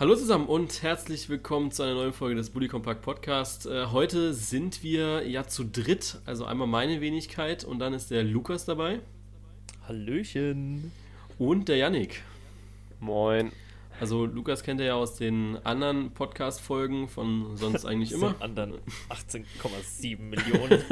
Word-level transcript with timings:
Hallo 0.00 0.16
zusammen 0.16 0.46
und 0.46 0.82
herzlich 0.82 1.28
willkommen 1.28 1.72
zu 1.72 1.82
einer 1.82 1.92
neuen 1.92 2.14
Folge 2.14 2.34
des 2.34 2.48
Bully 2.48 2.68
Compact 2.68 3.02
Podcast. 3.02 3.66
Äh, 3.66 3.84
heute 3.92 4.32
sind 4.32 4.82
wir 4.82 5.28
ja 5.28 5.46
zu 5.46 5.62
dritt, 5.62 6.22
also 6.24 6.46
einmal 6.46 6.66
meine 6.66 7.02
Wenigkeit 7.02 7.64
und 7.64 7.80
dann 7.80 7.92
ist 7.92 8.10
der 8.10 8.24
Lukas 8.24 8.64
dabei. 8.64 9.00
Hallöchen. 9.86 10.90
Und 11.38 11.68
der 11.68 11.76
Yannick. 11.76 12.22
Moin. 12.98 13.52
Also 14.00 14.24
Lukas 14.24 14.62
kennt 14.62 14.80
er 14.80 14.86
ja 14.86 14.94
aus 14.94 15.16
den 15.16 15.58
anderen 15.64 16.12
Podcast-Folgen 16.12 17.06
von 17.10 17.58
sonst 17.58 17.84
eigentlich 17.84 18.12
immer. 18.14 18.34
anderen 18.40 18.76
18,7 19.10 20.18
Millionen. 20.18 20.82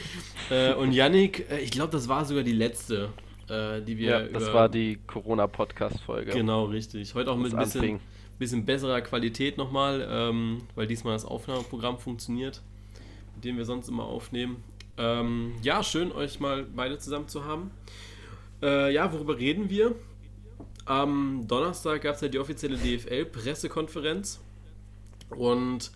äh, 0.50 0.72
und 0.72 0.92
Yannick, 0.92 1.50
äh, 1.50 1.58
ich 1.58 1.70
glaube, 1.70 1.92
das 1.92 2.08
war 2.08 2.24
sogar 2.24 2.44
die 2.44 2.52
letzte, 2.52 3.10
äh, 3.50 3.82
die 3.82 3.98
wir. 3.98 4.08
Ja, 4.08 4.20
das 4.22 4.50
war 4.54 4.70
die 4.70 5.00
Corona-Podcast-Folge. 5.06 6.32
Genau, 6.32 6.64
richtig. 6.64 7.14
Heute 7.14 7.30
auch 7.30 7.36
mit 7.36 7.52
ein 7.52 7.58
bisschen, 7.58 8.00
bisschen, 8.38 8.64
besserer 8.64 9.00
Qualität 9.00 9.58
nochmal, 9.58 10.06
ähm, 10.10 10.62
weil 10.74 10.86
diesmal 10.86 11.14
das 11.14 11.24
Aufnahmeprogramm 11.24 11.98
funktioniert, 11.98 12.62
mit 13.34 13.44
dem 13.44 13.56
wir 13.56 13.64
sonst 13.64 13.88
immer 13.88 14.04
aufnehmen. 14.04 14.62
Ähm, 14.96 15.54
ja, 15.62 15.82
schön, 15.82 16.12
euch 16.12 16.40
mal 16.40 16.64
beide 16.64 16.98
zusammen 16.98 17.28
zu 17.28 17.44
haben. 17.44 17.70
Äh, 18.62 18.92
ja, 18.92 19.12
worüber 19.12 19.38
reden 19.38 19.70
wir? 19.70 19.94
Am 20.84 21.46
Donnerstag 21.48 22.02
gab 22.02 22.14
es 22.14 22.20
ja 22.20 22.28
die 22.28 22.38
offizielle 22.38 22.76
DFL-Pressekonferenz. 22.76 24.40
Und 25.30 25.90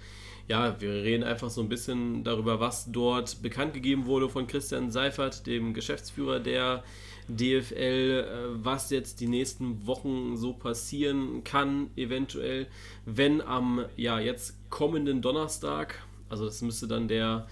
ja, 0.49 0.81
wir 0.81 0.91
reden 0.91 1.25
einfach 1.25 1.51
so 1.51 1.61
ein 1.61 1.69
bisschen 1.69 2.25
darüber, 2.25 2.59
was 2.59 2.91
dort 2.91 3.43
bekannt 3.43 3.75
gegeben 3.75 4.07
wurde 4.07 4.29
von 4.29 4.47
Christian 4.47 4.91
Seifert, 4.91 5.47
dem 5.47 5.75
Geschäftsführer 5.75 6.41
der 6.41 6.83
DFL, 7.29 8.25
äh, 8.25 8.65
was 8.65 8.91
jetzt 8.91 9.21
die 9.21 9.29
nächsten 9.29 9.87
Wochen 9.87 10.37
so 10.37 10.53
passieren 10.53 11.45
kann, 11.45 11.91
eventuell, 11.97 12.67
wenn 13.05 13.41
am 13.41 13.85
ja, 13.97 14.19
jetzt 14.19 14.55
kommenden 14.71 15.23
Donnerstag, 15.23 16.03
also 16.29 16.45
das 16.47 16.63
müsste 16.63 16.89
dann 16.89 17.09
der 17.09 17.47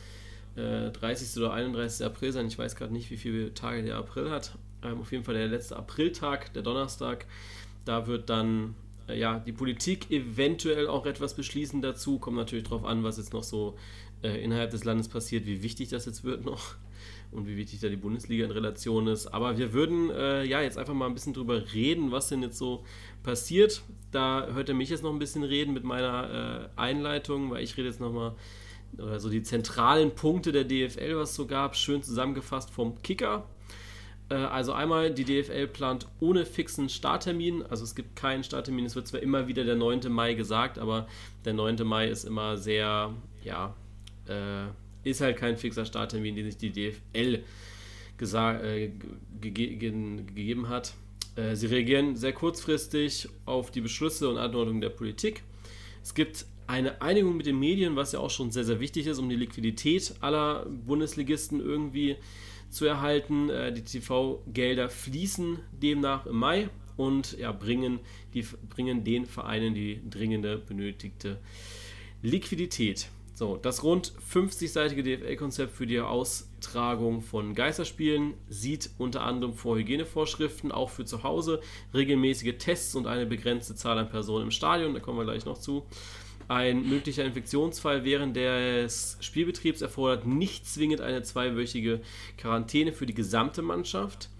äh, 0.56 0.90
30. 0.90 1.36
oder 1.38 1.52
31. 1.52 2.06
April 2.06 2.32
sein, 2.32 2.46
ich 2.46 2.58
weiß 2.58 2.76
gerade 2.76 2.92
nicht, 2.92 3.10
wie 3.10 3.16
viele 3.16 3.52
Tage 3.54 3.82
der 3.82 3.96
April 3.96 4.30
hat, 4.30 4.56
ähm, 4.82 5.00
auf 5.00 5.12
jeden 5.12 5.24
Fall 5.24 5.34
der 5.34 5.48
letzte 5.48 5.76
Apriltag, 5.76 6.52
der 6.54 6.62
Donnerstag. 6.62 7.26
Da 7.84 8.06
wird 8.06 8.30
dann 8.30 8.74
äh, 9.08 9.18
ja, 9.18 9.38
die 9.38 9.52
Politik 9.52 10.10
eventuell 10.10 10.88
auch 10.88 11.06
etwas 11.06 11.34
beschließen 11.34 11.82
dazu. 11.82 12.18
Kommt 12.18 12.36
natürlich 12.36 12.64
darauf 12.64 12.84
an, 12.84 13.04
was 13.04 13.18
jetzt 13.18 13.32
noch 13.32 13.44
so 13.44 13.76
äh, 14.22 14.42
innerhalb 14.42 14.70
des 14.70 14.84
Landes 14.84 15.08
passiert, 15.08 15.46
wie 15.46 15.62
wichtig 15.62 15.88
das 15.90 16.06
jetzt 16.06 16.24
wird 16.24 16.44
noch 16.44 16.76
und 17.30 17.46
wie 17.46 17.56
wichtig 17.56 17.80
da 17.80 17.88
die 17.88 17.96
Bundesliga 17.96 18.44
in 18.44 18.50
Relation 18.50 19.06
ist. 19.06 19.26
Aber 19.28 19.58
wir 19.58 19.72
würden 19.72 20.10
äh, 20.10 20.44
ja 20.44 20.60
jetzt 20.62 20.78
einfach 20.78 20.94
mal 20.94 21.06
ein 21.06 21.14
bisschen 21.14 21.34
drüber 21.34 21.72
reden, 21.72 22.12
was 22.12 22.28
denn 22.28 22.42
jetzt 22.42 22.58
so 22.58 22.84
passiert. 23.22 23.82
Da 24.10 24.48
hört 24.52 24.68
er 24.68 24.74
mich 24.74 24.88
jetzt 24.88 25.02
noch 25.02 25.12
ein 25.12 25.18
bisschen 25.18 25.44
reden 25.44 25.74
mit 25.74 25.84
meiner 25.84 26.70
äh, 26.76 26.80
Einleitung, 26.80 27.50
weil 27.50 27.62
ich 27.62 27.76
rede 27.76 27.88
jetzt 27.88 28.00
nochmal 28.00 28.34
oder 28.98 29.20
so 29.20 29.28
die 29.28 29.42
zentralen 29.42 30.14
Punkte 30.14 30.52
der 30.52 30.64
DFL, 30.64 31.16
was 31.16 31.30
es 31.30 31.36
so 31.36 31.46
gab, 31.46 31.76
schön 31.76 32.02
zusammengefasst 32.02 32.70
vom 32.70 33.02
Kicker. 33.02 33.44
Äh, 34.28 34.34
also 34.34 34.72
einmal, 34.72 35.12
die 35.12 35.24
DFL 35.24 35.66
plant 35.66 36.08
ohne 36.20 36.46
fixen 36.46 36.88
Starttermin, 36.88 37.62
also 37.62 37.84
es 37.84 37.94
gibt 37.94 38.16
keinen 38.16 38.44
Starttermin, 38.44 38.86
es 38.86 38.96
wird 38.96 39.06
zwar 39.06 39.20
immer 39.20 39.48
wieder 39.48 39.64
der 39.64 39.76
9. 39.76 40.10
Mai 40.10 40.34
gesagt, 40.34 40.78
aber 40.78 41.06
der 41.44 41.54
9. 41.54 41.76
Mai 41.84 42.08
ist 42.08 42.24
immer 42.24 42.56
sehr, 42.56 43.12
ja, 43.42 43.74
äh, 44.26 44.66
ist 45.06 45.20
halt 45.20 45.36
kein 45.36 45.56
fixer 45.56 45.84
Starttermin, 45.84 46.34
den 46.34 46.46
sich 46.46 46.56
die 46.56 46.72
DFL 46.72 47.42
äh, 48.18 48.90
ge 49.40 49.76
gegeben 49.76 50.68
hat. 50.68 50.94
Äh, 51.36 51.54
sie 51.54 51.66
reagieren 51.66 52.16
sehr 52.16 52.32
kurzfristig 52.32 53.28
auf 53.44 53.70
die 53.70 53.80
Beschlüsse 53.80 54.28
und 54.28 54.36
Anordnungen 54.36 54.80
der 54.80 54.90
Politik. 54.90 55.42
Es 56.02 56.14
gibt 56.14 56.46
eine 56.66 57.00
Einigung 57.00 57.36
mit 57.36 57.46
den 57.46 57.58
Medien, 57.58 57.94
was 57.94 58.12
ja 58.12 58.18
auch 58.18 58.30
schon 58.30 58.50
sehr, 58.50 58.64
sehr 58.64 58.80
wichtig 58.80 59.06
ist, 59.06 59.18
um 59.18 59.28
die 59.28 59.36
Liquidität 59.36 60.14
aller 60.20 60.66
Bundesligisten 60.66 61.60
irgendwie 61.60 62.16
zu 62.70 62.84
erhalten. 62.86 63.48
Äh, 63.48 63.72
die 63.72 63.82
TV-Gelder 63.82 64.88
fließen 64.88 65.60
demnach 65.70 66.26
im 66.26 66.36
Mai 66.36 66.68
und 66.96 67.38
ja, 67.38 67.52
bringen, 67.52 68.00
die, 68.34 68.44
bringen 68.70 69.04
den 69.04 69.26
Vereinen 69.26 69.74
die 69.74 70.00
dringende 70.10 70.58
benötigte 70.58 71.38
Liquidität. 72.22 73.08
So, 73.38 73.58
das 73.58 73.82
rund 73.82 74.14
50-seitige 74.32 75.02
DFL-Konzept 75.02 75.70
für 75.70 75.86
die 75.86 76.00
Austragung 76.00 77.20
von 77.20 77.54
Geisterspielen 77.54 78.32
sieht 78.48 78.88
unter 78.96 79.24
anderem 79.24 79.52
vor 79.52 79.76
Hygienevorschriften, 79.76 80.72
auch 80.72 80.88
für 80.88 81.04
zu 81.04 81.22
Hause, 81.22 81.60
regelmäßige 81.92 82.54
Tests 82.56 82.94
und 82.94 83.06
eine 83.06 83.26
begrenzte 83.26 83.74
Zahl 83.74 83.98
an 83.98 84.08
Personen 84.08 84.44
im 84.44 84.50
Stadion, 84.50 84.94
da 84.94 85.00
kommen 85.00 85.18
wir 85.18 85.24
gleich 85.26 85.44
noch 85.44 85.58
zu. 85.58 85.84
Ein 86.48 86.88
möglicher 86.88 87.26
Infektionsfall 87.26 88.04
während 88.04 88.36
des 88.36 89.18
Spielbetriebs 89.20 89.82
erfordert 89.82 90.26
nicht 90.26 90.66
zwingend 90.66 91.02
eine 91.02 91.22
zweiwöchige 91.22 92.00
Quarantäne 92.38 92.94
für 92.94 93.04
die 93.04 93.12
gesamte 93.12 93.60
Mannschaft. 93.60 94.30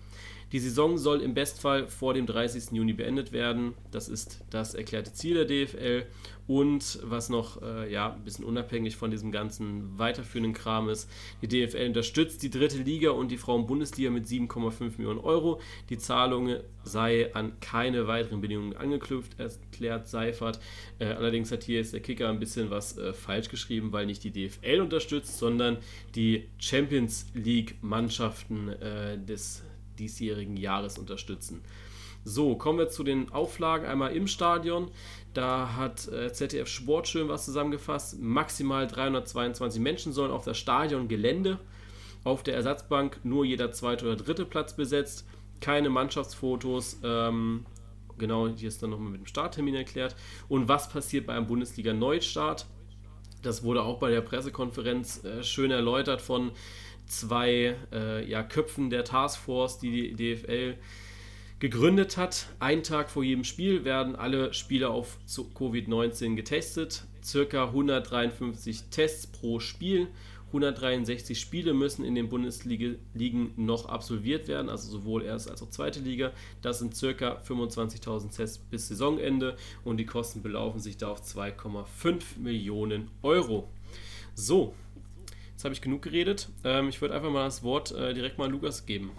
Die 0.52 0.60
Saison 0.60 0.96
soll 0.96 1.22
im 1.22 1.34
Bestfall 1.34 1.88
vor 1.88 2.14
dem 2.14 2.26
30. 2.26 2.70
Juni 2.70 2.92
beendet 2.92 3.32
werden. 3.32 3.74
Das 3.90 4.08
ist 4.08 4.44
das 4.50 4.74
erklärte 4.74 5.12
Ziel 5.12 5.34
der 5.34 5.44
DFL. 5.44 6.06
Und 6.46 7.00
was 7.02 7.28
noch 7.28 7.60
äh, 7.62 7.92
ja, 7.92 8.12
ein 8.12 8.22
bisschen 8.22 8.44
unabhängig 8.44 8.94
von 8.94 9.10
diesem 9.10 9.32
ganzen 9.32 9.98
weiterführenden 9.98 10.52
Kram 10.52 10.88
ist, 10.88 11.10
die 11.42 11.48
DFL 11.48 11.88
unterstützt 11.88 12.44
die 12.44 12.50
dritte 12.50 12.78
Liga 12.78 13.10
und 13.10 13.32
die 13.32 13.36
Frauen-Bundesliga 13.36 14.10
mit 14.10 14.26
7,5 14.26 14.92
Millionen 14.98 15.18
Euro. 15.18 15.60
Die 15.90 15.98
Zahlung 15.98 16.54
sei 16.84 17.34
an 17.34 17.58
keine 17.60 18.06
weiteren 18.06 18.40
Bedingungen 18.40 18.76
angeknüpft, 18.76 19.40
erklärt 19.40 20.06
Seifert. 20.06 20.60
Äh, 21.00 21.06
allerdings 21.06 21.50
hat 21.50 21.64
hier 21.64 21.78
jetzt 21.78 21.92
der 21.92 22.00
Kicker 22.00 22.28
ein 22.28 22.38
bisschen 22.38 22.70
was 22.70 22.96
äh, 22.96 23.12
falsch 23.12 23.48
geschrieben, 23.48 23.92
weil 23.92 24.06
nicht 24.06 24.22
die 24.22 24.30
DFL 24.30 24.80
unterstützt, 24.80 25.38
sondern 25.38 25.78
die 26.14 26.46
Champions 26.58 27.26
League-Mannschaften 27.34 28.68
äh, 28.68 29.18
des 29.18 29.64
diesjährigen 29.96 30.56
Jahres 30.56 30.98
unterstützen. 30.98 31.62
So, 32.24 32.56
kommen 32.56 32.78
wir 32.80 32.88
zu 32.88 33.04
den 33.04 33.30
Auflagen 33.30 33.86
einmal 33.86 34.14
im 34.16 34.26
Stadion. 34.26 34.90
Da 35.32 35.76
hat 35.76 36.08
äh, 36.08 36.32
ZDF 36.32 36.66
Sport 36.66 37.06
schön 37.06 37.28
was 37.28 37.44
zusammengefasst. 37.44 38.18
Maximal 38.20 38.86
322 38.86 39.80
Menschen 39.80 40.12
sollen 40.12 40.32
auf 40.32 40.44
das 40.44 40.58
Stadiongelände 40.58 41.60
auf 42.26 42.42
der 42.42 42.56
Ersatzbank 42.56 43.20
nur 43.22 43.44
jeder 43.44 43.70
zweite 43.70 44.04
oder 44.06 44.16
dritte 44.16 44.44
Platz 44.44 44.74
besetzt. 44.74 45.24
Keine 45.60 45.88
Mannschaftsfotos. 45.88 46.98
Ähm, 47.04 47.64
genau, 48.18 48.48
hier 48.48 48.66
ist 48.66 48.82
dann 48.82 48.90
nochmal 48.90 49.10
mit 49.12 49.20
dem 49.20 49.26
Starttermin 49.26 49.76
erklärt. 49.76 50.16
Und 50.48 50.66
was 50.66 50.88
passiert 50.88 51.26
bei 51.26 51.34
einem 51.34 51.46
Bundesliga-Neustart? 51.46 52.66
Das 53.42 53.62
wurde 53.62 53.82
auch 53.82 54.00
bei 54.00 54.10
der 54.10 54.22
Pressekonferenz 54.22 55.22
äh, 55.22 55.44
schön 55.44 55.70
erläutert 55.70 56.20
von 56.20 56.50
zwei 57.06 57.76
äh, 57.92 58.28
ja, 58.28 58.42
Köpfen 58.42 58.90
der 58.90 59.04
Taskforce, 59.04 59.78
die 59.78 60.14
die 60.14 60.36
DFL 60.36 60.76
gegründet 61.58 62.16
hat. 62.16 62.48
Einen 62.58 62.82
Tag 62.82 63.10
vor 63.10 63.24
jedem 63.24 63.44
Spiel 63.44 63.84
werden 63.84 64.16
alle 64.16 64.52
Spieler 64.52 64.90
auf 64.90 65.18
Covid-19 65.26 66.34
getestet. 66.34 67.04
Circa 67.22 67.66
153 67.66 68.84
Tests 68.90 69.26
pro 69.26 69.60
Spiel. 69.60 70.08
163 70.48 71.38
Spiele 71.38 71.74
müssen 71.74 72.04
in 72.04 72.14
den 72.14 72.28
Bundesligen 72.28 73.52
noch 73.56 73.86
absolviert 73.86 74.46
werden, 74.46 74.68
also 74.68 74.88
sowohl 74.90 75.24
erste 75.24 75.50
als 75.50 75.60
auch 75.60 75.70
zweite 75.70 76.00
Liga. 76.00 76.32
Das 76.62 76.78
sind 76.78 76.94
circa 76.94 77.40
25.000 77.46 78.34
Tests 78.34 78.58
bis 78.58 78.88
Saisonende 78.88 79.56
und 79.84 79.96
die 79.96 80.06
Kosten 80.06 80.42
belaufen 80.42 80.78
sich 80.78 80.96
da 80.96 81.08
auf 81.08 81.22
2,5 81.22 82.38
Millionen 82.38 83.10
Euro. 83.22 83.68
So, 84.34 84.74
Jetzt 85.56 85.64
habe 85.64 85.72
ich 85.72 85.80
genug 85.80 86.02
geredet. 86.02 86.50
Ähm, 86.64 86.90
ich 86.90 87.00
würde 87.00 87.14
einfach 87.14 87.30
mal 87.30 87.44
das 87.44 87.62
Wort 87.62 87.90
äh, 87.90 88.12
direkt 88.12 88.36
mal 88.36 88.50
Lukas 88.50 88.84
geben. 88.84 89.10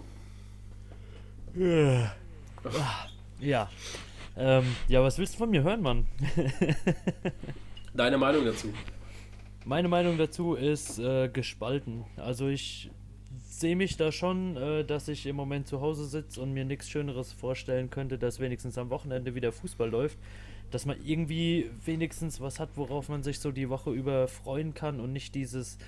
Ja. 3.40 3.68
Ähm, 4.36 4.64
ja, 4.86 5.02
was 5.02 5.18
willst 5.18 5.34
du 5.34 5.38
von 5.38 5.50
mir 5.50 5.64
hören, 5.64 5.82
Mann? 5.82 6.06
Deine 7.92 8.18
Meinung 8.18 8.44
dazu? 8.44 8.72
Meine 9.64 9.88
Meinung 9.88 10.16
dazu 10.16 10.54
ist 10.54 11.00
äh, 11.00 11.28
gespalten. 11.28 12.04
Also 12.16 12.46
ich 12.46 12.88
sehe 13.44 13.74
mich 13.74 13.96
da 13.96 14.12
schon, 14.12 14.56
äh, 14.56 14.84
dass 14.84 15.08
ich 15.08 15.26
im 15.26 15.34
Moment 15.34 15.66
zu 15.66 15.80
Hause 15.80 16.04
sitze 16.04 16.40
und 16.40 16.52
mir 16.52 16.64
nichts 16.64 16.88
Schöneres 16.88 17.32
vorstellen 17.32 17.90
könnte, 17.90 18.16
dass 18.16 18.38
wenigstens 18.38 18.78
am 18.78 18.90
Wochenende 18.90 19.34
wieder 19.34 19.50
Fußball 19.50 19.90
läuft. 19.90 20.18
Dass 20.70 20.86
man 20.86 21.04
irgendwie 21.04 21.68
wenigstens 21.84 22.40
was 22.40 22.60
hat, 22.60 22.76
worauf 22.76 23.08
man 23.08 23.24
sich 23.24 23.40
so 23.40 23.50
die 23.50 23.68
Woche 23.68 23.90
über 23.90 24.28
freuen 24.28 24.72
kann 24.72 25.00
und 25.00 25.12
nicht 25.12 25.34
dieses 25.34 25.78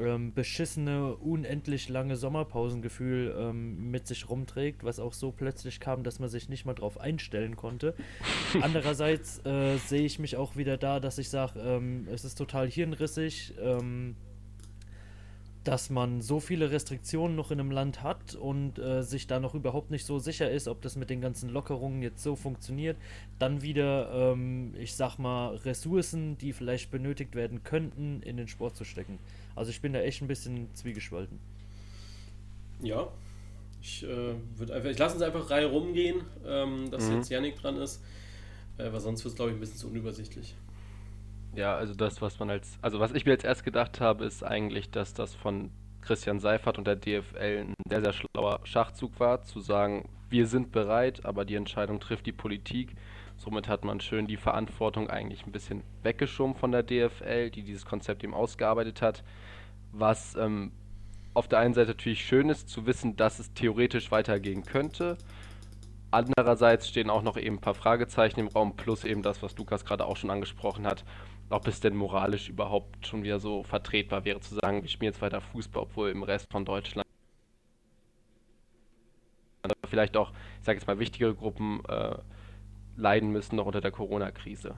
ähm, 0.00 0.32
beschissene, 0.32 1.16
unendlich 1.16 1.88
lange 1.88 2.16
Sommerpausengefühl 2.16 3.34
ähm, 3.38 3.90
mit 3.90 4.06
sich 4.06 4.28
rumträgt, 4.28 4.84
was 4.84 5.00
auch 5.00 5.12
so 5.12 5.32
plötzlich 5.32 5.80
kam, 5.80 6.02
dass 6.02 6.18
man 6.18 6.28
sich 6.28 6.48
nicht 6.48 6.64
mal 6.64 6.74
drauf 6.74 7.00
einstellen 7.00 7.56
konnte. 7.56 7.94
Andererseits 8.60 9.44
äh, 9.44 9.76
sehe 9.78 10.04
ich 10.04 10.18
mich 10.18 10.36
auch 10.36 10.56
wieder 10.56 10.76
da, 10.76 11.00
dass 11.00 11.18
ich 11.18 11.28
sage, 11.28 11.58
ähm, 11.60 12.06
es 12.10 12.24
ist 12.24 12.36
total 12.36 12.68
hirnrissig, 12.68 13.54
ähm, 13.60 14.16
dass 15.68 15.90
man 15.90 16.22
so 16.22 16.40
viele 16.40 16.70
Restriktionen 16.70 17.36
noch 17.36 17.50
in 17.50 17.60
einem 17.60 17.70
Land 17.70 18.02
hat 18.02 18.34
und 18.34 18.78
äh, 18.78 19.02
sich 19.02 19.26
da 19.26 19.38
noch 19.38 19.54
überhaupt 19.54 19.90
nicht 19.90 20.06
so 20.06 20.18
sicher 20.18 20.50
ist, 20.50 20.66
ob 20.66 20.80
das 20.80 20.96
mit 20.96 21.10
den 21.10 21.20
ganzen 21.20 21.50
Lockerungen 21.50 22.00
jetzt 22.00 22.22
so 22.22 22.36
funktioniert. 22.36 22.96
Dann 23.38 23.60
wieder, 23.60 24.32
ähm, 24.32 24.74
ich 24.78 24.94
sag 24.94 25.18
mal, 25.18 25.56
Ressourcen, 25.56 26.38
die 26.38 26.54
vielleicht 26.54 26.90
benötigt 26.90 27.34
werden 27.34 27.64
könnten, 27.64 28.22
in 28.22 28.38
den 28.38 28.48
Sport 28.48 28.76
zu 28.76 28.84
stecken. 28.84 29.18
Also 29.58 29.70
ich 29.70 29.80
bin 29.80 29.92
da 29.92 30.00
echt 30.00 30.22
ein 30.22 30.28
bisschen 30.28 30.74
zwiegespalten. 30.74 31.38
Ja, 32.80 33.08
ich 33.82 34.04
äh, 34.04 34.34
würde 34.56 34.74
einfach, 34.74 34.90
ich 34.90 34.98
lasse 34.98 35.14
uns 35.14 35.22
einfach 35.22 35.50
Reihe 35.50 35.66
rumgehen, 35.66 36.22
ähm, 36.46 36.90
dass 36.90 37.08
mhm. 37.08 37.16
jetzt 37.16 37.30
Yannick 37.30 37.56
dran 37.56 37.76
ist, 37.76 38.02
äh, 38.76 38.92
weil 38.92 39.00
sonst 39.00 39.24
wird 39.24 39.32
es, 39.32 39.36
glaube 39.36 39.50
ich, 39.50 39.56
ein 39.56 39.60
bisschen 39.60 39.78
zu 39.78 39.88
unübersichtlich. 39.88 40.54
Ja, 41.54 41.76
also 41.76 41.94
das, 41.94 42.20
was 42.22 42.38
man 42.38 42.50
als, 42.50 42.78
also 42.82 43.00
was 43.00 43.12
ich 43.12 43.24
mir 43.24 43.32
jetzt 43.32 43.44
erst 43.44 43.64
gedacht 43.64 44.00
habe, 44.00 44.24
ist 44.24 44.42
eigentlich, 44.42 44.90
dass 44.90 45.14
das 45.14 45.34
von 45.34 45.70
Christian 46.02 46.38
Seifert 46.38 46.78
und 46.78 46.86
der 46.86 46.96
DFL 46.96 47.66
ein 47.66 47.74
sehr, 47.88 48.00
sehr 48.00 48.12
schlauer 48.12 48.60
Schachzug 48.64 49.18
war, 49.18 49.42
zu 49.42 49.60
sagen, 49.60 50.08
wir 50.30 50.46
sind 50.46 50.72
bereit, 50.72 51.24
aber 51.24 51.44
die 51.44 51.54
Entscheidung 51.54 52.00
trifft 52.00 52.26
die 52.26 52.32
Politik. 52.32 52.94
Somit 53.38 53.68
hat 53.68 53.84
man 53.84 54.00
schön 54.00 54.26
die 54.26 54.36
Verantwortung 54.36 55.08
eigentlich 55.08 55.46
ein 55.46 55.52
bisschen 55.52 55.82
weggeschoben 56.02 56.54
von 56.54 56.72
der 56.72 56.82
DFL, 56.82 57.50
die 57.50 57.62
dieses 57.62 57.86
Konzept 57.86 58.22
eben 58.22 58.34
ausgearbeitet 58.34 59.00
hat. 59.00 59.24
Was 59.92 60.34
ähm, 60.36 60.72
auf 61.34 61.48
der 61.48 61.60
einen 61.60 61.72
Seite 61.72 61.90
natürlich 61.90 62.24
schön 62.24 62.50
ist, 62.50 62.68
zu 62.68 62.84
wissen, 62.84 63.16
dass 63.16 63.38
es 63.38 63.54
theoretisch 63.54 64.10
weitergehen 64.10 64.64
könnte. 64.64 65.16
Andererseits 66.10 66.88
stehen 66.88 67.10
auch 67.10 67.22
noch 67.22 67.36
eben 67.36 67.56
ein 67.56 67.60
paar 67.60 67.74
Fragezeichen 67.74 68.40
im 68.40 68.48
Raum, 68.48 68.76
plus 68.76 69.04
eben 69.04 69.22
das, 69.22 69.42
was 69.42 69.56
Lukas 69.56 69.84
gerade 69.84 70.06
auch 70.06 70.16
schon 70.16 70.30
angesprochen 70.30 70.86
hat 70.86 71.04
ob 71.50 71.66
es 71.66 71.80
denn 71.80 71.96
moralisch 71.96 72.48
überhaupt 72.48 73.06
schon 73.06 73.22
wieder 73.22 73.40
so 73.40 73.62
vertretbar 73.62 74.24
wäre, 74.24 74.40
zu 74.40 74.54
sagen, 74.54 74.82
wir 74.82 74.88
spielen 74.88 75.12
jetzt 75.12 75.22
weiter 75.22 75.40
Fußball, 75.40 75.84
obwohl 75.84 76.10
im 76.10 76.22
Rest 76.22 76.50
von 76.50 76.64
Deutschland 76.64 77.06
vielleicht 79.88 80.16
auch, 80.16 80.32
ich 80.60 80.66
sage 80.66 80.78
jetzt 80.78 80.86
mal, 80.86 80.98
wichtigere 80.98 81.34
Gruppen 81.34 81.82
äh, 81.88 82.16
leiden 82.98 83.30
müssen 83.30 83.56
noch 83.56 83.66
unter 83.66 83.80
der 83.80 83.90
Corona-Krise. 83.90 84.74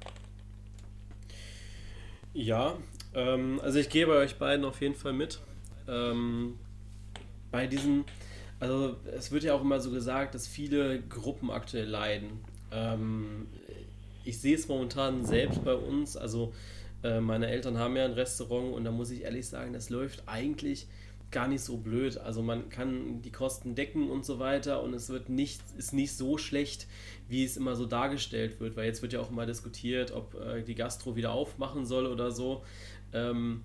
Ja, 2.33 2.77
ähm, 3.15 3.61
also 3.63 3.79
ich 3.79 3.89
gehe 3.89 4.07
bei 4.07 4.15
euch 4.15 4.39
beiden 4.39 4.65
auf 4.65 4.81
jeden 4.81 4.95
Fall 4.95 5.13
mit. 5.13 5.41
Ähm, 5.89 6.59
bei 7.51 7.67
diesen, 7.67 8.05
also 8.61 8.97
es 9.17 9.33
wird 9.33 9.43
ja 9.43 9.55
auch 9.55 9.63
immer 9.63 9.81
so 9.81 9.91
gesagt, 9.91 10.35
dass 10.35 10.47
viele 10.47 11.01
Gruppen 11.01 11.51
aktuell 11.51 11.89
leiden. 11.89 12.45
Ähm, 12.71 13.49
ich 14.25 14.39
sehe 14.39 14.55
es 14.55 14.69
momentan 14.69 15.25
selbst 15.25 15.65
bei 15.65 15.75
uns. 15.75 16.17
Also 16.17 16.53
äh, 17.03 17.21
meine 17.21 17.49
Eltern 17.49 17.79
haben 17.79 17.97
ja 17.97 18.05
ein 18.05 18.13
Restaurant 18.13 18.75
und 18.75 18.85
da 18.85 18.93
muss 18.93 19.11
ich 19.11 19.23
ehrlich 19.23 19.49
sagen, 19.49 19.73
das 19.73 19.91
läuft 19.91 20.23
eigentlich 20.27 20.87
gar 21.31 21.49
nicht 21.49 21.63
so 21.63 21.77
blöd. 21.77 22.19
Also 22.19 22.43
man 22.43 22.69
kann 22.69 23.23
die 23.23 23.33
Kosten 23.33 23.75
decken 23.75 24.11
und 24.11 24.25
so 24.25 24.39
weiter 24.39 24.83
und 24.83 24.95
es 24.95 25.09
wird 25.09 25.29
nicht, 25.29 25.61
ist 25.77 25.93
nicht 25.93 26.13
so 26.13 26.39
schlecht, 26.39 26.87
wie 27.29 27.45
es 27.45 27.57
immer 27.57 27.77
so 27.77 27.87
dargestellt 27.87 28.61
wird, 28.61 28.77
weil 28.77 28.87
jetzt 28.87 29.03
wird 29.03 29.13
ja 29.13 29.21
auch 29.21 29.31
immer 29.31 29.47
diskutiert, 29.47 30.13
ob 30.13 30.35
äh, 30.35 30.63
die 30.63 30.75
Gastro 30.75 31.17
wieder 31.17 31.33
aufmachen 31.33 31.87
soll 31.87 32.07
oder 32.07 32.31
so. 32.31 32.65
Ähm, 33.13 33.63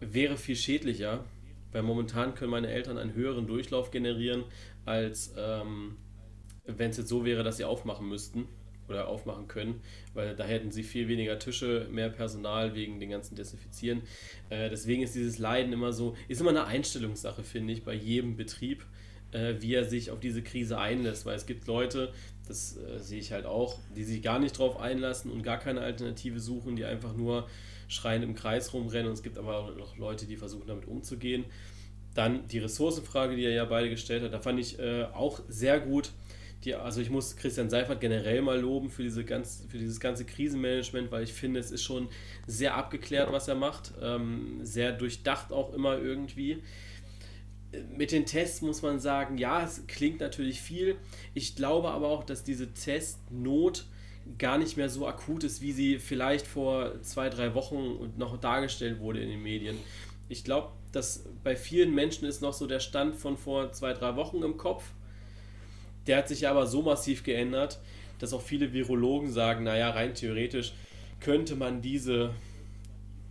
wäre 0.00 0.36
viel 0.36 0.56
schädlicher, 0.56 1.24
weil 1.72 1.82
momentan 1.82 2.34
können 2.34 2.50
meine 2.50 2.68
Eltern 2.68 2.98
einen 2.98 3.14
höheren 3.14 3.46
Durchlauf 3.46 3.90
generieren, 3.90 4.44
als 4.84 5.34
ähm, 5.36 5.96
wenn 6.64 6.90
es 6.90 6.96
jetzt 6.98 7.08
so 7.08 7.24
wäre, 7.24 7.42
dass 7.42 7.56
sie 7.56 7.64
aufmachen 7.64 8.08
müssten 8.08 8.46
oder 8.88 9.08
aufmachen 9.08 9.48
können, 9.48 9.80
weil 10.14 10.34
da 10.34 10.44
hätten 10.44 10.70
sie 10.70 10.82
viel 10.82 11.08
weniger 11.08 11.38
Tische, 11.38 11.88
mehr 11.90 12.08
Personal 12.08 12.74
wegen 12.74 13.00
den 13.00 13.10
ganzen 13.10 13.36
Desinfizieren. 13.36 14.02
Äh, 14.50 14.70
deswegen 14.70 15.02
ist 15.02 15.14
dieses 15.14 15.38
Leiden 15.38 15.72
immer 15.72 15.92
so, 15.92 16.16
ist 16.28 16.40
immer 16.40 16.50
eine 16.50 16.64
Einstellungssache, 16.64 17.42
finde 17.42 17.72
ich, 17.72 17.84
bei 17.84 17.94
jedem 17.94 18.36
Betrieb, 18.36 18.84
äh, 19.32 19.54
wie 19.60 19.74
er 19.74 19.84
sich 19.84 20.10
auf 20.10 20.20
diese 20.20 20.42
Krise 20.42 20.78
einlässt, 20.78 21.26
weil 21.26 21.36
es 21.36 21.46
gibt 21.46 21.66
Leute, 21.66 22.12
das 22.46 22.76
äh, 22.76 22.98
sehe 22.98 23.20
ich 23.20 23.32
halt 23.32 23.46
auch, 23.46 23.78
die 23.94 24.04
sich 24.04 24.22
gar 24.22 24.38
nicht 24.38 24.58
drauf 24.58 24.80
einlassen 24.80 25.30
und 25.30 25.42
gar 25.42 25.58
keine 25.58 25.80
Alternative 25.80 26.40
suchen, 26.40 26.76
die 26.76 26.84
einfach 26.84 27.14
nur 27.14 27.48
schreiend 27.88 28.24
im 28.24 28.34
Kreis 28.34 28.72
rumrennen 28.72 29.08
und 29.08 29.14
es 29.14 29.22
gibt 29.22 29.38
aber 29.38 29.58
auch 29.58 29.76
noch 29.76 29.96
Leute, 29.96 30.26
die 30.26 30.36
versuchen 30.36 30.66
damit 30.66 30.86
umzugehen. 30.86 31.44
Dann 32.14 32.48
die 32.48 32.58
Ressourcenfrage, 32.58 33.36
die 33.36 33.44
er 33.44 33.52
ja 33.52 33.64
beide 33.64 33.90
gestellt 33.90 34.22
hat, 34.22 34.32
da 34.32 34.40
fand 34.40 34.58
ich 34.58 34.78
äh, 34.78 35.04
auch 35.04 35.40
sehr 35.48 35.78
gut, 35.78 36.10
die, 36.64 36.74
also 36.74 37.00
ich 37.00 37.10
muss 37.10 37.36
Christian 37.36 37.70
Seifert 37.70 38.00
generell 38.00 38.42
mal 38.42 38.58
loben 38.58 38.90
für, 38.90 39.02
diese 39.02 39.24
ganz, 39.24 39.64
für 39.68 39.78
dieses 39.78 40.00
ganze 40.00 40.24
Krisenmanagement, 40.24 41.12
weil 41.12 41.22
ich 41.22 41.32
finde, 41.32 41.60
es 41.60 41.70
ist 41.70 41.82
schon 41.82 42.08
sehr 42.46 42.74
abgeklärt, 42.76 43.30
was 43.30 43.46
er 43.46 43.54
macht. 43.54 43.94
Ähm, 44.02 44.58
sehr 44.62 44.92
durchdacht 44.92 45.52
auch 45.52 45.72
immer 45.72 45.98
irgendwie. 45.98 46.62
Mit 47.96 48.12
den 48.12 48.26
Tests 48.26 48.62
muss 48.62 48.82
man 48.82 48.98
sagen, 48.98 49.38
ja, 49.38 49.62
es 49.62 49.86
klingt 49.86 50.20
natürlich 50.20 50.60
viel. 50.60 50.96
Ich 51.34 51.54
glaube 51.54 51.90
aber 51.90 52.08
auch, 52.08 52.24
dass 52.24 52.42
diese 52.42 52.72
Testnot 52.72 53.86
gar 54.36 54.58
nicht 54.58 54.76
mehr 54.76 54.88
so 54.88 55.06
akut 55.06 55.44
ist, 55.44 55.62
wie 55.62 55.72
sie 55.72 55.98
vielleicht 55.98 56.46
vor 56.46 57.00
zwei, 57.02 57.30
drei 57.30 57.54
Wochen 57.54 58.12
noch 58.16 58.38
dargestellt 58.38 58.98
wurde 59.00 59.20
in 59.20 59.28
den 59.28 59.42
Medien. 59.42 59.76
Ich 60.28 60.44
glaube, 60.44 60.72
dass 60.92 61.24
bei 61.44 61.56
vielen 61.56 61.94
Menschen 61.94 62.26
ist 62.26 62.42
noch 62.42 62.52
so 62.52 62.66
der 62.66 62.80
Stand 62.80 63.14
von 63.14 63.36
vor 63.36 63.72
zwei, 63.72 63.92
drei 63.92 64.16
Wochen 64.16 64.42
im 64.42 64.56
Kopf 64.56 64.92
der 66.08 66.18
hat 66.18 66.28
sich 66.28 66.48
aber 66.48 66.66
so 66.66 66.82
massiv 66.82 67.22
geändert, 67.22 67.78
dass 68.18 68.32
auch 68.32 68.42
viele 68.42 68.72
Virologen 68.72 69.30
sagen, 69.30 69.64
naja, 69.64 69.90
rein 69.90 70.14
theoretisch 70.14 70.72
könnte 71.20 71.54
man 71.54 71.82
diese 71.82 72.34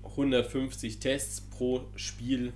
150 0.03 0.99
Tests 0.99 1.41
pro 1.41 1.85
Spiel 1.95 2.53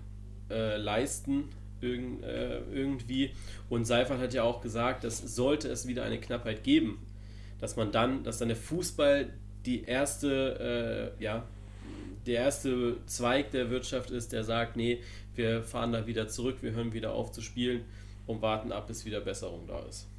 äh, 0.50 0.77
leisten 0.77 1.50
irg 1.81 2.23
äh, 2.23 2.59
irgendwie. 2.73 3.31
Und 3.69 3.85
Seifert 3.85 4.19
hat 4.19 4.33
ja 4.33 4.44
auch 4.44 4.62
gesagt, 4.62 5.03
dass 5.03 5.18
sollte 5.18 5.68
es 5.69 5.88
wieder 5.88 6.03
eine 6.03 6.19
Knappheit 6.19 6.63
geben, 6.63 7.00
dass 7.59 7.75
man 7.75 7.91
dann, 7.91 8.23
dass 8.23 8.38
dann 8.38 8.50
der 8.50 8.57
Fußball 8.57 9.29
die 9.65 9.83
erste, 9.83 11.13
äh, 11.19 11.23
ja, 11.23 11.44
der 12.25 12.35
erste 12.35 12.97
Zweig 13.07 13.51
der 13.51 13.69
Wirtschaft 13.69 14.12
ist, 14.12 14.31
der 14.31 14.44
sagt, 14.44 14.75
nee, 14.75 15.00
wir 15.35 15.63
fahren 15.63 15.91
da 15.91 16.06
wieder 16.06 16.27
zurück, 16.27 16.57
wir 16.62 16.71
hören 16.71 16.94
wieder 16.94 17.13
auf 17.13 17.31
zu 17.31 17.41
spielen 17.41 17.81
und 18.27 18.41
warten 18.41 18.71
ab, 18.71 18.88
bis 18.88 19.06
wieder 19.06 19.21
Besserung 19.21 19.65
da 19.68 19.79
ist. 19.79 20.11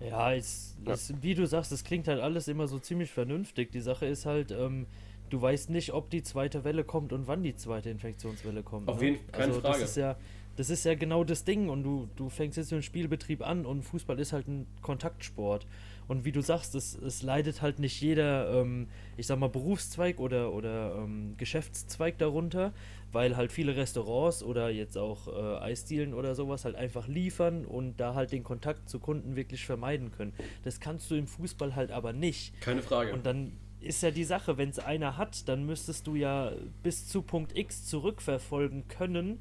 Ja, 0.00 0.32
es, 0.32 0.76
ja. 0.84 0.92
Es, 0.92 1.12
wie 1.22 1.34
du 1.34 1.46
sagst, 1.46 1.72
es 1.72 1.84
klingt 1.84 2.08
halt 2.08 2.20
alles 2.20 2.48
immer 2.48 2.66
so 2.66 2.78
ziemlich 2.78 3.10
vernünftig. 3.10 3.72
Die 3.72 3.80
Sache 3.80 4.06
ist 4.06 4.26
halt, 4.26 4.50
ähm, 4.50 4.86
du 5.30 5.40
weißt 5.40 5.70
nicht, 5.70 5.92
ob 5.92 6.10
die 6.10 6.22
zweite 6.22 6.64
Welle 6.64 6.84
kommt 6.84 7.12
und 7.12 7.26
wann 7.26 7.42
die 7.42 7.54
zweite 7.54 7.90
Infektionswelle 7.90 8.62
kommt. 8.62 8.88
Auf 8.88 9.00
ne? 9.00 9.10
jeden 9.10 9.30
Fall, 9.30 9.42
also, 9.42 9.60
Frage. 9.60 9.80
Das 9.80 9.90
ist, 9.90 9.96
ja, 9.96 10.16
das 10.56 10.70
ist 10.70 10.84
ja 10.84 10.94
genau 10.94 11.24
das 11.24 11.44
Ding 11.44 11.68
und 11.68 11.82
du, 11.82 12.08
du 12.16 12.28
fängst 12.28 12.56
jetzt 12.56 12.70
dem 12.70 12.82
Spielbetrieb 12.82 13.46
an 13.46 13.66
und 13.66 13.82
Fußball 13.82 14.18
ist 14.20 14.32
halt 14.32 14.48
ein 14.48 14.66
Kontaktsport. 14.82 15.66
Und 16.08 16.24
wie 16.24 16.32
du 16.32 16.40
sagst, 16.40 16.74
es, 16.74 16.94
es 16.94 17.22
leidet 17.22 17.62
halt 17.62 17.78
nicht 17.78 18.00
jeder, 18.00 18.60
ähm, 18.60 18.88
ich 19.16 19.26
sag 19.26 19.38
mal, 19.38 19.48
Berufszweig 19.48 20.20
oder, 20.20 20.52
oder 20.52 20.96
ähm, 20.96 21.34
Geschäftszweig 21.36 22.18
darunter, 22.18 22.72
weil 23.12 23.36
halt 23.36 23.52
viele 23.52 23.76
Restaurants 23.76 24.42
oder 24.42 24.70
jetzt 24.70 24.98
auch 24.98 25.28
äh, 25.28 25.62
Eisdielen 25.62 26.14
oder 26.14 26.34
sowas 26.34 26.64
halt 26.64 26.74
einfach 26.74 27.08
liefern 27.08 27.64
und 27.64 27.98
da 27.98 28.14
halt 28.14 28.32
den 28.32 28.44
Kontakt 28.44 28.88
zu 28.88 28.98
Kunden 28.98 29.36
wirklich 29.36 29.64
vermeiden 29.64 30.12
können. 30.12 30.32
Das 30.62 30.80
kannst 30.80 31.10
du 31.10 31.14
im 31.14 31.26
Fußball 31.26 31.74
halt 31.76 31.90
aber 31.90 32.12
nicht. 32.12 32.60
Keine 32.60 32.82
Frage. 32.82 33.12
Und 33.12 33.24
dann 33.24 33.52
ist 33.80 34.02
ja 34.02 34.10
die 34.10 34.24
Sache, 34.24 34.56
wenn 34.58 34.70
es 34.70 34.78
einer 34.78 35.16
hat, 35.16 35.48
dann 35.48 35.64
müsstest 35.64 36.06
du 36.06 36.14
ja 36.14 36.52
bis 36.82 37.06
zu 37.06 37.22
Punkt 37.22 37.56
X 37.56 37.84
zurückverfolgen 37.86 38.88
können, 38.88 39.38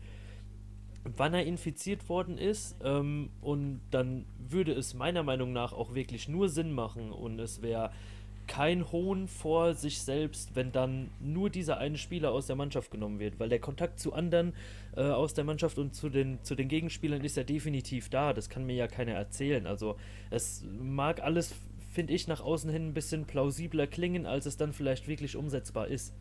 wann 1.04 1.34
er 1.34 1.46
infiziert 1.46 2.10
worden 2.10 2.38
ist. 2.38 2.76
Ähm, 2.84 3.30
und 3.42 3.82
dann 3.92 4.26
würde 4.38 4.74
es 4.74 4.94
meiner 4.94 5.24
Meinung 5.24 5.54
nach 5.54 5.74
auch 5.74 5.96
wirklich 5.96 6.28
nur 6.28 6.50
Sinn 6.50 6.74
machen 6.74 7.12
und 7.12 7.40
es 7.40 7.62
wäre 7.62 7.92
kein 8.48 8.92
Hohn 8.92 9.28
vor 9.28 9.74
sich 9.74 10.02
selbst, 10.02 10.56
wenn 10.56 10.72
dann 10.72 11.10
nur 11.22 11.50
dieser 11.50 11.78
eine 11.78 11.98
Spieler 11.98 12.32
aus 12.32 12.48
der 12.48 12.56
Mannschaft 12.56 12.92
genommen 12.92 13.20
wird, 13.20 13.40
weil 13.40 13.50
der 13.50 13.60
Kontakt 13.60 14.00
zu 14.00 14.14
anderen 14.14 14.54
äh, 14.96 15.02
aus 15.02 15.34
der 15.34 15.46
Mannschaft 15.46 15.78
und 15.78 15.96
zu 15.96 16.10
den, 16.10 16.44
zu 16.44 16.56
den 16.56 16.68
Gegenspielern 16.68 17.24
ist 17.24 17.38
ja 17.38 17.44
definitiv 17.44 18.10
da. 18.10 18.34
Das 18.34 18.50
kann 18.50 18.66
mir 18.66 18.76
ja 18.76 18.88
keiner 18.88 19.14
erzählen. 19.14 19.66
Also 19.66 19.96
es 20.30 20.64
mag 20.78 21.24
alles, 21.24 21.56
finde 21.92 22.14
ich, 22.14 22.28
nach 22.28 22.42
außen 22.42 22.70
hin 22.70 22.90
ein 22.90 22.94
bisschen 22.94 23.26
plausibler 23.26 23.88
klingen, 23.88 24.26
als 24.26 24.46
es 24.46 24.58
dann 24.58 24.74
vielleicht 24.74 25.08
wirklich 25.08 25.36
umsetzbar 25.36 25.88
ist. 25.88 26.14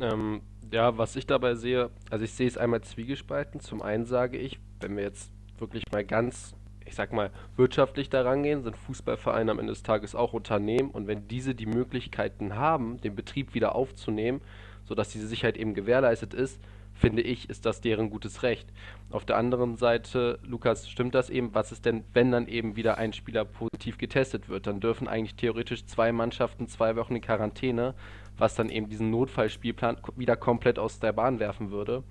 Ähm, 0.00 0.42
ja, 0.72 0.98
was 0.98 1.16
ich 1.16 1.26
dabei 1.26 1.54
sehe, 1.54 1.90
also 2.10 2.24
ich 2.24 2.32
sehe 2.32 2.48
es 2.48 2.58
einmal 2.58 2.82
zwiegespalten. 2.82 3.60
Zum 3.60 3.82
einen 3.82 4.06
sage 4.06 4.38
ich, 4.38 4.58
wenn 4.80 4.96
wir 4.96 5.04
jetzt 5.04 5.30
wirklich 5.58 5.84
mal 5.92 6.04
ganz, 6.04 6.54
ich 6.84 6.94
sag 6.94 7.12
mal, 7.12 7.30
wirtschaftlich 7.56 8.10
daran 8.10 8.42
gehen, 8.42 8.62
sind 8.62 8.76
Fußballvereine 8.76 9.50
am 9.50 9.58
Ende 9.58 9.72
des 9.72 9.82
Tages 9.82 10.14
auch 10.14 10.32
Unternehmen 10.32 10.90
und 10.90 11.06
wenn 11.06 11.28
diese 11.28 11.54
die 11.54 11.66
Möglichkeiten 11.66 12.56
haben, 12.56 13.00
den 13.00 13.14
Betrieb 13.14 13.54
wieder 13.54 13.74
aufzunehmen, 13.74 14.40
sodass 14.84 15.10
diese 15.10 15.28
Sicherheit 15.28 15.56
eben 15.56 15.74
gewährleistet 15.74 16.34
ist, 16.34 16.60
finde 16.94 17.22
ich, 17.22 17.50
ist 17.50 17.66
das 17.66 17.80
deren 17.80 18.10
gutes 18.10 18.42
Recht. 18.42 18.72
Auf 19.10 19.24
der 19.24 19.36
anderen 19.36 19.76
Seite, 19.76 20.38
Lukas, 20.44 20.88
stimmt 20.88 21.14
das 21.14 21.28
eben? 21.28 21.54
Was 21.54 21.72
ist 21.72 21.84
denn, 21.84 22.04
wenn 22.12 22.30
dann 22.30 22.46
eben 22.46 22.76
wieder 22.76 22.98
ein 22.98 23.12
Spieler 23.12 23.44
positiv 23.44 23.98
getestet 23.98 24.48
wird? 24.48 24.66
Dann 24.66 24.80
dürfen 24.80 25.08
eigentlich 25.08 25.34
theoretisch 25.34 25.86
zwei 25.86 26.12
Mannschaften 26.12 26.68
zwei 26.68 26.96
Wochen 26.96 27.16
in 27.16 27.22
Quarantäne, 27.22 27.94
was 28.36 28.54
dann 28.54 28.68
eben 28.68 28.88
diesen 28.88 29.10
Notfallspielplan 29.10 29.98
wieder 30.16 30.36
komplett 30.36 30.78
aus 30.78 30.98
der 31.00 31.12
Bahn 31.12 31.38
werfen 31.38 31.70
würde. 31.70 32.02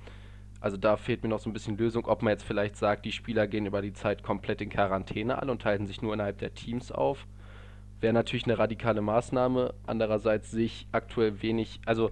Also 0.61 0.77
da 0.77 0.95
fehlt 0.95 1.23
mir 1.23 1.29
noch 1.29 1.39
so 1.39 1.49
ein 1.49 1.53
bisschen 1.53 1.77
Lösung, 1.77 2.05
ob 2.05 2.21
man 2.21 2.31
jetzt 2.31 2.43
vielleicht 2.45 2.77
sagt, 2.77 3.05
die 3.05 3.11
Spieler 3.11 3.47
gehen 3.47 3.65
über 3.65 3.81
die 3.81 3.91
Zeit 3.91 4.23
komplett 4.23 4.61
in 4.61 4.69
Quarantäne 4.69 5.41
alle 5.41 5.51
und 5.51 5.65
halten 5.65 5.85
sich 5.85 6.01
nur 6.01 6.13
innerhalb 6.13 6.37
der 6.37 6.53
Teams 6.53 6.91
auf. 6.91 7.27
Wäre 7.99 8.13
natürlich 8.13 8.45
eine 8.45 8.57
radikale 8.57 9.01
Maßnahme. 9.01 9.73
Andererseits 9.85 10.51
sehe 10.51 10.65
ich 10.65 10.87
aktuell 10.93 11.41
wenig, 11.41 11.81
also 11.85 12.11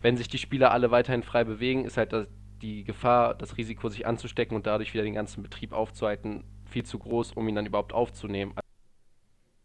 wenn 0.00 0.16
sich 0.16 0.26
die 0.26 0.38
Spieler 0.38 0.72
alle 0.72 0.90
weiterhin 0.90 1.22
frei 1.22 1.44
bewegen, 1.44 1.84
ist 1.84 1.96
halt 1.96 2.12
das, 2.12 2.26
die 2.60 2.82
Gefahr, 2.82 3.34
das 3.34 3.56
Risiko, 3.56 3.88
sich 3.88 4.04
anzustecken 4.04 4.56
und 4.56 4.66
dadurch 4.66 4.92
wieder 4.94 5.04
den 5.04 5.14
ganzen 5.14 5.42
Betrieb 5.44 5.72
aufzuhalten, 5.72 6.42
viel 6.64 6.84
zu 6.84 6.98
groß, 6.98 7.32
um 7.32 7.46
ihn 7.46 7.54
dann 7.54 7.66
überhaupt 7.66 7.92
aufzunehmen. 7.92 8.52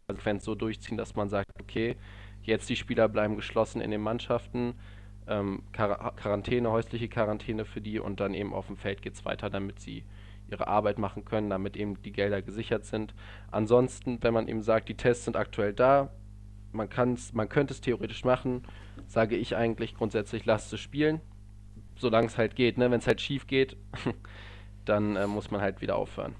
Also 0.06 0.24
wenn 0.24 0.36
es 0.36 0.44
so 0.44 0.54
durchziehen, 0.54 0.96
dass 0.96 1.16
man 1.16 1.28
sagt, 1.28 1.50
okay, 1.60 1.96
jetzt 2.48 2.68
die 2.68 2.76
Spieler 2.76 3.08
bleiben 3.08 3.36
geschlossen 3.36 3.80
in 3.80 3.90
den 3.90 4.00
Mannschaften, 4.00 4.74
ähm, 5.28 5.62
Quar 5.72 6.14
Quarantäne, 6.16 6.70
häusliche 6.70 7.08
Quarantäne 7.08 7.64
für 7.64 7.80
die 7.80 8.00
und 8.00 8.20
dann 8.20 8.34
eben 8.34 8.52
auf 8.52 8.66
dem 8.66 8.76
Feld 8.76 9.02
geht 9.02 9.14
es 9.14 9.24
weiter, 9.24 9.50
damit 9.50 9.80
sie 9.80 10.04
ihre 10.50 10.66
Arbeit 10.66 10.98
machen 10.98 11.24
können, 11.24 11.50
damit 11.50 11.76
eben 11.76 12.02
die 12.02 12.12
Gelder 12.12 12.40
gesichert 12.40 12.86
sind. 12.86 13.14
Ansonsten, 13.50 14.18
wenn 14.22 14.32
man 14.32 14.48
eben 14.48 14.62
sagt, 14.62 14.88
die 14.88 14.96
Tests 14.96 15.26
sind 15.26 15.36
aktuell 15.36 15.74
da, 15.74 16.10
man, 16.72 16.88
man 17.32 17.48
könnte 17.48 17.74
es 17.74 17.80
theoretisch 17.80 18.24
machen, 18.24 18.62
sage 19.06 19.36
ich 19.36 19.56
eigentlich 19.56 19.94
grundsätzlich, 19.94 20.46
lasst 20.46 20.72
es 20.72 20.80
spielen, 20.80 21.20
solange 21.96 22.28
es 22.28 22.38
halt 22.38 22.56
geht. 22.56 22.78
Ne? 22.78 22.90
Wenn 22.90 23.00
es 23.00 23.06
halt 23.06 23.20
schief 23.20 23.46
geht, 23.46 23.76
dann 24.86 25.16
äh, 25.16 25.26
muss 25.26 25.50
man 25.50 25.60
halt 25.60 25.82
wieder 25.82 25.96
aufhören. 25.96 26.34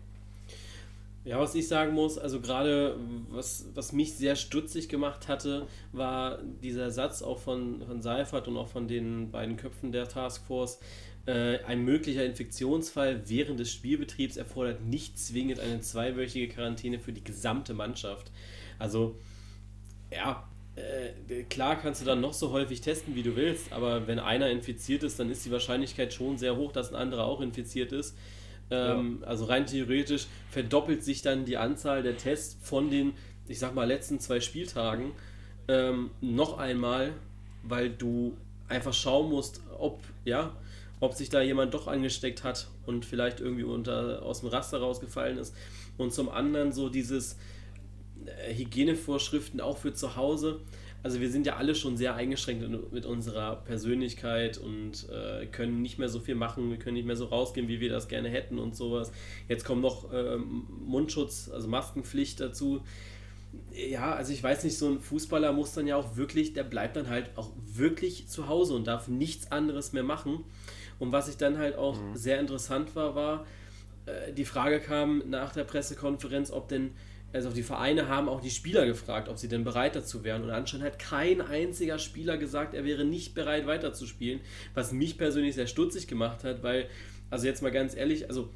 Ja, 1.28 1.38
was 1.38 1.54
ich 1.54 1.68
sagen 1.68 1.92
muss, 1.92 2.16
also 2.16 2.40
gerade 2.40 2.98
was, 3.28 3.66
was 3.74 3.92
mich 3.92 4.14
sehr 4.14 4.34
stutzig 4.34 4.88
gemacht 4.88 5.28
hatte, 5.28 5.66
war 5.92 6.38
dieser 6.62 6.90
Satz 6.90 7.20
auch 7.20 7.38
von, 7.38 7.82
von 7.86 8.00
Seifert 8.00 8.48
und 8.48 8.56
auch 8.56 8.68
von 8.68 8.88
den 8.88 9.30
beiden 9.30 9.58
Köpfen 9.58 9.92
der 9.92 10.08
Taskforce. 10.08 10.78
Äh, 11.26 11.58
ein 11.66 11.84
möglicher 11.84 12.24
Infektionsfall 12.24 13.28
während 13.28 13.60
des 13.60 13.70
Spielbetriebs 13.70 14.38
erfordert 14.38 14.80
nicht 14.86 15.18
zwingend 15.18 15.60
eine 15.60 15.80
zweiwöchige 15.80 16.48
Quarantäne 16.48 16.98
für 16.98 17.12
die 17.12 17.22
gesamte 17.22 17.74
Mannschaft. 17.74 18.32
Also, 18.78 19.18
ja, 20.10 20.48
äh, 20.76 21.42
klar 21.42 21.76
kannst 21.76 22.00
du 22.00 22.06
dann 22.06 22.22
noch 22.22 22.32
so 22.32 22.52
häufig 22.52 22.80
testen, 22.80 23.14
wie 23.14 23.22
du 23.22 23.36
willst, 23.36 23.70
aber 23.74 24.06
wenn 24.06 24.18
einer 24.18 24.48
infiziert 24.48 25.02
ist, 25.02 25.20
dann 25.20 25.28
ist 25.28 25.44
die 25.44 25.52
Wahrscheinlichkeit 25.52 26.14
schon 26.14 26.38
sehr 26.38 26.56
hoch, 26.56 26.72
dass 26.72 26.88
ein 26.88 26.96
anderer 26.96 27.26
auch 27.26 27.42
infiziert 27.42 27.92
ist. 27.92 28.16
Ähm, 28.70 29.18
ja. 29.20 29.26
Also 29.26 29.46
rein 29.46 29.66
theoretisch 29.66 30.26
verdoppelt 30.50 31.02
sich 31.04 31.22
dann 31.22 31.44
die 31.44 31.56
Anzahl 31.56 32.02
der 32.02 32.16
Tests 32.16 32.56
von 32.62 32.90
den, 32.90 33.14
ich 33.46 33.58
sag 33.58 33.74
mal, 33.74 33.84
letzten 33.84 34.20
zwei 34.20 34.40
Spieltagen 34.40 35.12
ähm, 35.68 36.10
noch 36.20 36.58
einmal, 36.58 37.12
weil 37.62 37.90
du 37.90 38.36
einfach 38.68 38.94
schauen 38.94 39.30
musst, 39.30 39.62
ob, 39.78 40.00
ja, 40.24 40.54
ob 41.00 41.14
sich 41.14 41.30
da 41.30 41.40
jemand 41.40 41.74
doch 41.74 41.86
angesteckt 41.86 42.44
hat 42.44 42.68
und 42.86 43.04
vielleicht 43.04 43.40
irgendwie 43.40 43.64
unter, 43.64 44.22
aus 44.22 44.40
dem 44.40 44.48
Raster 44.48 44.78
rausgefallen 44.78 45.38
ist. 45.38 45.54
Und 45.96 46.12
zum 46.12 46.28
anderen 46.28 46.72
so 46.72 46.88
dieses 46.88 47.36
äh, 48.24 48.54
Hygienevorschriften 48.54 49.60
auch 49.60 49.78
für 49.78 49.94
zu 49.94 50.16
Hause 50.16 50.60
also 51.08 51.22
wir 51.22 51.30
sind 51.30 51.46
ja 51.46 51.56
alle 51.56 51.74
schon 51.74 51.96
sehr 51.96 52.16
eingeschränkt 52.16 52.92
mit 52.92 53.06
unserer 53.06 53.56
Persönlichkeit 53.56 54.58
und 54.58 55.08
äh, 55.08 55.46
können 55.46 55.80
nicht 55.80 55.98
mehr 55.98 56.10
so 56.10 56.20
viel 56.20 56.34
machen, 56.34 56.68
wir 56.68 56.78
können 56.78 56.96
nicht 56.96 57.06
mehr 57.06 57.16
so 57.16 57.24
rausgehen, 57.24 57.66
wie 57.66 57.80
wir 57.80 57.88
das 57.88 58.08
gerne 58.08 58.28
hätten 58.28 58.58
und 58.58 58.76
sowas. 58.76 59.10
Jetzt 59.48 59.64
kommt 59.64 59.80
noch 59.80 60.12
ähm, 60.12 60.66
Mundschutz, 60.84 61.48
also 61.50 61.66
Maskenpflicht 61.66 62.40
dazu. 62.40 62.82
Ja, 63.72 64.12
also 64.12 64.34
ich 64.34 64.42
weiß 64.42 64.64
nicht, 64.64 64.76
so 64.76 64.90
ein 64.90 65.00
Fußballer 65.00 65.54
muss 65.54 65.72
dann 65.72 65.86
ja 65.86 65.96
auch 65.96 66.18
wirklich, 66.18 66.52
der 66.52 66.64
bleibt 66.64 66.96
dann 66.96 67.08
halt 67.08 67.30
auch 67.36 67.52
wirklich 67.64 68.28
zu 68.28 68.46
Hause 68.46 68.74
und 68.74 68.86
darf 68.86 69.08
nichts 69.08 69.50
anderes 69.50 69.94
mehr 69.94 70.02
machen. 70.02 70.44
Und 70.98 71.10
was 71.10 71.26
ich 71.30 71.38
dann 71.38 71.56
halt 71.56 71.74
auch 71.76 71.98
mhm. 71.98 72.16
sehr 72.16 72.38
interessant 72.38 72.94
war, 72.94 73.14
war, 73.14 73.46
äh, 74.04 74.34
die 74.34 74.44
Frage 74.44 74.78
kam 74.78 75.22
nach 75.30 75.54
der 75.54 75.64
Pressekonferenz, 75.64 76.50
ob 76.50 76.68
denn 76.68 76.90
also 77.32 77.50
die 77.50 77.62
Vereine 77.62 78.08
haben 78.08 78.28
auch 78.28 78.40
die 78.40 78.50
Spieler 78.50 78.86
gefragt, 78.86 79.28
ob 79.28 79.38
sie 79.38 79.48
denn 79.48 79.64
bereit 79.64 79.94
dazu 79.94 80.24
wären. 80.24 80.42
Und 80.42 80.50
anscheinend 80.50 80.86
hat 80.86 80.98
kein 80.98 81.40
einziger 81.40 81.98
Spieler 81.98 82.38
gesagt, 82.38 82.74
er 82.74 82.84
wäre 82.84 83.04
nicht 83.04 83.34
bereit 83.34 83.66
weiterzuspielen, 83.66 84.40
was 84.74 84.92
mich 84.92 85.18
persönlich 85.18 85.54
sehr 85.54 85.66
stutzig 85.66 86.06
gemacht 86.06 86.44
hat, 86.44 86.62
weil, 86.62 86.88
also 87.30 87.46
jetzt 87.46 87.62
mal 87.62 87.70
ganz 87.70 87.94
ehrlich, 87.94 88.28
also 88.28 88.48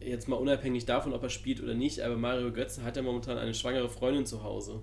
jetzt 0.00 0.28
mal 0.28 0.36
unabhängig 0.36 0.86
davon, 0.86 1.12
ob 1.12 1.22
er 1.22 1.30
spielt 1.30 1.62
oder 1.62 1.74
nicht, 1.74 2.00
aber 2.00 2.16
Mario 2.16 2.52
Götze 2.52 2.82
hat 2.82 2.96
ja 2.96 3.02
momentan 3.02 3.38
eine 3.38 3.54
schwangere 3.54 3.88
Freundin 3.88 4.26
zu 4.26 4.42
Hause. 4.42 4.82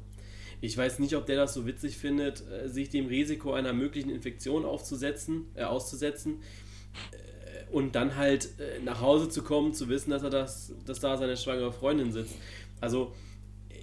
Ich 0.62 0.78
weiß 0.78 1.00
nicht, 1.00 1.16
ob 1.16 1.26
der 1.26 1.36
das 1.36 1.54
so 1.54 1.68
witzig 1.68 1.98
findet, 1.98 2.44
äh, 2.50 2.68
sich 2.70 2.90
dem 2.90 3.08
Risiko 3.08 3.54
einer 3.54 3.74
möglichen 3.74 4.10
Infektion 4.10 4.66
aufzusetzen, 4.66 5.46
äh, 5.56 5.64
auszusetzen 5.64 6.42
äh, 7.12 7.72
und 7.72 7.96
dann 7.96 8.16
halt 8.16 8.58
äh, 8.60 8.80
nach 8.84 9.02
Hause 9.02 9.30
zu 9.30 9.44
kommen, 9.44 9.74
zu 9.74 9.90
wissen, 9.90 10.10
dass 10.12 10.24
er 10.24 10.30
das, 10.30 10.74
dass 10.86 11.00
da 11.00 11.18
seine 11.18 11.38
schwangere 11.38 11.72
Freundin 11.72 12.12
sitzt. 12.12 12.36
Also 12.82 13.14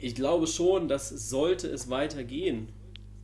ich 0.00 0.14
glaube 0.14 0.46
schon, 0.46 0.88
dass 0.88 1.08
sollte 1.08 1.68
es 1.68 1.88
weitergehen, 1.90 2.68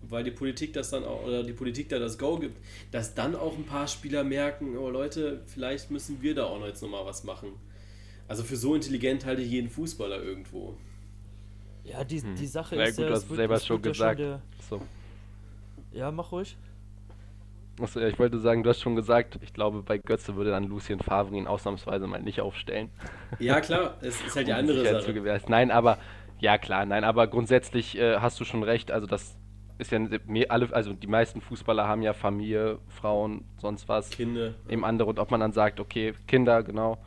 weil 0.02 0.24
die 0.24 0.30
Politik 0.30 0.72
das 0.72 0.90
dann 0.90 1.04
auch, 1.04 1.24
oder 1.24 1.42
die 1.42 1.52
Politik 1.52 1.88
da 1.88 1.98
das 1.98 2.18
Go 2.18 2.38
gibt, 2.38 2.56
dass 2.90 3.14
dann 3.14 3.34
auch 3.36 3.56
ein 3.56 3.64
paar 3.64 3.86
Spieler 3.86 4.24
merken, 4.24 4.76
oh 4.76 4.88
Leute, 4.88 5.42
vielleicht 5.46 5.90
müssen 5.90 6.22
wir 6.22 6.34
da 6.34 6.44
auch 6.44 6.58
noch 6.58 6.66
jetzt 6.66 6.82
nochmal 6.82 7.04
was 7.04 7.24
machen. 7.24 7.50
Also 8.28 8.42
für 8.42 8.56
so 8.56 8.74
intelligent 8.74 9.24
halte 9.24 9.42
ich 9.42 9.50
jeden 9.50 9.68
Fußballer 9.68 10.22
irgendwo. 10.22 10.74
Ja, 11.84 12.04
die, 12.04 12.22
die 12.22 12.46
Sache 12.46 12.76
hm. 12.76 12.82
ist 12.82 12.86
ja, 12.86 12.90
gut, 12.90 12.98
ja, 13.02 13.08
du 13.08 13.14
hast 13.14 13.28
selber 13.28 13.60
schon 13.60 13.82
gesagt. 13.82 14.20
Schon 14.20 14.40
so. 14.68 14.82
Ja, 15.92 16.10
mach 16.10 16.30
ruhig. 16.30 16.56
Achso, 17.82 18.00
ja, 18.00 18.08
ich 18.08 18.18
wollte 18.18 18.38
sagen, 18.38 18.62
du 18.62 18.70
hast 18.70 18.80
schon 18.80 18.96
gesagt, 18.96 19.38
ich 19.42 19.52
glaube, 19.52 19.82
bei 19.82 19.98
Götze 19.98 20.36
würde 20.36 20.50
dann 20.50 20.64
Lucien 20.64 21.00
Favre 21.00 21.34
ihn 21.34 21.46
ausnahmsweise 21.46 22.06
mal 22.06 22.22
nicht 22.22 22.40
aufstellen. 22.40 22.90
Ja, 23.38 23.60
klar, 23.60 23.96
es 24.00 24.20
ist 24.20 24.36
halt 24.36 24.48
die 24.48 24.52
andere 24.54 25.02
Sache. 25.02 25.40
Nein, 25.48 25.70
aber, 25.70 25.98
ja 26.38 26.58
klar, 26.58 26.84
nein, 26.86 27.04
aber 27.04 27.26
grundsätzlich 27.26 27.98
äh, 27.98 28.16
hast 28.18 28.38
du 28.40 28.44
schon 28.44 28.62
recht, 28.62 28.90
also 28.90 29.06
das 29.06 29.36
ist 29.78 29.92
ja 29.92 29.98
alle, 30.48 30.72
also 30.72 30.92
die 30.92 31.06
meisten 31.06 31.40
Fußballer 31.40 31.88
haben 31.88 32.02
ja 32.02 32.12
Familie, 32.12 32.78
Frauen, 32.88 33.44
sonst 33.58 33.88
was. 33.88 34.10
Kinder. 34.10 34.54
Eben 34.68 34.84
andere 34.84 35.08
und 35.08 35.18
ob 35.18 35.30
man 35.30 35.40
dann 35.40 35.52
sagt, 35.52 35.80
okay, 35.80 36.14
Kinder, 36.26 36.62
genau. 36.62 36.98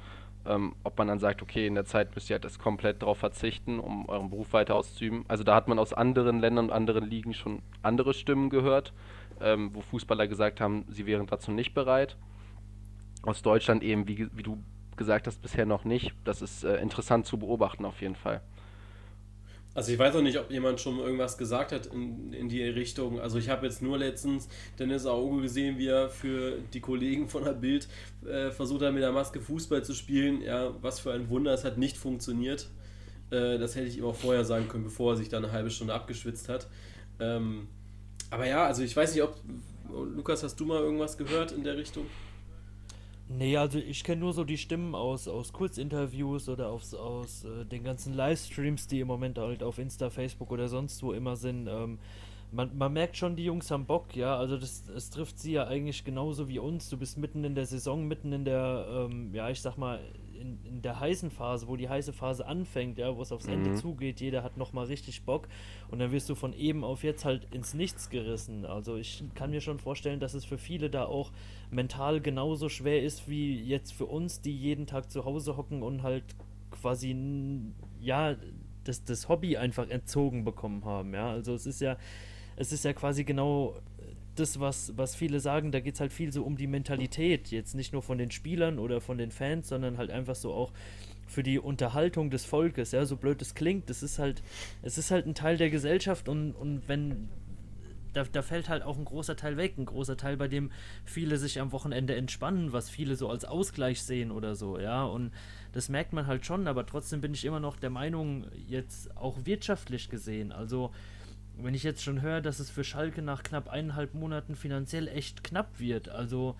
Ähm, 0.46 0.76
ob 0.84 0.98
man 0.98 1.08
dann 1.08 1.20
sagt, 1.20 1.42
okay, 1.42 1.68
in 1.68 1.76
der 1.76 1.86
Zeit 1.86 2.14
müsst 2.16 2.30
ihr 2.30 2.34
halt 2.34 2.44
das 2.44 2.60
komplett 2.60 3.02
darauf 3.02 3.18
verzichten, 3.18 3.80
um 3.80 4.10
euren 4.10 4.30
Beruf 4.30 4.52
weiter 4.52 4.76
auszuüben. 4.76 5.24
Also 5.30 5.46
da 5.46 5.56
hat 5.56 5.70
man 5.70 5.80
aus 5.80 5.94
anderen 5.94 6.40
Ländern 6.40 6.66
und 6.66 6.72
anderen 6.72 7.06
Ligen 7.06 7.34
schon 7.34 7.62
andere 7.82 8.14
Stimmen 8.14 8.50
gehört 8.50 8.92
ähm, 9.42 9.72
wo 9.74 9.82
Fußballer 9.82 10.28
gesagt 10.28 10.62
haben, 10.62 10.86
sie 10.90 11.06
wären 11.06 11.28
dazu 11.28 11.52
nicht 11.52 11.74
bereit. 11.74 12.18
Aus 13.22 13.42
Deutschland 13.42 13.84
eben, 13.84 14.08
wie, 14.08 14.28
wie 14.36 14.44
du 14.44 14.58
gesagt 14.96 15.28
hast, 15.28 15.42
bisher 15.42 15.66
noch 15.66 15.86
nicht. 15.86 16.14
Das 16.24 16.42
ist 16.42 16.64
äh, 16.64 16.78
interessant 16.78 17.26
zu 17.26 17.38
beobachten 17.38 17.86
auf 17.86 18.02
jeden 18.02 18.16
Fall. 18.16 18.42
Also 19.76 19.92
ich 19.92 19.98
weiß 19.98 20.16
auch 20.16 20.22
nicht, 20.22 20.38
ob 20.38 20.52
jemand 20.52 20.80
schon 20.80 21.00
irgendwas 21.00 21.38
gesagt 21.38 21.72
hat 21.72 21.88
in, 21.88 22.32
in 22.32 22.48
die 22.48 22.62
Richtung. 22.62 23.20
Also 23.20 23.40
ich 23.40 23.50
habe 23.50 23.66
jetzt 23.66 23.82
nur 23.82 23.98
letztens 23.98 24.48
Dennis 24.78 25.08
Auge 25.08 25.42
gesehen, 25.42 25.80
wie 25.80 25.88
er 25.88 26.10
für 26.10 26.60
die 26.74 26.80
Kollegen 26.80 27.28
von 27.28 27.44
der 27.44 27.54
Bild 27.54 27.88
äh, 28.26 28.52
versucht 28.52 28.84
hat, 28.84 28.94
mit 28.94 29.02
der 29.02 29.12
Maske 29.12 29.42
Fußball 29.42 29.84
zu 29.84 29.94
spielen. 29.94 30.42
Ja, 30.42 30.76
was 30.82 31.00
für 31.00 31.12
ein 31.12 31.28
Wunder, 31.30 31.54
es 31.54 31.64
hat 31.64 31.80
nicht 31.80 31.98
funktioniert. 31.98 32.70
Äh, 33.32 33.58
das 33.58 33.76
hätte 33.76 33.88
ich 33.88 33.98
ihm 33.98 34.06
auch 34.06 34.16
vorher 34.16 34.46
sagen 34.46 34.68
können, 34.68 34.84
bevor 34.84 35.14
er 35.14 35.18
sich 35.18 35.30
da 35.30 35.38
eine 35.38 35.52
halbe 35.52 35.72
Stunde 35.72 35.96
abgeschwitzt 35.96 36.50
hat. 36.50 36.68
Ähm, 37.20 37.68
aber 38.34 38.48
ja, 38.48 38.66
also 38.66 38.84
ich 38.84 38.96
weiß 38.96 39.14
nicht, 39.14 39.24
ob. 39.24 39.36
Lukas, 40.16 40.42
hast 40.42 40.60
du 40.60 40.66
mal 40.66 40.80
irgendwas 40.80 41.18
gehört 41.18 41.52
in 41.52 41.64
der 41.64 41.78
Richtung? 41.78 42.08
Nee, 43.30 43.58
also 43.58 43.78
ich 43.78 44.04
kenne 44.04 44.22
nur 44.22 44.34
so 44.34 44.44
die 44.44 44.58
Stimmen 44.58 44.96
aus, 44.96 45.28
aus 45.28 45.54
Kurzinterviews 45.54 46.50
oder 46.50 46.70
aus, 46.70 46.96
aus 46.96 47.46
äh, 47.46 47.66
den 47.66 47.84
ganzen 47.84 48.14
Livestreams, 48.14 48.88
die 48.88 49.02
im 49.02 49.08
Moment 49.08 49.38
halt 49.38 49.62
auf 49.62 49.78
Insta, 49.78 50.10
Facebook 50.10 50.52
oder 50.52 50.68
sonst 50.68 51.04
wo 51.04 51.14
immer 51.14 51.36
sind. 51.36 51.68
Ähm, 51.68 52.00
man, 52.52 52.76
man 52.76 52.92
merkt 52.92 53.18
schon, 53.18 53.36
die 53.36 53.46
Jungs 53.46 53.70
haben 53.70 53.86
Bock, 53.86 54.16
ja. 54.16 54.36
Also 54.36 54.58
das, 54.58 54.84
das 54.86 55.12
trifft 55.12 55.40
sie 55.40 55.54
ja 55.54 55.68
eigentlich 55.68 56.04
genauso 56.04 56.48
wie 56.48 56.58
uns. 56.58 56.90
Du 56.90 56.98
bist 56.98 57.20
mitten 57.20 57.44
in 57.44 57.54
der 57.54 57.68
Saison, 57.68 58.08
mitten 58.08 58.34
in 58.34 58.46
der, 58.46 58.88
ähm, 58.90 59.34
ja, 59.34 59.50
ich 59.50 59.62
sag 59.62 59.78
mal, 59.78 60.00
in, 60.44 60.60
in 60.66 60.82
der 60.82 61.00
heißen 61.00 61.32
Phase, 61.32 61.68
wo 61.68 61.78
die 61.78 61.88
heiße 61.88 62.12
Phase 62.12 62.46
anfängt, 62.46 62.98
ja, 62.98 63.16
wo 63.16 63.22
es 63.22 63.32
aufs 63.32 63.48
mhm. 63.48 63.54
Ende 63.54 63.76
zugeht, 63.76 64.20
jeder 64.20 64.44
hat 64.44 64.58
nochmal 64.58 64.86
richtig 64.86 65.24
Bock 65.24 65.48
und 65.90 66.00
dann 66.00 66.12
wirst 66.12 66.30
du 66.30 66.36
von 66.36 66.54
eben 66.54 66.84
auf 66.84 67.04
jetzt 67.04 67.24
halt 67.24 67.48
ins 67.52 67.74
Nichts 67.74 68.10
gerissen. 68.10 68.66
Also 68.66 68.98
ich 68.98 69.24
kann 69.36 69.52
mir 69.52 69.62
schon 69.62 69.80
vorstellen, 69.80 70.20
dass 70.20 70.34
es 70.34 70.44
für 70.44 70.58
viele 70.58 70.90
da 70.90 71.06
auch 71.06 71.32
mental 71.72 72.20
genauso 72.20 72.70
schwer 72.70 73.02
ist 73.02 73.30
wie 73.30 73.60
jetzt 73.62 73.94
für 73.94 74.06
uns, 74.06 74.42
die 74.42 74.56
jeden 74.56 74.86
Tag 74.86 75.10
zu 75.10 75.26
Hause 75.26 75.56
hocken 75.56 75.82
und 75.82 76.04
halt 76.04 76.24
quasi, 76.72 77.16
ja, 78.02 78.36
das, 78.84 79.06
das 79.06 79.30
Hobby 79.30 79.56
einfach 79.56 79.90
entzogen 79.90 80.44
bekommen 80.44 80.84
haben, 80.84 81.14
ja. 81.14 81.32
Also 81.32 81.54
es 81.54 81.66
ist 81.66 81.80
ja, 81.80 81.98
es 82.58 82.74
ist 82.74 82.84
ja 82.84 82.94
quasi 82.94 83.24
genau 83.24 83.76
das, 84.36 84.60
was, 84.60 84.98
was 84.98 85.16
viele 85.16 85.40
sagen, 85.40 85.72
da 85.72 85.80
geht 85.80 85.96
es 85.96 86.00
halt 86.00 86.14
viel 86.14 86.34
so 86.34 86.44
um 86.44 86.58
die 86.58 86.68
Mentalität. 86.68 87.52
Jetzt 87.52 87.76
nicht 87.76 87.94
nur 87.94 88.02
von 88.02 88.18
den 88.18 88.32
Spielern 88.32 88.80
oder 88.80 89.02
von 89.02 89.18
den 89.18 89.32
Fans, 89.32 89.70
sondern 89.70 89.98
halt 89.98 90.12
einfach 90.12 90.36
so 90.36 90.54
auch 90.54 90.72
für 91.28 91.44
die 91.44 91.60
Unterhaltung 91.60 92.30
des 92.30 92.46
Volkes, 92.46 92.92
ja, 92.92 93.06
so 93.06 93.18
blöd 93.18 93.42
es 93.42 93.56
klingt, 93.56 93.90
das 93.90 94.04
ist 94.04 94.20
halt, 94.20 94.44
es 94.82 94.98
ist 94.98 95.12
halt 95.12 95.26
ein 95.26 95.36
Teil 95.36 95.58
der 95.58 95.70
Gesellschaft 95.70 96.30
und, 96.30 96.52
und 96.52 96.88
wenn, 96.88 97.30
da, 98.14 98.24
da 98.24 98.42
fällt 98.42 98.70
halt 98.70 98.84
auch 98.84 98.98
ein 98.98 99.06
großer 99.06 99.36
Teil 99.36 99.58
weg, 99.58 99.78
ein 99.78 99.86
großer 99.86 100.18
Teil, 100.18 100.38
bei 100.38 100.48
dem 100.48 100.72
viele 101.06 101.38
sich 101.38 101.60
am 101.60 101.72
Wochenende 101.72 102.16
entspannen, 102.16 102.72
was 102.74 102.90
viele 102.90 103.16
so 103.16 103.30
als 103.30 103.46
Ausgleich 103.46 104.04
sehen 104.04 104.32
oder 104.32 104.56
so, 104.56 104.80
ja, 104.80 105.04
und 105.04 105.32
das 105.72 105.90
merkt 105.90 106.14
man 106.14 106.28
halt 106.28 106.46
schon, 106.46 106.68
aber 106.68 106.86
trotzdem 106.86 107.22
bin 107.22 107.34
ich 107.34 107.46
immer 107.46 107.60
noch 107.60 107.78
der 107.78 107.90
Meinung, 107.90 108.46
jetzt 108.68 109.16
auch 109.18 109.38
wirtschaftlich 109.46 110.10
gesehen, 110.10 110.52
also 110.52 110.92
wenn 111.58 111.74
ich 111.74 111.84
jetzt 111.84 112.04
schon 112.04 112.22
höre, 112.22 112.42
dass 112.42 112.60
es 112.60 112.70
für 112.70 112.84
Schalke 112.84 113.22
nach 113.22 113.44
knapp 113.44 113.70
eineinhalb 113.70 114.14
Monaten 114.14 114.56
finanziell 114.56 115.08
echt 115.08 115.44
knapp 115.44 115.80
wird, 115.80 116.10
also 116.10 116.56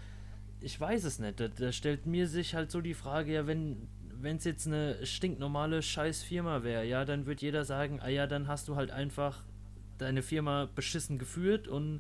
ich 0.62 0.80
weiß 0.80 1.04
es 1.04 1.20
nicht. 1.20 1.40
Da, 1.40 1.50
da 1.50 1.72
stellt 1.72 2.06
mir 2.06 2.28
sich 2.28 2.56
halt 2.56 2.72
so 2.72 2.80
die 2.82 2.94
Frage, 2.94 3.34
ja, 3.34 3.48
wenn 3.48 3.88
wenn 4.24 4.38
es 4.38 4.46
jetzt 4.46 4.68
eine 4.68 5.06
stinknormale 5.06 5.82
Scheißfirma 5.82 6.64
wäre, 6.64 6.86
ja, 6.86 7.04
dann 7.04 7.26
wird 7.26 7.42
jeder 7.42 7.66
sagen, 7.66 8.00
ah 8.02 8.08
ja, 8.08 8.26
dann 8.26 8.48
hast 8.48 8.70
du 8.70 8.78
halt 8.78 8.90
einfach 8.90 9.44
deine 9.98 10.22
Firma 10.22 10.70
beschissen 10.74 11.20
geführt 11.20 11.68
und 11.68 12.00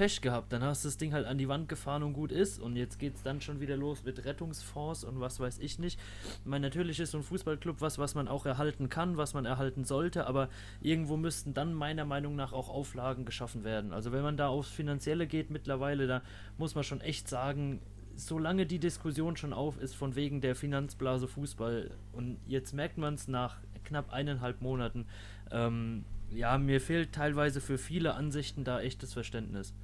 Pech 0.00 0.22
gehabt. 0.22 0.50
Dann 0.50 0.62
hast 0.62 0.82
du 0.82 0.88
das 0.88 0.96
Ding 0.96 1.12
halt 1.12 1.26
an 1.26 1.36
die 1.36 1.46
Wand 1.46 1.68
gefahren 1.68 2.02
und 2.02 2.14
gut 2.14 2.32
ist. 2.32 2.58
Und 2.58 2.74
jetzt 2.74 2.98
geht 2.98 3.16
es 3.16 3.22
dann 3.22 3.42
schon 3.42 3.60
wieder 3.60 3.76
los 3.76 4.02
mit 4.02 4.24
Rettungsfonds 4.24 5.04
und 5.04 5.20
was 5.20 5.40
weiß 5.40 5.58
ich 5.58 5.78
nicht. 5.78 6.00
Ich 6.24 6.46
meine, 6.46 6.66
natürlich 6.66 7.00
ist 7.00 7.10
so 7.10 7.18
ein 7.18 7.22
Fußballclub 7.22 7.82
was, 7.82 7.98
was 7.98 8.14
man 8.14 8.26
auch 8.26 8.46
erhalten 8.46 8.88
kann, 8.88 9.18
was 9.18 9.34
man 9.34 9.44
erhalten 9.44 9.84
sollte, 9.84 10.26
aber 10.26 10.48
irgendwo 10.80 11.18
müssten 11.18 11.52
dann 11.52 11.74
meiner 11.74 12.06
Meinung 12.06 12.34
nach 12.34 12.54
auch 12.54 12.70
Auflagen 12.70 13.26
geschaffen 13.26 13.62
werden. 13.62 13.92
Also 13.92 14.10
wenn 14.10 14.22
man 14.22 14.38
da 14.38 14.48
aufs 14.48 14.70
Finanzielle 14.70 15.26
geht 15.26 15.50
mittlerweile, 15.50 16.06
da 16.06 16.22
muss 16.56 16.74
man 16.74 16.82
schon 16.82 17.02
echt 17.02 17.28
sagen, 17.28 17.82
solange 18.16 18.64
die 18.64 18.78
Diskussion 18.78 19.36
schon 19.36 19.52
auf 19.52 19.78
ist 19.78 19.94
von 19.94 20.16
wegen 20.16 20.40
der 20.40 20.54
Finanzblase 20.54 21.28
Fußball 21.28 21.90
und 22.14 22.38
jetzt 22.46 22.72
merkt 22.72 22.96
man 22.96 23.14
es 23.14 23.28
nach 23.28 23.58
knapp 23.84 24.10
eineinhalb 24.14 24.62
Monaten, 24.62 25.04
ähm, 25.50 26.06
ja, 26.30 26.56
mir 26.56 26.80
fehlt 26.80 27.12
teilweise 27.12 27.60
für 27.60 27.76
viele 27.76 28.14
Ansichten 28.14 28.64
da 28.64 28.80
echtes 28.80 29.12
Verständnis. 29.12 29.74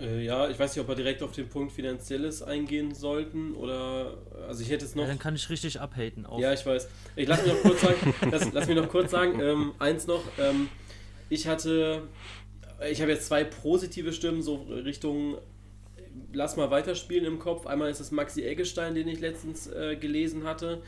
Äh, 0.00 0.24
ja, 0.24 0.48
ich 0.48 0.58
weiß 0.58 0.74
nicht, 0.74 0.82
ob 0.82 0.88
wir 0.88 0.94
direkt 0.94 1.22
auf 1.22 1.32
den 1.32 1.48
Punkt 1.48 1.72
Finanzielles 1.72 2.42
eingehen 2.42 2.94
sollten 2.94 3.54
oder. 3.54 4.18
Also, 4.46 4.62
ich 4.62 4.70
hätte 4.70 4.84
es 4.84 4.94
noch. 4.94 5.02
Ja, 5.02 5.08
dann 5.08 5.18
kann 5.18 5.34
ich 5.34 5.48
richtig 5.50 5.80
abhaten. 5.80 6.26
Auf. 6.26 6.40
Ja, 6.40 6.52
ich 6.52 6.64
weiß. 6.64 6.88
Ich 7.16 7.28
lass 7.28 7.44
mich 7.44 7.52
noch 7.52 7.62
kurz 7.62 7.80
sagen. 7.80 8.14
lass, 8.30 8.52
lass 8.52 8.66
mich 8.66 8.76
noch 8.76 8.88
kurz 8.88 9.10
sagen. 9.10 9.40
Ähm, 9.40 9.72
eins 9.78 10.06
noch. 10.06 10.22
Ähm, 10.38 10.68
ich 11.28 11.46
hatte. 11.46 12.02
Ich 12.90 13.00
habe 13.00 13.10
jetzt 13.10 13.26
zwei 13.26 13.42
positive 13.42 14.12
Stimmen, 14.12 14.42
so 14.42 14.56
Richtung. 14.68 15.38
Lass 16.32 16.56
mal 16.56 16.70
weiterspielen 16.70 17.24
im 17.24 17.38
Kopf. 17.38 17.66
Einmal 17.66 17.90
ist 17.90 18.00
es 18.00 18.10
Maxi 18.10 18.44
Eggestein, 18.44 18.94
den 18.94 19.08
ich 19.08 19.20
letztens 19.20 19.66
äh, 19.66 19.96
gelesen 19.96 20.44
hatte 20.44 20.82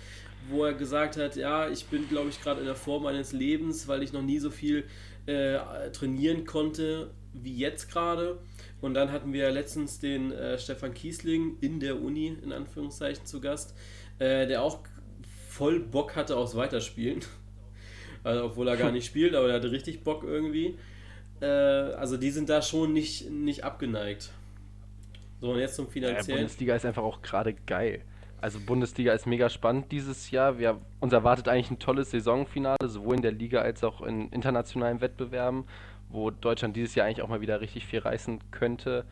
wo 0.49 0.65
er 0.65 0.73
gesagt 0.73 1.17
hat, 1.17 1.37
ja, 1.37 1.69
ich 1.69 1.87
bin, 1.87 2.09
glaube 2.09 2.31
ich, 2.31 2.41
gerade 2.41 2.61
in 2.61 2.67
der 2.67 2.75
Form 2.75 3.03
meines 3.03 3.33
Lebens, 3.33 3.89
weil 3.89 4.03
ich 4.03 4.13
noch 4.13 4.23
nie 4.23 4.39
so 4.39 4.51
viel 4.51 4.85
äh, 5.27 5.59
trainieren 5.93 6.45
konnte 6.45 7.11
wie 7.33 7.57
jetzt 7.57 7.91
gerade. 7.91 8.39
Und 8.81 8.95
dann 8.95 9.13
hatten 9.13 9.33
wir 9.33 9.51
letztens 9.51 9.99
den 9.99 10.33
äh, 10.33 10.59
Stefan 10.59 10.95
Kiesling 10.95 11.57
in 11.61 11.81
der 11.81 12.01
Uni, 12.01 12.37
in 12.43 12.53
Anführungszeichen, 12.53 13.27
zu 13.27 13.41
Gast, 13.41 13.75
äh, 14.19 14.47
der 14.47 14.63
auch 14.63 14.81
voll 15.49 15.81
Bock 15.81 16.17
hatte 16.17 16.37
aufs 16.37 16.55
Weiterspielen. 16.55 17.21
Also, 18.23 18.45
obwohl 18.45 18.69
er 18.69 18.77
gar 18.77 18.93
nicht 18.93 19.07
spielt, 19.11 19.35
aber 19.35 19.49
er 19.49 19.55
hatte 19.55 19.71
richtig 19.71 20.05
Bock 20.05 20.25
irgendwie. 20.25 20.77
Äh, 21.41 21.47
also 21.47 22.19
die 22.19 22.31
sind 22.31 22.51
da 22.51 22.61
schon 22.61 22.93
nicht, 22.93 23.31
nicht 23.31 23.65
abgeneigt. 23.65 24.31
So, 25.41 25.53
und 25.53 25.59
jetzt 25.59 25.77
zum 25.77 25.89
finanziellen. 25.89 26.29
Ja, 26.29 26.35
Bundesliga 26.37 26.77
ist 26.77 26.85
einfach 26.85 27.03
auch 27.03 27.23
gerade 27.23 27.55
geil. 27.55 28.03
Also 28.41 28.59
Bundesliga 28.61 29.13
ist 29.13 29.27
mega 29.27 29.51
spannend 29.51 29.93
dieses 29.93 30.31
Jahr. 30.31 30.59
Wir, 30.59 30.81
uns 31.01 31.13
erwartet 31.13 31.49
eigentlich 31.49 31.71
ein 31.71 31.79
tolles 31.79 32.11
Saisonfinale, 32.11 32.77
sowohl 32.87 33.17
in 33.17 33.23
der 33.23 33.33
Liga 33.33 33.61
als 33.61 33.85
auch 33.85 34.01
in 34.03 34.31
internationalen 34.31 35.01
Wettbewerben, 35.01 35.65
wo 36.11 36.31
Deutschland 36.31 36.77
dieses 36.77 36.95
Jahr 36.95 37.07
eigentlich 37.07 37.23
auch 37.23 37.29
mal 37.29 37.41
wieder 37.41 37.61
richtig 37.61 37.87
viel 37.87 38.01
reißen 38.01 38.41
könnte. 38.51 39.05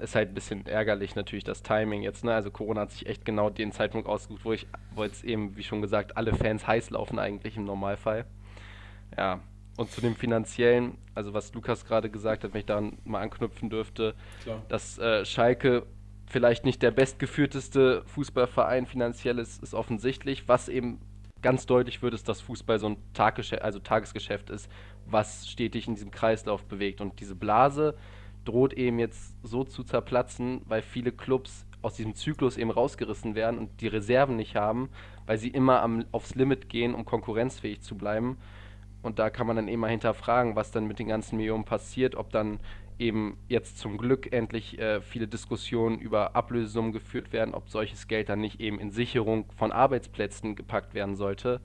Ist 0.00 0.14
halt 0.14 0.30
ein 0.30 0.34
bisschen 0.34 0.66
ärgerlich 0.66 1.14
natürlich 1.14 1.44
das 1.44 1.62
Timing 1.62 2.02
jetzt. 2.02 2.24
Ne? 2.24 2.34
Also 2.34 2.50
Corona 2.50 2.82
hat 2.82 2.92
sich 2.92 3.06
echt 3.06 3.24
genau 3.24 3.50
den 3.50 3.72
Zeitpunkt 3.72 4.08
ausgesucht, 4.08 4.44
wo 4.44 4.52
ich, 4.52 4.66
wo 4.94 5.04
jetzt 5.04 5.24
eben, 5.24 5.56
wie 5.56 5.62
schon 5.62 5.82
gesagt, 5.82 6.16
alle 6.16 6.34
Fans 6.34 6.66
heiß 6.66 6.90
laufen 6.90 7.18
eigentlich 7.18 7.56
im 7.56 7.64
Normalfall. 7.64 8.24
Ja, 9.16 9.40
und 9.76 9.90
zu 9.90 10.00
dem 10.00 10.14
finanziellen, 10.14 10.98
also 11.14 11.34
was 11.34 11.52
Lukas 11.54 11.84
gerade 11.84 12.10
gesagt 12.10 12.44
hat, 12.44 12.52
wenn 12.52 12.60
ich 12.60 12.66
daran 12.66 12.98
mal 13.04 13.20
anknüpfen 13.20 13.70
dürfte, 13.70 14.14
Klar. 14.42 14.62
dass 14.68 14.98
äh, 14.98 15.24
Schalke 15.24 15.84
vielleicht 16.26 16.64
nicht 16.64 16.82
der 16.82 16.90
bestgeführteste 16.90 18.02
Fußballverein 18.06 18.86
finanziell 18.86 19.38
ist, 19.38 19.62
ist 19.62 19.74
offensichtlich. 19.74 20.48
Was 20.48 20.68
eben 20.68 21.00
ganz 21.42 21.66
deutlich 21.66 22.02
wird, 22.02 22.14
ist, 22.14 22.28
dass 22.28 22.40
Fußball 22.40 22.78
so 22.78 22.88
ein 22.88 22.96
Taggeschäft, 23.12 23.62
also 23.62 23.78
Tagesgeschäft 23.78 24.50
ist, 24.50 24.70
was 25.06 25.48
stetig 25.48 25.88
in 25.88 25.94
diesem 25.94 26.10
Kreislauf 26.10 26.64
bewegt. 26.64 27.00
Und 27.00 27.20
diese 27.20 27.34
Blase 27.34 27.94
droht 28.44 28.72
eben 28.74 28.98
jetzt 28.98 29.34
so 29.42 29.64
zu 29.64 29.84
zerplatzen, 29.84 30.62
weil 30.66 30.82
viele 30.82 31.12
Clubs 31.12 31.66
aus 31.82 31.94
diesem 31.94 32.14
Zyklus 32.14 32.56
eben 32.56 32.70
rausgerissen 32.70 33.34
werden 33.34 33.58
und 33.58 33.80
die 33.80 33.88
Reserven 33.88 34.36
nicht 34.36 34.56
haben, 34.56 34.88
weil 35.26 35.38
sie 35.38 35.48
immer 35.48 35.82
am, 35.82 36.04
aufs 36.12 36.34
Limit 36.34 36.68
gehen, 36.68 36.94
um 36.94 37.04
konkurrenzfähig 37.04 37.82
zu 37.82 37.96
bleiben. 37.96 38.38
Und 39.02 39.18
da 39.18 39.28
kann 39.28 39.46
man 39.46 39.56
dann 39.56 39.68
eben 39.68 39.80
mal 39.80 39.90
hinterfragen, 39.90 40.56
was 40.56 40.70
dann 40.70 40.86
mit 40.86 40.98
den 40.98 41.08
ganzen 41.08 41.36
Millionen 41.36 41.64
passiert, 41.64 42.14
ob 42.14 42.30
dann 42.30 42.58
eben 42.98 43.36
jetzt 43.48 43.78
zum 43.78 43.98
Glück 43.98 44.32
endlich 44.32 44.78
äh, 44.78 45.00
viele 45.00 45.26
Diskussionen 45.26 45.98
über 45.98 46.36
Ablösesummen 46.36 46.92
geführt 46.92 47.32
werden, 47.32 47.54
ob 47.54 47.68
solches 47.68 48.06
Geld 48.06 48.28
dann 48.28 48.40
nicht 48.40 48.60
eben 48.60 48.78
in 48.78 48.90
Sicherung 48.90 49.46
von 49.56 49.72
Arbeitsplätzen 49.72 50.56
gepackt 50.56 50.94
werden 50.94 51.16
sollte. 51.16 51.60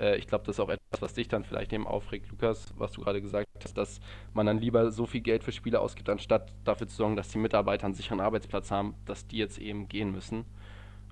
Äh, 0.00 0.16
ich 0.16 0.26
glaube, 0.26 0.44
das 0.46 0.56
ist 0.56 0.60
auch 0.60 0.68
etwas, 0.68 1.02
was 1.02 1.14
dich 1.14 1.28
dann 1.28 1.44
vielleicht 1.44 1.72
eben 1.72 1.86
aufregt, 1.86 2.30
Lukas, 2.30 2.72
was 2.76 2.92
du 2.92 3.02
gerade 3.02 3.20
gesagt 3.20 3.46
hast, 3.62 3.76
dass 3.76 4.00
man 4.32 4.46
dann 4.46 4.58
lieber 4.58 4.90
so 4.90 5.06
viel 5.06 5.20
Geld 5.20 5.44
für 5.44 5.52
Spieler 5.52 5.80
ausgibt, 5.82 6.08
anstatt 6.08 6.52
dafür 6.64 6.88
zu 6.88 6.96
sorgen, 6.96 7.16
dass 7.16 7.28
die 7.28 7.38
Mitarbeiter 7.38 7.84
einen 7.84 7.94
sicheren 7.94 8.20
Arbeitsplatz 8.20 8.70
haben, 8.70 8.94
dass 9.04 9.26
die 9.26 9.36
jetzt 9.36 9.58
eben 9.58 9.88
gehen 9.88 10.10
müssen, 10.10 10.44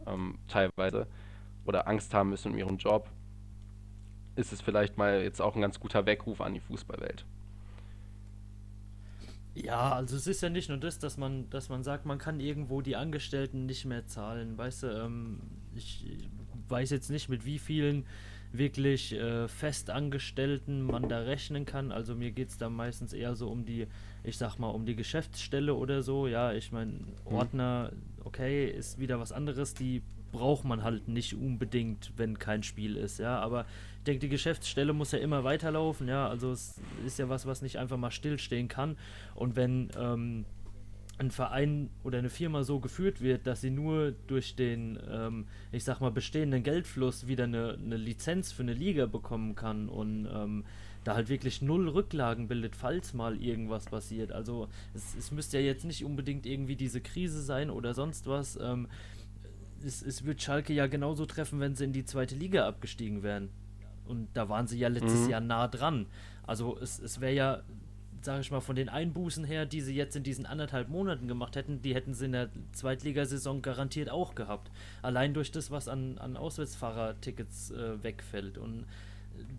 ähm, 0.06 0.38
teilweise, 0.48 1.06
oder 1.66 1.86
Angst 1.86 2.14
haben 2.14 2.30
müssen 2.30 2.52
um 2.52 2.58
ihren 2.58 2.78
Job. 2.78 3.08
Ist 4.36 4.52
es 4.52 4.60
vielleicht 4.60 4.96
mal 4.96 5.22
jetzt 5.22 5.42
auch 5.42 5.54
ein 5.54 5.60
ganz 5.60 5.78
guter 5.78 6.06
Weckruf 6.06 6.40
an 6.40 6.54
die 6.54 6.60
Fußballwelt. 6.60 7.26
Ja, 9.54 9.92
also 9.92 10.14
es 10.16 10.28
ist 10.28 10.40
ja 10.40 10.50
nicht 10.50 10.68
nur 10.68 10.78
das, 10.78 11.00
dass 11.00 11.16
man, 11.16 11.50
dass 11.50 11.68
man 11.68 11.82
sagt, 11.82 12.06
man 12.06 12.18
kann 12.18 12.38
irgendwo 12.38 12.80
die 12.80 12.94
Angestellten 12.94 13.66
nicht 13.66 13.84
mehr 13.86 14.06
zahlen. 14.06 14.56
Weißt 14.56 14.84
du, 14.84 14.86
ähm, 14.86 15.40
ich, 15.74 16.06
weiß 16.68 16.90
jetzt 16.90 17.10
nicht, 17.10 17.28
mit 17.28 17.44
wie 17.44 17.58
vielen 17.58 18.06
wirklich 18.52 19.12
äh, 19.14 19.48
Festangestellten 19.48 20.82
man 20.82 21.08
da 21.08 21.20
rechnen 21.20 21.64
kann. 21.64 21.92
Also 21.92 22.14
mir 22.14 22.30
geht 22.30 22.48
es 22.48 22.58
da 22.58 22.68
meistens 22.68 23.12
eher 23.12 23.34
so 23.34 23.48
um 23.48 23.64
die, 23.64 23.86
ich 24.24 24.38
sag 24.38 24.58
mal, 24.58 24.68
um 24.68 24.86
die 24.86 24.96
Geschäftsstelle 24.96 25.74
oder 25.74 26.02
so. 26.02 26.26
Ja, 26.26 26.52
ich 26.52 26.72
meine, 26.72 26.92
mhm. 26.92 27.06
Ordner, 27.26 27.92
okay, 28.24 28.68
ist 28.68 28.98
wieder 28.98 29.20
was 29.20 29.32
anderes. 29.32 29.74
Die 29.74 30.02
braucht 30.32 30.64
man 30.64 30.82
halt 30.82 31.08
nicht 31.08 31.34
unbedingt, 31.34 32.12
wenn 32.16 32.38
kein 32.38 32.62
Spiel 32.62 32.96
ist, 32.96 33.18
ja. 33.18 33.38
Aber 33.38 33.64
ich 33.98 34.04
denke, 34.04 34.20
die 34.20 34.28
Geschäftsstelle 34.28 34.92
muss 34.92 35.12
ja 35.12 35.18
immer 35.18 35.44
weiterlaufen, 35.44 36.08
ja. 36.08 36.28
Also 36.28 36.52
es 36.52 36.80
ist 37.06 37.18
ja 37.18 37.28
was, 37.28 37.46
was 37.46 37.62
nicht 37.62 37.76
einfach 37.76 37.96
mal 37.96 38.10
stillstehen 38.10 38.68
kann. 38.68 38.96
Und 39.34 39.56
wenn 39.56 39.90
ähm, 39.98 40.44
ein 41.18 41.30
Verein 41.30 41.90
oder 42.04 42.18
eine 42.18 42.30
Firma 42.30 42.62
so 42.62 42.80
geführt 42.80 43.20
wird, 43.20 43.46
dass 43.46 43.60
sie 43.60 43.70
nur 43.70 44.12
durch 44.28 44.54
den, 44.54 44.98
ähm, 45.10 45.46
ich 45.72 45.84
sag 45.84 46.00
mal, 46.00 46.10
bestehenden 46.10 46.62
Geldfluss 46.62 47.26
wieder 47.26 47.44
eine, 47.44 47.78
eine 47.82 47.96
Lizenz 47.96 48.52
für 48.52 48.62
eine 48.62 48.74
Liga 48.74 49.06
bekommen 49.06 49.54
kann 49.54 49.88
und 49.88 50.28
ähm, 50.32 50.64
da 51.04 51.14
halt 51.14 51.28
wirklich 51.28 51.62
null 51.62 51.88
Rücklagen 51.88 52.48
bildet, 52.48 52.76
falls 52.76 53.14
mal 53.14 53.40
irgendwas 53.42 53.86
passiert. 53.86 54.30
Also 54.30 54.68
es, 54.94 55.14
es 55.16 55.32
müsste 55.32 55.58
ja 55.58 55.64
jetzt 55.64 55.84
nicht 55.84 56.04
unbedingt 56.04 56.46
irgendwie 56.46 56.76
diese 56.76 57.00
Krise 57.00 57.42
sein 57.42 57.70
oder 57.70 57.94
sonst 57.94 58.26
was. 58.26 58.58
Ähm, 58.60 58.88
es, 59.84 60.02
es 60.02 60.24
wird 60.24 60.42
Schalke 60.42 60.72
ja 60.72 60.86
genauso 60.86 61.26
treffen, 61.26 61.60
wenn 61.60 61.74
sie 61.74 61.84
in 61.84 61.92
die 61.92 62.04
zweite 62.04 62.34
Liga 62.34 62.66
abgestiegen 62.66 63.22
wären. 63.22 63.48
Und 64.06 64.28
da 64.34 64.48
waren 64.48 64.66
sie 64.66 64.78
ja 64.78 64.88
letztes 64.88 65.24
mhm. 65.24 65.30
Jahr 65.30 65.40
nah 65.40 65.68
dran. 65.68 66.06
Also 66.46 66.78
es, 66.80 66.98
es 66.98 67.20
wäre 67.20 67.34
ja, 67.34 67.62
sage 68.22 68.40
ich 68.40 68.50
mal, 68.50 68.60
von 68.60 68.76
den 68.76 68.88
Einbußen 68.88 69.44
her, 69.44 69.66
die 69.66 69.80
sie 69.80 69.94
jetzt 69.94 70.16
in 70.16 70.22
diesen 70.22 70.46
anderthalb 70.46 70.88
Monaten 70.88 71.28
gemacht 71.28 71.56
hätten, 71.56 71.82
die 71.82 71.94
hätten 71.94 72.14
sie 72.14 72.26
in 72.26 72.32
der 72.32 72.50
Zweitligasaison 72.72 73.62
garantiert 73.62 74.10
auch 74.10 74.34
gehabt. 74.34 74.70
Allein 75.02 75.34
durch 75.34 75.52
das, 75.52 75.70
was 75.70 75.88
an, 75.88 76.18
an 76.18 76.36
Auswärtsfahrertickets 76.36 77.70
äh, 77.70 78.02
wegfällt. 78.02 78.58
Und 78.58 78.86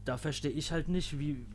da 0.06 0.18
verstehe 0.18 0.52
ich 0.52 0.72
halt 0.72 0.90
nicht, 0.90 1.20
wie, 1.20 1.46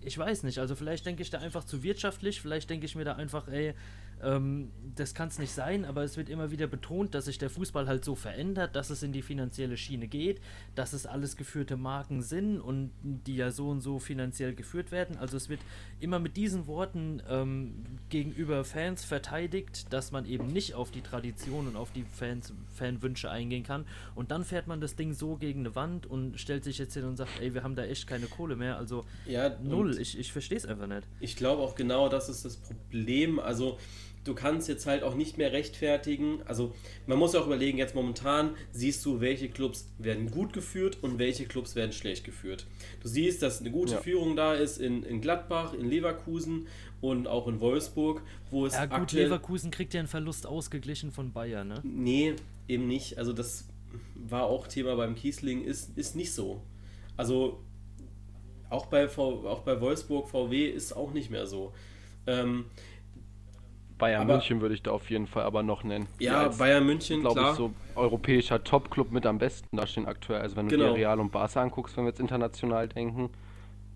ich 0.00 0.16
weiß 0.16 0.42
nicht, 0.44 0.58
also 0.58 0.74
vielleicht 0.74 1.06
denke 1.06 1.22
ich 1.22 1.30
da 1.30 1.38
einfach 1.38 1.64
zu 1.64 1.82
wirtschaftlich, 1.82 2.40
vielleicht 2.40 2.70
denke 2.70 2.86
ich 2.86 2.94
mir 2.94 3.04
da 3.04 3.14
einfach, 3.14 3.48
ey, 3.48 3.74
ähm, 4.22 4.70
das 4.96 5.14
kann 5.14 5.28
es 5.28 5.38
nicht 5.38 5.52
sein, 5.52 5.84
aber 5.84 6.04
es 6.04 6.16
wird 6.16 6.28
immer 6.28 6.50
wieder 6.50 6.66
betont, 6.66 7.14
dass 7.14 7.24
sich 7.24 7.38
der 7.38 7.50
Fußball 7.50 7.86
halt 7.86 8.04
so 8.04 8.14
verändert, 8.14 8.76
dass 8.76 8.90
es 8.90 9.02
in 9.02 9.12
die 9.12 9.22
finanzielle 9.22 9.76
Schiene 9.76 10.06
geht, 10.06 10.40
dass 10.74 10.92
es 10.92 11.06
alles 11.06 11.36
geführte 11.36 11.76
Marken 11.76 12.22
sind 12.22 12.60
und 12.60 12.92
die 13.02 13.36
ja 13.36 13.50
so 13.50 13.70
und 13.70 13.80
so 13.80 13.98
finanziell 13.98 14.54
geführt 14.54 14.92
werden. 14.92 15.16
Also 15.16 15.36
es 15.36 15.48
wird 15.48 15.60
immer 16.00 16.18
mit 16.18 16.36
diesen 16.36 16.66
Worten 16.66 17.22
ähm, 17.28 17.84
gegenüber 18.08 18.64
Fans 18.64 19.04
verteidigt, 19.04 19.92
dass 19.92 20.12
man 20.12 20.26
eben 20.26 20.46
nicht 20.46 20.74
auf 20.74 20.90
die 20.90 21.00
Tradition 21.00 21.66
und 21.66 21.76
auf 21.76 21.90
die 21.92 22.04
Fans, 22.04 22.52
Fanwünsche 22.74 23.30
eingehen 23.30 23.64
kann. 23.64 23.84
Und 24.14 24.30
dann 24.30 24.44
fährt 24.44 24.66
man 24.66 24.80
das 24.80 24.96
Ding 24.96 25.12
so 25.12 25.36
gegen 25.36 25.60
eine 25.60 25.74
Wand 25.74 26.06
und 26.06 26.38
stellt 26.38 26.64
sich 26.64 26.78
jetzt 26.78 26.94
hin 26.94 27.04
und 27.04 27.16
sagt, 27.16 27.40
ey, 27.40 27.54
wir 27.54 27.62
haben 27.62 27.74
da 27.74 27.84
echt 27.84 28.06
keine 28.06 28.26
Kohle 28.26 28.56
mehr. 28.56 28.76
Also 28.76 29.04
ja, 29.26 29.56
null. 29.62 29.98
Ich, 29.98 30.18
ich 30.18 30.32
verstehe 30.32 30.58
es 30.58 30.66
einfach 30.66 30.86
nicht. 30.86 31.06
Ich 31.20 31.36
glaube 31.36 31.62
auch 31.62 31.74
genau, 31.74 32.08
das 32.08 32.28
ist 32.28 32.44
das 32.44 32.56
Problem. 32.56 33.38
Also 33.38 33.78
du 34.24 34.34
kannst 34.34 34.68
jetzt 34.68 34.86
halt 34.86 35.02
auch 35.02 35.14
nicht 35.14 35.38
mehr 35.38 35.52
rechtfertigen. 35.52 36.42
Also 36.46 36.74
man 37.06 37.18
muss 37.18 37.34
auch 37.34 37.46
überlegen, 37.46 37.78
jetzt 37.78 37.94
momentan 37.94 38.56
siehst 38.72 39.04
du, 39.04 39.20
welche 39.20 39.48
Clubs 39.48 39.88
werden 39.98 40.30
gut 40.30 40.52
geführt 40.52 40.98
und 41.02 41.18
welche 41.18 41.44
Clubs 41.44 41.76
werden 41.76 41.92
schlecht 41.92 42.24
geführt. 42.24 42.66
Du 43.02 43.08
siehst, 43.08 43.42
dass 43.42 43.60
eine 43.60 43.70
gute 43.70 43.94
ja. 43.94 44.00
Führung 44.00 44.34
da 44.36 44.54
ist 44.54 44.78
in, 44.78 45.02
in 45.02 45.20
Gladbach, 45.20 45.74
in 45.74 45.88
Leverkusen 45.88 46.66
und 47.00 47.28
auch 47.28 47.46
in 47.48 47.60
Wolfsburg, 47.60 48.22
wo 48.50 48.66
es 48.66 48.74
Ja 48.74 48.86
gut, 48.86 49.12
Leverkusen 49.12 49.70
kriegt 49.70 49.94
ja 49.94 50.00
einen 50.00 50.08
Verlust 50.08 50.46
ausgeglichen 50.46 51.12
von 51.12 51.32
Bayern, 51.32 51.68
ne? 51.68 51.80
Nee, 51.84 52.34
eben 52.66 52.86
nicht. 52.86 53.18
Also 53.18 53.32
das 53.32 53.68
war 54.14 54.44
auch 54.44 54.66
Thema 54.66 54.96
beim 54.96 55.14
Kiesling, 55.14 55.64
ist, 55.64 55.96
ist 55.96 56.16
nicht 56.16 56.32
so. 56.32 56.62
Also 57.16 57.62
auch 58.70 58.86
bei, 58.86 59.08
v, 59.08 59.46
auch 59.46 59.60
bei 59.60 59.80
Wolfsburg 59.80 60.28
VW 60.28 60.66
ist 60.66 60.96
auch 60.96 61.12
nicht 61.12 61.30
mehr 61.30 61.46
so. 61.46 61.72
Ähm, 62.26 62.64
Bayern 64.04 64.22
aber, 64.22 64.34
München 64.34 64.60
würde 64.60 64.74
ich 64.74 64.82
da 64.82 64.90
auf 64.90 65.08
jeden 65.08 65.26
Fall 65.26 65.44
aber 65.44 65.62
noch 65.62 65.82
nennen. 65.82 66.06
Ja, 66.18 66.48
Bayern 66.48 66.84
München, 66.84 67.22
glaube 67.22 67.40
ich, 67.40 67.56
so 67.56 67.72
europäischer 67.94 68.62
Top-Club 68.62 69.12
mit 69.12 69.24
am 69.24 69.38
besten 69.38 69.76
da 69.76 69.86
stehen 69.86 70.06
aktuell. 70.06 70.42
Also 70.42 70.56
wenn 70.56 70.68
du 70.68 70.76
genau. 70.76 70.92
dir 70.92 70.98
Real 70.98 71.20
und 71.20 71.32
Barca 71.32 71.62
anguckst, 71.62 71.96
wenn 71.96 72.04
wir 72.04 72.10
jetzt 72.10 72.20
international 72.20 72.86
denken, 72.86 73.30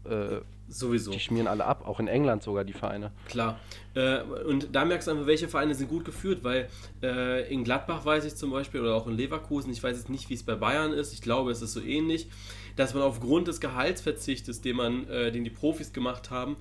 äh, 0.04 0.40
sowieso. 0.68 1.10
Die 1.10 1.20
schmieren 1.20 1.46
alle 1.46 1.66
ab, 1.66 1.86
auch 1.86 2.00
in 2.00 2.08
England 2.08 2.42
sogar 2.42 2.64
die 2.64 2.72
Vereine. 2.72 3.10
Klar. 3.26 3.60
Äh, 3.94 4.22
und 4.22 4.74
da 4.74 4.86
merkst 4.86 5.08
du 5.08 5.12
einfach, 5.12 5.26
welche 5.26 5.48
Vereine 5.48 5.74
sind 5.74 5.88
gut 5.88 6.06
geführt, 6.06 6.42
weil 6.42 6.70
äh, 7.02 7.52
in 7.52 7.64
Gladbach 7.64 8.06
weiß 8.06 8.24
ich 8.24 8.34
zum 8.34 8.50
Beispiel 8.50 8.80
oder 8.80 8.94
auch 8.94 9.06
in 9.06 9.14
Leverkusen, 9.14 9.70
ich 9.70 9.82
weiß 9.82 9.96
jetzt 9.96 10.08
nicht, 10.08 10.30
wie 10.30 10.34
es 10.34 10.42
bei 10.42 10.54
Bayern 10.54 10.92
ist, 10.92 11.12
ich 11.12 11.20
glaube, 11.20 11.50
es 11.50 11.60
ist 11.60 11.74
so 11.74 11.80
ähnlich, 11.80 12.28
dass 12.76 12.94
man 12.94 13.02
aufgrund 13.02 13.48
des 13.48 13.60
Gehaltsverzichtes, 13.60 14.62
den 14.62 14.76
man, 14.76 15.06
äh, 15.08 15.32
den 15.32 15.44
die 15.44 15.50
Profis 15.50 15.92
gemacht 15.92 16.30
haben, 16.30 16.56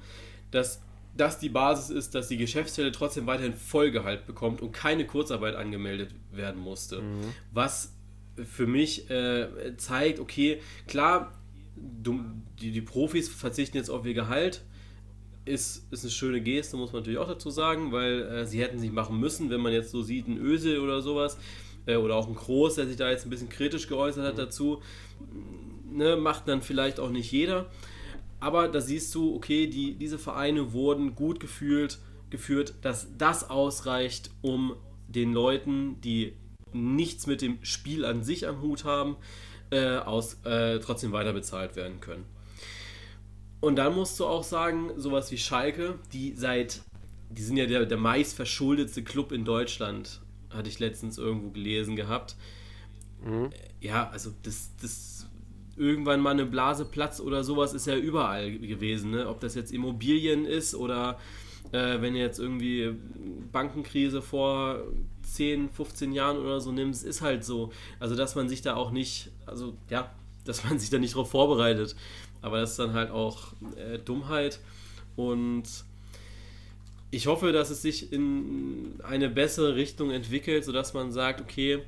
dass 0.51 0.81
das 1.17 1.39
die 1.39 1.49
Basis 1.49 1.89
ist, 1.89 2.15
dass 2.15 2.27
die 2.27 2.38
Geschäftsstelle 2.38 2.91
trotzdem 2.91 3.27
weiterhin 3.27 3.53
Vollgehalt 3.53 4.25
bekommt 4.25 4.62
und 4.62 4.71
keine 4.71 5.06
Kurzarbeit 5.06 5.56
angemeldet 5.56 6.12
werden 6.32 6.62
musste. 6.62 7.01
Mhm. 7.01 7.34
Was 7.51 7.93
für 8.43 8.67
mich 8.67 9.10
äh, 9.10 9.75
zeigt, 9.77 10.19
okay, 10.19 10.62
klar, 10.88 11.34
du, 11.75 12.19
die, 12.62 12.71
die 12.71 12.82
Profis 12.82 13.30
verzichten 13.30 13.77
jetzt 13.77 13.89
auf 13.89 14.06
ihr 14.06 14.13
Gehalt, 14.13 14.63
ist, 15.45 15.91
ist 15.91 16.03
eine 16.03 16.12
schöne 16.12 16.41
Geste, 16.41 16.77
muss 16.77 16.91
man 16.91 17.01
natürlich 17.01 17.19
auch 17.19 17.27
dazu 17.27 17.49
sagen, 17.49 17.91
weil 17.91 18.21
äh, 18.23 18.45
sie 18.45 18.62
hätten 18.62 18.80
sich 18.80 18.91
machen 18.91 19.19
müssen, 19.19 19.49
wenn 19.49 19.62
man 19.62 19.71
jetzt 19.71 19.91
so 19.91 20.01
sieht, 20.01 20.27
ein 20.27 20.38
Ösel 20.38 20.80
oder 20.80 21.01
sowas, 21.01 21.38
äh, 21.86 21.95
oder 21.95 22.15
auch 22.15 22.27
ein 22.27 22.36
Groß, 22.36 22.75
der 22.75 22.86
sich 22.86 22.97
da 22.97 23.10
jetzt 23.10 23.25
ein 23.25 23.30
bisschen 23.30 23.49
kritisch 23.49 23.88
geäußert 23.88 24.25
hat 24.25 24.34
mhm. 24.34 24.38
dazu, 24.38 24.82
ne, 25.91 26.17
macht 26.17 26.47
dann 26.47 26.62
vielleicht 26.62 26.99
auch 26.99 27.10
nicht 27.10 27.32
jeder. 27.32 27.67
Aber 28.39 28.67
da 28.67 28.82
siehst 28.82 29.13
du, 29.15 29.36
okay, 29.36 29.67
die, 29.67 29.95
diese 29.95 30.19
Vereine 30.19 30.73
wurden 30.73 31.15
gut 31.15 31.39
gefühlt, 31.39 32.00
geführt, 32.30 32.76
dass 32.82 33.08
das 33.17 33.50
ausreicht, 33.50 34.32
um 34.41 34.76
den 35.08 35.34
Leuten, 35.34 36.00
die 36.02 36.34
nichts 36.73 37.28
mit 37.28 37.41
dem 37.41 37.58
Spiel 37.63 38.06
an 38.06 38.23
sich 38.23 38.47
am 38.47 38.62
Hut 38.62 38.84
haben, 38.84 39.15
äh, 39.71 39.97
aus, 39.97 40.38
äh, 40.43 40.80
trotzdem 40.80 41.12
weiter 41.12 41.34
bezahlt 41.34 41.76
werden 41.76 42.00
können. 42.00 42.26
Und 43.60 43.78
dann 43.78 43.95
musst 43.95 44.19
du 44.19 44.26
auch 44.26 44.43
sagen, 44.43 44.91
sowas 44.97 45.32
wie 45.32 45.38
Schalke, 45.38 45.97
die 46.13 46.34
seit, 46.34 46.82
die 47.30 47.41
sind 47.41 47.58
ja 47.58 47.65
der, 47.65 47.86
der 47.86 47.97
meist 47.97 48.36
verschuldetste 48.36 49.04
Club 49.04 49.32
in 49.32 49.45
Deutschland, 49.45 50.21
hatte 50.52 50.69
ich 50.69 50.80
letztens 50.80 51.17
irgendwo 51.17 51.50
gelesen 51.50 51.95
gehabt. 51.95 52.36
Mhm. 53.23 53.50
Ja, 53.82 54.10
also 54.10 54.32
das, 54.43 54.71
das 54.80 55.16
irgendwann 55.77 56.19
mal 56.19 56.31
eine 56.31 56.45
Blase 56.45 56.85
platzt 56.85 57.21
oder 57.21 57.43
sowas 57.43 57.73
ist 57.73 57.87
ja 57.87 57.95
überall 57.95 58.51
gewesen. 58.57 59.11
Ne? 59.11 59.27
Ob 59.27 59.39
das 59.39 59.55
jetzt 59.55 59.71
Immobilien 59.71 60.45
ist 60.45 60.75
oder 60.75 61.19
äh, 61.71 62.01
wenn 62.01 62.13
du 62.13 62.19
jetzt 62.19 62.39
irgendwie 62.39 62.95
Bankenkrise 63.51 64.21
vor 64.21 64.83
10, 65.23 65.69
15 65.69 66.11
Jahren 66.13 66.37
oder 66.37 66.59
so 66.59 66.71
nimmst, 66.71 67.03
ist 67.03 67.21
halt 67.21 67.43
so. 67.43 67.71
Also, 67.99 68.15
dass 68.15 68.35
man 68.35 68.49
sich 68.49 68.61
da 68.61 68.75
auch 68.75 68.91
nicht, 68.91 69.31
also 69.45 69.73
ja, 69.89 70.11
dass 70.45 70.63
man 70.63 70.79
sich 70.79 70.89
da 70.89 70.97
nicht 70.97 71.15
drauf 71.15 71.31
vorbereitet. 71.31 71.95
Aber 72.41 72.59
das 72.59 72.71
ist 72.71 72.79
dann 72.79 72.93
halt 72.93 73.11
auch 73.11 73.53
äh, 73.75 73.97
Dummheit 73.97 74.59
und 75.15 75.63
ich 77.09 77.27
hoffe, 77.27 77.51
dass 77.51 77.69
es 77.69 77.81
sich 77.81 78.11
in 78.11 78.99
eine 79.03 79.29
bessere 79.29 79.75
Richtung 79.75 80.11
entwickelt, 80.11 80.65
sodass 80.65 80.93
man 80.93 81.11
sagt, 81.11 81.41
okay, 81.41 81.81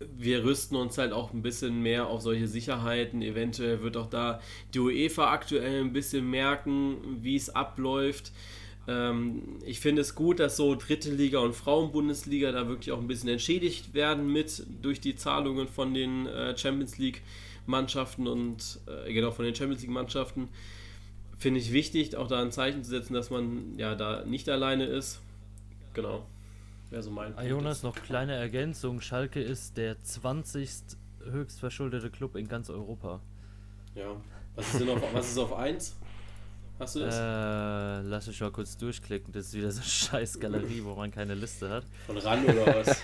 wir 0.00 0.44
rüsten 0.44 0.76
uns 0.76 0.98
halt 0.98 1.12
auch 1.12 1.32
ein 1.32 1.42
bisschen 1.42 1.80
mehr 1.82 2.08
auf 2.08 2.22
solche 2.22 2.48
Sicherheiten. 2.48 3.22
Eventuell 3.22 3.82
wird 3.82 3.96
auch 3.96 4.08
da 4.08 4.40
die 4.72 4.80
UEFA 4.80 5.30
aktuell 5.30 5.82
ein 5.82 5.92
bisschen 5.92 6.28
merken, 6.28 7.18
wie 7.22 7.36
es 7.36 7.50
abläuft. 7.50 8.32
Ähm, 8.86 9.58
ich 9.64 9.80
finde 9.80 10.02
es 10.02 10.14
gut, 10.14 10.40
dass 10.40 10.56
so 10.56 10.74
dritte 10.74 11.10
Liga 11.10 11.38
und 11.38 11.54
Frauenbundesliga 11.54 12.52
da 12.52 12.68
wirklich 12.68 12.92
auch 12.92 13.00
ein 13.00 13.06
bisschen 13.06 13.28
entschädigt 13.28 13.94
werden 13.94 14.30
mit 14.30 14.66
durch 14.82 15.00
die 15.00 15.16
Zahlungen 15.16 15.68
von 15.68 15.94
den 15.94 16.26
äh, 16.26 16.56
Champions 16.56 16.98
League 16.98 17.22
Mannschaften 17.66 18.26
und 18.26 18.80
äh, 18.86 19.12
genau 19.12 19.30
von 19.30 19.44
den 19.44 19.54
Champions 19.54 19.82
League 19.82 19.90
Mannschaften. 19.90 20.48
Finde 21.38 21.60
ich 21.60 21.72
wichtig, 21.72 22.16
auch 22.16 22.28
da 22.28 22.40
ein 22.40 22.52
Zeichen 22.52 22.84
zu 22.84 22.90
setzen, 22.90 23.14
dass 23.14 23.30
man 23.30 23.78
ja 23.78 23.94
da 23.94 24.24
nicht 24.24 24.48
alleine 24.48 24.84
ist. 24.84 25.20
Genau. 25.94 26.26
Wäre 26.94 27.02
so 27.02 27.10
mein 27.10 27.36
ah, 27.36 27.42
Jonas, 27.42 27.82
noch 27.82 27.96
kleine 27.96 28.34
Ergänzung. 28.36 29.00
Schalke 29.00 29.42
ist 29.42 29.76
der 29.76 30.00
20. 30.00 30.70
höchst 31.24 31.58
verschuldete 31.58 32.08
Club 32.08 32.36
in 32.36 32.46
ganz 32.46 32.70
Europa. 32.70 33.18
Ja. 33.96 34.14
Was 34.54 34.72
ist 34.72 34.80
denn 34.80 34.90
auf, 34.90 35.02
was 35.12 35.28
ist 35.28 35.38
auf 35.38 35.54
1? 35.54 35.96
Hast 36.78 36.94
du 36.94 37.00
das? 37.00 37.16
Äh, 37.16 38.08
lass 38.08 38.28
mich 38.28 38.40
mal 38.40 38.52
kurz 38.52 38.76
durchklicken. 38.76 39.32
Das 39.32 39.46
ist 39.46 39.54
wieder 39.54 39.72
so 39.72 39.80
eine 39.80 39.88
scheiß 39.88 40.38
Galerie, 40.38 40.84
wo 40.84 40.94
man 40.94 41.10
keine 41.10 41.34
Liste 41.34 41.68
hat. 41.68 41.84
Von 42.06 42.16
RAN 42.16 42.44
oder 42.44 42.64
was? 42.64 43.02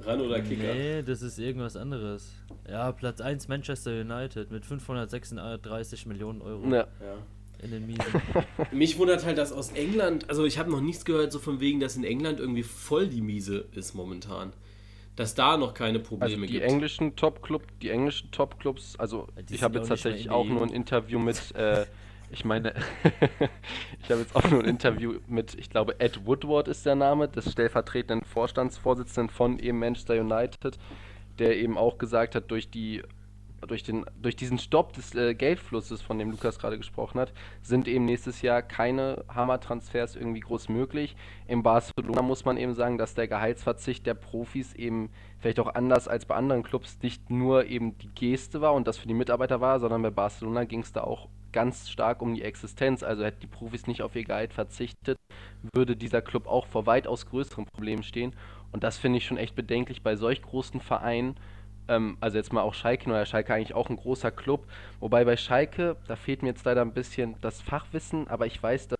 RAN 0.06 0.20
oder 0.20 0.42
Kicker? 0.42 0.74
Nee, 0.74 1.02
das 1.02 1.22
ist 1.22 1.38
irgendwas 1.38 1.76
anderes. 1.76 2.30
Ja, 2.68 2.92
Platz 2.92 3.22
1 3.22 3.48
Manchester 3.48 3.92
United 3.92 4.50
mit 4.50 4.66
536 4.66 6.04
Millionen 6.04 6.42
Euro. 6.42 6.66
Ja. 6.66 6.86
ja 7.00 7.16
in 7.62 7.70
den 7.70 7.86
Miesen. 7.86 8.04
Mich 8.72 8.98
wundert 8.98 9.24
halt, 9.24 9.38
dass 9.38 9.52
aus 9.52 9.72
England, 9.72 10.28
also 10.28 10.44
ich 10.44 10.58
habe 10.58 10.70
noch 10.70 10.80
nichts 10.80 11.04
gehört, 11.04 11.32
so 11.32 11.38
von 11.38 11.60
wegen, 11.60 11.80
dass 11.80 11.96
in 11.96 12.04
England 12.04 12.40
irgendwie 12.40 12.62
voll 12.62 13.06
die 13.08 13.20
Miese 13.20 13.66
ist 13.72 13.94
momentan. 13.94 14.52
Dass 15.16 15.34
da 15.34 15.56
noch 15.56 15.74
keine 15.74 15.98
Probleme 15.98 16.34
also 16.34 16.46
die 16.46 16.52
gibt. 16.52 16.64
Englischen 16.64 17.16
Top-Club, 17.16 17.62
die 17.82 17.90
englischen 17.90 18.30
Top-Clubs, 18.30 18.96
also 18.98 19.28
die 19.48 19.54
ich 19.54 19.62
habe 19.62 19.78
jetzt 19.78 19.88
tatsächlich 19.88 20.30
auch 20.30 20.46
nur 20.46 20.62
ein 20.62 20.70
Interview 20.70 21.18
mit, 21.18 21.54
äh, 21.54 21.84
ich 22.30 22.44
meine, 22.44 22.74
ich 24.02 24.10
habe 24.10 24.20
jetzt 24.20 24.34
auch 24.34 24.48
nur 24.50 24.62
ein 24.62 24.68
Interview 24.68 25.18
mit, 25.26 25.54
ich 25.54 25.68
glaube, 25.68 26.00
Ed 26.00 26.26
Woodward 26.26 26.68
ist 26.68 26.86
der 26.86 26.94
Name, 26.94 27.28
des 27.28 27.52
stellvertretenden 27.52 28.24
Vorstandsvorsitzenden 28.24 29.34
von 29.34 29.58
eben 29.58 29.78
Manchester 29.78 30.14
United, 30.14 30.78
der 31.38 31.56
eben 31.56 31.76
auch 31.76 31.98
gesagt 31.98 32.34
hat, 32.34 32.50
durch 32.50 32.70
die 32.70 33.02
durch, 33.70 33.82
den, 33.82 34.04
durch 34.20 34.36
diesen 34.36 34.58
Stopp 34.58 34.92
des 34.92 35.14
äh, 35.14 35.34
Geldflusses, 35.34 36.02
von 36.02 36.18
dem 36.18 36.30
Lukas 36.30 36.58
gerade 36.58 36.76
gesprochen 36.76 37.20
hat, 37.20 37.32
sind 37.62 37.86
eben 37.86 38.04
nächstes 38.04 38.42
Jahr 38.42 38.62
keine 38.62 39.24
Hammer-Transfers 39.28 40.16
irgendwie 40.16 40.40
groß 40.40 40.68
möglich. 40.68 41.16
In 41.46 41.62
Barcelona 41.62 42.22
muss 42.22 42.44
man 42.44 42.56
eben 42.56 42.74
sagen, 42.74 42.98
dass 42.98 43.14
der 43.14 43.28
Gehaltsverzicht 43.28 44.06
der 44.06 44.14
Profis 44.14 44.74
eben 44.74 45.10
vielleicht 45.38 45.60
auch 45.60 45.74
anders 45.74 46.08
als 46.08 46.26
bei 46.26 46.34
anderen 46.34 46.62
Clubs 46.62 46.98
nicht 47.02 47.30
nur 47.30 47.66
eben 47.66 47.96
die 47.98 48.08
Geste 48.08 48.60
war 48.60 48.74
und 48.74 48.86
das 48.88 48.98
für 48.98 49.08
die 49.08 49.14
Mitarbeiter 49.14 49.60
war, 49.60 49.78
sondern 49.78 50.02
bei 50.02 50.10
Barcelona 50.10 50.64
ging 50.64 50.80
es 50.80 50.92
da 50.92 51.02
auch 51.02 51.28
ganz 51.52 51.88
stark 51.88 52.22
um 52.22 52.34
die 52.34 52.42
Existenz. 52.42 53.02
Also 53.02 53.24
hätten 53.24 53.40
die 53.40 53.46
Profis 53.46 53.86
nicht 53.86 54.02
auf 54.02 54.16
ihr 54.16 54.24
Gehalt 54.24 54.52
verzichtet, 54.52 55.16
würde 55.74 55.96
dieser 55.96 56.22
Club 56.22 56.46
auch 56.46 56.66
vor 56.66 56.86
weitaus 56.86 57.26
größeren 57.26 57.66
Problemen 57.66 58.02
stehen. 58.02 58.34
Und 58.72 58.84
das 58.84 58.98
finde 58.98 59.18
ich 59.18 59.26
schon 59.26 59.38
echt 59.38 59.54
bedenklich 59.54 60.02
bei 60.02 60.16
solch 60.16 60.42
großen 60.42 60.80
Vereinen 60.80 61.36
ähm, 61.90 62.16
also 62.20 62.38
jetzt 62.38 62.52
mal 62.52 62.62
auch 62.62 62.72
Schalke, 62.72 63.10
oder 63.10 63.26
Schalke 63.26 63.52
eigentlich 63.52 63.74
auch 63.74 63.90
ein 63.90 63.96
großer 63.96 64.30
Club. 64.30 64.66
Wobei 65.00 65.24
bei 65.24 65.36
Schalke, 65.36 65.96
da 66.06 66.16
fehlt 66.16 66.42
mir 66.42 66.48
jetzt 66.48 66.64
leider 66.64 66.80
ein 66.82 66.94
bisschen 66.94 67.34
das 67.42 67.60
Fachwissen, 67.60 68.28
aber 68.28 68.46
ich 68.46 68.62
weiß, 68.62 68.88
dass 68.88 68.98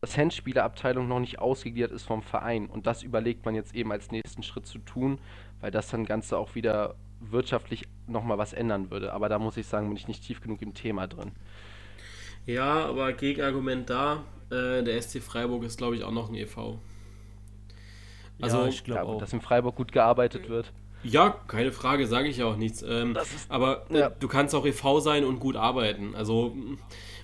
das 0.00 0.18
Handspielerabteilung 0.18 1.06
noch 1.06 1.20
nicht 1.20 1.38
ausgegliedert 1.38 1.92
ist 1.92 2.04
vom 2.04 2.22
Verein. 2.22 2.66
Und 2.66 2.86
das 2.86 3.02
überlegt 3.02 3.44
man 3.44 3.54
jetzt 3.54 3.74
eben 3.74 3.92
als 3.92 4.10
nächsten 4.10 4.42
Schritt 4.42 4.66
zu 4.66 4.78
tun, 4.78 5.18
weil 5.60 5.70
das 5.70 5.88
dann 5.88 6.04
Ganze 6.04 6.38
auch 6.38 6.54
wieder 6.54 6.94
wirtschaftlich 7.20 7.86
nochmal 8.06 8.38
was 8.38 8.52
ändern 8.52 8.90
würde. 8.90 9.12
Aber 9.12 9.28
da 9.28 9.38
muss 9.38 9.56
ich 9.56 9.66
sagen, 9.66 9.88
bin 9.88 9.96
ich 9.96 10.08
nicht 10.08 10.24
tief 10.24 10.40
genug 10.40 10.60
im 10.62 10.74
Thema 10.74 11.06
drin. 11.06 11.32
Ja, 12.46 12.86
aber 12.86 13.12
Gegenargument 13.12 13.88
da, 13.88 14.24
äh, 14.50 14.82
der 14.82 15.00
SC 15.00 15.22
Freiburg 15.22 15.64
ist, 15.64 15.78
glaube 15.78 15.96
ich, 15.96 16.04
auch 16.04 16.12
noch 16.12 16.28
ein 16.28 16.34
EV. 16.34 16.78
Also, 18.42 18.62
ja, 18.62 18.68
ich 18.68 18.84
glaube 18.84 19.04
auch. 19.04 19.18
Dass 19.18 19.32
in 19.32 19.40
Freiburg 19.40 19.76
gut 19.76 19.92
gearbeitet 19.92 20.48
wird. 20.48 20.72
Ja, 21.04 21.38
keine 21.46 21.70
Frage, 21.70 22.06
sage 22.06 22.28
ich 22.28 22.38
ja 22.38 22.46
auch 22.46 22.56
nichts. 22.56 22.82
Ähm, 22.82 23.16
ist, 23.16 23.50
aber 23.50 23.86
äh, 23.90 24.00
ja. 24.00 24.10
du 24.10 24.26
kannst 24.26 24.54
auch 24.54 24.66
EV 24.66 25.00
sein 25.00 25.24
und 25.24 25.38
gut 25.38 25.56
arbeiten. 25.56 26.14
Also 26.14 26.56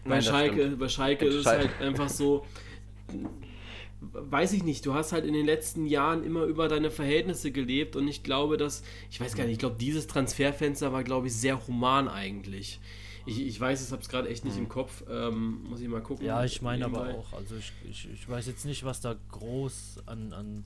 bei 0.04 0.10
Nein, 0.10 0.22
Schalke, 0.22 0.68
bei 0.76 0.88
Schalke 0.88 1.26
ist 1.26 1.34
es 1.34 1.46
halt 1.46 1.70
einfach 1.80 2.08
so, 2.08 2.46
weiß 4.00 4.52
ich 4.52 4.62
nicht, 4.62 4.86
du 4.86 4.94
hast 4.94 5.12
halt 5.12 5.24
in 5.24 5.34
den 5.34 5.46
letzten 5.46 5.86
Jahren 5.86 6.24
immer 6.24 6.44
über 6.44 6.68
deine 6.68 6.90
Verhältnisse 6.90 7.50
gelebt 7.50 7.96
und 7.96 8.08
ich 8.08 8.22
glaube, 8.22 8.56
dass, 8.56 8.82
ich 9.10 9.20
weiß 9.20 9.34
gar 9.34 9.44
nicht, 9.44 9.54
ich 9.54 9.58
glaube, 9.58 9.76
dieses 9.78 10.06
Transferfenster 10.06 10.92
war, 10.92 11.04
glaube 11.04 11.26
ich, 11.26 11.34
sehr 11.34 11.66
human 11.66 12.08
eigentlich. 12.08 12.80
Ich, 13.26 13.46
ich 13.46 13.60
weiß, 13.60 13.84
ich 13.84 13.92
habe 13.92 14.02
es 14.02 14.08
gerade 14.08 14.28
echt 14.28 14.44
nicht 14.44 14.56
mhm. 14.56 14.62
im 14.62 14.68
Kopf, 14.68 15.04
ähm, 15.10 15.64
muss 15.68 15.80
ich 15.80 15.88
mal 15.88 16.02
gucken. 16.02 16.24
Ja, 16.24 16.44
ich 16.44 16.62
meine 16.62 16.86
aber 16.86 17.14
auch, 17.14 17.34
also 17.34 17.54
ich, 17.56 17.72
ich, 17.88 18.08
ich 18.12 18.28
weiß 18.28 18.46
jetzt 18.46 18.64
nicht, 18.64 18.84
was 18.84 19.00
da 19.00 19.14
groß 19.30 20.02
an, 20.06 20.32
an 20.32 20.64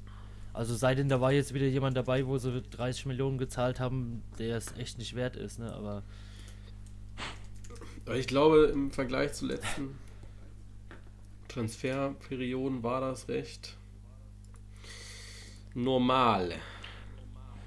also 0.54 0.74
seitdem 0.74 1.08
da 1.08 1.20
war 1.20 1.32
jetzt 1.32 1.52
wieder 1.52 1.66
jemand 1.66 1.96
dabei, 1.96 2.26
wo 2.26 2.38
sie 2.38 2.62
30 2.62 3.06
Millionen 3.06 3.38
gezahlt 3.38 3.80
haben, 3.80 4.22
der 4.38 4.56
es 4.56 4.72
echt 4.78 4.98
nicht 4.98 5.14
wert 5.14 5.36
ist, 5.36 5.58
ne? 5.58 5.72
Aber. 5.72 6.02
Ich 8.14 8.26
glaube, 8.26 8.70
im 8.72 8.90
Vergleich 8.90 9.32
zu 9.32 9.46
letzten 9.46 9.98
Transferperioden 11.48 12.82
war 12.82 13.00
das 13.00 13.28
recht 13.28 13.76
normal. 15.74 16.54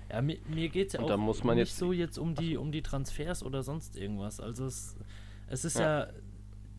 Ja, 0.10 0.22
mir, 0.22 0.38
mir 0.48 0.70
geht 0.70 0.88
es 0.88 0.94
ja 0.94 1.02
auch 1.02 1.44
nicht 1.54 1.76
so 1.76 1.92
jetzt 1.92 2.18
um 2.18 2.36
die, 2.36 2.56
um 2.56 2.72
die 2.72 2.82
Transfers 2.82 3.44
oder 3.44 3.64
sonst 3.64 3.98
irgendwas. 3.98 4.40
Also 4.40 4.66
es, 4.66 4.96
es 5.48 5.66
ist 5.66 5.78
ja, 5.78 6.06
ja 6.06 6.14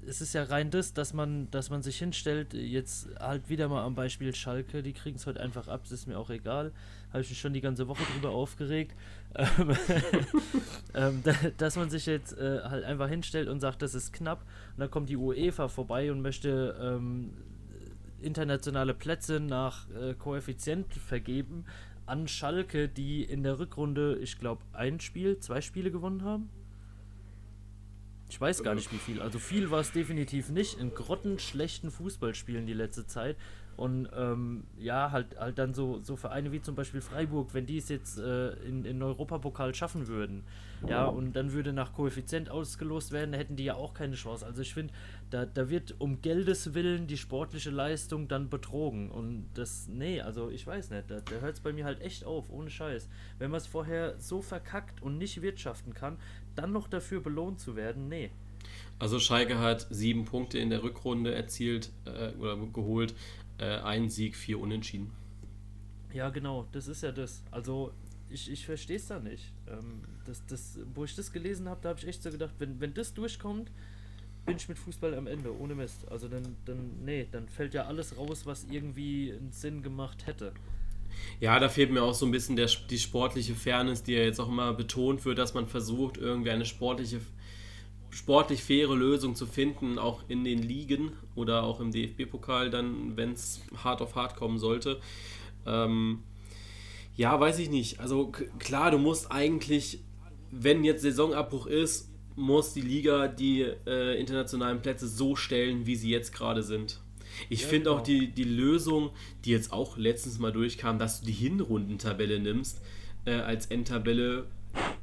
es 0.08 0.20
ist 0.20 0.32
ja 0.32 0.44
rein 0.44 0.70
das, 0.70 0.94
dass 0.94 1.12
man, 1.12 1.50
dass 1.50 1.70
man 1.70 1.82
sich 1.82 1.98
hinstellt, 1.98 2.54
jetzt 2.54 3.08
halt 3.20 3.48
wieder 3.48 3.68
mal 3.68 3.84
am 3.84 3.94
Beispiel 3.94 4.34
Schalke, 4.34 4.82
die 4.82 4.92
kriegen 4.92 5.16
es 5.16 5.26
heute 5.26 5.40
einfach 5.40 5.68
ab, 5.68 5.82
das 5.82 5.92
ist 5.92 6.06
mir 6.06 6.18
auch 6.18 6.30
egal. 6.30 6.72
Habe 7.12 7.22
ich 7.22 7.30
mich 7.30 7.40
schon 7.40 7.52
die 7.52 7.60
ganze 7.60 7.88
Woche 7.88 8.02
drüber 8.12 8.30
aufgeregt. 8.30 8.94
Ähm, 9.34 9.76
ähm, 10.94 11.22
dass 11.56 11.76
man 11.76 11.90
sich 11.90 12.06
jetzt 12.06 12.36
äh, 12.36 12.60
halt 12.62 12.84
einfach 12.84 13.08
hinstellt 13.08 13.48
und 13.48 13.60
sagt, 13.60 13.82
das 13.82 13.94
ist 13.94 14.12
knapp. 14.12 14.42
Und 14.72 14.80
dann 14.80 14.90
kommt 14.90 15.08
die 15.08 15.16
UEFA 15.16 15.68
vorbei 15.68 16.10
und 16.10 16.22
möchte 16.22 16.76
ähm, 16.80 17.32
internationale 18.20 18.94
Plätze 18.94 19.40
nach 19.40 19.88
äh, 19.90 20.14
Koeffizient 20.14 20.92
vergeben 20.92 21.64
an 22.06 22.26
Schalke, 22.26 22.88
die 22.88 23.22
in 23.22 23.42
der 23.42 23.58
Rückrunde, 23.58 24.18
ich 24.20 24.38
glaube, 24.38 24.62
ein 24.72 24.98
Spiel, 24.98 25.38
zwei 25.38 25.60
Spiele 25.60 25.90
gewonnen 25.90 26.24
haben. 26.24 26.48
Ich 28.28 28.40
weiß 28.40 28.62
gar 28.62 28.74
nicht 28.74 28.92
wie 28.92 28.98
viel. 28.98 29.20
Also 29.22 29.38
viel 29.38 29.70
war 29.70 29.80
es 29.80 29.92
definitiv 29.92 30.50
nicht. 30.50 30.78
In 30.78 30.94
grottenschlechten 30.94 31.90
Fußballspielen 31.90 32.66
die 32.66 32.74
letzte 32.74 33.06
Zeit. 33.06 33.36
Und 33.78 34.08
ähm, 34.12 34.64
ja, 34.76 35.12
halt, 35.12 35.38
halt 35.38 35.56
dann 35.56 35.72
so, 35.72 36.00
so 36.02 36.16
Vereine 36.16 36.50
wie 36.50 36.60
zum 36.60 36.74
Beispiel 36.74 37.00
Freiburg, 37.00 37.54
wenn 37.54 37.64
die 37.64 37.78
es 37.78 37.88
jetzt 37.88 38.18
äh, 38.18 38.50
in, 38.64 38.84
in 38.84 39.00
Europapokal 39.00 39.72
schaffen 39.72 40.08
würden, 40.08 40.42
ja, 40.86 41.06
und 41.06 41.34
dann 41.34 41.52
würde 41.52 41.72
nach 41.72 41.92
Koeffizient 41.92 42.50
ausgelost 42.50 43.12
werden, 43.12 43.34
hätten 43.34 43.56
die 43.56 43.64
ja 43.64 43.74
auch 43.74 43.94
keine 43.94 44.14
Chance. 44.14 44.44
Also 44.44 44.62
ich 44.62 44.74
finde, 44.74 44.92
da, 45.30 45.46
da 45.46 45.70
wird 45.70 45.96
um 45.98 46.22
Geldes 46.22 46.74
willen 46.74 47.06
die 47.06 47.16
sportliche 47.16 47.70
Leistung 47.70 48.28
dann 48.28 48.48
betrogen. 48.48 49.10
Und 49.10 49.48
das, 49.54 49.88
nee, 49.88 50.20
also 50.20 50.50
ich 50.50 50.66
weiß 50.66 50.90
nicht, 50.90 51.10
da, 51.10 51.20
da 51.20 51.36
hört 51.36 51.54
es 51.54 51.60
bei 51.60 51.72
mir 51.72 51.84
halt 51.84 52.00
echt 52.00 52.24
auf, 52.24 52.50
ohne 52.50 52.70
Scheiß. 52.70 53.08
Wenn 53.38 53.50
man 53.50 53.58
es 53.58 53.66
vorher 53.66 54.18
so 54.18 54.42
verkackt 54.42 55.02
und 55.02 55.18
nicht 55.18 55.42
wirtschaften 55.42 55.94
kann, 55.94 56.18
dann 56.58 56.72
noch 56.72 56.88
dafür 56.88 57.20
belohnt 57.20 57.60
zu 57.60 57.76
werden, 57.76 58.08
nee. 58.08 58.30
Also 58.98 59.20
Schalke 59.20 59.58
hat 59.58 59.86
sieben 59.90 60.24
Punkte 60.24 60.58
in 60.58 60.70
der 60.70 60.82
Rückrunde 60.82 61.34
erzielt 61.34 61.90
äh, 62.04 62.32
oder 62.32 62.56
geholt, 62.56 63.14
äh, 63.58 63.78
ein 63.78 64.10
Sieg, 64.10 64.36
vier 64.36 64.58
Unentschieden. 64.58 65.12
Ja, 66.12 66.30
genau, 66.30 66.66
das 66.72 66.88
ist 66.88 67.02
ja 67.02 67.12
das. 67.12 67.42
Also 67.50 67.92
ich, 68.28 68.50
ich 68.50 68.66
verstehe 68.66 68.96
es 68.96 69.06
da 69.06 69.20
nicht. 69.20 69.52
Ähm, 69.68 70.02
das, 70.24 70.44
das, 70.46 70.78
wo 70.94 71.04
ich 71.04 71.14
das 71.14 71.32
gelesen 71.32 71.68
habe, 71.68 71.80
da 71.82 71.90
habe 71.90 72.00
ich 72.00 72.06
echt 72.06 72.22
so 72.22 72.30
gedacht, 72.30 72.54
wenn, 72.58 72.80
wenn 72.80 72.92
das 72.92 73.14
durchkommt, 73.14 73.70
bin 74.44 74.56
ich 74.56 74.68
mit 74.68 74.78
Fußball 74.78 75.14
am 75.14 75.26
Ende, 75.26 75.56
ohne 75.56 75.74
Mist. 75.74 76.10
Also 76.10 76.26
dann, 76.26 76.56
dann, 76.64 77.04
nee, 77.04 77.28
dann 77.30 77.48
fällt 77.48 77.74
ja 77.74 77.84
alles 77.84 78.16
raus, 78.16 78.46
was 78.46 78.66
irgendwie 78.70 79.32
einen 79.32 79.52
Sinn 79.52 79.82
gemacht 79.82 80.26
hätte. 80.26 80.52
Ja, 81.40 81.58
da 81.58 81.68
fehlt 81.68 81.90
mir 81.90 82.02
auch 82.02 82.14
so 82.14 82.26
ein 82.26 82.32
bisschen 82.32 82.56
der, 82.56 82.68
die 82.90 82.98
sportliche 82.98 83.54
Fairness, 83.54 84.02
die 84.02 84.12
ja 84.12 84.22
jetzt 84.22 84.40
auch 84.40 84.48
immer 84.48 84.72
betont 84.72 85.24
wird, 85.24 85.38
dass 85.38 85.54
man 85.54 85.66
versucht, 85.66 86.16
irgendwie 86.16 86.50
eine 86.50 86.64
sportliche, 86.64 87.20
sportlich 88.10 88.62
faire 88.62 88.94
Lösung 88.94 89.34
zu 89.34 89.46
finden, 89.46 89.98
auch 89.98 90.22
in 90.28 90.44
den 90.44 90.62
Ligen 90.62 91.12
oder 91.34 91.62
auch 91.62 91.80
im 91.80 91.90
DFB-Pokal, 91.90 92.70
dann, 92.70 93.16
wenn 93.16 93.32
es 93.32 93.60
hart 93.84 94.02
auf 94.02 94.14
hart 94.16 94.36
kommen 94.36 94.58
sollte. 94.58 95.00
Ähm, 95.66 96.22
ja, 97.16 97.38
weiß 97.38 97.58
ich 97.58 97.70
nicht. 97.70 98.00
Also 98.00 98.32
klar, 98.58 98.90
du 98.90 98.98
musst 98.98 99.30
eigentlich, 99.30 100.00
wenn 100.50 100.84
jetzt 100.84 101.02
Saisonabbruch 101.02 101.66
ist, 101.66 102.08
muss 102.36 102.72
die 102.72 102.80
Liga 102.80 103.26
die 103.26 103.62
äh, 103.62 104.18
internationalen 104.18 104.80
Plätze 104.80 105.08
so 105.08 105.34
stellen, 105.34 105.86
wie 105.86 105.96
sie 105.96 106.10
jetzt 106.10 106.32
gerade 106.32 106.62
sind. 106.62 107.00
Ich 107.48 107.62
ja, 107.62 107.68
finde 107.68 107.84
genau. 107.84 107.96
auch 107.96 108.02
die, 108.02 108.28
die 108.28 108.44
Lösung, 108.44 109.10
die 109.44 109.50
jetzt 109.50 109.72
auch 109.72 109.96
letztens 109.96 110.38
mal 110.38 110.52
durchkam, 110.52 110.98
dass 110.98 111.20
du 111.20 111.26
die 111.26 111.32
Hinrundentabelle 111.32 112.38
nimmst 112.38 112.80
äh, 113.24 113.32
als 113.32 113.66
Endtabelle, 113.66 114.46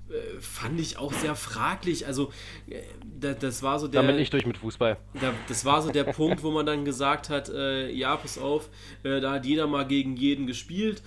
äh, 0.09 0.39
fand 0.39 0.79
ich 0.79 0.97
auch 0.97 1.13
sehr 1.13 1.35
fraglich. 1.35 2.07
Also, 2.07 2.31
äh, 2.67 2.81
da, 3.19 3.33
das 3.33 3.63
war 3.63 3.79
so 3.79 3.87
der. 3.87 4.01
Damit 4.01 4.17
nicht 4.17 4.33
durch 4.33 4.45
mit 4.45 4.57
Fußball. 4.57 4.97
Da, 5.19 5.33
das 5.47 5.65
war 5.65 5.81
so 5.81 5.91
der 5.91 6.03
Punkt, 6.03 6.43
wo 6.43 6.51
man 6.51 6.65
dann 6.65 6.85
gesagt 6.85 7.29
hat: 7.29 7.49
äh, 7.49 7.89
Ja, 7.91 8.15
pass 8.15 8.37
auf, 8.37 8.69
äh, 9.03 9.19
da 9.19 9.31
hat 9.31 9.45
jeder 9.45 9.67
mal 9.67 9.85
gegen 9.87 10.15
jeden 10.15 10.47
gespielt. 10.47 11.01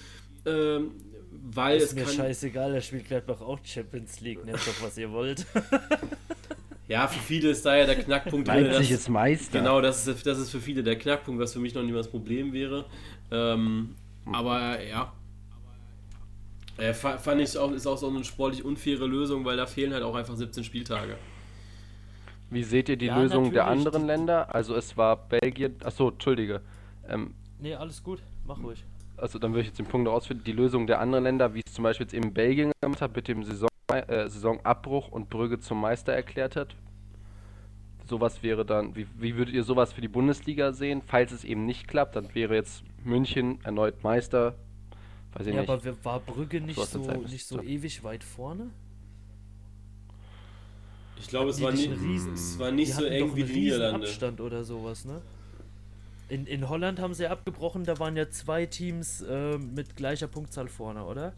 Ähm, 0.46 0.92
weil 1.30 1.78
ist 1.78 1.94
mir 1.94 2.06
scheißegal, 2.06 2.74
er 2.74 2.80
spielt 2.80 3.06
Gladbach 3.06 3.40
auch 3.40 3.58
Champions 3.62 4.20
League, 4.20 4.44
nehmt 4.44 4.58
doch, 4.58 4.82
was 4.82 4.98
ihr 4.98 5.12
wollt. 5.12 5.46
Ja, 6.88 7.06
für 7.06 7.20
viele 7.20 7.50
ist 7.50 7.64
da 7.66 7.76
ja 7.76 7.84
der 7.84 7.96
Knackpunkt 7.96 8.48
drin. 8.48 8.64
Leipzig 8.64 8.90
ist 8.90 9.08
Meister. 9.10 9.58
Genau, 9.58 9.82
das 9.82 10.06
ist, 10.06 10.26
das 10.26 10.38
ist 10.38 10.50
für 10.50 10.60
viele 10.60 10.82
der 10.82 10.96
Knackpunkt, 10.96 11.40
was 11.40 11.52
für 11.52 11.60
mich 11.60 11.74
noch 11.74 11.82
niemals 11.82 12.06
das 12.06 12.10
Problem 12.10 12.54
wäre. 12.54 12.86
Ähm, 13.30 13.94
hm. 14.24 14.34
Aber 14.34 14.82
ja. 14.82 15.12
Äh, 16.78 16.94
fand 16.94 17.40
ich 17.40 17.58
auch, 17.58 17.72
ist 17.72 17.86
auch 17.86 17.98
so 17.98 18.08
eine 18.08 18.24
sportlich 18.24 18.64
unfaire 18.64 19.06
Lösung, 19.06 19.44
weil 19.44 19.56
da 19.56 19.66
fehlen 19.66 19.92
halt 19.92 20.02
auch 20.02 20.14
einfach 20.14 20.36
17 20.36 20.64
Spieltage. 20.64 21.16
Wie 22.50 22.62
seht 22.62 22.88
ihr 22.88 22.96
die 22.96 23.06
ja, 23.06 23.20
Lösung 23.20 23.52
der 23.52 23.66
anderen 23.66 24.06
Länder? 24.06 24.54
Also 24.54 24.74
es 24.74 24.96
war 24.96 25.16
Belgien. 25.28 25.76
Achso, 25.84 26.08
Entschuldige. 26.08 26.62
Ähm, 27.06 27.34
nee, 27.58 27.74
alles 27.74 28.02
gut, 28.02 28.22
mach 28.46 28.62
ruhig. 28.62 28.82
Also 29.16 29.38
dann 29.38 29.52
würde 29.52 29.62
ich 29.62 29.66
jetzt 29.66 29.78
den 29.78 29.86
Punkt 29.86 30.08
ausführen. 30.08 30.40
Die 30.46 30.52
Lösung 30.52 30.86
der 30.86 31.00
anderen 31.00 31.24
Länder, 31.24 31.52
wie 31.52 31.62
es 31.66 31.74
zum 31.74 31.82
Beispiel 31.82 32.04
jetzt 32.06 32.14
eben 32.14 32.32
Belgien 32.32 32.72
gemacht 32.80 33.02
hat, 33.02 33.14
mit 33.14 33.28
dem 33.28 33.44
Saison 33.44 33.68
äh, 33.96 34.28
Saisonabbruch 34.28 35.08
und 35.08 35.30
Brügge 35.30 35.58
zum 35.60 35.80
Meister 35.80 36.12
erklärt 36.12 36.56
hat. 36.56 36.76
Sowas 38.06 38.42
wäre 38.42 38.64
dann, 38.64 38.94
wie, 38.94 39.06
wie 39.16 39.36
würdet 39.36 39.54
ihr 39.54 39.64
sowas 39.64 39.92
für 39.92 40.00
die 40.00 40.08
Bundesliga 40.08 40.72
sehen? 40.72 41.02
Falls 41.06 41.32
es 41.32 41.44
eben 41.44 41.64
nicht 41.64 41.88
klappt, 41.88 42.16
dann 42.16 42.34
wäre 42.34 42.54
jetzt 42.54 42.82
München 43.04 43.60
erneut 43.64 44.02
Meister. 44.02 44.56
Weiß 45.32 45.46
ich 45.46 45.54
ja, 45.54 45.60
nicht. 45.60 45.70
aber 45.70 46.04
war 46.04 46.20
Brügge 46.20 46.60
nicht 46.60 46.78
so, 46.78 46.98
nicht 46.98 47.46
so 47.46 47.62
ewig 47.62 48.02
weit 48.04 48.24
vorne? 48.24 48.70
Ich 51.20 51.28
glaube, 51.28 51.50
es 51.50 51.60
war, 51.60 51.72
nie, 51.72 51.86
riesen, 51.86 52.34
es 52.34 52.58
war 52.58 52.70
nicht 52.70 52.92
so 52.94 53.04
eng 53.04 53.34
wie 53.34 53.44
die 53.44 53.52
Niederlande. 53.52 54.06
Abstand 54.06 54.40
oder 54.40 54.64
sowas, 54.64 55.04
ne? 55.04 55.20
In, 56.28 56.46
in 56.46 56.68
Holland 56.68 57.00
haben 57.00 57.14
sie 57.14 57.26
abgebrochen, 57.26 57.84
da 57.84 57.98
waren 57.98 58.16
ja 58.16 58.28
zwei 58.30 58.66
Teams 58.66 59.22
äh, 59.22 59.58
mit 59.58 59.96
gleicher 59.96 60.28
Punktzahl 60.28 60.68
vorne, 60.68 61.04
oder? 61.04 61.32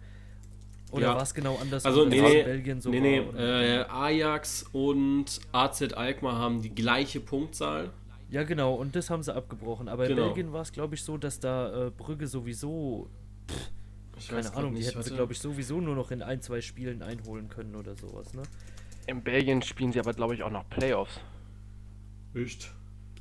Oder 0.91 1.07
ja. 1.07 1.15
war 1.15 1.23
es 1.23 1.35
genau 1.35 1.57
anders? 1.61 1.85
Also, 1.85 2.05
nee, 2.05 2.21
nee, 2.21 2.43
Belgien 2.43 2.81
so 2.81 2.91
nee, 2.91 3.01
nee. 3.01 3.19
Äh, 3.19 3.85
Ajax 3.89 4.65
und 4.73 5.41
AZ 5.53 5.83
Alkmaar 5.93 6.39
haben 6.39 6.63
die 6.63 6.75
gleiche 6.75 7.21
Punktzahl. 7.21 7.91
Ja, 8.31 8.45
genau, 8.45 8.75
und 8.75 8.95
das 8.95 9.11
haben 9.11 9.23
sie 9.23 9.35
abgebrochen. 9.35 9.89
Aber 9.89 10.07
genau. 10.07 10.23
in 10.23 10.29
Belgien 10.29 10.53
war 10.53 10.63
es, 10.63 10.73
glaube 10.73 10.95
ich, 10.95 11.03
so, 11.03 11.17
dass 11.17 11.41
da 11.41 11.87
äh, 11.87 11.91
Brügge 11.91 12.27
sowieso. 12.27 13.09
Pff, 13.49 13.71
ich 14.19 14.29
keine 14.29 14.55
Ahnung, 14.55 14.75
nicht, 14.75 14.85
die 14.85 14.91
hätten 14.91 15.03
sie, 15.03 15.15
glaube 15.15 15.33
ich, 15.33 15.39
sowieso 15.41 15.81
nur 15.81 15.95
noch 15.95 16.11
in 16.11 16.23
ein, 16.23 16.41
zwei 16.41 16.61
Spielen 16.61 17.03
einholen 17.03 17.49
können 17.49 17.75
oder 17.75 17.97
sowas, 17.97 18.35
ne? 18.35 18.43
In 19.07 19.23
Belgien 19.23 19.63
spielen 19.63 19.93
sie 19.93 19.99
aber, 19.99 20.13
glaube 20.13 20.35
ich, 20.35 20.43
auch 20.43 20.51
noch 20.51 20.69
Playoffs. 20.69 21.21
Echt? 22.35 22.71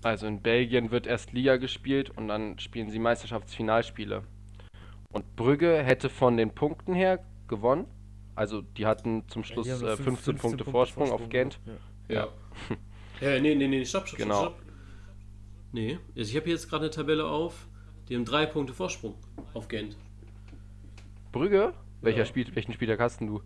Also 0.04 0.28
in 0.28 0.42
Belgien 0.42 0.92
wird 0.92 1.08
erst 1.08 1.34
Liga 1.34 1.58
gespielt 1.58 2.12
und 2.16 2.28
dann 2.28 2.60
spielen 2.60 2.90
sie 2.90 3.00
Meisterschaftsfinalspiele. 3.00 4.24
Und 5.12 5.36
Brügge 5.36 5.82
hätte 5.84 6.10
von 6.10 6.38
den 6.38 6.52
Punkten 6.52 6.94
her 6.94 7.20
gewonnen. 7.50 7.86
Also 8.36 8.62
die 8.62 8.86
hatten 8.86 9.28
zum 9.28 9.44
Schluss 9.44 9.68
ja, 9.68 9.76
äh, 9.76 9.98
15, 9.98 9.98
15, 9.98 10.06
Punkte, 10.06 10.42
Punkte 10.42 10.64
Vorsprung, 10.72 11.08
Vorsprung, 11.08 11.26
auf 11.26 11.30
Gent. 11.30 11.60
Ja. 12.08 12.30
Ja, 13.20 13.32
ja 13.34 13.42
nee, 13.42 13.54
nee, 13.56 13.68
nee, 13.68 13.84
stopp, 13.84 14.08
stopp, 14.08 14.20
genau. 14.20 14.42
stopp. 14.44 14.62
Nee, 15.74 16.00
also 16.18 16.32
ich 16.32 16.36
habe 16.38 16.50
jetzt 16.50 16.70
gerade 16.70 16.86
eine 16.86 16.92
Tabelle 16.92 17.26
auf, 17.26 17.68
die 18.08 18.16
haben 18.16 18.26
drei 18.26 18.46
Punkte 18.46 18.74
Vorsprung 18.74 19.16
auf 19.54 19.68
Gent. 19.68 19.98
Brügge? 21.32 21.74
Welcher 22.02 22.20
ja. 22.20 22.26
Spiel, 22.26 22.56
welchen 22.56 22.74
Spieltag 22.74 23.00
hast 23.00 23.20
du? 23.20 23.42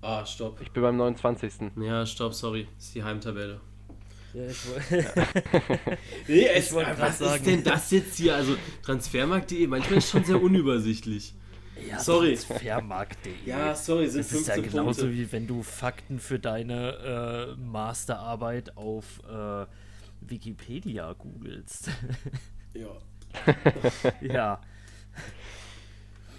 Ah, 0.00 0.26
stopp. 0.26 0.60
Ich 0.60 0.70
bin 0.72 0.82
beim 0.82 0.96
29. 0.96 1.72
Ja, 1.80 2.04
stopp, 2.04 2.34
sorry. 2.34 2.66
Das 2.76 2.86
ist 2.86 2.94
die 2.94 3.02
Heimtabelle. 3.02 3.60
Ja, 4.34 4.46
ich 4.46 4.58
nee, 6.28 6.46
es, 6.46 6.74
was 6.74 7.18
sagen. 7.18 7.34
ist 7.36 7.46
denn 7.46 7.64
das 7.64 7.90
jetzt 7.90 8.16
hier? 8.16 8.34
Also 8.34 8.56
Transfermarkt.de, 8.82 9.66
manchmal 9.66 9.98
ist 9.98 10.10
schon 10.10 10.24
sehr 10.24 10.40
unübersichtlich. 10.40 11.34
Ja, 11.86 11.98
sorry. 11.98 12.36
Transfermarkt.de. 12.36 13.32
Ja, 13.46 13.74
sorry, 13.74 14.08
sind 14.08 14.24
Das 14.24 14.32
ist 14.32 14.48
ja 14.48 14.56
genauso 14.56 15.02
Punkte. 15.02 15.12
wie 15.12 15.32
wenn 15.32 15.46
du 15.46 15.62
Fakten 15.62 16.18
für 16.18 16.38
deine 16.38 17.56
äh, 17.56 17.60
Masterarbeit 17.60 18.76
auf 18.76 19.20
äh, 19.28 19.66
Wikipedia 20.20 21.12
googelst. 21.12 21.90
Ja. 22.74 22.96
ja. 24.20 24.60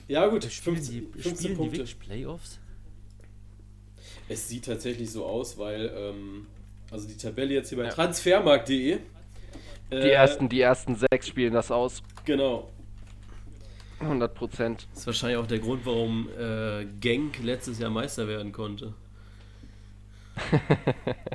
Ja, 0.07 0.25
gut, 0.27 0.43
spielen 0.45 0.77
15, 0.77 1.11
die, 1.13 1.21
15 1.21 1.57
Punkte. 1.57 1.83
Die 1.83 1.93
Playoffs? 1.93 2.59
Es 4.27 4.47
sieht 4.47 4.65
tatsächlich 4.65 5.11
so 5.11 5.25
aus, 5.25 5.57
weil, 5.57 5.91
ähm, 5.95 6.47
also 6.91 7.07
die 7.07 7.17
Tabelle 7.17 7.53
jetzt 7.53 7.69
hier 7.69 7.77
bei 7.77 7.85
ja. 7.85 7.89
transfermarkt.de. 7.91 8.91
Äh, 8.91 8.99
die, 9.89 10.09
ersten, 10.09 10.49
die 10.49 10.61
ersten 10.61 10.95
sechs 10.95 11.27
spielen 11.27 11.53
das 11.53 11.71
aus. 11.71 12.01
Genau. 12.25 12.69
100 13.99 14.33
Prozent. 14.33 14.87
Das 14.91 15.01
ist 15.01 15.07
wahrscheinlich 15.07 15.37
auch 15.37 15.47
der 15.47 15.59
Grund, 15.59 15.85
warum 15.85 16.29
äh, 16.37 16.85
Genk 16.99 17.43
letztes 17.43 17.79
Jahr 17.79 17.89
Meister 17.89 18.27
werden 18.27 18.51
konnte. 18.51 18.93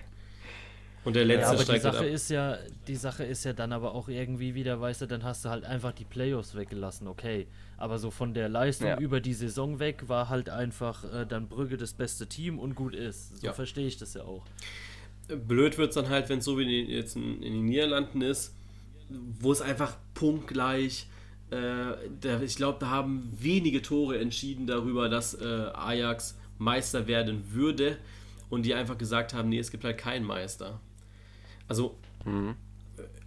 Und 1.05 1.17
der 1.17 1.27
letzte 1.27 1.55
ja, 1.55 1.61
aber 1.61 1.65
die 1.73 1.79
Sache 1.79 2.07
ist 2.07 2.31
ja, 2.31 2.57
die 2.89 2.97
Sache 2.97 3.25
ist 3.25 3.45
ja 3.45 3.53
dann 3.53 3.73
aber 3.73 3.95
auch 3.95 4.09
irgendwie 4.09 4.55
wieder, 4.55 4.81
weißt 4.81 5.03
du, 5.03 5.07
dann 5.07 5.23
hast 5.23 5.45
du 5.45 5.51
halt 5.51 5.65
einfach 5.65 5.93
die 5.93 6.05
Playoffs 6.05 6.55
weggelassen, 6.55 7.09
okay. 7.09 7.47
Aber 7.77 7.99
so 7.99 8.11
von 8.11 8.33
der 8.33 8.49
Leistung 8.49 8.89
ja. 8.89 8.99
über 8.99 9.21
die 9.21 9.35
Saison 9.35 9.79
weg 9.81 10.09
war 10.09 10.31
halt 10.31 10.49
einfach 10.49 11.05
äh, 11.13 11.27
dann 11.27 11.49
Brügge 11.49 11.77
das 11.77 11.93
beste 11.93 12.27
Team 12.27 12.59
und 12.59 12.75
gut 12.75 12.95
ist. 12.95 13.41
So 13.41 13.47
ja. 13.47 13.53
verstehe 13.53 13.87
ich 13.87 13.99
das 13.99 14.15
ja 14.15 14.23
auch. 14.23 14.45
Blöd 15.29 15.77
wird 15.77 15.91
es 15.91 15.95
dann 15.95 16.09
halt, 16.09 16.31
wenn 16.31 16.39
es 16.39 16.45
so 16.47 16.59
wie 16.59 16.83
jetzt 16.83 17.17
in, 17.17 17.43
in, 17.43 17.53
den 17.53 17.65
Niederlanden 17.67 18.23
ist, 18.23 18.55
wo 19.11 19.53
es 19.53 19.61
einfach 19.61 19.97
punktgleich, 20.15 21.03
äh, 21.03 21.14
ich 22.43 22.57
glaube, 22.57 22.79
da 22.81 22.91
haben 22.91 23.31
wenige 23.39 23.83
Tore 23.83 24.19
entschieden 24.19 24.67
darüber, 24.67 25.09
dass 25.09 25.35
äh, 25.35 25.71
Ajax 25.75 26.39
Meister 26.59 27.07
werden 27.07 27.53
würde 27.53 27.99
und 28.51 28.65
die 28.65 28.75
einfach 28.75 28.99
gesagt 28.99 29.35
haben, 29.35 29.49
nee, 29.49 29.59
es 29.59 29.71
gibt 29.71 29.85
halt 29.85 29.99
keinen 29.99 30.25
Meister. 30.25 30.81
Also, 31.69 31.97
mhm. 32.25 32.55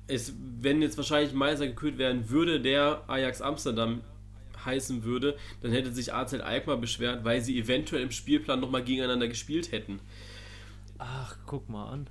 es, 0.08 0.34
wenn 0.62 0.82
jetzt 0.82 0.98
wahrscheinlich 0.98 1.34
Meister 1.34 1.68
gekürt 1.68 1.98
werden 1.98 2.30
würde, 2.30 2.62
der 2.62 3.04
Ajax 3.08 3.42
Amsterdam 3.42 4.02
heißen 4.66 5.04
würde, 5.04 5.38
dann 5.62 5.72
hätte 5.72 5.92
sich 5.92 6.14
AZ 6.14 6.34
Alkmaar 6.34 6.78
beschwert, 6.78 7.24
weil 7.24 7.42
sie 7.42 7.58
eventuell 7.60 8.04
im 8.04 8.12
Spielplan 8.12 8.60
nochmal 8.60 8.84
gegeneinander 8.84 9.28
gespielt 9.28 9.72
hätten. 9.72 10.00
Ach, 10.98 11.38
guck 11.46 11.70
mal 11.70 11.90
an. 11.90 12.08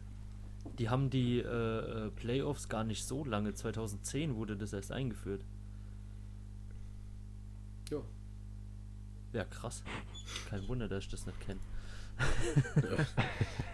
Die 0.79 0.88
haben 0.88 1.11
die 1.11 1.38
äh, 1.38 2.07
äh 2.07 2.11
Playoffs 2.11 2.68
gar 2.68 2.85
nicht 2.85 3.05
so 3.05 3.24
lange. 3.24 3.55
2010 3.55 4.37
wurde 4.37 4.57
das 4.57 4.72
erst 4.72 4.92
eingeführt. 4.92 5.42
Ja. 7.90 7.99
Ja, 9.33 9.44
krass. 9.44 9.83
Kein 10.51 10.66
Wunder, 10.68 10.88
dass 10.88 11.05
ich 11.05 11.11
das 11.11 11.27
nicht 11.27 11.40
kenne. 11.40 11.61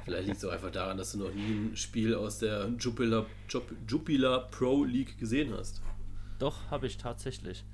Vielleicht 0.05 0.27
liegt 0.27 0.39
es 0.39 0.45
auch 0.45 0.51
einfach 0.51 0.73
daran, 0.73 0.97
dass 0.97 1.13
du 1.13 1.19
noch 1.19 1.33
nie 1.33 1.71
ein 1.71 1.77
Spiel 1.77 2.15
aus 2.15 2.39
der 2.39 2.69
Jupiler, 2.79 3.27
Jupiler 3.87 4.49
Pro 4.51 4.85
League 4.85 5.19
gesehen 5.19 5.55
hast. 5.55 5.81
Doch, 6.39 6.71
habe 6.71 6.89
ich 6.89 6.97
tatsächlich. 6.97 7.65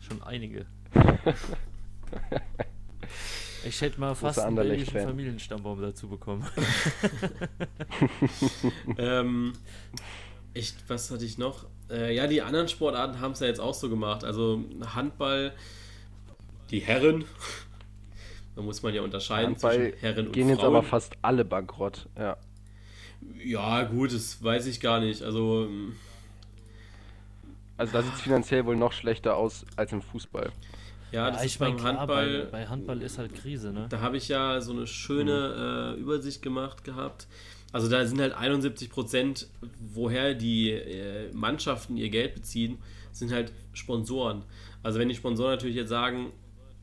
Schon 0.00 0.22
einige. 0.22 0.66
Ich 3.66 3.80
hätte 3.80 3.98
mal 3.98 4.14
fast 4.14 4.40
einen 4.40 4.56
belgischen 4.56 5.00
Familienstammbaum 5.00 5.80
dazu 5.80 6.08
bekommen. 6.08 6.46
ähm, 8.98 9.54
ich, 10.52 10.74
was 10.86 11.10
hatte 11.10 11.24
ich 11.24 11.38
noch? 11.38 11.66
Äh, 11.90 12.14
ja, 12.14 12.26
die 12.26 12.42
anderen 12.42 12.68
Sportarten 12.68 13.20
haben 13.20 13.32
es 13.32 13.40
ja 13.40 13.46
jetzt 13.46 13.60
auch 13.60 13.74
so 13.74 13.88
gemacht. 13.88 14.24
Also 14.24 14.64
Handball, 14.94 15.52
die 16.70 16.80
Herren, 16.80 17.24
da 18.56 18.62
muss 18.62 18.82
man 18.82 18.94
ja 18.94 19.02
unterscheiden 19.02 19.52
Handball 19.52 19.74
zwischen 19.74 19.98
Herren 19.98 20.26
und 20.26 20.32
gehen 20.32 20.46
Frauen. 20.46 20.56
jetzt 20.56 20.64
aber 20.64 20.82
fast 20.82 21.16
alle 21.22 21.44
bankrott, 21.44 22.08
ja. 22.16 22.36
Ja, 23.42 23.82
gut, 23.84 24.12
das 24.12 24.42
weiß 24.42 24.66
ich 24.66 24.80
gar 24.80 25.00
nicht. 25.00 25.22
Also. 25.22 25.64
Ähm, 25.64 25.96
also 27.76 27.92
da 27.92 28.02
sieht 28.02 28.14
es 28.14 28.20
finanziell 28.20 28.64
wohl 28.66 28.76
noch 28.76 28.92
schlechter 28.92 29.36
aus 29.36 29.64
als 29.76 29.92
im 29.92 30.02
Fußball. 30.02 30.52
Ja, 31.10 31.30
das 31.30 31.40
ja, 31.40 31.46
ist 31.46 31.58
beim 31.58 31.76
klar, 31.76 31.98
Handball. 31.98 32.48
Bei, 32.50 32.58
bei, 32.58 32.66
Handball 32.66 33.02
ist 33.02 33.18
halt 33.18 33.34
Krise, 33.34 33.72
ne? 33.72 33.86
Da 33.88 34.00
habe 34.00 34.16
ich 34.16 34.28
ja 34.28 34.60
so 34.60 34.72
eine 34.72 34.86
schöne 34.86 35.94
mhm. 35.94 35.98
äh, 35.98 36.00
Übersicht 36.00 36.42
gemacht 36.42 36.84
gehabt. 36.84 37.26
Also 37.74 37.88
da 37.88 38.06
sind 38.06 38.20
halt 38.20 38.34
71 38.34 38.88
Prozent, 38.88 39.48
woher 39.80 40.34
die 40.34 40.70
äh, 40.70 41.28
Mannschaften 41.32 41.96
ihr 41.96 42.08
Geld 42.08 42.36
beziehen, 42.36 42.78
sind 43.10 43.32
halt 43.32 43.52
Sponsoren. 43.72 44.44
Also 44.84 45.00
wenn 45.00 45.08
die 45.08 45.16
Sponsoren 45.16 45.50
natürlich 45.50 45.74
jetzt 45.74 45.88
sagen, 45.88 46.30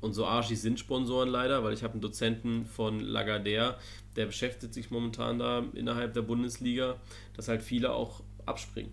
und 0.02 0.12
so 0.12 0.26
arschig 0.26 0.60
sind 0.60 0.82
Sponsoren 0.82 1.30
leider, 1.30 1.64
weil 1.64 1.72
ich 1.72 1.84
habe 1.84 1.94
einen 1.94 2.02
Dozenten 2.02 2.66
von 2.66 3.00
Lagardère, 3.00 3.76
der 4.18 4.26
beschäftigt 4.26 4.74
sich 4.74 4.92
momentan 4.92 5.40
da 5.40 5.64
innerhalb 5.76 6.14
der 6.14 6.24
Bundesliga, 6.24 6.98
dass 7.38 7.48
halt 7.48 7.62
viele 7.62 7.94
auch 7.94 8.22
abspringen. 8.46 8.92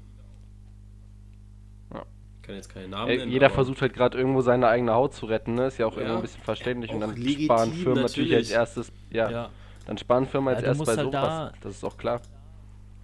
Ja. 1.93 2.05
Ich 2.37 2.43
kann 2.43 2.55
jetzt 2.55 2.73
keine 2.73 2.87
Namen 2.87 3.11
Ey, 3.11 3.19
nennen. 3.19 3.33
Jeder 3.33 3.51
versucht 3.51 3.83
halt 3.83 3.95
gerade 3.95 4.17
irgendwo 4.17 4.41
seine 4.41 4.69
eigene 4.69 4.95
Haut 4.95 5.15
zu 5.15 5.27
retten, 5.27 5.55
ne? 5.55 5.67
Ist 5.67 5.79
ja 5.79 5.87
auch 5.87 5.97
ja, 5.97 6.03
irgendwo 6.03 6.19
ein 6.19 6.23
bisschen 6.23 6.45
verständlich. 6.45 6.93
Und 6.93 7.01
dann 7.01 7.17
sparen 7.17 7.73
Firmen 7.73 8.03
natürlich 8.03 8.37
als 8.37 8.51
erstes, 8.53 8.93
ja, 9.11 9.29
ja. 9.29 9.51
Dann 9.89 9.97
sparen 9.97 10.27
Firmen 10.27 10.55
als 10.55 10.63
erstes 10.63 10.87
bei 10.87 10.97
halt 10.97 11.07
sowas. 11.07 11.13
Da 11.23 11.53
das 11.63 11.77
ist 11.77 11.85
auch 11.85 11.97
klar. 11.97 12.21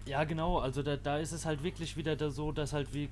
Ja, 0.07 0.25
genau. 0.25 0.59
Also 0.59 0.83
da, 0.83 0.99
da 0.99 1.17
ist 1.17 1.33
es 1.33 1.47
halt 1.47 1.65
wirklich 1.65 1.97
wieder 1.97 2.15
da 2.15 2.29
so, 2.29 2.53
dass 2.53 2.75
halt 2.75 2.93
wie 2.93 3.09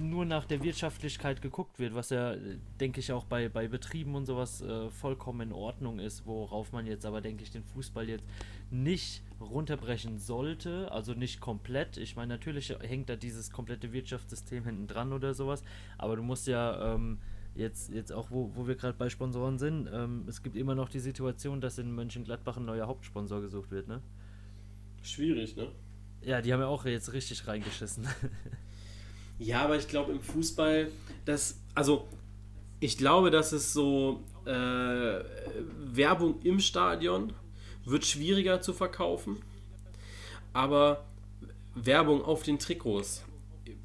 nur 0.00 0.24
nach 0.24 0.44
der 0.44 0.60
Wirtschaftlichkeit 0.64 1.40
geguckt 1.40 1.78
wird, 1.78 1.94
was 1.94 2.10
ja, 2.10 2.34
denke 2.80 2.98
ich, 2.98 3.12
auch 3.12 3.22
bei, 3.22 3.48
bei 3.48 3.68
Betrieben 3.68 4.16
und 4.16 4.26
sowas 4.26 4.60
äh, 4.60 4.90
vollkommen 4.90 5.40
in 5.50 5.52
Ordnung 5.52 6.00
ist, 6.00 6.26
worauf 6.26 6.72
man 6.72 6.84
jetzt 6.84 7.06
aber, 7.06 7.20
denke 7.20 7.44
ich, 7.44 7.52
den 7.52 7.62
Fußball 7.62 8.08
jetzt 8.08 8.24
nicht 8.72 9.22
runterbrechen 9.40 10.18
sollte, 10.18 10.90
also 10.90 11.12
nicht 11.12 11.40
komplett. 11.40 11.98
Ich 11.98 12.16
meine, 12.16 12.34
natürlich 12.34 12.76
hängt 12.80 13.08
da 13.08 13.14
dieses 13.14 13.52
komplette 13.52 13.92
Wirtschaftssystem 13.92 14.64
hinten 14.64 14.88
dran 14.88 15.12
oder 15.12 15.34
sowas, 15.34 15.62
aber 15.96 16.16
du 16.16 16.24
musst 16.24 16.48
ja 16.48 16.94
ähm, 16.94 17.20
jetzt, 17.54 17.90
jetzt 17.90 18.12
auch, 18.12 18.30
wo, 18.30 18.50
wo 18.54 18.66
wir 18.66 18.74
gerade 18.74 18.96
bei 18.96 19.10
Sponsoren 19.10 19.58
sind, 19.58 19.88
ähm, 19.92 20.24
es 20.28 20.42
gibt 20.42 20.56
immer 20.56 20.74
noch 20.74 20.88
die 20.88 21.00
Situation, 21.00 21.60
dass 21.60 21.78
in 21.78 21.92
Mönchengladbach 21.94 22.56
ein 22.56 22.64
neuer 22.64 22.86
Hauptsponsor 22.86 23.40
gesucht 23.40 23.70
wird, 23.70 23.88
ne? 23.88 24.02
Schwierig, 25.02 25.56
ne? 25.56 25.70
Ja, 26.22 26.40
die 26.40 26.52
haben 26.52 26.60
ja 26.60 26.66
auch 26.66 26.84
jetzt 26.84 27.12
richtig 27.12 27.46
reingeschissen. 27.46 28.06
ja, 29.38 29.64
aber 29.64 29.76
ich 29.76 29.88
glaube 29.88 30.12
im 30.12 30.20
Fußball, 30.20 30.88
dass, 31.24 31.60
also 31.74 32.08
ich 32.80 32.96
glaube, 32.96 33.30
dass 33.30 33.52
es 33.52 33.72
so 33.72 34.22
äh, 34.44 34.50
Werbung 34.50 36.40
im 36.42 36.60
Stadion 36.60 37.32
wird 37.84 38.04
schwieriger 38.04 38.60
zu 38.60 38.72
verkaufen, 38.72 39.38
aber 40.52 41.04
Werbung 41.74 42.22
auf 42.22 42.42
den 42.42 42.58
Trikots, 42.58 43.24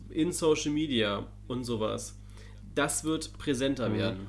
in 0.10 0.32
Social 0.32 0.72
Media 0.72 1.26
und 1.48 1.64
sowas, 1.64 2.17
das 2.78 3.04
wird 3.04 3.38
präsenter 3.38 3.90
mhm. 3.90 3.98
werden. 3.98 4.28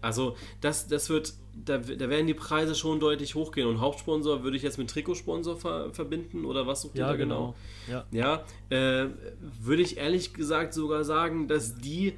Also 0.00 0.36
das, 0.60 0.86
das 0.86 1.10
wird 1.10 1.34
da, 1.64 1.78
da 1.78 2.08
werden 2.08 2.26
die 2.26 2.34
Preise 2.34 2.74
schon 2.74 3.00
deutlich 3.00 3.34
hochgehen. 3.34 3.66
Und 3.66 3.80
Hauptsponsor 3.80 4.44
würde 4.44 4.56
ich 4.56 4.62
jetzt 4.62 4.78
mit 4.78 4.88
Trikotsponsor 4.90 5.56
ver 5.56 5.92
verbinden 5.92 6.44
oder 6.44 6.66
was 6.66 6.82
sucht 6.82 6.96
ja, 6.96 7.06
ihr 7.06 7.10
da 7.10 7.16
genau? 7.16 7.54
genau? 7.86 8.04
Ja, 8.12 8.44
ja 8.70 9.04
äh, 9.04 9.08
würde 9.60 9.82
ich 9.82 9.96
ehrlich 9.96 10.34
gesagt 10.34 10.72
sogar 10.72 11.04
sagen, 11.04 11.48
dass 11.48 11.76
die 11.76 12.14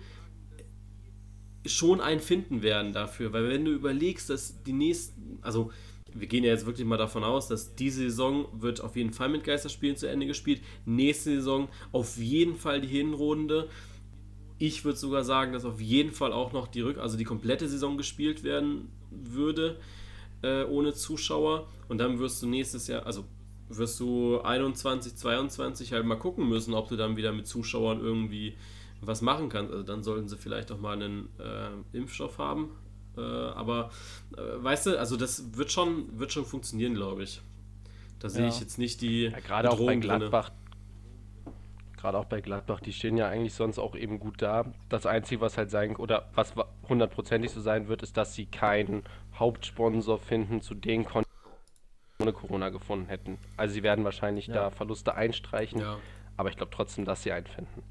schon 1.66 2.00
einen 2.00 2.20
finden 2.20 2.62
werden 2.62 2.92
dafür. 2.92 3.32
Weil 3.32 3.48
wenn 3.48 3.64
du 3.64 3.72
überlegst, 3.72 4.30
dass 4.30 4.62
die 4.62 4.72
nächsten, 4.72 5.38
also 5.42 5.70
wir 6.12 6.26
gehen 6.26 6.44
ja 6.44 6.50
jetzt 6.50 6.66
wirklich 6.66 6.86
mal 6.86 6.96
davon 6.96 7.24
aus, 7.24 7.48
dass 7.48 7.74
diese 7.74 8.02
Saison 8.02 8.46
wird 8.52 8.80
auf 8.80 8.96
jeden 8.96 9.12
Fall 9.12 9.28
mit 9.28 9.44
Geisterspielen 9.44 9.96
zu 9.96 10.06
Ende 10.06 10.26
gespielt. 10.26 10.60
Nächste 10.84 11.36
Saison 11.36 11.68
auf 11.92 12.16
jeden 12.16 12.56
Fall 12.56 12.80
die 12.80 12.88
Hinrunde. 12.88 13.68
Ich 14.60 14.84
würde 14.84 14.98
sogar 14.98 15.24
sagen, 15.24 15.54
dass 15.54 15.64
auf 15.64 15.80
jeden 15.80 16.12
Fall 16.12 16.34
auch 16.34 16.52
noch 16.52 16.68
die 16.68 16.82
Rück, 16.82 16.98
also 16.98 17.16
die 17.16 17.24
komplette 17.24 17.66
Saison 17.66 17.96
gespielt 17.96 18.44
werden 18.44 18.90
würde 19.10 19.78
äh, 20.42 20.64
ohne 20.64 20.92
Zuschauer. 20.92 21.66
Und 21.88 21.96
dann 21.96 22.18
wirst 22.18 22.42
du 22.42 22.46
nächstes 22.46 22.86
Jahr, 22.86 23.06
also 23.06 23.24
wirst 23.70 23.98
du 24.00 24.38
21, 24.42 25.16
22 25.16 25.94
halt 25.94 26.04
mal 26.04 26.16
gucken 26.16 26.46
müssen, 26.46 26.74
ob 26.74 26.88
du 26.88 26.96
dann 26.96 27.16
wieder 27.16 27.32
mit 27.32 27.46
Zuschauern 27.46 28.00
irgendwie 28.00 28.54
was 29.00 29.22
machen 29.22 29.48
kannst. 29.48 29.72
Also 29.72 29.82
dann 29.82 30.02
sollten 30.02 30.28
sie 30.28 30.36
vielleicht 30.36 30.70
auch 30.72 30.78
mal 30.78 30.92
einen 30.92 31.30
äh, 31.38 31.96
Impfstoff 31.96 32.36
haben. 32.36 32.70
Äh, 33.16 33.22
aber 33.22 33.90
äh, 34.36 34.62
weißt 34.62 34.86
du, 34.86 34.98
also 34.98 35.16
das 35.16 35.56
wird 35.56 35.72
schon, 35.72 36.18
wird 36.18 36.32
schon 36.32 36.44
funktionieren, 36.44 36.94
glaube 36.94 37.22
ich. 37.22 37.40
Da 38.18 38.28
ja. 38.28 38.34
sehe 38.34 38.48
ich 38.48 38.60
jetzt 38.60 38.78
nicht 38.78 39.00
die. 39.00 39.24
Ja, 39.24 39.40
gerade 39.40 39.70
auch 39.70 39.78
bei 39.78 39.96
Gladbach, 39.96 40.50
gerade 42.00 42.18
auch 42.18 42.24
bei 42.24 42.40
Gladbach, 42.40 42.80
die 42.80 42.92
stehen 42.92 43.16
ja 43.16 43.28
eigentlich 43.28 43.54
sonst 43.54 43.78
auch 43.78 43.94
eben 43.94 44.18
gut 44.18 44.42
da. 44.42 44.64
Das 44.88 45.06
Einzige, 45.06 45.40
was 45.40 45.56
halt 45.56 45.70
sein, 45.70 45.96
oder 45.96 46.30
was 46.34 46.54
hundertprozentig 46.88 47.50
so 47.50 47.60
sein 47.60 47.88
wird, 47.88 48.02
ist, 48.02 48.16
dass 48.16 48.34
sie 48.34 48.46
keinen 48.46 49.04
Hauptsponsor 49.38 50.18
finden 50.18 50.60
zu 50.60 50.74
den 50.74 51.04
Kon 51.04 51.24
ohne 52.20 52.32
Corona 52.32 52.68
gefunden 52.68 53.06
hätten. 53.06 53.38
Also 53.56 53.74
sie 53.74 53.82
werden 53.82 54.04
wahrscheinlich 54.04 54.46
ja. 54.46 54.54
da 54.54 54.70
Verluste 54.70 55.14
einstreichen, 55.14 55.80
ja. 55.80 55.98
aber 56.36 56.50
ich 56.50 56.56
glaube 56.56 56.72
trotzdem, 56.74 57.04
dass 57.04 57.22
sie 57.22 57.32
einen 57.32 57.46
finden. 57.46 57.82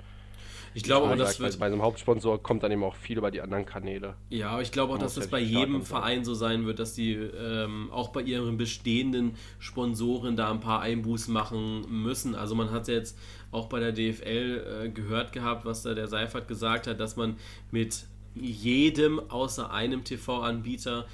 Ich 0.73 0.83
glaube 0.83 1.07
auch, 1.07 1.15
dass 1.15 1.37
bei, 1.39 1.49
bei 1.49 1.65
einem 1.65 1.81
Hauptsponsor 1.81 2.41
kommt 2.43 2.63
dann 2.63 2.71
eben 2.71 2.83
auch 2.83 2.95
viel 2.95 3.17
über 3.17 3.31
die 3.31 3.41
anderen 3.41 3.65
Kanäle. 3.65 4.15
Ja, 4.29 4.51
aber 4.51 4.61
ich 4.61 4.71
glaube 4.71 4.93
auch, 4.93 4.97
dass 4.97 5.15
das 5.15 5.27
bei 5.27 5.39
jedem 5.39 5.81
Verein 5.81 6.23
so 6.23 6.33
sein 6.33 6.65
wird, 6.65 6.79
dass 6.79 6.93
die 6.93 7.13
ähm, 7.13 7.89
auch 7.91 8.09
bei 8.09 8.21
ihren 8.21 8.57
bestehenden 8.57 9.35
Sponsoren 9.57 10.35
da 10.35 10.51
ein 10.51 10.59
paar 10.59 10.81
Einbußen 10.81 11.33
machen 11.33 11.85
müssen. 11.89 12.35
Also 12.35 12.55
man 12.55 12.71
hat 12.71 12.87
jetzt 12.87 13.17
auch 13.51 13.67
bei 13.67 13.79
der 13.79 13.91
DFL 13.91 14.85
äh, 14.85 14.89
gehört 14.89 15.31
gehabt, 15.31 15.65
was 15.65 15.83
da 15.83 15.93
der 15.93 16.07
Seifert 16.07 16.47
gesagt 16.47 16.87
hat, 16.87 16.99
dass 16.99 17.15
man 17.15 17.37
mit 17.71 18.05
jedem 18.35 19.19
außer 19.29 19.71
einem 19.71 20.03
TV-Anbieter 20.03 21.05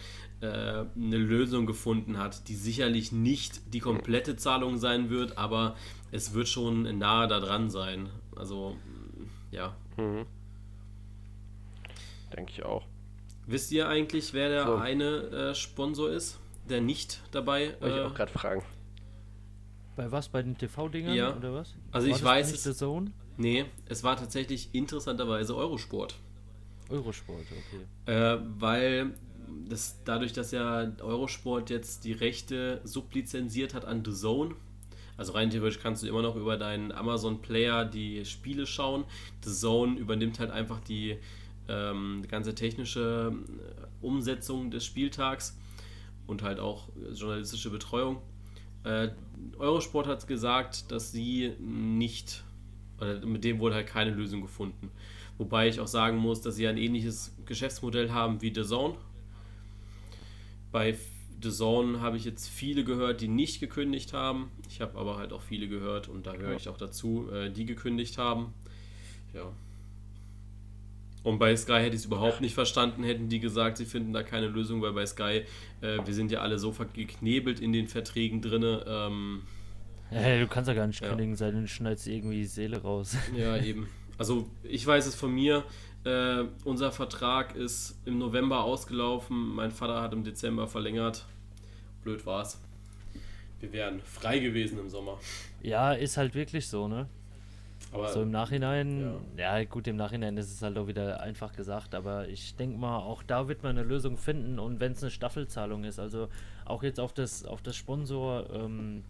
äh, 0.41 0.47
eine 0.47 1.17
Lösung 1.17 1.65
gefunden 1.65 2.17
hat, 2.17 2.49
die 2.49 2.55
sicherlich 2.55 3.11
nicht 3.11 3.73
die 3.73 3.79
komplette 3.79 4.35
Zahlung 4.35 4.77
sein 4.77 5.09
wird, 5.09 5.37
aber 5.37 5.75
es 6.11 6.33
wird 6.33 6.47
schon 6.47 6.97
nahe 6.97 7.27
daran 7.27 7.69
sein. 7.69 8.09
Also 8.35 8.75
ja. 9.51 9.75
Mhm. 9.97 10.25
Denke 12.35 12.51
ich 12.51 12.63
auch. 12.63 12.85
Wisst 13.47 13.71
ihr 13.71 13.87
eigentlich, 13.87 14.33
wer 14.33 14.49
der 14.49 14.65
so. 14.65 14.75
eine 14.75 15.05
äh, 15.05 15.55
Sponsor 15.55 16.09
ist, 16.09 16.39
der 16.67 16.81
nicht 16.81 17.21
dabei? 17.31 17.75
Wollte 17.79 17.95
äh, 17.95 17.99
ich 18.01 18.05
auch 18.05 18.15
gerade 18.15 18.31
fragen. 18.31 18.63
Bei 19.95 20.11
was? 20.11 20.29
Bei 20.29 20.41
den 20.41 20.57
TV-Dingern 20.57 21.15
ja. 21.15 21.35
oder 21.35 21.53
was? 21.53 21.75
Also 21.91 22.09
war 22.09 22.15
ich 22.15 22.23
weiß 22.23 22.53
es. 22.53 22.63
The 22.63 22.73
Zone? 22.73 23.11
Nee, 23.37 23.65
es 23.87 24.03
war 24.03 24.17
tatsächlich 24.17 24.69
interessanterweise 24.73 25.55
Eurosport. 25.55 26.15
Eurosport, 26.89 27.41
okay. 27.41 28.11
Äh, 28.11 28.39
weil 28.57 29.13
das, 29.67 30.01
dadurch, 30.03 30.33
dass 30.33 30.51
ja 30.51 30.91
Eurosport 31.01 31.69
jetzt 31.69 32.03
die 32.03 32.13
Rechte 32.13 32.81
sublizenziert 32.83 33.73
hat 33.73 33.85
an 33.85 34.03
The 34.05 34.13
Zone, 34.13 34.55
also 35.17 35.33
rein 35.33 35.49
theoretisch 35.49 35.79
kannst 35.81 36.03
du 36.03 36.07
immer 36.07 36.21
noch 36.21 36.35
über 36.35 36.57
deinen 36.57 36.91
Amazon 36.91 37.41
Player 37.41 37.85
die 37.85 38.25
Spiele 38.25 38.65
schauen. 38.65 39.05
The 39.43 39.51
Zone 39.51 39.97
übernimmt 39.97 40.39
halt 40.39 40.51
einfach 40.51 40.81
die 40.81 41.17
ähm, 41.67 42.23
ganze 42.27 42.53
technische 42.53 43.33
äh, 43.33 44.05
Umsetzung 44.05 44.71
des 44.71 44.85
Spieltags 44.85 45.57
und 46.27 46.43
halt 46.43 46.59
auch 46.59 46.89
journalistische 47.13 47.69
Betreuung. 47.69 48.21
Äh, 48.85 49.09
Eurosport 49.57 50.07
hat 50.07 50.27
gesagt, 50.27 50.91
dass 50.91 51.11
sie 51.11 51.53
nicht, 51.59 52.43
oder 52.99 53.25
mit 53.25 53.43
dem 53.43 53.59
wurde 53.59 53.75
halt 53.75 53.87
keine 53.87 54.11
Lösung 54.11 54.41
gefunden. 54.41 54.91
Wobei 55.37 55.67
ich 55.67 55.79
auch 55.79 55.87
sagen 55.87 56.17
muss, 56.17 56.41
dass 56.41 56.55
sie 56.55 56.67
ein 56.67 56.77
ähnliches 56.77 57.35
Geschäftsmodell 57.45 58.11
haben 58.11 58.41
wie 58.41 58.53
The 58.53 58.63
Zone. 58.63 58.95
Bei 60.71 60.97
The 61.41 61.51
Zone 61.51 61.99
habe 61.99 62.17
ich 62.17 62.25
jetzt 62.25 62.47
viele 62.47 62.83
gehört, 62.83 63.21
die 63.21 63.27
nicht 63.27 63.59
gekündigt 63.59 64.13
haben. 64.13 64.51
Ich 64.69 64.81
habe 64.81 64.97
aber 64.97 65.17
halt 65.17 65.33
auch 65.33 65.41
viele 65.41 65.67
gehört 65.67 66.07
und 66.07 66.25
da 66.27 66.33
gehöre 66.33 66.51
ja. 66.51 66.57
ich 66.57 66.69
auch 66.69 66.77
dazu, 66.77 67.29
äh, 67.31 67.49
die 67.49 67.65
gekündigt 67.65 68.17
haben. 68.17 68.53
Ja. 69.33 69.51
Und 71.25 71.39
bei 71.39 71.55
Sky 71.55 71.79
hätte 71.79 71.95
ich 71.95 72.01
es 72.01 72.05
überhaupt 72.05 72.39
nicht 72.39 72.53
verstanden, 72.53 73.03
hätten 73.03 73.29
die 73.29 73.39
gesagt, 73.39 73.77
sie 73.77 73.85
finden 73.85 74.13
da 74.13 74.21
keine 74.21 74.45
Lösung, 74.45 74.83
weil 74.83 74.93
bei 74.93 75.07
Sky, 75.07 75.41
äh, 75.81 75.97
wir 76.05 76.13
sind 76.13 76.31
ja 76.31 76.41
alle 76.41 76.59
so 76.59 76.71
geknebelt 76.93 77.59
in 77.59 77.73
den 77.73 77.87
Verträgen 77.87 78.43
drin. 78.43 78.63
Ähm, 78.85 79.41
hey, 80.11 80.39
du 80.39 80.47
kannst 80.47 80.67
ja 80.67 80.75
gar 80.75 80.85
nicht 80.85 81.01
ja. 81.01 81.09
kündigen, 81.09 81.35
sei 81.35 81.49
denn 81.49 81.61
du 81.61 81.67
schneidest 81.67 82.05
irgendwie 82.05 82.37
die 82.37 82.45
Seele 82.45 82.79
raus. 82.79 83.17
Ja, 83.35 83.57
eben. 83.57 83.89
Also 84.19 84.47
ich 84.61 84.85
weiß 84.85 85.07
es 85.07 85.15
von 85.15 85.33
mir, 85.33 85.63
äh, 86.03 86.43
unser 86.63 86.91
Vertrag 86.91 87.55
ist 87.55 87.97
im 88.05 88.19
November 88.19 88.63
ausgelaufen, 88.63 89.55
mein 89.55 89.71
Vater 89.71 90.03
hat 90.03 90.13
im 90.13 90.23
Dezember 90.23 90.67
verlängert. 90.67 91.25
Blöd 92.03 92.23
war's. 92.27 92.61
Wir 93.59 93.73
wären 93.73 93.99
frei 94.01 94.37
gewesen 94.37 94.77
im 94.77 94.91
Sommer. 94.91 95.17
Ja, 95.63 95.93
ist 95.93 96.17
halt 96.17 96.35
wirklich 96.35 96.67
so, 96.67 96.87
ne? 96.87 97.09
Aber 97.95 98.09
so 98.09 98.21
im 98.21 98.31
Nachhinein, 98.31 99.15
ja. 99.37 99.57
ja. 99.57 99.65
gut, 99.65 99.87
im 99.87 99.95
Nachhinein 99.95 100.37
ist 100.37 100.51
es 100.51 100.61
halt 100.61 100.77
auch 100.77 100.87
wieder 100.87 101.21
einfach 101.21 101.53
gesagt, 101.53 101.95
aber 101.95 102.27
ich 102.27 102.55
denke 102.55 102.77
mal, 102.77 102.97
auch 102.97 103.23
da 103.23 103.47
wird 103.47 103.63
man 103.63 103.77
eine 103.77 103.87
Lösung 103.87 104.17
finden 104.17 104.59
und 104.59 104.79
wenn 104.79 104.91
es 104.91 105.03
eine 105.03 105.11
Staffelzahlung 105.11 105.83
ist, 105.83 105.99
also 105.99 106.27
auch 106.65 106.83
jetzt 106.83 106.99
auf 106.99 107.13
das, 107.13 107.45
auf 107.45 107.61
das 107.61 107.75
Sponsor, 107.75 108.49
ähm, 108.53 109.03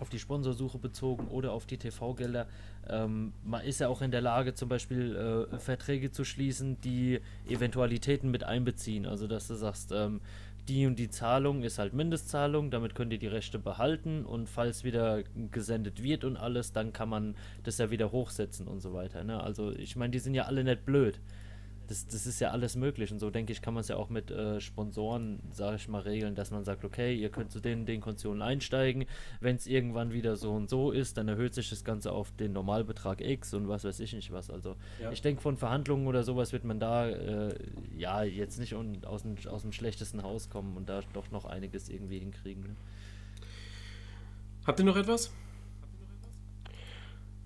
auf 0.00 0.08
die 0.08 0.18
Sponsorsuche 0.18 0.78
bezogen 0.78 1.28
oder 1.28 1.52
auf 1.52 1.66
die 1.66 1.76
TV-Gelder. 1.76 2.46
Ähm, 2.88 3.32
man 3.44 3.64
ist 3.64 3.80
ja 3.80 3.88
auch 3.88 4.02
in 4.02 4.10
der 4.10 4.20
Lage, 4.20 4.54
zum 4.54 4.68
Beispiel 4.68 5.48
äh, 5.52 5.58
Verträge 5.58 6.10
zu 6.10 6.24
schließen, 6.24 6.80
die 6.82 7.20
Eventualitäten 7.48 8.30
mit 8.30 8.44
einbeziehen. 8.44 9.06
Also, 9.06 9.26
dass 9.26 9.48
du 9.48 9.54
sagst, 9.54 9.92
ähm, 9.92 10.20
die 10.68 10.86
und 10.86 10.98
die 10.98 11.10
Zahlung 11.10 11.62
ist 11.62 11.78
halt 11.78 11.94
Mindestzahlung, 11.94 12.70
damit 12.70 12.94
könnt 12.94 13.12
ihr 13.12 13.18
die 13.18 13.26
Rechte 13.26 13.58
behalten 13.58 14.24
und 14.24 14.48
falls 14.48 14.84
wieder 14.84 15.22
gesendet 15.50 16.02
wird 16.02 16.24
und 16.24 16.36
alles, 16.36 16.72
dann 16.72 16.92
kann 16.92 17.08
man 17.08 17.36
das 17.64 17.78
ja 17.78 17.90
wieder 17.90 18.12
hochsetzen 18.12 18.68
und 18.68 18.80
so 18.80 18.92
weiter. 18.92 19.24
Ne? 19.24 19.42
Also, 19.42 19.72
ich 19.72 19.96
meine, 19.96 20.10
die 20.10 20.18
sind 20.18 20.34
ja 20.34 20.44
alle 20.44 20.64
nicht 20.64 20.84
blöd 20.84 21.20
das, 21.88 22.06
das 22.06 22.26
ist 22.26 22.38
ja 22.40 22.50
alles 22.50 22.76
möglich. 22.76 23.10
Und 23.10 23.18
so 23.18 23.30
denke 23.30 23.52
ich, 23.52 23.62
kann 23.62 23.74
man 23.74 23.80
es 23.80 23.88
ja 23.88 23.96
auch 23.96 24.10
mit 24.10 24.30
äh, 24.30 24.60
Sponsoren, 24.60 25.40
sage 25.50 25.76
ich 25.76 25.88
mal, 25.88 26.02
regeln, 26.02 26.34
dass 26.34 26.50
man 26.50 26.62
sagt, 26.62 26.84
okay, 26.84 27.14
ihr 27.14 27.30
könnt 27.30 27.50
zu 27.50 27.60
den, 27.60 27.86
den 27.86 28.00
Konditionen 28.00 28.42
einsteigen. 28.42 29.06
Wenn 29.40 29.56
es 29.56 29.66
irgendwann 29.66 30.12
wieder 30.12 30.36
so 30.36 30.52
und 30.52 30.68
so 30.68 30.90
ist, 30.90 31.16
dann 31.16 31.28
erhöht 31.28 31.54
sich 31.54 31.70
das 31.70 31.84
Ganze 31.84 32.12
auf 32.12 32.30
den 32.32 32.52
Normalbetrag 32.52 33.22
X 33.22 33.54
und 33.54 33.68
was 33.68 33.84
weiß 33.84 34.00
ich 34.00 34.12
nicht 34.12 34.30
was. 34.32 34.50
Also 34.50 34.76
ja. 35.02 35.10
ich 35.10 35.22
denke, 35.22 35.40
von 35.40 35.56
Verhandlungen 35.56 36.06
oder 36.06 36.22
sowas 36.22 36.52
wird 36.52 36.64
man 36.64 36.78
da 36.78 37.08
äh, 37.08 37.54
ja 37.96 38.22
jetzt 38.22 38.58
nicht 38.58 38.74
un, 38.74 39.04
aus, 39.04 39.22
dem, 39.22 39.36
aus 39.48 39.62
dem 39.62 39.72
schlechtesten 39.72 40.22
Haus 40.22 40.50
kommen 40.50 40.76
und 40.76 40.88
da 40.90 41.00
doch 41.14 41.30
noch 41.30 41.46
einiges 41.46 41.88
irgendwie 41.88 42.18
hinkriegen. 42.18 42.62
Ne? 42.64 42.76
Habt 44.66 44.78
ihr 44.78 44.84
noch 44.84 44.96
etwas? 44.96 45.32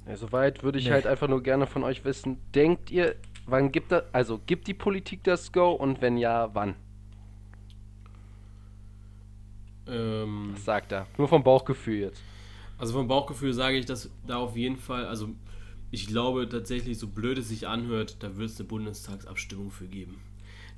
Ja, 0.06 0.16
soweit 0.16 0.64
würde 0.64 0.80
ich 0.80 0.86
nee. 0.86 0.90
halt 0.90 1.06
einfach 1.06 1.28
nur 1.28 1.44
gerne 1.44 1.68
von 1.68 1.84
euch 1.84 2.04
wissen, 2.04 2.38
denkt 2.52 2.90
ihr, 2.90 3.14
wann 3.46 3.72
gibt 3.72 3.92
das, 3.92 4.04
also 4.12 4.40
gibt 4.46 4.66
die 4.68 4.74
Politik 4.74 5.24
das 5.24 5.52
Go 5.52 5.72
und 5.72 6.00
wenn 6.00 6.16
ja, 6.16 6.50
wann? 6.54 6.74
Ähm, 9.86 10.50
Was 10.54 10.64
sagt 10.64 10.92
er? 10.92 11.06
Nur 11.18 11.28
vom 11.28 11.42
Bauchgefühl 11.42 12.00
jetzt. 12.00 12.22
Also 12.78 12.94
vom 12.94 13.08
Bauchgefühl 13.08 13.52
sage 13.52 13.78
ich, 13.78 13.86
dass 13.86 14.10
da 14.26 14.38
auf 14.38 14.56
jeden 14.56 14.76
Fall, 14.76 15.06
also 15.06 15.28
ich 15.90 16.06
glaube 16.06 16.48
tatsächlich, 16.48 16.98
so 16.98 17.06
blöd 17.06 17.38
es 17.38 17.48
sich 17.48 17.68
anhört, 17.68 18.16
da 18.20 18.36
wird 18.36 18.50
es 18.50 18.58
eine 18.58 18.68
Bundestagsabstimmung 18.68 19.70
für 19.70 19.86
geben. 19.86 20.20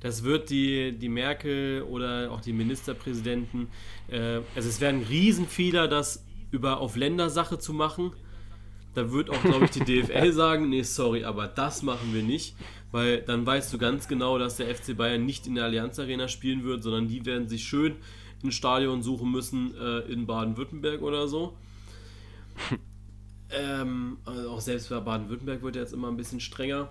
Das 0.01 0.23
wird 0.23 0.49
die, 0.49 0.91
die 0.91 1.09
Merkel 1.09 1.83
oder 1.83 2.31
auch 2.31 2.41
die 2.41 2.53
Ministerpräsidenten, 2.53 3.69
äh, 4.09 4.41
also 4.55 4.69
es 4.69 4.81
wäre 4.81 4.93
ein 4.93 5.01
Riesenfehler, 5.03 5.87
das 5.87 6.25
über 6.51 6.79
auf 6.79 6.95
Ländersache 6.95 7.57
zu 7.57 7.73
machen 7.73 8.11
da 8.95 9.11
wird 9.11 9.29
auch, 9.29 9.41
glaube 9.43 9.65
ich, 9.65 9.71
die 9.71 9.81
DFL 9.81 10.31
sagen, 10.33 10.69
nee, 10.69 10.83
sorry, 10.83 11.23
aber 11.23 11.47
das 11.47 11.83
machen 11.83 12.13
wir 12.13 12.23
nicht, 12.23 12.55
weil 12.91 13.21
dann 13.21 13.45
weißt 13.45 13.71
du 13.73 13.77
ganz 13.77 14.07
genau, 14.07 14.39
dass 14.39 14.57
der 14.57 14.73
FC 14.73 14.97
Bayern 14.97 15.25
nicht 15.25 15.45
in 15.47 15.55
der 15.55 15.65
Allianz 15.65 15.99
Arena 15.99 16.27
spielen 16.27 16.63
wird, 16.63 16.81
sondern 16.81 17.07
die 17.07 17.25
werden 17.25 17.47
sich 17.47 17.65
schön 17.65 17.95
ein 18.43 18.51
Stadion 18.51 19.01
suchen 19.03 19.31
müssen 19.31 19.75
äh, 19.75 19.99
in 20.11 20.25
Baden-Württemberg 20.25 21.01
oder 21.01 21.27
so. 21.27 21.57
ähm, 23.49 24.17
also 24.23 24.49
auch 24.49 24.61
selbst 24.61 24.89
bei 24.89 24.99
Baden-Württemberg 24.99 25.61
wird 25.61 25.75
jetzt 25.75 25.93
immer 25.93 26.07
ein 26.07 26.17
bisschen 26.17 26.39
strenger. 26.39 26.89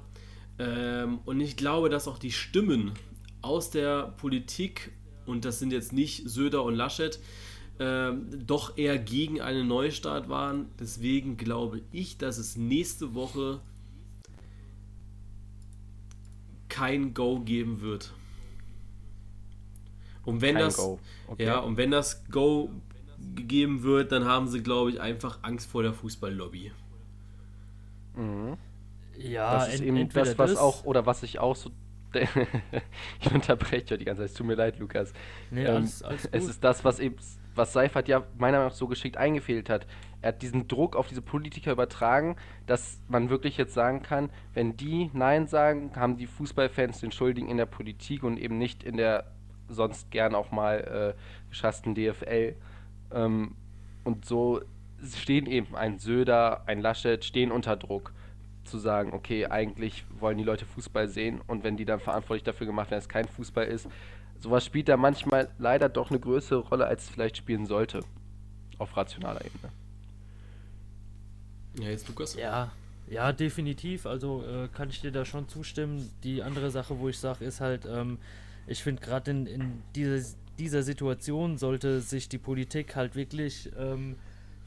Ähm, 0.58 1.20
und 1.24 1.40
ich 1.40 1.56
glaube, 1.56 1.88
dass 1.88 2.06
auch 2.06 2.18
die 2.18 2.32
Stimmen 2.32 2.92
aus 3.40 3.70
der 3.70 4.14
Politik, 4.16 4.92
und 5.26 5.44
das 5.44 5.58
sind 5.58 5.72
jetzt 5.72 5.92
nicht 5.92 6.28
Söder 6.28 6.64
und 6.64 6.74
Laschet, 6.74 7.18
ähm, 7.78 8.28
doch 8.46 8.76
eher 8.76 8.98
gegen 8.98 9.40
einen 9.40 9.66
Neustart 9.66 10.28
waren. 10.28 10.66
Deswegen 10.78 11.36
glaube 11.36 11.80
ich, 11.92 12.18
dass 12.18 12.38
es 12.38 12.56
nächste 12.56 13.14
Woche 13.14 13.60
kein 16.68 17.14
Go 17.14 17.40
geben 17.40 17.80
wird. 17.80 18.12
Und 20.24 20.40
wenn 20.40 20.54
kein 20.54 20.64
das 20.64 20.78
okay. 20.78 21.44
ja, 21.44 21.58
und 21.58 21.76
wenn 21.76 21.90
das 21.90 22.24
Go 22.30 22.70
gegeben 23.34 23.82
wird, 23.82 24.12
dann 24.12 24.24
haben 24.24 24.48
sie, 24.48 24.62
glaube 24.62 24.90
ich, 24.90 25.00
einfach 25.00 25.38
Angst 25.42 25.68
vor 25.68 25.82
der 25.82 25.92
Fußballlobby. 25.92 26.72
Mhm. 28.16 28.56
Ja, 29.18 29.54
das 29.54 29.74
ist 29.74 29.80
eben 29.82 30.08
das, 30.08 30.38
was 30.38 30.50
das 30.50 30.58
auch, 30.58 30.84
oder 30.84 31.06
was 31.06 31.22
ich 31.22 31.38
auch 31.38 31.56
so 31.56 31.70
ich 33.20 33.32
unterbreche 33.32 33.86
ja 33.90 33.96
die 33.96 34.04
ganze 34.04 34.22
Zeit, 34.22 34.30
es 34.30 34.34
tut 34.34 34.46
mir 34.46 34.54
leid, 34.54 34.78
Lukas. 34.78 35.12
Nee, 35.50 35.64
ähm, 35.64 35.76
alles, 35.76 36.02
alles 36.04 36.28
es 36.30 36.44
ist 36.46 36.62
das, 36.62 36.84
was 36.84 37.00
eben 37.00 37.16
was 37.54 37.72
Seifert 37.72 38.08
ja 38.08 38.24
meiner 38.38 38.58
Meinung 38.58 38.70
nach 38.70 38.76
so 38.76 38.86
geschickt 38.88 39.16
eingefehlt 39.16 39.70
hat. 39.70 39.86
Er 40.20 40.28
hat 40.28 40.42
diesen 40.42 40.68
Druck 40.68 40.96
auf 40.96 41.08
diese 41.08 41.22
Politiker 41.22 41.72
übertragen, 41.72 42.36
dass 42.66 43.00
man 43.08 43.30
wirklich 43.30 43.56
jetzt 43.56 43.74
sagen 43.74 44.02
kann, 44.02 44.30
wenn 44.54 44.76
die 44.76 45.10
Nein 45.12 45.46
sagen, 45.46 45.92
haben 45.96 46.16
die 46.16 46.26
Fußballfans 46.26 47.00
den 47.00 47.12
Schuldigen 47.12 47.48
in 47.48 47.56
der 47.56 47.66
Politik 47.66 48.22
und 48.22 48.38
eben 48.38 48.58
nicht 48.58 48.82
in 48.82 48.96
der 48.96 49.32
sonst 49.68 50.10
gern 50.10 50.34
auch 50.34 50.50
mal 50.50 51.14
äh, 51.16 51.48
geschassten 51.48 51.94
DFL. 51.94 52.54
Ähm, 53.12 53.56
und 54.04 54.24
so 54.24 54.60
stehen 55.14 55.46
eben 55.46 55.74
ein 55.74 55.98
Söder, 55.98 56.62
ein 56.66 56.80
Laschet, 56.80 57.24
stehen 57.24 57.52
unter 57.52 57.76
Druck 57.76 58.12
zu 58.64 58.78
sagen, 58.78 59.12
okay, 59.12 59.46
eigentlich 59.46 60.04
wollen 60.18 60.38
die 60.38 60.44
Leute 60.44 60.64
Fußball 60.64 61.08
sehen 61.08 61.40
und 61.46 61.64
wenn 61.64 61.76
die 61.76 61.84
dann 61.84 62.00
verantwortlich 62.00 62.44
dafür 62.44 62.66
gemacht 62.66 62.90
werden, 62.90 62.98
dass 62.98 63.04
es 63.04 63.08
kein 63.08 63.28
Fußball 63.28 63.66
ist, 63.66 63.88
sowas 64.44 64.62
spielt 64.62 64.90
da 64.90 64.98
manchmal 64.98 65.48
leider 65.58 65.88
doch 65.88 66.10
eine 66.10 66.20
größere 66.20 66.58
Rolle, 66.58 66.86
als 66.86 67.04
es 67.04 67.08
vielleicht 67.08 67.38
spielen 67.38 67.64
sollte. 67.64 68.00
Auf 68.76 68.94
rationaler 68.94 69.42
Ebene. 69.42 69.72
Ja, 71.78 71.88
jetzt 71.88 72.06
Lukas. 72.08 72.34
Ja, 72.34 72.70
ja, 73.08 73.32
definitiv. 73.32 74.04
Also 74.04 74.44
äh, 74.44 74.68
kann 74.68 74.90
ich 74.90 75.00
dir 75.00 75.12
da 75.12 75.24
schon 75.24 75.48
zustimmen. 75.48 76.10
Die 76.22 76.42
andere 76.42 76.70
Sache, 76.70 76.98
wo 76.98 77.08
ich 77.08 77.18
sage, 77.18 77.42
ist 77.42 77.62
halt, 77.62 77.86
ähm, 77.86 78.18
ich 78.66 78.82
finde 78.82 79.00
gerade 79.00 79.30
in, 79.30 79.46
in 79.46 79.82
dieser, 79.94 80.28
dieser 80.58 80.82
Situation 80.82 81.56
sollte 81.56 82.02
sich 82.02 82.28
die 82.28 82.38
Politik 82.38 82.96
halt 82.96 83.16
wirklich 83.16 83.70
ähm, 83.78 84.16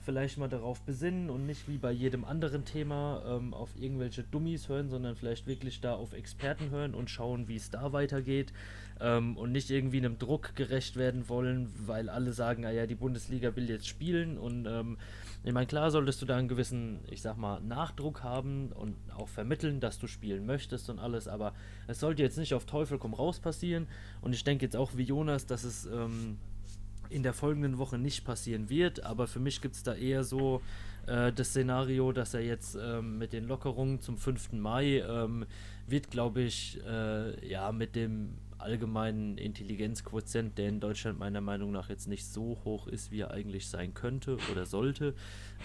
vielleicht 0.07 0.37
mal 0.37 0.47
darauf 0.47 0.79
besinnen 0.83 1.29
und 1.29 1.45
nicht 1.45 1.67
wie 1.67 1.77
bei 1.77 1.91
jedem 1.91 2.23
anderen 2.23 2.63
Thema 2.63 3.21
ähm, 3.27 3.53
auf 3.53 3.71
irgendwelche 3.77 4.23
Dummies 4.23 4.69
hören, 4.69 4.87
sondern 4.87 5.17
vielleicht 5.17 5.47
wirklich 5.47 5.81
da 5.81 5.95
auf 5.95 6.13
Experten 6.13 6.69
hören 6.69 6.95
und 6.95 7.09
schauen, 7.09 7.49
wie 7.49 7.57
es 7.57 7.71
da 7.71 7.91
weitergeht 7.91 8.53
ähm, 9.01 9.35
und 9.35 9.51
nicht 9.51 9.69
irgendwie 9.69 9.97
einem 9.97 10.17
Druck 10.17 10.55
gerecht 10.55 10.95
werden 10.95 11.27
wollen, 11.27 11.73
weil 11.85 12.07
alle 12.07 12.31
sagen, 12.31 12.65
ah 12.65 12.71
ja, 12.71 12.87
die 12.87 12.95
Bundesliga 12.95 13.53
will 13.57 13.69
jetzt 13.69 13.85
spielen 13.85 14.37
und 14.37 14.65
ähm, 14.65 14.97
ich 15.43 15.51
meine, 15.51 15.67
klar 15.67 15.91
solltest 15.91 16.21
du 16.21 16.25
da 16.25 16.37
einen 16.37 16.47
gewissen, 16.47 16.99
ich 17.11 17.21
sag 17.21 17.35
mal, 17.35 17.59
Nachdruck 17.59 18.23
haben 18.23 18.71
und 18.71 18.95
auch 19.13 19.27
vermitteln, 19.27 19.81
dass 19.81 19.99
du 19.99 20.07
spielen 20.07 20.45
möchtest 20.45 20.89
und 20.89 20.99
alles, 20.99 21.27
aber 21.27 21.53
es 21.87 21.99
sollte 21.99 22.23
jetzt 22.23 22.37
nicht 22.37 22.53
auf 22.53 22.65
Teufel 22.65 22.97
komm 22.97 23.13
raus 23.13 23.41
passieren. 23.41 23.87
Und 24.21 24.31
ich 24.31 24.45
denke 24.45 24.63
jetzt 24.63 24.77
auch 24.77 24.95
wie 24.95 25.03
Jonas, 25.03 25.45
dass 25.45 25.65
es 25.65 25.85
ähm, 25.85 26.37
in 27.09 27.23
der 27.23 27.33
folgenden 27.33 27.77
Woche 27.77 27.97
nicht 27.97 28.25
passieren 28.25 28.69
wird, 28.69 29.03
aber 29.03 29.27
für 29.27 29.39
mich 29.39 29.61
gibt 29.61 29.75
es 29.75 29.83
da 29.83 29.93
eher 29.93 30.23
so 30.23 30.61
äh, 31.07 31.31
das 31.31 31.49
Szenario, 31.49 32.11
dass 32.11 32.33
er 32.33 32.41
jetzt 32.41 32.77
ähm, 32.79 33.17
mit 33.17 33.33
den 33.33 33.45
Lockerungen 33.45 34.01
zum 34.01 34.17
5. 34.17 34.53
Mai 34.53 35.03
ähm, 35.07 35.45
wird, 35.87 36.11
glaube 36.11 36.41
ich, 36.41 36.79
äh, 36.85 37.47
ja, 37.47 37.71
mit 37.71 37.95
dem 37.95 38.33
allgemeinen 38.59 39.37
Intelligenzquotient, 39.37 40.57
der 40.57 40.69
in 40.69 40.79
Deutschland 40.79 41.19
meiner 41.19 41.41
Meinung 41.41 41.71
nach 41.71 41.89
jetzt 41.89 42.07
nicht 42.07 42.25
so 42.25 42.57
hoch 42.63 42.87
ist, 42.87 43.11
wie 43.11 43.21
er 43.21 43.31
eigentlich 43.31 43.67
sein 43.67 43.93
könnte 43.93 44.37
oder 44.51 44.65
sollte, 44.65 45.13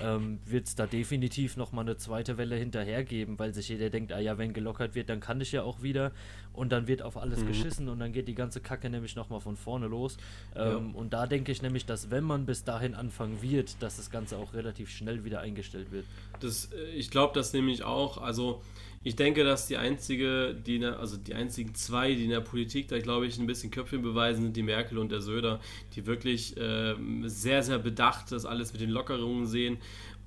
ähm, 0.01 0.41
wird 0.45 0.67
es 0.67 0.75
da 0.75 0.87
definitiv 0.87 1.57
nochmal 1.57 1.85
eine 1.85 1.97
zweite 1.97 2.39
Welle 2.39 2.57
hinterhergeben, 2.57 3.39
weil 3.39 3.55
sich 3.55 3.69
jeder 3.69 3.91
denkt, 3.91 4.13
ah 4.13 4.19
ja, 4.19 4.39
wenn 4.39 4.53
gelockert 4.53 4.95
wird, 4.95 5.09
dann 5.09 5.21
kann 5.21 5.41
ich 5.41 5.53
ja 5.53 5.63
auch 5.63 5.83
wieder 5.83 6.13
und 6.53 6.73
dann 6.73 6.87
wird 6.87 7.03
auf 7.03 7.17
alles 7.17 7.41
mhm. 7.41 7.49
geschissen 7.49 7.89
und 7.89 7.99
dann 7.99 8.13
geht 8.13 8.29
die 8.29 8.35
ganze 8.35 8.61
Kacke 8.61 8.91
nämlich 8.91 9.17
nochmal 9.17 9.41
von 9.41 9.57
vorne 9.57 9.87
los. 9.87 10.17
Ähm, 10.55 10.63
ja. 10.63 10.99
Und 10.99 11.13
da 11.13 11.27
denke 11.27 11.53
ich 11.53 11.63
nämlich, 11.63 11.87
dass 11.87 12.11
wenn 12.11 12.25
man 12.25 12.47
bis 12.47 12.65
dahin 12.65 12.95
anfangen 12.95 13.43
wird, 13.43 13.83
dass 13.83 13.97
das 13.97 14.11
Ganze 14.11 14.37
auch 14.37 14.55
relativ 14.55 14.91
schnell 14.91 15.25
wieder 15.25 15.41
eingestellt 15.41 15.93
wird. 15.93 16.05
Das, 16.41 16.71
äh, 16.73 16.91
ich 16.91 17.11
glaube 17.11 17.35
das 17.35 17.53
nämlich 17.53 17.85
auch, 17.85 18.19
also 18.19 18.63
ich 19.05 19.17
denke, 19.17 19.45
dass 19.45 19.67
die 19.67 19.77
einzige, 19.77 20.55
die 20.55 20.79
der, 20.79 21.01
also 21.01 21.17
die 21.17 21.35
einzigen 21.35 21.75
zwei, 21.75 22.15
die 22.15 22.25
in 22.25 22.31
der 22.31 22.41
Politik 22.41 22.89
da, 22.89 22.99
glaube 22.99 23.27
ich, 23.27 23.39
ein 23.39 23.47
bisschen 23.47 23.71
Köpfchen 23.71 24.03
beweisen, 24.03 24.43
sind 24.43 24.57
die 24.57 24.63
Merkel 24.63 24.99
und 24.99 25.11
der 25.11 25.21
Söder, 25.21 25.61
die 25.95 26.07
wirklich 26.07 26.57
äh, 26.57 26.95
sehr, 27.25 27.63
sehr 27.63 27.79
bedacht 27.79 28.31
das 28.31 28.47
alles 28.47 28.73
mit 28.73 28.81
den 28.81 28.91
Lockerungen 28.91 29.47
sehen 29.47 29.79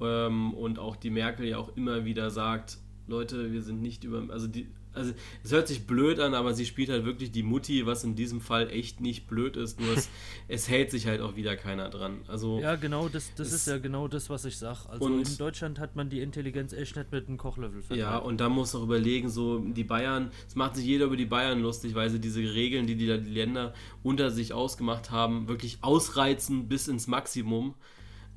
ähm, 0.01 0.53
und 0.53 0.79
auch 0.79 0.95
die 0.95 1.09
Merkel 1.09 1.47
ja 1.47 1.57
auch 1.57 1.75
immer 1.77 2.05
wieder 2.05 2.29
sagt, 2.29 2.77
Leute, 3.07 3.53
wir 3.53 3.61
sind 3.61 3.81
nicht 3.81 4.03
über, 4.03 4.23
also 4.29 4.47
die, 4.47 4.67
also 4.95 5.13
es 5.43 5.51
hört 5.51 5.67
sich 5.67 5.85
blöd 5.85 6.19
an, 6.19 6.33
aber 6.33 6.53
sie 6.53 6.65
spielt 6.65 6.89
halt 6.89 7.05
wirklich 7.05 7.31
die 7.31 7.43
Mutti, 7.43 7.85
was 7.85 8.03
in 8.03 8.15
diesem 8.15 8.41
Fall 8.41 8.69
echt 8.69 9.01
nicht 9.01 9.27
blöd 9.27 9.57
ist, 9.57 9.79
nur 9.79 9.93
es, 9.95 10.09
es 10.47 10.69
hält 10.69 10.91
sich 10.91 11.07
halt 11.07 11.21
auch 11.21 11.35
wieder 11.35 11.55
keiner 11.55 11.89
dran. 11.89 12.21
Also 12.27 12.59
ja, 12.59 12.75
genau, 12.75 13.09
das, 13.09 13.33
das 13.35 13.51
ist 13.51 13.67
ja 13.67 13.77
genau 13.77 14.07
das, 14.07 14.29
was 14.29 14.45
ich 14.45 14.57
sage. 14.57 14.89
Also 14.89 15.07
in 15.07 15.37
Deutschland 15.37 15.79
hat 15.79 15.95
man 15.95 16.09
die 16.09 16.21
Intelligenz 16.21 16.73
echt 16.73 16.95
nicht 16.95 17.11
mit 17.11 17.27
einem 17.27 17.37
Kochlöffel 17.37 17.81
verteilt. 17.81 17.99
Ja, 17.99 18.17
und 18.17 18.39
da 18.39 18.49
muss 18.49 18.73
auch 18.75 18.83
überlegen, 18.83 19.29
so 19.29 19.59
die 19.59 19.83
Bayern, 19.83 20.31
es 20.47 20.55
macht 20.55 20.75
sich 20.75 20.85
jeder 20.85 21.05
über 21.05 21.17
die 21.17 21.25
Bayern 21.25 21.61
lustig, 21.61 21.95
weil 21.95 22.09
sie 22.09 22.19
diese 22.19 22.41
Regeln, 22.41 22.87
die 22.87 22.95
die 22.95 23.05
Länder 23.05 23.73
unter 24.03 24.31
sich 24.31 24.53
ausgemacht 24.53 25.11
haben, 25.11 25.47
wirklich 25.47 25.79
ausreizen 25.81 26.67
bis 26.67 26.87
ins 26.87 27.07
Maximum, 27.07 27.75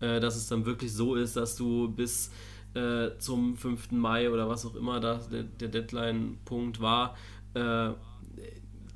äh, 0.01 0.21
dass 0.21 0.37
es 0.37 0.49
dann 0.49 0.67
wirklich 0.67 0.93
so 0.93 1.15
ist, 1.15 1.37
dass 1.37 1.57
du 1.57 1.89
bis 1.89 2.31
äh, 2.75 3.19
zum 3.19 3.57
5. 3.57 3.93
Mai 3.93 4.31
oder 4.31 4.49
was 4.49 4.67
auch 4.67 4.75
immer 4.75 5.01
da 5.01 5.17
der, 5.31 5.45
der 5.45 5.69
Deadline-Punkt 5.69 6.81
war, 6.81 7.17
äh, 7.55 7.91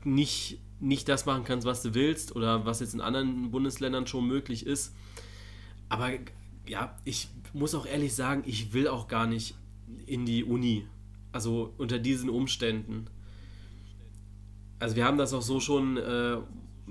nicht, 0.05 0.59
nicht 0.81 1.09
das 1.09 1.27
machen 1.27 1.45
kannst, 1.45 1.66
was 1.66 1.83
du 1.83 1.95
willst 1.95 2.35
oder 2.37 2.66
was 2.66 2.81
jetzt 2.81 2.95
in 2.95 3.01
anderen 3.01 3.51
Bundesländern 3.51 4.07
schon 4.07 4.27
möglich 4.27 4.66
ist. 4.66 4.95
Aber 5.89 6.11
ja, 6.66 6.97
ich 7.05 7.29
muss 7.53 7.75
auch 7.75 7.87
ehrlich 7.87 8.14
sagen, 8.14 8.43
ich 8.47 8.73
will 8.73 8.89
auch 8.89 9.09
gar 9.09 9.27
nicht 9.27 9.55
in 10.07 10.27
die 10.27 10.45
Uni. 10.45 10.87
Also 11.33 11.73
unter 11.79 11.99
diesen 11.99 12.29
Umständen. 12.29 13.07
Also 14.79 14.97
wir 14.97 15.05
haben 15.05 15.18
das 15.18 15.33
auch 15.33 15.43
so 15.43 15.61
schon 15.61 15.97
äh, 15.97 16.39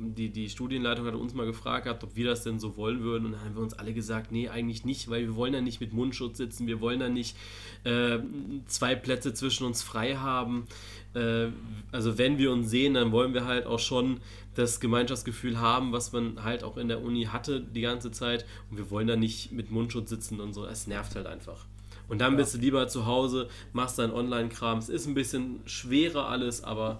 die, 0.01 0.29
die 0.29 0.49
Studienleitung 0.49 1.05
hat 1.05 1.15
uns 1.15 1.33
mal 1.33 1.45
gefragt 1.45 1.85
gehabt, 1.85 2.03
ob 2.03 2.15
wir 2.15 2.25
das 2.25 2.43
denn 2.43 2.59
so 2.59 2.77
wollen 2.77 3.01
würden. 3.01 3.25
Und 3.25 3.31
dann 3.33 3.41
haben 3.41 3.55
wir 3.55 3.61
uns 3.61 3.73
alle 3.73 3.93
gesagt, 3.93 4.31
nee, 4.31 4.49
eigentlich 4.49 4.85
nicht, 4.85 5.09
weil 5.09 5.21
wir 5.21 5.35
wollen 5.35 5.53
ja 5.53 5.61
nicht 5.61 5.81
mit 5.81 5.93
Mundschutz 5.93 6.37
sitzen, 6.37 6.67
wir 6.67 6.81
wollen 6.81 6.99
ja 6.99 7.09
nicht 7.09 7.35
äh, 7.83 8.19
zwei 8.67 8.95
Plätze 8.95 9.33
zwischen 9.33 9.65
uns 9.65 9.81
frei 9.81 10.15
haben. 10.15 10.67
Äh, 11.13 11.47
also 11.91 12.17
wenn 12.17 12.37
wir 12.37 12.51
uns 12.51 12.69
sehen, 12.69 12.95
dann 12.95 13.11
wollen 13.11 13.33
wir 13.33 13.45
halt 13.45 13.65
auch 13.65 13.79
schon 13.79 14.19
das 14.55 14.79
Gemeinschaftsgefühl 14.79 15.59
haben, 15.59 15.91
was 15.93 16.11
man 16.11 16.43
halt 16.43 16.63
auch 16.63 16.77
in 16.77 16.87
der 16.87 17.01
Uni 17.01 17.25
hatte 17.25 17.61
die 17.61 17.81
ganze 17.81 18.11
Zeit. 18.11 18.45
Und 18.69 18.77
wir 18.77 18.89
wollen 18.89 19.07
da 19.07 19.15
nicht 19.15 19.51
mit 19.51 19.71
Mundschutz 19.71 20.09
sitzen 20.09 20.39
und 20.39 20.53
so. 20.53 20.65
Es 20.65 20.87
nervt 20.87 21.15
halt 21.15 21.27
einfach. 21.27 21.65
Und 22.07 22.19
dann 22.19 22.33
ja. 22.33 22.37
bist 22.37 22.53
du 22.53 22.57
lieber 22.57 22.87
zu 22.89 23.05
Hause, 23.05 23.47
machst 23.71 23.97
deinen 23.97 24.11
Online-Kram. 24.11 24.79
Es 24.79 24.89
ist 24.89 25.07
ein 25.07 25.13
bisschen 25.13 25.61
schwerer 25.65 26.27
alles, 26.27 26.63
aber 26.63 26.99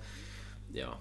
ja. 0.71 0.97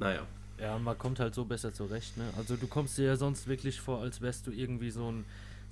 Naja. 0.00 0.26
Ja, 0.60 0.78
man 0.78 0.96
kommt 0.96 1.18
halt 1.20 1.34
so 1.34 1.44
besser 1.44 1.72
zurecht, 1.72 2.16
ne? 2.16 2.24
Also 2.36 2.56
du 2.56 2.66
kommst 2.66 2.96
dir 2.98 3.06
ja 3.06 3.16
sonst 3.16 3.48
wirklich 3.48 3.80
vor, 3.80 4.00
als 4.00 4.20
wärst 4.20 4.46
du 4.46 4.52
irgendwie 4.52 4.90
so 4.90 5.10
ein 5.10 5.24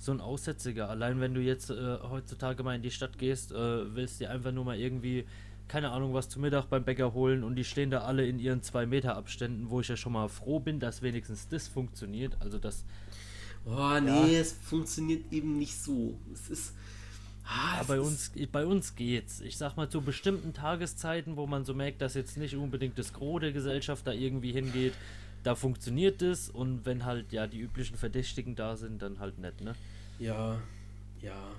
so 0.03 0.11
ein 0.11 0.21
Aussätziger. 0.21 0.89
Allein 0.89 1.21
wenn 1.21 1.33
du 1.33 1.41
jetzt 1.41 1.69
äh, 1.69 1.97
heutzutage 2.01 2.63
mal 2.63 2.75
in 2.75 2.81
die 2.81 2.91
Stadt 2.91 3.17
gehst, 3.17 3.51
äh, 3.51 3.95
willst 3.95 4.19
dir 4.19 4.29
einfach 4.29 4.51
nur 4.51 4.65
mal 4.65 4.77
irgendwie, 4.77 5.25
keine 5.67 5.91
Ahnung, 5.91 6.13
was 6.13 6.29
zu 6.29 6.39
Mittag 6.39 6.65
beim 6.65 6.83
Bäcker 6.83 7.13
holen 7.13 7.43
und 7.43 7.55
die 7.55 7.63
stehen 7.63 7.89
da 7.89 8.01
alle 8.01 8.27
in 8.27 8.37
ihren 8.39 8.61
2 8.61 8.85
Meter 8.85 9.15
Abständen, 9.15 9.69
wo 9.69 9.79
ich 9.79 9.87
ja 9.87 9.95
schon 9.95 10.13
mal 10.13 10.27
froh 10.27 10.59
bin, 10.59 10.79
dass 10.79 11.01
wenigstens 11.01 11.47
das 11.47 11.67
funktioniert. 11.67 12.35
Also 12.41 12.57
das. 12.57 12.83
Oh 13.65 13.97
nee, 14.01 14.33
ja. 14.33 14.39
es 14.39 14.51
funktioniert 14.51 15.31
eben 15.31 15.57
nicht 15.57 15.81
so. 15.81 16.19
Es 16.33 16.49
ist. 16.49 16.73
Ah, 17.45 17.83
bei 17.87 17.99
uns, 17.99 18.31
bei 18.51 18.65
uns 18.65 18.95
geht's. 18.95 19.41
Ich 19.41 19.57
sag 19.57 19.75
mal, 19.75 19.89
zu 19.89 20.01
bestimmten 20.01 20.53
Tageszeiten, 20.53 21.35
wo 21.35 21.45
man 21.45 21.65
so 21.65 21.73
merkt, 21.73 22.01
dass 22.01 22.13
jetzt 22.13 22.37
nicht 22.37 22.55
unbedingt 22.55 22.97
das 22.97 23.13
Gros 23.13 23.41
der 23.41 23.51
Gesellschaft 23.51 24.07
da 24.07 24.11
irgendwie 24.11 24.51
hingeht, 24.51 24.93
da 25.43 25.55
funktioniert 25.55 26.21
es 26.21 26.49
und 26.49 26.85
wenn 26.85 27.05
halt 27.05 27.33
ja 27.33 27.47
die 27.47 27.59
üblichen 27.59 27.97
Verdächtigen 27.97 28.55
da 28.55 28.77
sind, 28.77 29.01
dann 29.01 29.19
halt 29.19 29.39
nicht, 29.39 29.61
ne? 29.61 29.75
Ja, 30.19 30.57
ja. 31.21 31.51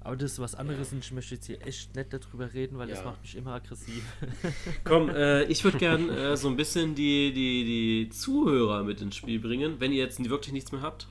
Aber 0.00 0.16
das 0.16 0.32
ist 0.32 0.38
was 0.38 0.54
anderes 0.54 0.90
ja. 0.90 0.96
und 0.96 1.04
ich 1.04 1.12
möchte 1.12 1.34
jetzt 1.34 1.46
hier 1.46 1.64
echt 1.66 1.94
nicht 1.94 2.12
darüber 2.12 2.52
reden, 2.52 2.78
weil 2.78 2.88
ja. 2.88 2.94
das 2.94 3.04
macht 3.04 3.20
mich 3.22 3.36
immer 3.36 3.54
aggressiv. 3.54 4.02
Komm, 4.84 5.10
äh, 5.10 5.44
ich 5.44 5.62
würde 5.64 5.78
gern 5.78 6.08
äh, 6.08 6.36
so 6.36 6.48
ein 6.48 6.56
bisschen 6.56 6.94
die, 6.94 7.32
die, 7.32 7.64
die 7.64 8.08
Zuhörer 8.10 8.84
mit 8.84 9.00
ins 9.00 9.16
Spiel 9.16 9.38
bringen, 9.38 9.80
wenn 9.80 9.92
ihr 9.92 9.98
jetzt 9.98 10.18
wirklich 10.28 10.52
nichts 10.52 10.72
mehr 10.72 10.82
habt. 10.82 11.08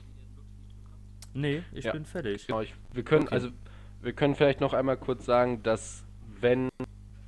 Nee, 1.34 1.62
ich 1.72 1.84
ja. 1.84 1.92
bin 1.92 2.04
fertig. 2.04 2.46
Genau, 2.46 2.60
ich, 2.60 2.74
wir 2.92 3.02
können 3.02 3.24
okay. 3.24 3.34
also 3.34 3.48
wir 4.02 4.12
können 4.12 4.34
vielleicht 4.34 4.60
noch 4.60 4.74
einmal 4.74 4.96
kurz 4.96 5.24
sagen, 5.24 5.62
dass 5.62 6.04
wenn 6.40 6.68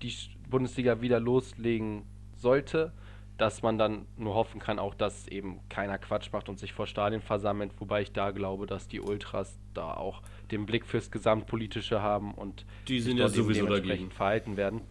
die 0.02 0.14
Bundesliga 0.48 1.00
wieder 1.00 1.20
loslegen 1.20 2.04
sollte, 2.36 2.92
dass 3.38 3.62
man 3.62 3.78
dann 3.78 4.06
nur 4.16 4.34
hoffen 4.34 4.60
kann, 4.60 4.78
auch 4.78 4.94
dass 4.94 5.26
eben 5.28 5.60
keiner 5.68 5.98
Quatsch 5.98 6.32
macht 6.32 6.48
und 6.48 6.58
sich 6.58 6.72
vor 6.72 6.86
Stadien 6.86 7.22
versammelt, 7.22 7.72
wobei 7.78 8.02
ich 8.02 8.12
da 8.12 8.30
glaube, 8.30 8.66
dass 8.66 8.86
die 8.86 9.00
Ultras 9.00 9.58
da 9.72 9.94
auch 9.94 10.22
den 10.50 10.66
Blick 10.66 10.84
fürs 10.84 11.10
Gesamtpolitische 11.10 12.02
haben 12.02 12.34
und 12.34 12.66
die 12.86 13.00
sind 13.00 13.16
ja 13.16 13.28
sowieso 13.28 13.66
dagegen 13.66 14.10
verhalten 14.10 14.56
werden. 14.56 14.82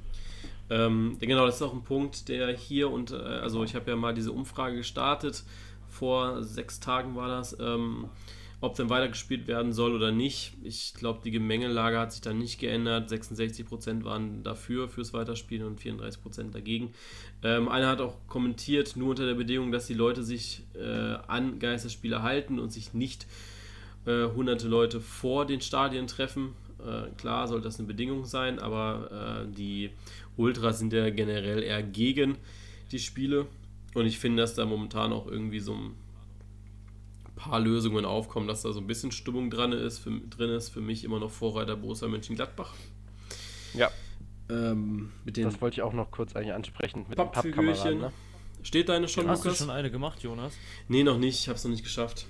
Ähm, 0.72 1.18
genau, 1.20 1.46
das 1.46 1.56
ist 1.56 1.62
auch 1.62 1.74
ein 1.74 1.84
Punkt, 1.84 2.28
der 2.30 2.56
hier 2.56 2.92
und 2.92 3.12
äh, 3.12 3.16
also 3.16 3.64
ich 3.64 3.76
habe 3.76 3.90
ja 3.90 3.96
mal 3.96 4.14
diese 4.14 4.32
Umfrage 4.32 4.78
gestartet 4.78 5.44
vor 5.88 6.44
sechs 6.44 6.80
Tagen 6.80 7.16
war 7.16 7.28
das. 7.28 7.58
Ähm, 7.60 8.10
ob 8.62 8.76
denn 8.76 8.90
weitergespielt 8.90 9.48
werden 9.48 9.72
soll 9.72 9.96
oder 9.96 10.12
nicht. 10.12 10.54
Ich 10.64 10.94
glaube, 10.94 11.22
die 11.24 11.32
Gemengelage 11.32 11.98
hat 11.98 12.12
sich 12.12 12.22
dann 12.22 12.38
nicht 12.38 12.60
geändert. 12.60 13.10
66% 13.10 14.04
waren 14.04 14.44
dafür, 14.44 14.90
fürs 14.90 15.14
Weiterspielen 15.14 15.66
und 15.66 15.80
34% 15.80 16.52
dagegen. 16.52 16.92
Ähm, 17.42 17.70
einer 17.70 17.88
hat 17.88 18.02
auch 18.02 18.16
kommentiert, 18.28 18.98
nur 18.98 19.12
unter 19.12 19.26
der 19.26 19.36
Bedingung, 19.36 19.72
dass 19.72 19.88
die 19.88 19.94
Leute 19.94 20.24
sich 20.24 20.64
äh, 20.76 21.16
an 21.28 21.60
Geisterspiele 21.60 22.22
halten 22.22 22.60
und 22.60 22.74
sich 22.74 22.94
nicht 22.94 23.28
äh, 24.06 24.26
hunderte 24.26 24.68
Leute 24.68 25.00
vor 25.00 25.46
den 25.46 25.62
Stadien 25.62 26.08
treffen. 26.08 26.54
Äh, 26.86 27.10
klar 27.16 27.48
soll 27.48 27.62
das 27.62 27.80
eine 27.80 27.88
Bedingung 27.88 28.26
sein, 28.26 28.60
aber 28.60 29.46
äh, 29.46 29.56
die 29.56 29.92
Ultras 30.36 30.80
sind 30.80 30.92
ja 30.92 31.10
generell 31.10 31.64
eher 31.64 31.82
gegen 31.82 32.38
die 32.92 33.00
Spiele. 33.00 33.48
Und 33.94 34.06
ich 34.06 34.20
finde, 34.20 34.42
dass 34.44 34.54
da 34.54 34.66
momentan 34.66 35.14
auch 35.14 35.28
irgendwie 35.28 35.60
so 35.60 35.74
ein 35.74 35.96
paar 37.40 37.60
Lösungen 37.60 38.06
aufkommen, 38.06 38.48
dass 38.48 38.62
da 38.62 38.74
so 38.74 38.80
ein 38.80 38.88
bisschen 38.88 39.12
Stimmung 39.12 39.50
dran 39.50 39.72
ist, 39.72 40.00
für, 40.00 40.12
drin 40.12 40.52
ist. 40.52 40.70
Für 40.70 40.82
mich 40.82 41.04
immer 41.04 41.20
noch 41.20 41.32
Vorreiter 41.32 41.76
Borussia 41.76 42.08
Mönchengladbach. 42.08 42.74
Ja. 43.74 43.90
Ähm, 44.50 45.12
mit 45.26 45.38
den 45.38 45.46
das 45.46 45.62
wollte 45.62 45.76
ich 45.76 45.82
auch 45.82 45.94
noch 45.94 46.12
kurz 46.12 46.36
eigentlich 46.36 46.54
ansprechen 46.54 47.06
mit 47.08 47.18
den 47.18 47.32
Pappkameraden. 47.32 48.00
Ne? 48.00 48.12
Steht 48.62 48.90
deine 48.90 49.08
schon, 49.08 49.28
Hast 49.28 49.44
Lukas? 49.44 49.60
du 49.60 49.66
schon 49.66 49.74
eine 49.74 49.90
gemacht, 49.90 50.22
Jonas? 50.22 50.54
Nee, 50.88 51.04
noch 51.04 51.18
nicht. 51.18 51.40
Ich 51.40 51.48
habe 51.48 51.58
es 51.58 51.64
noch 51.64 51.72
nicht 51.72 51.84
geschafft. 51.84 52.26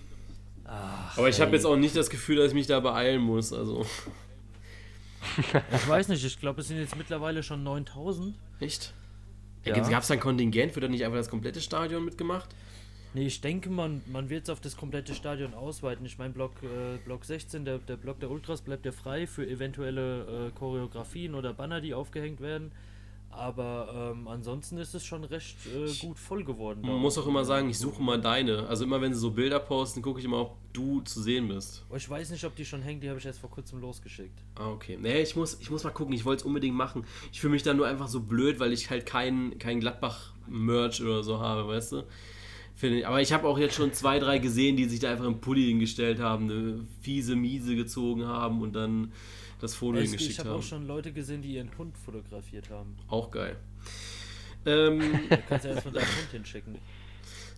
Ach, 0.65 1.17
Aber 1.17 1.27
ich 1.27 1.41
habe 1.41 1.51
jetzt 1.55 1.65
auch 1.65 1.75
nicht 1.75 1.95
das 1.95 2.09
Gefühl, 2.09 2.35
dass 2.37 2.49
ich 2.49 2.53
mich 2.53 2.67
da 2.67 2.79
beeilen 2.79 3.21
muss. 3.21 3.51
Also. 3.51 3.85
ich 5.37 5.87
weiß 5.87 6.09
nicht. 6.09 6.23
Ich 6.23 6.39
glaube, 6.39 6.61
es 6.61 6.67
sind 6.67 6.77
jetzt 6.77 6.95
mittlerweile 6.95 7.41
schon 7.41 7.63
9000. 7.63 8.35
Echt? 8.59 8.93
Ja. 9.65 9.73
Gab 9.73 10.03
es 10.03 10.07
da 10.07 10.13
ein 10.13 10.19
Kontingent? 10.19 10.75
Wird 10.75 10.83
da 10.83 10.87
nicht 10.87 11.03
einfach 11.03 11.17
das 11.17 11.29
komplette 11.29 11.61
Stadion 11.61 12.05
mitgemacht? 12.05 12.49
Nee, 13.13 13.25
ich 13.25 13.41
denke, 13.41 13.69
man, 13.69 14.01
man 14.07 14.29
wird 14.29 14.43
es 14.43 14.49
auf 14.49 14.59
das 14.59 14.77
komplette 14.77 15.15
Stadion 15.15 15.55
ausweiten. 15.55 16.05
Ich 16.05 16.19
meine, 16.19 16.31
Block, 16.31 16.51
äh, 16.61 16.97
Block 17.03 17.25
16, 17.25 17.65
der, 17.65 17.79
der 17.79 17.97
Block 17.97 18.19
der 18.19 18.29
Ultras 18.29 18.61
bleibt 18.61 18.85
ja 18.85 18.91
frei 18.91 19.25
für 19.25 19.47
eventuelle 19.47 20.47
äh, 20.47 20.51
Choreografien 20.51 21.33
oder 21.33 21.53
Banner, 21.53 21.81
die 21.81 21.93
aufgehängt 21.95 22.39
werden. 22.39 22.71
Aber 23.31 24.13
ähm, 24.15 24.27
ansonsten 24.27 24.77
ist 24.77 24.95
es 24.95 25.05
schon 25.05 25.23
recht 25.23 25.55
äh, 25.67 25.91
gut 25.99 26.17
voll 26.17 26.43
geworden. 26.43 26.81
Man 26.81 26.97
muss 26.97 27.17
auch 27.17 27.27
immer 27.27 27.45
sagen, 27.45 27.69
ich 27.69 27.77
suche 27.77 28.01
mal 28.01 28.19
deine. 28.19 28.67
Also 28.67 28.85
immer 28.85 29.01
wenn 29.01 29.13
sie 29.13 29.19
so 29.19 29.31
Bilder 29.31 29.59
posten, 29.59 30.01
gucke 30.01 30.19
ich 30.19 30.25
immer, 30.25 30.41
ob 30.41 30.57
du 30.73 31.01
zu 31.01 31.21
sehen 31.21 31.47
bist. 31.47 31.85
Oh, 31.91 31.95
ich 31.95 32.09
weiß 32.09 32.31
nicht, 32.31 32.43
ob 32.43 32.55
die 32.55 32.65
schon 32.65 32.81
hängt, 32.81 33.03
die 33.03 33.09
habe 33.09 33.19
ich 33.19 33.25
erst 33.25 33.39
vor 33.39 33.51
kurzem 33.51 33.81
losgeschickt. 33.81 34.39
Ah, 34.55 34.69
okay. 34.69 34.97
Nee, 34.99 35.21
ich 35.21 35.35
muss, 35.35 35.59
ich 35.61 35.69
muss 35.69 35.83
mal 35.83 35.91
gucken, 35.91 36.13
ich 36.13 36.25
wollte 36.25 36.41
es 36.41 36.45
unbedingt 36.45 36.75
machen. 36.75 37.05
Ich 37.31 37.39
fühle 37.39 37.53
mich 37.53 37.63
dann 37.63 37.77
nur 37.77 37.87
einfach 37.87 38.07
so 38.07 38.19
blöd, 38.19 38.59
weil 38.59 38.73
ich 38.73 38.89
halt 38.89 39.05
kein, 39.05 39.57
kein 39.59 39.79
Gladbach-Merch 39.79 41.01
oder 41.01 41.23
so 41.23 41.39
habe, 41.39 41.67
weißt 41.67 41.91
du? 41.93 42.03
Ich. 42.81 43.07
Aber 43.07 43.21
ich 43.21 43.33
habe 43.33 43.47
auch 43.47 43.57
jetzt 43.57 43.75
schon 43.75 43.93
zwei, 43.93 44.19
drei 44.19 44.39
gesehen, 44.39 44.77
die 44.77 44.85
sich 44.85 44.99
da 44.99 45.11
einfach 45.11 45.25
im 45.25 45.41
Pulli 45.41 45.65
hingestellt 45.65 46.19
haben, 46.19 46.49
eine 46.49 46.87
fiese 47.01 47.35
Miese 47.35 47.75
gezogen 47.75 48.25
haben 48.25 48.61
und 48.61 48.73
dann 48.73 49.11
das 49.59 49.75
Foto 49.75 49.97
es, 49.97 50.05
hingeschickt 50.05 50.31
ich 50.31 50.39
hab 50.39 50.45
haben. 50.45 50.59
Ich 50.59 50.65
habe 50.71 50.77
auch 50.77 50.79
schon 50.79 50.87
Leute 50.87 51.11
gesehen, 51.11 51.41
die 51.41 51.55
ihren 51.55 51.77
Hund 51.77 51.97
fotografiert 51.97 52.69
haben. 52.69 52.95
Auch 53.07 53.31
geil. 53.31 53.57
Ähm, 54.65 54.99
du 55.29 55.37
kannst 55.47 55.65
ja 55.65 55.71
erstmal 55.71 55.93
deinen 55.93 56.05
Hund 56.05 56.31
hinschicken. 56.31 56.75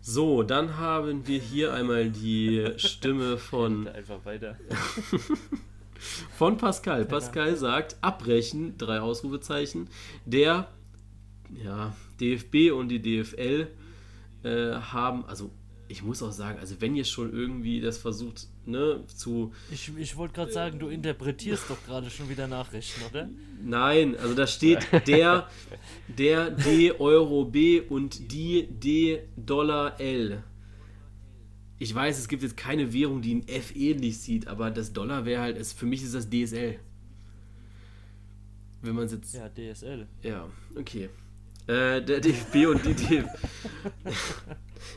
So, 0.01 0.41
dann 0.41 0.77
haben 0.77 1.27
wir 1.27 1.39
hier 1.39 1.73
einmal 1.73 2.09
die 2.09 2.73
Stimme 2.77 3.37
von. 3.37 3.87
Einfach 3.95 4.25
weiter. 4.25 4.57
von 6.35 6.57
Pascal. 6.57 7.05
Pascal 7.05 7.55
sagt: 7.55 7.97
Abbrechen, 8.01 8.77
drei 8.79 8.99
Ausrufezeichen. 8.99 9.87
Der 10.25 10.67
ja, 11.63 11.95
DFB 12.19 12.71
und 12.71 12.89
die 12.89 13.01
DFL 13.01 13.67
äh, 14.43 14.73
haben, 14.73 15.25
also 15.25 15.51
ich 15.91 16.03
muss 16.03 16.23
auch 16.23 16.31
sagen, 16.31 16.57
also 16.59 16.79
wenn 16.79 16.95
ihr 16.95 17.03
schon 17.03 17.33
irgendwie 17.33 17.81
das 17.81 17.97
versucht, 17.97 18.47
ne, 18.65 19.03
zu. 19.07 19.51
Ich, 19.71 19.91
ich 19.97 20.15
wollte 20.15 20.35
gerade 20.35 20.51
sagen, 20.51 20.79
du 20.79 20.87
interpretierst 20.87 21.69
doch 21.69 21.83
gerade 21.85 22.09
schon 22.09 22.29
wieder 22.29 22.47
Nachrichten, 22.47 23.01
oder? 23.09 23.29
Nein, 23.61 24.15
also 24.17 24.33
da 24.33 24.47
steht 24.47 24.87
der, 25.07 25.49
der 26.07 26.51
D 26.51 26.93
Euro 26.93 27.45
B 27.45 27.81
und 27.81 28.31
die 28.31 28.67
D 28.67 29.23
Dollar 29.35 29.99
L. 29.99 30.43
Ich 31.77 31.93
weiß, 31.93 32.19
es 32.19 32.27
gibt 32.27 32.43
jetzt 32.43 32.57
keine 32.57 32.93
Währung, 32.93 33.21
die 33.21 33.35
ein 33.35 33.47
F 33.47 33.75
ähnlich 33.75 34.19
sieht, 34.19 34.47
aber 34.47 34.71
das 34.71 34.93
Dollar 34.93 35.25
wäre 35.25 35.41
halt, 35.41 35.57
ist, 35.57 35.73
für 35.77 35.85
mich 35.85 36.03
ist 36.03 36.15
das 36.15 36.29
DSL. 36.29 36.79
Wenn 38.81 38.95
man 38.95 39.05
es 39.05 39.11
jetzt. 39.11 39.33
Ja, 39.33 39.49
DSL. 39.49 40.07
Ja, 40.23 40.47
okay. 40.75 41.09
Äh, 41.71 42.01
der 42.01 42.19
DFB 42.19 42.67
und 42.67 42.85
die 42.85 42.93
DFL. 42.93 43.29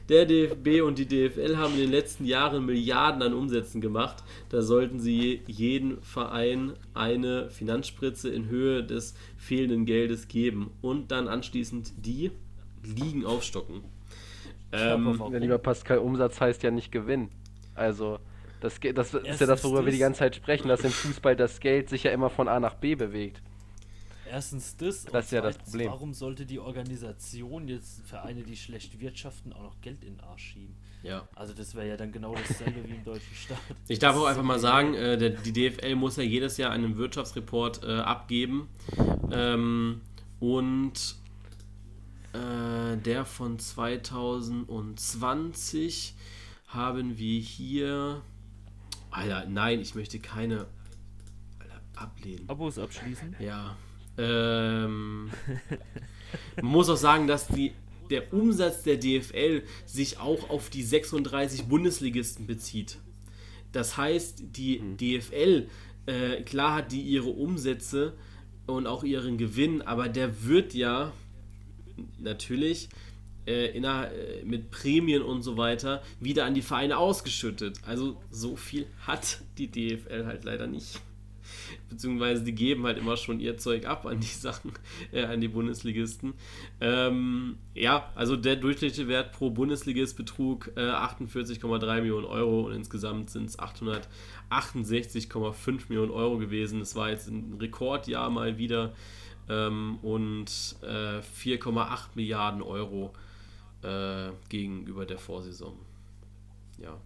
Der 0.08 0.26
DFB 0.26 0.82
und 0.82 0.98
die 0.98 1.06
DFL 1.06 1.56
haben 1.56 1.74
in 1.74 1.80
den 1.80 1.90
letzten 1.90 2.26
Jahren 2.26 2.66
Milliarden 2.66 3.22
an 3.22 3.32
Umsätzen 3.32 3.80
gemacht. 3.80 4.22
Da 4.50 4.60
sollten 4.60 5.00
sie 5.00 5.40
jeden 5.46 6.02
Verein 6.02 6.74
eine 6.92 7.48
Finanzspritze 7.48 8.28
in 8.28 8.48
Höhe 8.48 8.84
des 8.84 9.14
fehlenden 9.38 9.86
Geldes 9.86 10.28
geben 10.28 10.70
und 10.82 11.10
dann 11.10 11.26
anschließend 11.26 11.92
die 11.96 12.32
Ligen 12.82 13.24
aufstocken. 13.24 13.82
Ähm, 14.72 15.22
ja, 15.32 15.38
lieber 15.38 15.58
Pascal, 15.58 15.98
Umsatz 15.98 16.38
heißt 16.38 16.62
ja 16.64 16.70
nicht 16.70 16.92
Gewinn. 16.92 17.30
Also, 17.74 18.18
das, 18.60 18.80
das 18.80 19.14
ist 19.14 19.40
ja 19.40 19.46
das, 19.46 19.64
worüber 19.64 19.86
wir 19.86 19.92
die 19.92 19.98
ganze 19.98 20.18
Zeit 20.18 20.36
sprechen, 20.36 20.68
dass 20.68 20.80
im 20.80 20.90
Fußball 20.90 21.36
das 21.36 21.60
Geld 21.60 21.88
sich 21.88 22.02
ja 22.02 22.10
immer 22.10 22.28
von 22.28 22.48
A 22.48 22.60
nach 22.60 22.74
B 22.74 22.94
bewegt. 22.94 23.40
Erstens 24.34 24.76
das. 24.76 25.04
Das 25.04 25.26
ist 25.26 25.30
ja 25.30 25.42
das 25.42 25.58
Problem. 25.58 25.92
Warum 25.92 26.12
sollte 26.12 26.44
die 26.44 26.58
Organisation 26.58 27.68
jetzt 27.68 28.04
Vereine, 28.04 28.42
die 28.42 28.56
schlecht 28.56 28.98
wirtschaften, 28.98 29.52
auch 29.52 29.62
noch 29.62 29.80
Geld 29.80 30.02
in 30.02 30.16
den 30.16 30.24
Arsch 30.24 30.54
schieben? 30.54 30.74
Ja. 31.04 31.28
Also 31.36 31.54
das 31.54 31.76
wäre 31.76 31.86
ja 31.86 31.96
dann 31.96 32.10
genau 32.10 32.34
dasselbe 32.34 32.82
wie 32.84 32.96
im 32.96 33.04
deutschen 33.04 33.32
Staat. 33.32 33.60
Ich 33.86 34.00
darf 34.00 34.16
auch 34.16 34.24
einfach 34.24 34.42
mal 34.42 34.58
sagen, 34.58 34.94
äh, 34.94 35.16
der, 35.16 35.30
die 35.30 35.52
DFL 35.52 35.94
muss 35.94 36.16
ja 36.16 36.24
jedes 36.24 36.56
Jahr 36.56 36.72
einen 36.72 36.96
Wirtschaftsreport 36.96 37.84
äh, 37.84 37.92
abgeben. 37.92 38.68
Ähm, 39.30 40.00
und 40.40 41.14
äh, 42.32 42.96
der 42.96 43.24
von 43.24 43.60
2020 43.60 46.16
haben 46.66 47.18
wir 47.18 47.40
hier. 47.40 48.20
Alter, 49.12 49.46
nein, 49.46 49.78
ich 49.78 49.94
möchte 49.94 50.18
keine. 50.18 50.66
Alter, 51.60 51.80
ablehnen. 51.94 52.48
Abos 52.48 52.80
abschließen? 52.80 53.36
Ja. 53.38 53.76
Ähm, 54.18 55.30
man 56.56 56.64
muss 56.64 56.88
auch 56.88 56.96
sagen, 56.96 57.26
dass 57.26 57.48
die, 57.48 57.72
der 58.10 58.32
Umsatz 58.32 58.82
der 58.82 58.96
DFL 58.96 59.62
sich 59.86 60.18
auch 60.18 60.50
auf 60.50 60.70
die 60.70 60.82
36 60.82 61.64
Bundesligisten 61.64 62.46
bezieht. 62.46 62.98
Das 63.72 63.96
heißt, 63.96 64.56
die 64.56 64.78
mhm. 64.78 64.96
DFL, 64.96 65.68
äh, 66.06 66.42
klar 66.42 66.76
hat 66.76 66.92
die 66.92 67.02
ihre 67.02 67.30
Umsätze 67.30 68.14
und 68.66 68.86
auch 68.86 69.04
ihren 69.04 69.36
Gewinn, 69.36 69.82
aber 69.82 70.08
der 70.08 70.44
wird 70.44 70.74
ja 70.74 71.12
natürlich 72.18 72.88
äh, 73.46 73.76
in 73.76 73.84
äh, 73.84 74.44
mit 74.44 74.70
Prämien 74.70 75.22
und 75.22 75.42
so 75.42 75.56
weiter 75.56 76.02
wieder 76.20 76.44
an 76.44 76.54
die 76.54 76.62
Vereine 76.62 76.98
ausgeschüttet. 76.98 77.80
Also 77.84 78.16
so 78.30 78.56
viel 78.56 78.86
hat 79.06 79.40
die 79.58 79.70
DFL 79.70 80.26
halt 80.26 80.44
leider 80.44 80.66
nicht 80.66 81.00
beziehungsweise 81.88 82.44
die 82.44 82.54
geben 82.54 82.84
halt 82.84 82.98
immer 82.98 83.16
schon 83.16 83.40
ihr 83.40 83.56
Zeug 83.56 83.86
ab 83.86 84.04
an 84.06 84.20
die 84.20 84.26
Sachen, 84.26 84.72
äh, 85.12 85.24
an 85.24 85.40
die 85.40 85.48
Bundesligisten. 85.48 86.34
Ähm, 86.80 87.56
ja, 87.74 88.12
also 88.14 88.36
der 88.36 88.54
durchschnittliche 88.56 89.08
Wert 89.08 89.32
pro 89.32 89.48
Bundesligist 89.50 90.16
betrug 90.16 90.70
äh, 90.76 90.80
48,3 90.80 92.00
Millionen 92.00 92.26
Euro 92.26 92.66
und 92.66 92.72
insgesamt 92.72 93.30
sind 93.30 93.48
es 93.48 93.58
868,5 93.58 95.80
Millionen 95.88 96.12
Euro 96.12 96.38
gewesen. 96.38 96.80
Es 96.80 96.96
war 96.96 97.10
jetzt 97.10 97.28
ein 97.28 97.56
Rekordjahr 97.60 98.30
mal 98.30 98.58
wieder 98.58 98.94
ähm, 99.48 99.98
und 100.02 100.76
äh, 100.82 101.20
4,8 101.20 102.08
Milliarden 102.14 102.62
Euro 102.62 103.12
äh, 103.82 104.30
gegenüber 104.48 105.06
der 105.06 105.18
Vorsaison. 105.18 105.76
Ja. 106.78 106.96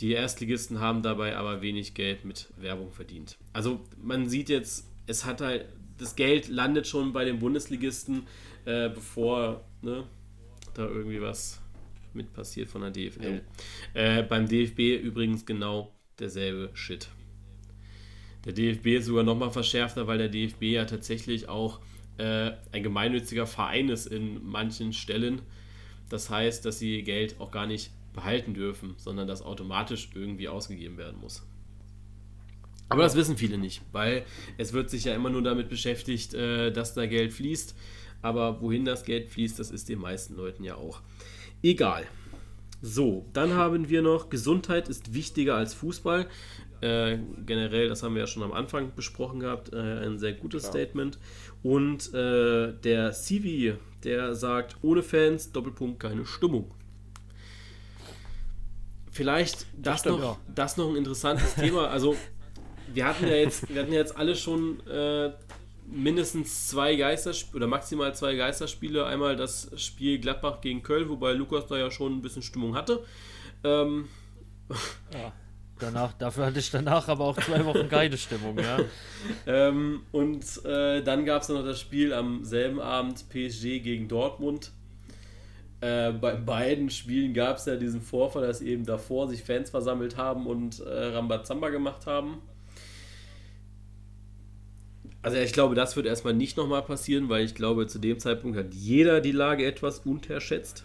Die 0.00 0.12
Erstligisten 0.12 0.80
haben 0.80 1.02
dabei 1.02 1.36
aber 1.36 1.62
wenig 1.62 1.94
Geld 1.94 2.24
mit 2.24 2.48
Werbung 2.56 2.90
verdient. 2.90 3.38
Also 3.52 3.80
man 4.02 4.28
sieht 4.28 4.48
jetzt, 4.48 4.88
es 5.06 5.24
hat 5.24 5.40
halt, 5.40 5.66
das 5.98 6.16
Geld 6.16 6.48
landet 6.48 6.86
schon 6.88 7.12
bei 7.12 7.24
den 7.24 7.38
Bundesligisten, 7.38 8.26
äh, 8.64 8.88
bevor 8.88 9.64
ne, 9.82 10.04
da 10.74 10.86
irgendwie 10.86 11.20
was 11.20 11.60
mit 12.12 12.32
passiert 12.32 12.68
von 12.68 12.80
der 12.80 12.90
DFL. 12.90 13.42
Ja. 13.94 14.18
Äh, 14.18 14.22
beim 14.22 14.48
DFB 14.48 15.02
übrigens 15.02 15.46
genau 15.46 15.92
derselbe 16.18 16.70
Shit. 16.74 17.08
Der 18.44 18.52
DFB 18.52 18.86
ist 18.98 19.06
sogar 19.06 19.24
nochmal 19.24 19.50
verschärfter, 19.50 20.06
weil 20.06 20.18
der 20.18 20.28
DFB 20.28 20.62
ja 20.64 20.84
tatsächlich 20.84 21.48
auch 21.48 21.80
äh, 22.18 22.52
ein 22.72 22.82
gemeinnütziger 22.82 23.46
Verein 23.46 23.88
ist 23.88 24.06
in 24.06 24.44
manchen 24.44 24.92
Stellen. 24.92 25.42
Das 26.08 26.30
heißt, 26.30 26.64
dass 26.64 26.78
sie 26.78 27.02
Geld 27.02 27.40
auch 27.40 27.50
gar 27.50 27.66
nicht 27.66 27.90
behalten 28.14 28.54
dürfen, 28.54 28.94
sondern 28.96 29.28
das 29.28 29.42
automatisch 29.42 30.08
irgendwie 30.14 30.48
ausgegeben 30.48 30.96
werden 30.96 31.20
muss. 31.20 31.46
Aber 32.88 33.02
das 33.02 33.16
wissen 33.16 33.36
viele 33.36 33.58
nicht, 33.58 33.82
weil 33.92 34.24
es 34.56 34.72
wird 34.72 34.90
sich 34.90 35.04
ja 35.04 35.14
immer 35.14 35.30
nur 35.30 35.42
damit 35.42 35.68
beschäftigt, 35.68 36.34
äh, 36.34 36.70
dass 36.70 36.94
da 36.94 37.06
Geld 37.06 37.32
fließt. 37.32 37.74
Aber 38.22 38.60
wohin 38.62 38.84
das 38.84 39.04
Geld 39.04 39.28
fließt, 39.28 39.58
das 39.58 39.70
ist 39.70 39.88
den 39.88 39.98
meisten 39.98 40.36
Leuten 40.36 40.64
ja 40.64 40.76
auch 40.76 41.02
egal. 41.62 42.06
So, 42.80 43.26
dann 43.32 43.54
haben 43.54 43.88
wir 43.88 44.02
noch, 44.02 44.28
Gesundheit 44.28 44.88
ist 44.88 45.14
wichtiger 45.14 45.56
als 45.56 45.72
Fußball. 45.74 46.26
Äh, 46.82 47.18
generell, 47.46 47.88
das 47.88 48.02
haben 48.02 48.14
wir 48.14 48.20
ja 48.20 48.26
schon 48.26 48.42
am 48.42 48.52
Anfang 48.52 48.94
besprochen 48.94 49.40
gehabt, 49.40 49.72
äh, 49.72 49.76
ein 49.76 50.18
sehr 50.18 50.34
gutes 50.34 50.64
Klar. 50.64 50.72
Statement. 50.72 51.18
Und 51.62 52.12
äh, 52.12 52.74
der 52.74 53.12
CV, 53.12 53.78
der 54.04 54.34
sagt, 54.34 54.76
ohne 54.82 55.02
Fans, 55.02 55.50
Doppelpunkt, 55.52 56.00
keine 56.00 56.26
Stimmung. 56.26 56.74
Vielleicht 59.14 59.66
das, 59.76 60.02
das 60.02 60.12
noch, 60.12 60.18
ja. 60.20 60.36
das 60.52 60.76
noch 60.76 60.90
ein 60.90 60.96
interessantes 60.96 61.54
Thema. 61.54 61.88
Also, 61.88 62.16
wir 62.92 63.06
hatten 63.06 63.28
ja 63.28 63.34
jetzt, 63.34 63.72
wir 63.72 63.80
hatten 63.80 63.92
ja 63.92 64.00
jetzt 64.00 64.16
alle 64.16 64.34
schon 64.34 64.84
äh, 64.88 65.30
mindestens 65.86 66.66
zwei 66.66 66.96
Geisterspiele 66.96 67.58
oder 67.58 67.66
maximal 67.68 68.12
zwei 68.16 68.34
Geisterspiele. 68.34 69.06
Einmal 69.06 69.36
das 69.36 69.70
Spiel 69.76 70.18
Gladbach 70.18 70.60
gegen 70.60 70.82
Köln, 70.82 71.08
wobei 71.08 71.32
Lukas 71.32 71.68
da 71.68 71.78
ja 71.78 71.92
schon 71.92 72.16
ein 72.16 72.22
bisschen 72.22 72.42
Stimmung 72.42 72.74
hatte. 72.74 73.04
Ähm, 73.62 74.08
ja. 75.12 75.32
Danach, 75.78 76.12
dafür 76.14 76.46
hatte 76.46 76.58
ich 76.58 76.72
danach 76.72 77.06
aber 77.06 77.24
auch 77.24 77.36
zwei 77.40 77.64
Wochen 77.64 77.88
geile 77.88 78.16
Stimmung, 78.16 78.58
ja. 78.58 78.78
ähm, 79.46 80.02
und 80.10 80.64
äh, 80.64 81.02
dann 81.02 81.24
gab 81.24 81.42
es 81.42 81.48
noch 81.48 81.64
das 81.64 81.80
Spiel 81.80 82.12
am 82.12 82.44
selben 82.44 82.80
Abend 82.80 83.28
PSG 83.28 83.78
gegen 83.80 84.08
Dortmund. 84.08 84.72
Äh, 85.84 86.12
bei 86.12 86.34
beiden 86.34 86.88
Spielen 86.88 87.34
gab 87.34 87.58
es 87.58 87.66
ja 87.66 87.76
diesen 87.76 88.00
Vorfall, 88.00 88.46
dass 88.46 88.62
eben 88.62 88.86
davor 88.86 89.28
sich 89.28 89.44
Fans 89.44 89.68
versammelt 89.68 90.16
haben 90.16 90.46
und 90.46 90.80
äh, 90.80 91.06
Rambazamba 91.08 91.68
gemacht 91.68 92.06
haben. 92.06 92.40
Also 95.20 95.36
ich 95.36 95.52
glaube, 95.52 95.74
das 95.74 95.94
wird 95.94 96.06
erstmal 96.06 96.32
nicht 96.32 96.56
nochmal 96.56 96.80
passieren, 96.80 97.28
weil 97.28 97.44
ich 97.44 97.54
glaube, 97.54 97.86
zu 97.86 97.98
dem 97.98 98.18
Zeitpunkt 98.18 98.56
hat 98.56 98.72
jeder 98.72 99.20
die 99.20 99.32
Lage 99.32 99.66
etwas 99.66 99.98
unterschätzt. 99.98 100.84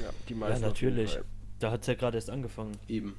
Ja, 0.00 0.10
die 0.28 0.34
meisten. 0.34 0.62
Ja, 0.62 0.68
natürlich. 0.68 1.20
Da 1.60 1.70
hat 1.70 1.82
es 1.82 1.86
ja 1.86 1.94
gerade 1.94 2.18
erst 2.18 2.30
angefangen. 2.30 2.72
Eben. 2.88 3.14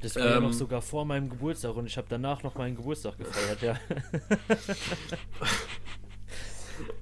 Das 0.00 0.14
war 0.14 0.26
ähm, 0.26 0.30
ja 0.30 0.40
noch 0.40 0.50
ähm, 0.50 0.52
sogar 0.52 0.80
vor 0.80 1.04
meinem 1.04 1.28
Geburtstag 1.28 1.74
und 1.74 1.86
ich 1.86 1.96
habe 1.96 2.06
danach 2.08 2.44
noch 2.44 2.54
meinen 2.54 2.76
Geburtstag 2.76 3.18
gefeiert, 3.18 3.62
ja. 3.62 3.76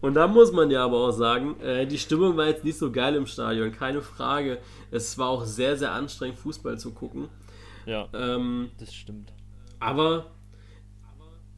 und 0.01 0.15
da 0.15 0.27
muss 0.27 0.53
man 0.53 0.71
ja 0.71 0.85
aber 0.85 0.99
auch 0.99 1.13
sagen, 1.13 1.61
äh, 1.61 1.87
die 1.87 1.99
Stimmung 1.99 2.37
war 2.37 2.47
jetzt 2.47 2.65
nicht 2.65 2.79
so 2.79 2.91
geil 2.91 3.15
im 3.15 3.27
Stadion, 3.27 3.73
keine 3.73 4.03
Frage. 4.03 4.59
Es 4.91 5.19
war 5.19 5.29
auch 5.29 5.45
sehr, 5.45 5.77
sehr 5.77 5.93
anstrengend, 5.93 6.39
Fußball 6.39 6.79
zu 6.79 6.93
gucken. 6.93 7.29
Ja, 7.87 8.09
ähm, 8.15 8.71
das 8.79 8.95
stimmt. 8.95 9.33
Aber 9.81 10.31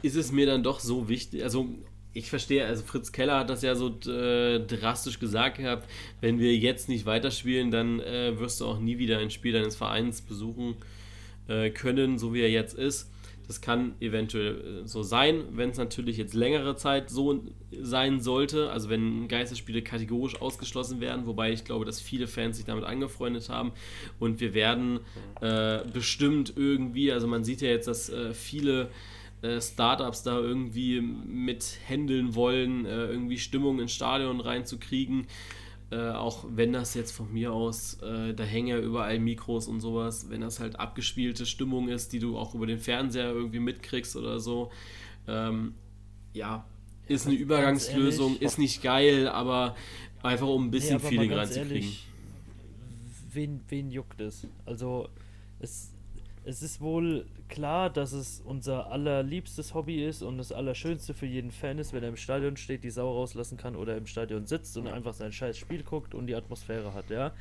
ist 0.03 0.17
es 0.17 0.33
mir 0.33 0.47
dann 0.47 0.63
doch 0.63 0.81
so 0.81 1.09
wichtig, 1.09 1.43
also 1.43 1.69
ich 2.17 2.31
verstehe, 2.31 2.65
also 2.65 2.83
Fritz 2.83 3.13
Keller 3.13 3.41
hat 3.41 3.51
das 3.51 3.63
ja 3.63 3.75
so 3.75 3.89
äh, 4.09 4.59
drastisch 4.61 5.21
gesagt 5.21 5.59
gehabt, 5.59 5.87
wenn 6.23 6.39
wir 6.39 6.57
jetzt 6.57 6.89
nicht 6.89 7.05
weiterspielen, 7.05 7.71
dann 7.71 8.01
äh, 8.01 8.39
wirst 8.39 8.61
du 8.61 8.67
auch 8.67 8.79
nie 8.79 8.97
wieder 8.97 9.19
ein 9.19 9.31
Spiel 9.31 9.53
deines 9.53 9.77
Vereins 9.77 10.23
besuchen 10.23 10.77
äh, 11.47 11.69
können, 11.71 12.19
so 12.19 12.33
wie 12.33 12.41
er 12.41 12.51
jetzt 12.51 12.73
ist. 12.73 13.11
Das 13.47 13.61
kann 13.61 13.95
eventuell 14.01 14.83
äh, 14.83 14.87
so 14.87 15.03
sein, 15.03 15.45
wenn 15.53 15.71
es 15.71 15.79
natürlich 15.79 16.17
jetzt 16.17 16.35
längere 16.35 16.77
Zeit 16.77 17.11
so 17.11 17.45
sein 17.81 18.21
sollte, 18.21 18.71
also 18.71 18.89
wenn 18.89 19.29
Geisterspiele 19.29 19.83
kategorisch 19.83 20.41
ausgeschlossen 20.41 21.01
werden, 21.01 21.27
wobei 21.27 21.53
ich 21.53 21.65
glaube, 21.65 21.85
dass 21.85 22.01
viele 22.01 22.27
Fans 22.27 22.57
sich 22.57 22.67
damit 22.67 22.85
angefreundet 22.85 23.49
haben 23.49 23.73
und 24.19 24.41
wir 24.41 24.55
werden 24.55 25.01
äh, 25.41 25.81
bestimmt 25.93 26.55
irgendwie, 26.57 27.13
also 27.13 27.27
man 27.27 27.45
sieht 27.45 27.61
ja 27.61 27.69
jetzt, 27.69 27.87
dass 27.89 28.09
äh, 28.09 28.35
viele 28.35 28.89
äh, 29.43 29.61
Startups 29.61 30.23
da 30.23 30.39
irgendwie 30.39 31.01
mit 31.01 31.79
händeln 31.87 32.35
wollen, 32.35 32.87
äh, 32.87 33.07
irgendwie 33.07 33.39
Stimmung 33.39 33.81
ins 33.81 33.93
Stadion 33.93 34.41
reinzukriegen. 34.41 35.27
Äh, 35.89 36.11
auch 36.11 36.45
wenn 36.51 36.73
das 36.73 36.95
jetzt 36.95 37.13
von 37.13 37.33
mir 37.33 37.53
aus, 37.53 38.03
äh, 38.03 38.35
da 38.35 38.43
hängen 38.43 38.69
ja 38.69 38.79
überall 38.79 39.21
Mikros 39.21 39.69
und 39.69 39.81
sowas, 39.81 40.29
wenn 40.31 40.41
das 40.41 40.59
halt 40.59 40.81
abgespielte 40.81 41.47
Stimmung 41.47 41.89
ist, 41.89 42.13
die 42.13 42.19
du 42.19 42.37
auch 42.37 42.57
über 42.57 42.67
den 42.67 42.81
Fernseher 42.81 43.31
irgendwie 43.31 43.61
mitkriegst 43.61 44.17
oder 44.17 44.41
so. 44.41 44.73
Ähm, 45.29 45.75
ja, 46.33 46.65
ist 47.07 47.27
eine 47.27 47.37
Übergangslösung, 47.37 48.33
ehrlich, 48.33 48.43
ist 48.43 48.59
nicht 48.59 48.83
geil, 48.83 49.29
aber 49.29 49.77
einfach 50.25 50.49
um 50.49 50.67
ein 50.67 50.71
bisschen 50.73 51.01
nee, 51.01 51.09
Feeling 51.09 51.33
reinzukriegen. 51.33 51.93
wen, 53.33 53.61
wen 53.69 53.91
juckt 53.93 54.21
es? 54.21 54.45
Also, 54.65 55.09
es, 55.61 55.93
es 56.47 56.63
ist 56.63 56.81
wohl 56.81 57.27
klar, 57.49 57.91
dass 57.91 58.13
es 58.13 58.41
unser 58.41 58.93
allerliebstes 58.93 59.75
Hobby 59.75 60.05
ist 60.05 60.23
und 60.23 60.39
das 60.39 60.53
Allerschönste 60.53 61.13
für 61.13 61.27
jeden 61.27 61.51
Fan 61.51 61.79
ist, 61.79 61.93
wenn 61.93 62.05
er 62.05 62.09
im 62.09 62.17
Stadion 62.17 62.57
steht, 62.57 62.85
die 62.85 62.91
Sau 62.91 63.13
rauslassen 63.13 63.59
kann 63.59 63.75
oder 63.75 63.97
im 63.97 64.07
Stadion 64.07 64.47
sitzt 64.47 64.77
und 64.77 64.87
einfach 64.87 65.13
sein 65.13 65.33
scheiß 65.33 65.59
Spiel 65.59 65.83
guckt 65.83 66.15
und 66.15 66.29
die 66.29 66.37
Atmosphäre 66.37 66.95
hat, 66.95 67.11
ja. 67.11 67.33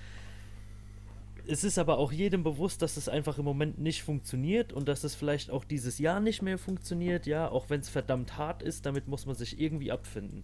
Es 1.48 1.64
ist 1.64 1.78
aber 1.78 2.00
auch 2.00 2.12
jedem 2.12 2.42
bewusst, 2.42 2.82
dass 2.82 2.98
es 2.98 3.08
einfach 3.08 3.38
im 3.38 3.46
Moment 3.46 3.78
nicht 3.78 4.02
funktioniert 4.02 4.74
und 4.74 4.88
dass 4.88 5.04
es 5.04 5.14
vielleicht 5.14 5.52
auch 5.52 5.64
dieses 5.64 6.00
Jahr 6.00 6.20
nicht 6.20 6.42
mehr 6.42 6.58
funktioniert, 6.58 7.28
ja, 7.28 7.48
auch 7.48 7.70
wenn 7.70 7.82
es 7.82 7.90
verdammt 7.90 8.40
hart 8.40 8.64
ist, 8.64 8.88
damit 8.88 9.08
muss 9.08 9.28
man 9.28 9.36
sich 9.36 9.60
irgendwie 9.60 9.92
abfinden. 9.92 10.44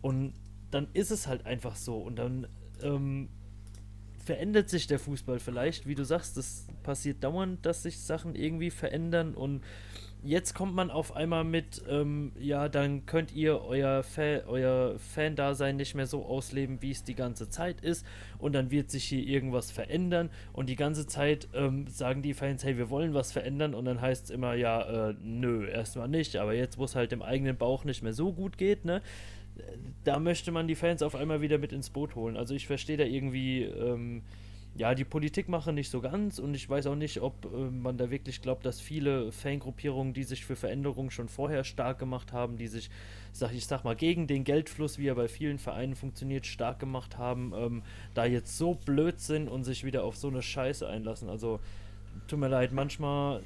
Und 0.00 0.34
dann 0.70 0.86
ist 0.92 1.10
es 1.10 1.26
halt 1.26 1.44
einfach 1.44 1.74
so 1.74 1.96
und 1.96 2.14
dann 2.14 2.46
ähm, 2.82 3.28
verändert 4.30 4.68
sich 4.68 4.86
der 4.86 5.00
Fußball 5.00 5.40
vielleicht, 5.40 5.88
wie 5.88 5.96
du 5.96 6.04
sagst, 6.04 6.36
das 6.36 6.68
passiert 6.84 7.24
dauernd, 7.24 7.66
dass 7.66 7.82
sich 7.82 7.98
Sachen 7.98 8.36
irgendwie 8.36 8.70
verändern. 8.70 9.34
Und 9.34 9.60
jetzt 10.22 10.54
kommt 10.54 10.72
man 10.72 10.88
auf 10.88 11.16
einmal 11.16 11.42
mit, 11.42 11.82
ähm, 11.88 12.30
ja, 12.38 12.68
dann 12.68 13.06
könnt 13.06 13.34
ihr 13.34 13.60
euer, 13.60 14.04
Fa 14.04 14.42
euer 14.46 15.00
Fan-Dasein 15.00 15.74
nicht 15.74 15.96
mehr 15.96 16.06
so 16.06 16.24
ausleben, 16.24 16.80
wie 16.80 16.92
es 16.92 17.02
die 17.02 17.16
ganze 17.16 17.48
Zeit 17.48 17.80
ist. 17.80 18.06
Und 18.38 18.52
dann 18.52 18.70
wird 18.70 18.92
sich 18.92 19.02
hier 19.02 19.26
irgendwas 19.26 19.72
verändern. 19.72 20.30
Und 20.52 20.68
die 20.68 20.76
ganze 20.76 21.08
Zeit 21.08 21.48
ähm, 21.52 21.88
sagen 21.88 22.22
die 22.22 22.32
Fans, 22.32 22.62
hey, 22.62 22.78
wir 22.78 22.88
wollen 22.88 23.14
was 23.14 23.32
verändern. 23.32 23.74
Und 23.74 23.86
dann 23.86 24.00
heißt 24.00 24.26
es 24.26 24.30
immer, 24.30 24.54
ja, 24.54 25.08
äh, 25.08 25.14
nö, 25.20 25.66
erstmal 25.66 26.06
nicht, 26.06 26.36
aber 26.36 26.54
jetzt, 26.54 26.78
wo 26.78 26.84
es 26.84 26.94
halt 26.94 27.12
im 27.12 27.22
eigenen 27.22 27.56
Bauch 27.56 27.82
nicht 27.82 28.04
mehr 28.04 28.12
so 28.12 28.32
gut 28.32 28.58
geht, 28.58 28.84
ne, 28.84 29.02
da 30.04 30.18
möchte 30.18 30.52
man 30.52 30.68
die 30.68 30.74
Fans 30.74 31.02
auf 31.02 31.14
einmal 31.14 31.40
wieder 31.40 31.58
mit 31.58 31.72
ins 31.72 31.90
Boot 31.90 32.14
holen. 32.14 32.36
Also 32.36 32.54
ich 32.54 32.66
verstehe 32.66 32.96
da 32.96 33.04
irgendwie, 33.04 33.62
ähm, 33.62 34.22
ja, 34.76 34.94
die 34.94 35.04
Politik 35.04 35.48
mache 35.48 35.72
nicht 35.72 35.90
so 35.90 36.00
ganz 36.00 36.38
und 36.38 36.54
ich 36.54 36.68
weiß 36.68 36.86
auch 36.86 36.94
nicht, 36.94 37.20
ob 37.20 37.44
äh, 37.44 37.70
man 37.70 37.96
da 37.98 38.10
wirklich 38.10 38.40
glaubt, 38.40 38.64
dass 38.64 38.80
viele 38.80 39.32
Fangruppierungen, 39.32 40.14
die 40.14 40.22
sich 40.22 40.44
für 40.44 40.56
Veränderungen 40.56 41.10
schon 41.10 41.28
vorher 41.28 41.64
stark 41.64 41.98
gemacht 41.98 42.32
haben, 42.32 42.56
die 42.56 42.68
sich, 42.68 42.88
sag 43.32 43.52
ich 43.52 43.66
sag 43.66 43.84
mal, 43.84 43.96
gegen 43.96 44.26
den 44.26 44.44
Geldfluss, 44.44 44.98
wie 44.98 45.08
er 45.08 45.16
bei 45.16 45.28
vielen 45.28 45.58
Vereinen 45.58 45.96
funktioniert, 45.96 46.46
stark 46.46 46.78
gemacht 46.78 47.18
haben, 47.18 47.52
ähm, 47.56 47.82
da 48.14 48.24
jetzt 48.24 48.56
so 48.56 48.74
blöd 48.74 49.20
sind 49.20 49.48
und 49.48 49.64
sich 49.64 49.84
wieder 49.84 50.04
auf 50.04 50.16
so 50.16 50.28
eine 50.28 50.42
Scheiße 50.42 50.88
einlassen. 50.88 51.28
Also 51.28 51.60
tut 52.28 52.38
mir 52.38 52.48
leid, 52.48 52.72
manchmal 52.72 53.42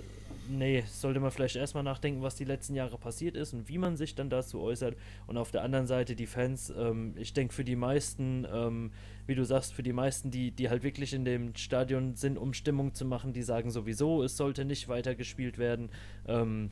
nee, 0.49 0.85
sollte 0.87 1.21
man 1.21 1.31
vielleicht 1.31 1.57
erstmal 1.57 1.83
nachdenken, 1.83 2.23
was 2.23 2.35
die 2.35 2.45
letzten 2.45 2.75
Jahre 2.75 2.99
passiert 2.99 3.37
ist 3.37 3.53
und 3.53 3.69
wie 3.69 3.79
man 3.79 3.97
sich 3.97 4.15
dann 4.15 4.31
dazu 4.31 4.61
äußert. 4.61 4.97
Und 5.27 5.37
auf 5.37 5.51
der 5.51 5.63
anderen 5.63 5.87
Seite 5.87 6.17
die 6.17 6.27
Fans, 6.27 6.73
ähm, 6.77 7.15
ich 7.17 7.33
denke 7.33 7.55
für 7.55 7.65
die 7.65 7.77
meisten, 7.77 8.47
ähm, 8.53 8.93
wie 9.27 9.35
du 9.35 9.45
sagst, 9.45 9.75
für 9.75 9.83
die 9.83 9.93
meisten, 9.93 10.31
die, 10.31 10.51
die 10.51 10.71
halt 10.71 10.83
wirklich 10.83 11.15
in 11.15 11.25
dem 11.25 11.55
Stadion 11.55 12.15
sind, 12.15 12.39
um 12.39 12.53
Stimmung 12.53 12.95
zu 12.95 13.05
machen, 13.05 13.33
die 13.33 13.43
sagen 13.43 13.71
sowieso, 13.71 14.23
es 14.23 14.37
sollte 14.37 14.65
nicht 14.65 14.89
weiter 14.89 15.15
gespielt 15.15 15.59
werden. 15.59 15.91
Ähm, 16.27 16.71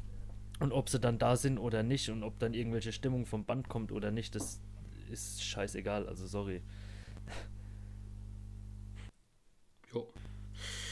und 0.60 0.72
ob 0.72 0.88
sie 0.88 1.00
dann 1.00 1.18
da 1.18 1.36
sind 1.36 1.58
oder 1.58 1.82
nicht 1.82 2.08
und 2.10 2.22
ob 2.22 2.38
dann 2.38 2.54
irgendwelche 2.54 2.92
Stimmung 2.92 3.26
vom 3.26 3.44
Band 3.44 3.68
kommt 3.68 3.90
oder 3.90 4.10
nicht, 4.10 4.34
das 4.34 4.60
ist 5.10 5.42
scheißegal, 5.42 6.06
also 6.06 6.26
sorry. 6.26 6.62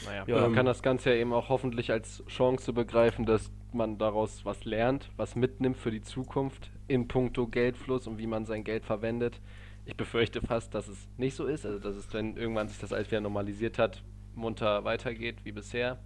Naja, 0.05 0.23
ja, 0.27 0.35
man 0.35 0.45
ähm, 0.45 0.55
kann 0.55 0.65
das 0.65 0.81
Ganze 0.81 1.11
ja 1.11 1.15
eben 1.17 1.33
auch 1.33 1.49
hoffentlich 1.49 1.91
als 1.91 2.23
Chance 2.27 2.73
begreifen, 2.73 3.25
dass 3.25 3.51
man 3.73 3.97
daraus 3.97 4.45
was 4.45 4.65
lernt, 4.65 5.09
was 5.17 5.35
mitnimmt 5.35 5.77
für 5.77 5.91
die 5.91 6.01
Zukunft 6.01 6.71
in 6.87 7.07
puncto 7.07 7.47
Geldfluss 7.47 8.07
und 8.07 8.17
wie 8.17 8.27
man 8.27 8.45
sein 8.45 8.63
Geld 8.63 8.85
verwendet. 8.85 9.39
Ich 9.85 9.95
befürchte 9.95 10.41
fast, 10.41 10.73
dass 10.75 10.87
es 10.87 11.07
nicht 11.17 11.35
so 11.35 11.45
ist, 11.45 11.65
also 11.65 11.79
dass 11.79 11.95
es, 11.95 12.13
wenn 12.13 12.37
irgendwann 12.37 12.67
sich 12.67 12.79
das 12.79 12.93
alles 12.93 13.07
wieder 13.07 13.21
normalisiert 13.21 13.79
hat, 13.79 14.03
munter 14.35 14.83
weitergeht 14.83 15.37
wie 15.43 15.51
bisher. 15.51 15.97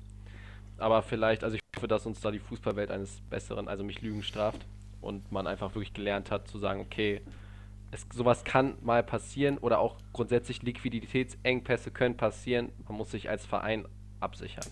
Aber 0.78 1.02
vielleicht, 1.02 1.44
also 1.44 1.56
ich 1.56 1.62
hoffe, 1.76 1.88
dass 1.88 2.06
uns 2.06 2.20
da 2.20 2.32
die 2.32 2.40
Fußballwelt 2.40 2.92
eines 2.92 3.22
Besseren, 3.30 3.68
also 3.68 3.84
mich 3.84 4.02
Lügen 4.02 4.24
straft 4.24 4.66
und 5.02 5.32
man 5.32 5.48
einfach 5.48 5.74
wirklich 5.76 5.94
gelernt 5.94 6.32
hat 6.32 6.48
zu 6.48 6.58
sagen, 6.58 6.82
okay, 6.82 7.22
es, 7.96 8.06
sowas 8.14 8.44
kann 8.44 8.76
mal 8.82 9.04
passieren 9.04 9.58
oder 9.58 9.80
auch 9.80 9.98
grundsätzlich 10.14 10.62
Liquiditätsengpässe 10.62 11.92
können 11.92 12.18
passieren. 12.18 12.72
Man 12.88 12.98
muss 12.98 13.12
sich 13.12 13.30
als 13.30 13.46
Verein 13.46 13.88
absichern. 14.20 14.66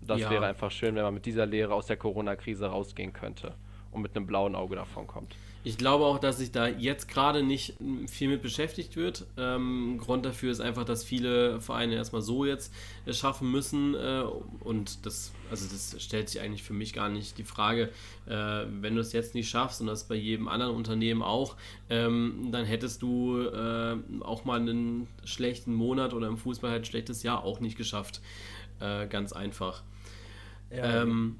Das 0.00 0.20
ja. 0.20 0.30
wäre 0.30 0.46
einfach 0.46 0.70
schön, 0.70 0.94
wenn 0.94 1.02
man 1.02 1.14
mit 1.14 1.26
dieser 1.26 1.46
Lehre 1.46 1.74
aus 1.74 1.86
der 1.86 1.96
Corona-Krise 1.96 2.66
rausgehen 2.66 3.12
könnte 3.12 3.54
und 3.90 4.02
mit 4.02 4.16
einem 4.16 4.26
blauen 4.26 4.54
Auge 4.54 4.76
davon 4.76 5.06
kommt. 5.06 5.34
Ich 5.64 5.76
glaube 5.76 6.04
auch, 6.04 6.18
dass 6.18 6.38
sich 6.38 6.52
da 6.52 6.68
jetzt 6.68 7.08
gerade 7.08 7.42
nicht 7.42 7.74
viel 8.06 8.28
mit 8.28 8.42
beschäftigt 8.42 8.96
wird. 8.96 9.26
Ähm, 9.36 9.98
Grund 9.98 10.24
dafür 10.24 10.52
ist 10.52 10.60
einfach, 10.60 10.84
dass 10.84 11.02
viele 11.02 11.60
Vereine 11.60 11.96
erstmal 11.96 12.22
so 12.22 12.44
jetzt 12.44 12.72
äh, 13.06 13.12
schaffen 13.12 13.50
müssen. 13.50 13.94
Äh, 13.94 14.22
und 14.60 15.04
das, 15.04 15.32
also 15.50 15.66
das 15.68 16.00
stellt 16.02 16.28
sich 16.28 16.40
eigentlich 16.40 16.62
für 16.62 16.74
mich 16.74 16.92
gar 16.92 17.08
nicht 17.08 17.38
die 17.38 17.44
Frage, 17.44 17.90
äh, 18.26 18.64
wenn 18.80 18.94
du 18.94 19.00
es 19.00 19.12
jetzt 19.12 19.34
nicht 19.34 19.48
schaffst 19.48 19.80
und 19.80 19.88
das 19.88 20.06
bei 20.06 20.14
jedem 20.14 20.46
anderen 20.46 20.74
Unternehmen 20.74 21.22
auch, 21.22 21.56
ähm, 21.90 22.48
dann 22.52 22.64
hättest 22.64 23.02
du 23.02 23.40
äh, 23.40 23.96
auch 24.20 24.44
mal 24.44 24.60
einen 24.60 25.08
schlechten 25.24 25.74
Monat 25.74 26.14
oder 26.14 26.28
im 26.28 26.38
Fußball 26.38 26.70
halt 26.70 26.82
ein 26.82 26.86
schlechtes 26.86 27.24
Jahr 27.24 27.42
auch 27.42 27.58
nicht 27.58 27.76
geschafft. 27.76 28.20
Äh, 28.78 29.08
ganz 29.08 29.32
einfach. 29.32 29.82
Ja. 30.70 31.02
Ähm, 31.02 31.36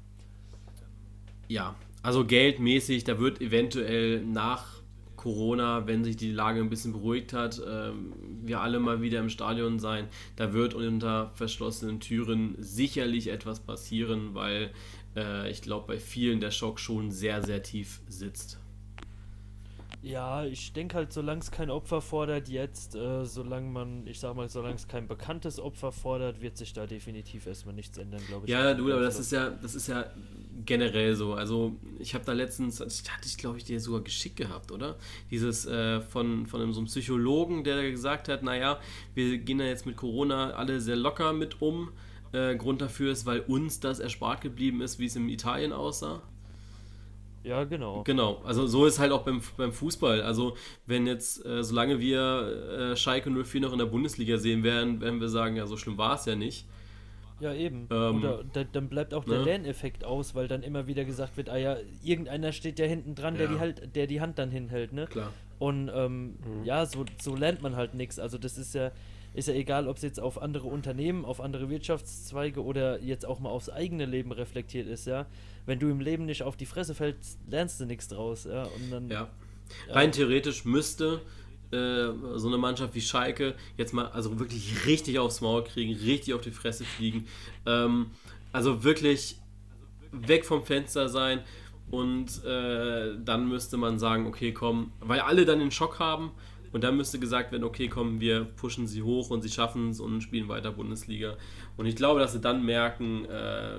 ja, 1.47 1.75
also 2.01 2.25
geldmäßig, 2.25 3.03
da 3.03 3.19
wird 3.19 3.41
eventuell 3.41 4.23
nach 4.23 4.79
Corona, 5.19 5.85
wenn 5.85 6.05
sich 6.05 6.15
die 6.15 6.31
Lage 6.31 6.61
ein 6.61 6.69
bisschen 6.69 6.93
beruhigt 6.93 7.33
hat, 7.33 7.59
äh, 7.59 7.91
wir 8.41 8.61
alle 8.61 8.79
mal 8.79 9.01
wieder 9.01 9.19
im 9.19 9.29
Stadion 9.29 9.77
sein. 9.77 10.07
Da 10.37 10.53
wird 10.53 10.73
unter 10.73 11.31
verschlossenen 11.33 11.99
Türen 11.99 12.55
sicherlich 12.57 13.27
etwas 13.27 13.59
passieren, 13.59 14.33
weil 14.33 14.71
äh, 15.17 15.51
ich 15.51 15.61
glaube, 15.61 15.87
bei 15.87 15.99
vielen 15.99 16.39
der 16.39 16.51
Schock 16.51 16.79
schon 16.79 17.11
sehr, 17.11 17.43
sehr 17.43 17.63
tief 17.63 17.99
sitzt. 18.07 18.59
Ja, 20.01 20.45
ich 20.45 20.71
denke 20.71 20.95
halt, 20.95 21.11
solange 21.11 21.41
es 21.41 21.51
kein 21.51 21.69
Opfer 21.69 21.99
fordert 21.99 22.47
jetzt, 22.47 22.95
äh, 22.95 23.25
solange 23.25 23.69
man, 23.69 24.07
ich 24.07 24.19
sag 24.19 24.33
mal, 24.33 24.47
solange 24.47 24.75
es 24.75 24.87
kein 24.87 25.07
bekanntes 25.09 25.59
Opfer 25.59 25.91
fordert, 25.91 26.41
wird 26.41 26.57
sich 26.57 26.71
da 26.71 26.87
definitiv 26.87 27.45
erstmal 27.45 27.75
nichts 27.75 27.97
ändern, 27.97 28.21
glaube 28.27 28.45
ich. 28.45 28.51
Ja, 28.51 28.73
du, 28.73 28.91
aber 28.91 29.01
das 29.01 29.19
ist 29.19 29.33
ja, 29.33 29.49
das 29.49 29.75
ist 29.75 29.87
ja 29.87 30.05
generell 30.65 31.15
so. 31.15 31.33
Also 31.33 31.75
ich 31.99 32.13
habe 32.13 32.23
da 32.23 32.31
letztens, 32.31 32.77
das 32.77 33.03
hatte 33.09 33.27
ich 33.27 33.37
glaube 33.37 33.57
ich 33.57 33.65
dir 33.65 33.79
sogar 33.81 34.01
geschickt 34.01 34.37
gehabt, 34.37 34.71
oder? 34.71 34.95
Dieses 35.31 35.65
äh, 35.65 35.99
von, 35.99 36.45
von 36.45 36.61
einem, 36.61 36.71
so 36.71 36.79
einem 36.79 36.87
Psychologen, 36.87 37.65
der 37.65 37.91
gesagt 37.91 38.29
hat, 38.29 38.41
naja, 38.41 38.79
wir 39.15 39.37
gehen 39.39 39.57
da 39.57 39.65
jetzt 39.65 39.85
mit 39.85 39.97
Corona 39.97 40.51
alle 40.51 40.79
sehr 40.79 40.95
locker 40.95 41.33
mit 41.33 41.61
um. 41.61 41.91
Äh, 42.31 42.55
Grund 42.55 42.79
dafür 42.81 43.11
ist, 43.11 43.25
weil 43.25 43.39
uns 43.41 43.79
das 43.79 43.99
erspart 43.99 44.41
geblieben 44.41 44.81
ist, 44.81 44.99
wie 44.99 45.07
es 45.07 45.15
in 45.15 45.27
Italien 45.29 45.73
aussah. 45.73 46.21
Ja, 47.43 47.63
genau. 47.63 48.03
Genau, 48.03 48.41
also 48.43 48.67
so 48.67 48.85
ist 48.85 48.99
halt 48.99 49.11
auch 49.11 49.23
beim, 49.23 49.41
beim 49.57 49.71
Fußball. 49.71 50.21
Also 50.21 50.57
wenn 50.85 51.07
jetzt, 51.07 51.45
äh, 51.45 51.63
solange 51.63 51.99
wir 51.99 52.91
äh, 52.91 52.95
Schalke 52.97 53.31
04 53.31 53.61
noch 53.61 53.71
in 53.71 53.79
der 53.79 53.85
Bundesliga 53.85 54.37
sehen 54.37 54.63
werden, 54.63 55.01
werden 55.01 55.21
wir 55.21 55.29
sagen, 55.29 55.55
ja, 55.55 55.65
so 55.65 55.77
schlimm 55.77 55.97
war 55.97 56.15
es 56.15 56.25
ja 56.25 56.35
nicht. 56.35 56.65
Ja, 57.39 57.53
eben. 57.53 57.87
Ähm, 57.89 58.17
Oder 58.17 58.43
da, 58.51 58.63
dann 58.65 58.89
bleibt 58.89 59.13
auch 59.13 59.23
der 59.23 59.39
ne? 59.39 59.45
Lerneffekt 59.45 60.03
aus, 60.03 60.35
weil 60.35 60.47
dann 60.47 60.61
immer 60.61 60.87
wieder 60.87 61.05
gesagt 61.05 61.37
wird, 61.37 61.49
ah 61.49 61.57
ja, 61.57 61.77
irgendeiner 62.03 62.51
steht 62.51 62.79
ja 62.79 62.85
hinten 62.85 63.15
dran, 63.15 63.35
ja. 63.35 63.39
der, 63.39 63.47
die 63.47 63.59
halt, 63.59 63.95
der 63.95 64.07
die 64.07 64.19
Hand 64.19 64.37
dann 64.37 64.51
hinhält, 64.51 64.91
ne? 64.91 65.07
Klar. 65.07 65.31
Und 65.57 65.89
ähm, 65.93 66.25
mhm. 66.25 66.65
ja, 66.65 66.85
so, 66.85 67.05
so 67.21 67.35
lernt 67.35 67.61
man 67.61 67.75
halt 67.75 67.93
nichts. 67.93 68.19
Also 68.19 68.37
das 68.37 68.57
ist 68.57 68.75
ja, 68.75 68.91
ist 69.33 69.47
ja 69.47 69.53
egal, 69.53 69.87
ob 69.87 69.97
es 69.97 70.03
jetzt 70.03 70.19
auf 70.19 70.41
andere 70.41 70.67
Unternehmen, 70.67 71.25
auf 71.25 71.39
andere 71.41 71.69
Wirtschaftszweige 71.69 72.63
oder 72.63 73.01
jetzt 73.01 73.25
auch 73.25 73.39
mal 73.39 73.49
aufs 73.49 73.69
eigene 73.69 74.05
Leben 74.05 74.31
reflektiert 74.31 74.87
ist, 74.87 75.05
ja. 75.05 75.25
Wenn 75.65 75.79
du 75.79 75.89
im 75.89 75.99
Leben 75.99 76.25
nicht 76.25 76.43
auf 76.43 76.57
die 76.57 76.65
Fresse 76.65 76.95
fällst, 76.95 77.39
lernst 77.47 77.79
du 77.79 77.85
nichts 77.85 78.07
draus, 78.07 78.45
ja. 78.45 78.63
Und 78.63 78.91
dann, 78.91 79.09
ja. 79.09 79.29
Rein 79.89 80.11
theoretisch 80.11 80.65
müsste 80.65 81.21
äh, 81.71 82.07
so 82.35 82.47
eine 82.47 82.57
Mannschaft 82.57 82.95
wie 82.95 83.01
Schalke 83.01 83.55
jetzt 83.77 83.93
mal 83.93 84.07
also 84.07 84.39
wirklich 84.39 84.87
richtig 84.87 85.19
aufs 85.19 85.41
Maul 85.41 85.63
kriegen, 85.63 85.93
richtig 85.93 86.33
auf 86.33 86.41
die 86.41 86.51
Fresse 86.51 86.83
fliegen. 86.83 87.27
Ähm, 87.67 88.07
also 88.51 88.83
wirklich 88.83 89.37
weg 90.11 90.45
vom 90.45 90.63
Fenster 90.63 91.07
sein 91.07 91.41
und 91.91 92.43
äh, 92.43 93.15
dann 93.23 93.47
müsste 93.47 93.77
man 93.77 93.99
sagen, 93.99 94.25
okay, 94.25 94.51
komm, 94.51 94.91
weil 94.99 95.19
alle 95.19 95.45
dann 95.45 95.59
den 95.59 95.71
Schock 95.71 95.99
haben 95.99 96.31
und 96.71 96.83
dann 96.83 96.97
müsste 96.97 97.19
gesagt 97.19 97.51
werden, 97.51 97.63
okay, 97.63 97.87
komm, 97.87 98.19
wir 98.19 98.45
pushen 98.45 98.87
sie 98.87 99.01
hoch 99.01 99.29
und 99.29 99.41
sie 99.41 99.49
schaffen 99.49 99.89
es 99.89 99.99
und 99.99 100.21
spielen 100.21 100.47
weiter 100.47 100.71
Bundesliga. 100.71 101.37
Und 101.77 101.85
ich 101.85 101.95
glaube, 101.95 102.19
dass 102.19 102.33
sie 102.33 102.41
dann 102.41 102.65
merken, 102.65 103.25
äh, 103.25 103.77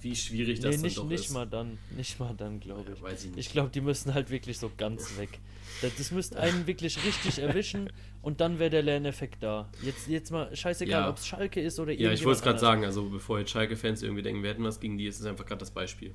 wie 0.00 0.14
schwierig 0.14 0.60
das 0.60 0.76
nee, 0.76 0.82
nicht, 0.82 0.98
doch 0.98 1.06
nicht 1.06 1.26
ist. 1.26 1.32
Mal 1.32 1.46
dann, 1.46 1.78
nicht 1.96 2.20
mal 2.20 2.34
dann, 2.36 2.60
glaube 2.60 2.92
ich. 2.92 2.98
Ja, 2.98 3.04
weiß 3.04 3.24
ich 3.24 3.36
ich 3.36 3.50
glaube, 3.50 3.70
die 3.70 3.80
müssen 3.80 4.14
halt 4.14 4.30
wirklich 4.30 4.58
so 4.58 4.70
ganz 4.76 5.18
weg. 5.18 5.40
Das, 5.82 5.94
das 5.96 6.10
müsste 6.10 6.38
einen 6.38 6.66
wirklich 6.66 7.02
richtig 7.04 7.38
erwischen 7.38 7.90
und 8.22 8.40
dann 8.40 8.58
wäre 8.58 8.70
der 8.70 8.82
Lerneffekt 8.82 9.42
da. 9.42 9.68
Jetzt, 9.82 10.08
jetzt 10.08 10.30
mal 10.30 10.54
scheißegal, 10.54 11.02
ja. 11.02 11.10
ob 11.10 11.16
es 11.16 11.26
Schalke 11.26 11.60
ist 11.60 11.80
oder 11.80 11.92
Ja, 11.92 12.12
ich 12.12 12.24
wollte 12.24 12.38
es 12.38 12.42
gerade 12.42 12.58
sagen, 12.58 12.84
also 12.84 13.08
bevor 13.08 13.38
jetzt 13.38 13.50
Schalke-Fans 13.50 14.02
irgendwie 14.02 14.22
denken, 14.22 14.42
wir 14.42 14.50
hätten 14.50 14.64
was 14.64 14.80
gegen 14.80 14.96
die, 14.96 15.06
ist 15.06 15.20
es 15.20 15.26
einfach 15.26 15.44
gerade 15.44 15.60
das 15.60 15.70
Beispiel. 15.70 16.14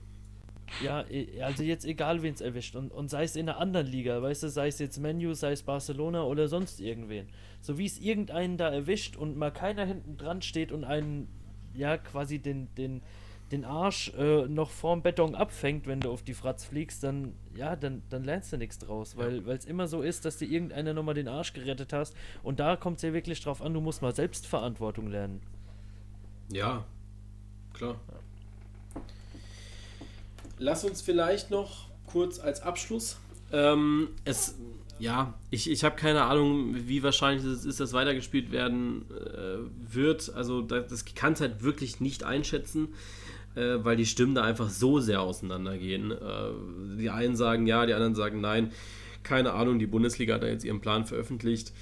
Ja, 0.84 1.06
also 1.44 1.64
jetzt 1.64 1.86
egal, 1.86 2.22
wen 2.22 2.34
es 2.34 2.42
erwischt. 2.42 2.76
Und, 2.76 2.92
und 2.92 3.10
sei 3.10 3.24
es 3.24 3.36
in 3.36 3.50
einer 3.50 3.60
anderen 3.60 3.88
Liga, 3.88 4.22
weißt 4.22 4.44
du, 4.44 4.50
sei 4.50 4.68
es 4.68 4.80
jetzt 4.80 4.98
Menu, 5.00 5.34
sei 5.34 5.52
es 5.52 5.64
Barcelona 5.64 6.24
oder 6.24 6.48
sonst 6.48 6.80
irgendwen. 6.80 7.28
So 7.62 7.78
wie 7.78 7.86
es 7.86 8.00
irgendeinen 8.00 8.58
da 8.58 8.70
erwischt 8.70 9.18
und 9.18 9.38
mal 9.38 9.52
keiner 9.52 9.86
hinten 9.86 10.18
dran 10.18 10.42
steht 10.42 10.72
und 10.72 10.84
einen, 10.84 11.28
ja, 11.74 11.98
quasi 11.98 12.40
den, 12.40 12.74
den, 12.76 13.02
den 13.52 13.66
Arsch 13.66 14.14
äh, 14.18 14.48
noch 14.48 14.70
vorm 14.70 15.02
Beton 15.02 15.36
abfängt, 15.36 15.88
wenn 15.88 16.00
du 16.00 16.10
auf 16.12 16.24
die 16.24 16.34
Fratz 16.34 16.64
fliegst, 16.64 17.04
dann, 17.04 17.34
ja, 17.54 17.76
dann, 17.76 18.02
dann 18.10 18.24
lernst 18.24 18.54
du 18.54 18.58
nichts 18.58 18.80
draus. 18.80 19.18
Weil 19.18 19.48
es 19.50 19.66
immer 19.66 19.88
so 19.88 20.02
ist, 20.02 20.26
dass 20.26 20.38
dir 20.38 20.50
irgendeiner 20.50 20.94
nochmal 20.94 21.16
den 21.16 21.28
Arsch 21.28 21.54
gerettet 21.54 21.94
hast. 21.94 22.16
Und 22.44 22.60
da 22.60 22.76
kommt 22.78 22.98
es 22.98 23.04
ja 23.04 23.14
wirklich 23.14 23.42
drauf 23.42 23.62
an, 23.62 23.74
du 23.74 23.82
musst 23.82 24.02
mal 24.02 24.16
Selbstverantwortung 24.16 25.08
lernen. 25.08 25.42
Ja, 26.50 26.86
klar. 27.74 28.00
Lass 30.62 30.86
uns 30.86 31.02
vielleicht 31.02 31.50
noch 31.50 31.90
kurz 32.06 32.40
als 32.40 32.62
Abschluss. 32.62 33.18
Ähm, 33.52 34.10
es, 34.26 34.56
ja, 35.00 35.34
ich, 35.50 35.70
ich 35.70 35.84
habe 35.84 35.96
keine 35.96 36.24
Ahnung, 36.24 36.76
wie 36.88 37.02
wahrscheinlich 37.02 37.44
es 37.44 37.66
ist, 37.66 37.80
dass 37.80 37.94
weitergespielt 37.94 38.52
werden 38.52 39.06
äh, 39.10 39.94
wird. 39.94 40.32
Also 40.36 40.62
das, 40.62 40.88
das 40.88 41.06
kann 41.16 41.34
es 41.34 41.42
halt 41.42 41.64
wirklich 41.64 42.00
nicht 42.00 42.24
einschätzen 42.24 42.90
äh, 43.56 43.84
weil 43.84 43.98
die 43.98 44.06
Stimmen 44.06 44.36
da 44.36 44.44
einfach 44.44 44.70
so 44.70 45.00
sehr 45.00 45.22
auseinandergehen. 45.22 46.12
Äh, 46.12 46.98
die 46.98 47.10
einen 47.10 47.36
sagen 47.36 47.68
ja, 47.68 47.86
die 47.86 47.94
anderen 47.94 48.16
sagen 48.16 48.42
nein. 48.42 48.72
Keine 49.24 49.54
Ahnung, 49.54 49.80
die 49.80 49.88
Bundesliga 49.88 50.36
hat 50.36 50.44
da 50.44 50.48
jetzt 50.48 50.64
ihren 50.64 50.82
Plan 50.82 51.06
veröffentlicht. 51.06 51.74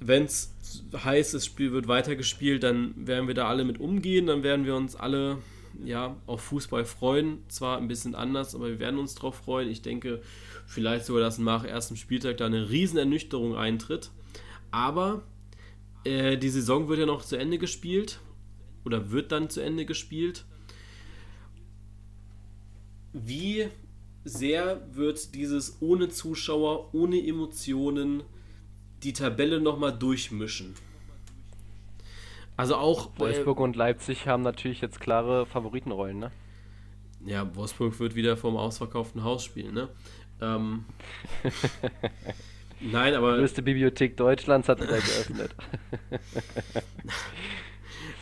Wenn 0.00 0.24
es 0.24 0.54
heißt, 0.92 1.34
das 1.34 1.44
Spiel 1.44 1.72
wird 1.72 1.88
weitergespielt, 1.88 2.62
dann 2.62 2.94
werden 2.96 3.28
wir 3.28 3.34
da 3.34 3.48
alle 3.48 3.64
mit 3.64 3.78
umgehen, 3.80 4.26
dann 4.26 4.42
werden 4.42 4.66
wir 4.66 4.74
uns 4.74 4.96
alle 4.96 5.38
ja, 5.84 6.16
auf 6.26 6.42
Fußball 6.42 6.84
freuen. 6.84 7.38
Zwar 7.48 7.78
ein 7.78 7.88
bisschen 7.88 8.14
anders, 8.14 8.54
aber 8.54 8.68
wir 8.68 8.78
werden 8.78 8.98
uns 8.98 9.14
darauf 9.14 9.36
freuen. 9.36 9.68
Ich 9.68 9.82
denke 9.82 10.22
vielleicht 10.66 11.06
sogar, 11.06 11.22
dass 11.22 11.38
nach 11.38 11.64
ersten 11.64 11.96
Spieltag 11.96 12.36
da 12.36 12.46
eine 12.46 12.70
riesen 12.70 12.98
Ernüchterung 12.98 13.56
eintritt. 13.56 14.10
Aber 14.70 15.22
äh, 16.04 16.36
die 16.36 16.48
Saison 16.48 16.88
wird 16.88 17.00
ja 17.00 17.06
noch 17.06 17.24
zu 17.24 17.36
Ende 17.36 17.58
gespielt 17.58 18.20
oder 18.84 19.10
wird 19.10 19.32
dann 19.32 19.50
zu 19.50 19.60
Ende 19.60 19.86
gespielt 19.86 20.44
wie 23.14 23.68
sehr 24.24 24.82
wird 24.92 25.34
dieses 25.34 25.80
ohne 25.80 26.08
Zuschauer, 26.08 26.92
ohne 26.92 27.24
Emotionen 27.24 28.24
die 29.02 29.12
Tabelle 29.12 29.60
nochmal 29.60 29.96
durchmischen? 29.96 30.74
Also 32.56 32.76
auch. 32.76 33.10
Wolfsburg 33.18 33.58
äh, 33.58 33.62
und 33.62 33.76
Leipzig 33.76 34.26
haben 34.28 34.42
natürlich 34.42 34.80
jetzt 34.80 35.00
klare 35.00 35.46
Favoritenrollen, 35.46 36.18
ne? 36.18 36.30
Ja, 37.24 37.54
Wolfsburg 37.56 37.98
wird 38.00 38.14
wieder 38.14 38.36
vom 38.36 38.56
ausverkauften 38.56 39.24
Haus 39.24 39.44
spielen, 39.44 39.74
ne? 39.74 39.88
Ähm, 40.40 40.84
Nein, 42.80 43.14
aber. 43.14 43.34
Die 43.34 43.38
größte 43.40 43.62
Bibliothek 43.62 44.16
Deutschlands 44.16 44.68
hat 44.68 44.80
wieder 44.80 44.98
geöffnet. 44.98 45.54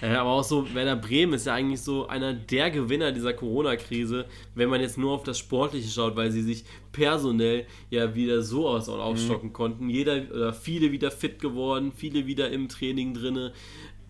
Äh, 0.02 0.16
aber 0.16 0.30
auch 0.30 0.42
so, 0.42 0.74
Werder 0.74 0.96
Bremen 0.96 1.34
ist 1.34 1.46
ja 1.46 1.54
eigentlich 1.54 1.80
so 1.80 2.08
einer 2.08 2.34
der 2.34 2.72
Gewinner 2.72 3.12
dieser 3.12 3.32
Corona-Krise, 3.34 4.26
wenn 4.56 4.68
man 4.68 4.80
jetzt 4.80 4.98
nur 4.98 5.12
auf 5.12 5.22
das 5.22 5.38
Sportliche 5.38 5.88
schaut, 5.88 6.16
weil 6.16 6.32
sie 6.32 6.42
sich 6.42 6.64
personell 6.90 7.66
ja 7.88 8.12
wieder 8.16 8.42
so 8.42 8.68
aus 8.68 8.88
und 8.88 8.98
aufstocken 8.98 9.50
mhm. 9.50 9.52
konnten. 9.52 9.88
Jeder 9.88 10.22
oder 10.32 10.52
viele 10.52 10.90
wieder 10.90 11.12
fit 11.12 11.38
geworden, 11.38 11.92
viele 11.94 12.26
wieder 12.26 12.50
im 12.50 12.68
Training 12.68 13.14
drinne. 13.14 13.52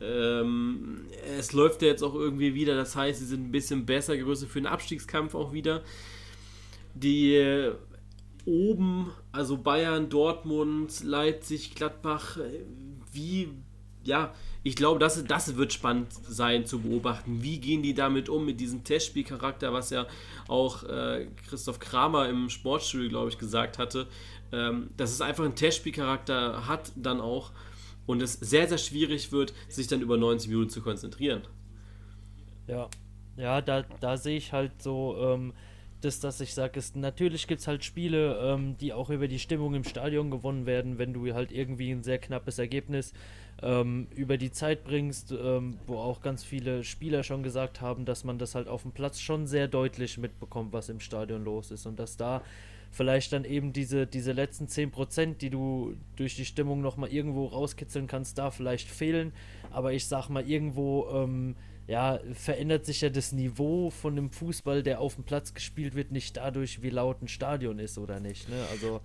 Ähm, 0.02 1.06
es 1.38 1.52
läuft 1.52 1.82
ja 1.82 1.88
jetzt 1.88 2.02
auch 2.02 2.14
irgendwie 2.14 2.54
wieder, 2.54 2.74
das 2.74 2.96
heißt, 2.96 3.20
sie 3.20 3.26
sind 3.26 3.48
ein 3.48 3.52
bisschen 3.52 3.86
besser 3.86 4.16
gerüstet 4.16 4.48
für 4.48 4.60
den 4.60 4.66
Abstiegskampf 4.66 5.34
auch 5.34 5.52
wieder. 5.52 5.82
Die 6.94 7.34
äh, 7.34 7.74
oben, 8.44 9.12
also 9.30 9.56
Bayern, 9.56 10.08
Dortmund, 10.08 11.02
Leipzig, 11.04 11.74
Gladbach, 11.74 12.38
äh, 12.38 12.64
wie, 13.12 13.48
ja, 14.04 14.34
ich 14.64 14.76
glaube, 14.76 15.00
das, 15.00 15.24
das 15.24 15.56
wird 15.56 15.72
spannend 15.72 16.12
sein 16.12 16.66
zu 16.66 16.80
beobachten. 16.80 17.42
Wie 17.42 17.58
gehen 17.58 17.82
die 17.82 17.94
damit 17.94 18.28
um, 18.28 18.46
mit 18.46 18.60
diesem 18.60 18.84
Testspielcharakter, 18.84 19.72
was 19.72 19.90
ja 19.90 20.06
auch 20.48 20.84
äh, 20.84 21.26
Christoph 21.48 21.80
Kramer 21.80 22.28
im 22.28 22.48
Sportstudio, 22.48 23.08
glaube 23.08 23.30
ich, 23.30 23.38
gesagt 23.38 23.78
hatte, 23.78 24.06
ähm, 24.52 24.90
dass 24.96 25.10
es 25.10 25.20
einfach 25.20 25.44
einen 25.44 25.56
Testspielcharakter 25.56 26.66
hat, 26.68 26.92
dann 26.94 27.20
auch 27.20 27.50
und 28.06 28.22
es 28.22 28.34
sehr, 28.34 28.68
sehr 28.68 28.78
schwierig 28.78 29.32
wird, 29.32 29.54
sich 29.68 29.86
dann 29.86 30.00
über 30.00 30.16
90 30.16 30.50
Minuten 30.50 30.70
zu 30.70 30.82
konzentrieren. 30.82 31.42
Ja, 32.66 32.88
ja, 33.36 33.60
da, 33.60 33.82
da 34.00 34.16
sehe 34.16 34.36
ich 34.36 34.52
halt 34.52 34.82
so. 34.82 35.16
Ähm, 35.18 35.52
das, 36.02 36.18
dass 36.18 36.40
ich 36.40 36.52
sage, 36.52 36.78
ist, 36.78 36.96
natürlich 36.96 37.46
gibt 37.46 37.60
es 37.60 37.68
halt 37.68 37.84
Spiele, 37.84 38.36
ähm, 38.42 38.76
die 38.78 38.92
auch 38.92 39.08
über 39.08 39.28
die 39.28 39.38
Stimmung 39.38 39.74
im 39.74 39.84
Stadion 39.84 40.30
gewonnen 40.30 40.66
werden, 40.66 40.98
wenn 40.98 41.12
du 41.14 41.32
halt 41.32 41.52
irgendwie 41.52 41.92
ein 41.92 42.02
sehr 42.02 42.18
knappes 42.18 42.58
Ergebnis 42.58 43.12
ähm, 43.62 44.08
über 44.14 44.36
die 44.36 44.50
Zeit 44.50 44.82
bringst, 44.82 45.32
ähm, 45.32 45.78
wo 45.86 45.98
auch 45.98 46.20
ganz 46.20 46.42
viele 46.42 46.82
Spieler 46.82 47.22
schon 47.22 47.44
gesagt 47.44 47.80
haben, 47.80 48.04
dass 48.04 48.24
man 48.24 48.38
das 48.38 48.54
halt 48.54 48.66
auf 48.66 48.82
dem 48.82 48.90
Platz 48.92 49.20
schon 49.20 49.46
sehr 49.46 49.68
deutlich 49.68 50.18
mitbekommt, 50.18 50.72
was 50.72 50.88
im 50.88 50.98
Stadion 50.98 51.44
los 51.44 51.70
ist 51.70 51.86
und 51.86 51.98
dass 51.98 52.16
da 52.16 52.42
vielleicht 52.92 53.32
dann 53.32 53.44
eben 53.44 53.72
diese, 53.72 54.06
diese 54.06 54.32
letzten 54.32 54.66
10%, 54.66 55.38
die 55.38 55.50
du 55.50 55.96
durch 56.16 56.36
die 56.36 56.44
Stimmung 56.44 56.82
nochmal 56.82 57.10
irgendwo 57.10 57.46
rauskitzeln 57.46 58.06
kannst, 58.06 58.38
da 58.38 58.50
vielleicht 58.50 58.88
fehlen. 58.88 59.32
Aber 59.70 59.92
ich 59.92 60.06
sag 60.06 60.28
mal, 60.28 60.48
irgendwo 60.48 61.08
ähm, 61.10 61.56
ja, 61.88 62.20
verändert 62.34 62.86
sich 62.86 63.00
ja 63.00 63.08
das 63.08 63.32
Niveau 63.32 63.90
von 63.90 64.14
dem 64.14 64.30
Fußball, 64.30 64.82
der 64.82 65.00
auf 65.00 65.16
dem 65.16 65.24
Platz 65.24 65.52
gespielt 65.54 65.94
wird, 65.94 66.12
nicht 66.12 66.36
dadurch, 66.36 66.82
wie 66.82 66.90
laut 66.90 67.22
ein 67.22 67.28
Stadion 67.28 67.78
ist 67.78 67.98
oder 67.98 68.20
nicht. 68.20 68.48
Ne? 68.48 68.56
Also 68.70 69.00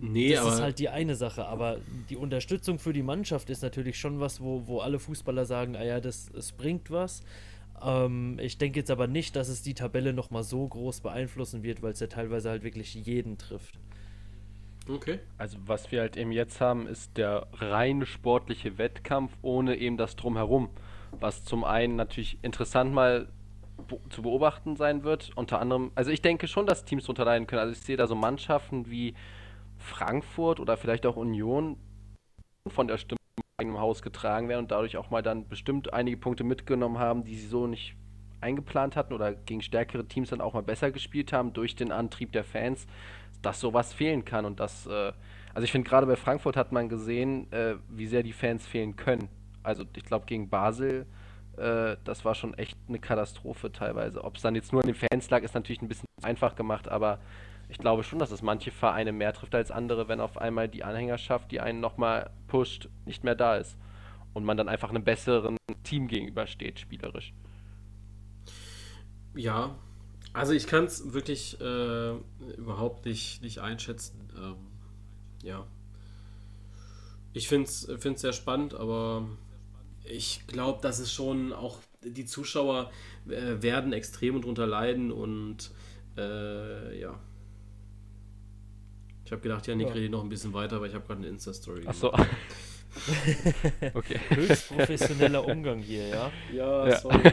nee, 0.00 0.32
das 0.32 0.54
ist 0.54 0.60
halt 0.60 0.78
die 0.78 0.88
eine 0.88 1.14
Sache. 1.14 1.46
Aber 1.46 1.78
die 2.10 2.16
Unterstützung 2.16 2.78
für 2.78 2.92
die 2.92 3.02
Mannschaft 3.02 3.50
ist 3.50 3.62
natürlich 3.62 3.98
schon 3.98 4.18
was, 4.18 4.40
wo, 4.40 4.66
wo 4.66 4.80
alle 4.80 4.98
Fußballer 4.98 5.44
sagen, 5.44 5.76
ah 5.76 5.84
ja, 5.84 6.00
das, 6.00 6.30
das 6.32 6.52
bringt 6.52 6.90
was. 6.90 7.22
Ähm, 7.82 8.38
ich 8.40 8.58
denke 8.58 8.80
jetzt 8.80 8.90
aber 8.90 9.06
nicht, 9.06 9.36
dass 9.36 9.48
es 9.48 9.62
die 9.62 9.74
Tabelle 9.74 10.12
nochmal 10.12 10.42
so 10.42 10.66
groß 10.66 11.00
beeinflussen 11.00 11.62
wird, 11.62 11.82
weil 11.82 11.92
es 11.92 12.00
ja 12.00 12.06
teilweise 12.06 12.50
halt 12.50 12.62
wirklich 12.62 12.94
jeden 12.94 13.38
trifft. 13.38 13.78
Okay. 14.88 15.18
Also 15.36 15.58
was 15.66 15.90
wir 15.90 16.00
halt 16.00 16.16
eben 16.16 16.32
jetzt 16.32 16.60
haben, 16.60 16.86
ist 16.86 17.16
der 17.16 17.48
rein 17.54 18.06
sportliche 18.06 18.78
Wettkampf 18.78 19.36
ohne 19.42 19.76
eben 19.76 19.96
das 19.96 20.14
drumherum 20.16 20.70
was 21.20 21.44
zum 21.44 21.64
einen 21.64 21.96
natürlich 21.96 22.38
interessant 22.42 22.92
mal 22.92 23.28
zu 24.08 24.22
beobachten 24.22 24.76
sein 24.76 25.04
wird. 25.04 25.32
Unter 25.36 25.60
anderem, 25.60 25.92
also 25.94 26.10
ich 26.10 26.22
denke 26.22 26.48
schon, 26.48 26.66
dass 26.66 26.84
Teams 26.84 27.04
darunter 27.04 27.24
leiden 27.24 27.46
können. 27.46 27.60
Also 27.60 27.72
ich 27.72 27.80
sehe 27.80 27.96
da 27.96 28.06
so 28.06 28.14
Mannschaften 28.14 28.90
wie 28.90 29.14
Frankfurt 29.78 30.60
oder 30.60 30.76
vielleicht 30.76 31.06
auch 31.06 31.16
Union 31.16 31.76
von 32.68 32.88
der 32.88 32.98
Stimme 32.98 33.18
im 33.62 33.80
Haus 33.80 34.02
getragen 34.02 34.48
werden 34.50 34.64
und 34.64 34.70
dadurch 34.70 34.98
auch 34.98 35.10
mal 35.10 35.22
dann 35.22 35.48
bestimmt 35.48 35.94
einige 35.94 36.18
Punkte 36.18 36.44
mitgenommen 36.44 36.98
haben, 36.98 37.24
die 37.24 37.36
sie 37.36 37.46
so 37.46 37.66
nicht 37.66 37.96
eingeplant 38.42 38.96
hatten 38.96 39.14
oder 39.14 39.32
gegen 39.32 39.62
stärkere 39.62 40.04
Teams 40.04 40.28
dann 40.28 40.42
auch 40.42 40.52
mal 40.52 40.62
besser 40.62 40.90
gespielt 40.90 41.32
haben 41.32 41.54
durch 41.54 41.74
den 41.74 41.90
Antrieb 41.90 42.32
der 42.32 42.44
Fans, 42.44 42.86
dass 43.40 43.58
sowas 43.58 43.94
fehlen 43.94 44.26
kann 44.26 44.44
und 44.44 44.60
das, 44.60 44.86
äh, 44.86 45.12
also 45.54 45.64
ich 45.64 45.72
finde 45.72 45.88
gerade 45.88 46.06
bei 46.06 46.16
Frankfurt 46.16 46.54
hat 46.54 46.70
man 46.70 46.90
gesehen, 46.90 47.50
äh, 47.50 47.76
wie 47.88 48.06
sehr 48.06 48.22
die 48.22 48.34
Fans 48.34 48.66
fehlen 48.66 48.94
können. 48.94 49.30
Also 49.62 49.84
ich 49.96 50.04
glaube 50.04 50.26
gegen 50.26 50.50
Basel, 50.50 51.06
äh, 51.56 51.96
das 52.04 52.26
war 52.26 52.34
schon 52.34 52.52
echt 52.58 52.76
eine 52.88 52.98
Katastrophe 52.98 53.72
teilweise. 53.72 54.22
Ob 54.22 54.36
es 54.36 54.42
dann 54.42 54.54
jetzt 54.54 54.72
nur 54.72 54.82
an 54.82 54.88
den 54.88 54.94
Fans 54.94 55.30
lag, 55.30 55.42
ist 55.42 55.54
natürlich 55.54 55.80
ein 55.80 55.88
bisschen 55.88 56.08
einfach 56.22 56.56
gemacht, 56.56 56.88
aber 56.88 57.20
ich 57.68 57.78
glaube 57.78 58.04
schon, 58.04 58.18
dass 58.18 58.30
es 58.30 58.42
manche 58.42 58.70
Vereine 58.70 59.12
mehr 59.12 59.32
trifft 59.32 59.54
als 59.54 59.70
andere, 59.70 60.08
wenn 60.08 60.20
auf 60.20 60.38
einmal 60.38 60.68
die 60.68 60.84
Anhängerschaft, 60.84 61.50
die 61.50 61.60
einen 61.60 61.80
nochmal 61.80 62.30
pusht, 62.46 62.88
nicht 63.04 63.24
mehr 63.24 63.34
da 63.34 63.56
ist. 63.56 63.76
Und 64.34 64.44
man 64.44 64.56
dann 64.56 64.68
einfach 64.68 64.90
einem 64.90 65.02
besseren 65.02 65.56
Team 65.82 66.08
gegenübersteht, 66.08 66.78
spielerisch. 66.78 67.32
Ja, 69.34 69.74
also 70.32 70.52
ich 70.52 70.66
kann 70.66 70.84
es 70.84 71.12
wirklich 71.14 71.58
äh, 71.60 72.10
überhaupt 72.56 73.06
nicht, 73.06 73.42
nicht 73.42 73.60
einschätzen. 73.60 74.28
Ähm, 74.36 74.56
ja. 75.42 75.66
Ich 77.32 77.48
finde 77.48 77.68
es 77.68 78.20
sehr 78.20 78.32
spannend, 78.32 78.74
aber 78.74 79.28
ich 80.04 80.46
glaube, 80.46 80.80
dass 80.82 80.98
es 80.98 81.12
schon 81.12 81.52
auch 81.52 81.78
die 82.02 82.26
Zuschauer 82.26 82.90
äh, 83.28 83.62
werden 83.62 83.92
extrem 83.92 84.40
drunter 84.40 84.66
leiden 84.66 85.10
und 85.10 85.70
äh, 86.16 86.98
ja. 87.00 87.18
Ich 89.26 89.32
habe 89.32 89.42
gedacht, 89.42 89.66
ja, 89.66 89.74
Nick 89.74 89.88
ja. 89.88 89.94
redet 89.94 90.12
noch 90.12 90.22
ein 90.22 90.28
bisschen 90.28 90.52
weiter, 90.54 90.76
aber 90.76 90.86
ich 90.86 90.94
habe 90.94 91.04
gerade 91.04 91.18
eine 91.18 91.28
Insta-Story. 91.28 91.82
Achso. 91.84 92.12
okay. 93.94 94.20
Höchst 94.28 94.68
professioneller 94.68 95.44
Umgang 95.44 95.80
hier, 95.80 96.06
ja? 96.06 96.30
Ja, 96.52 96.88
ja. 96.88 96.96
sorry. 96.96 97.18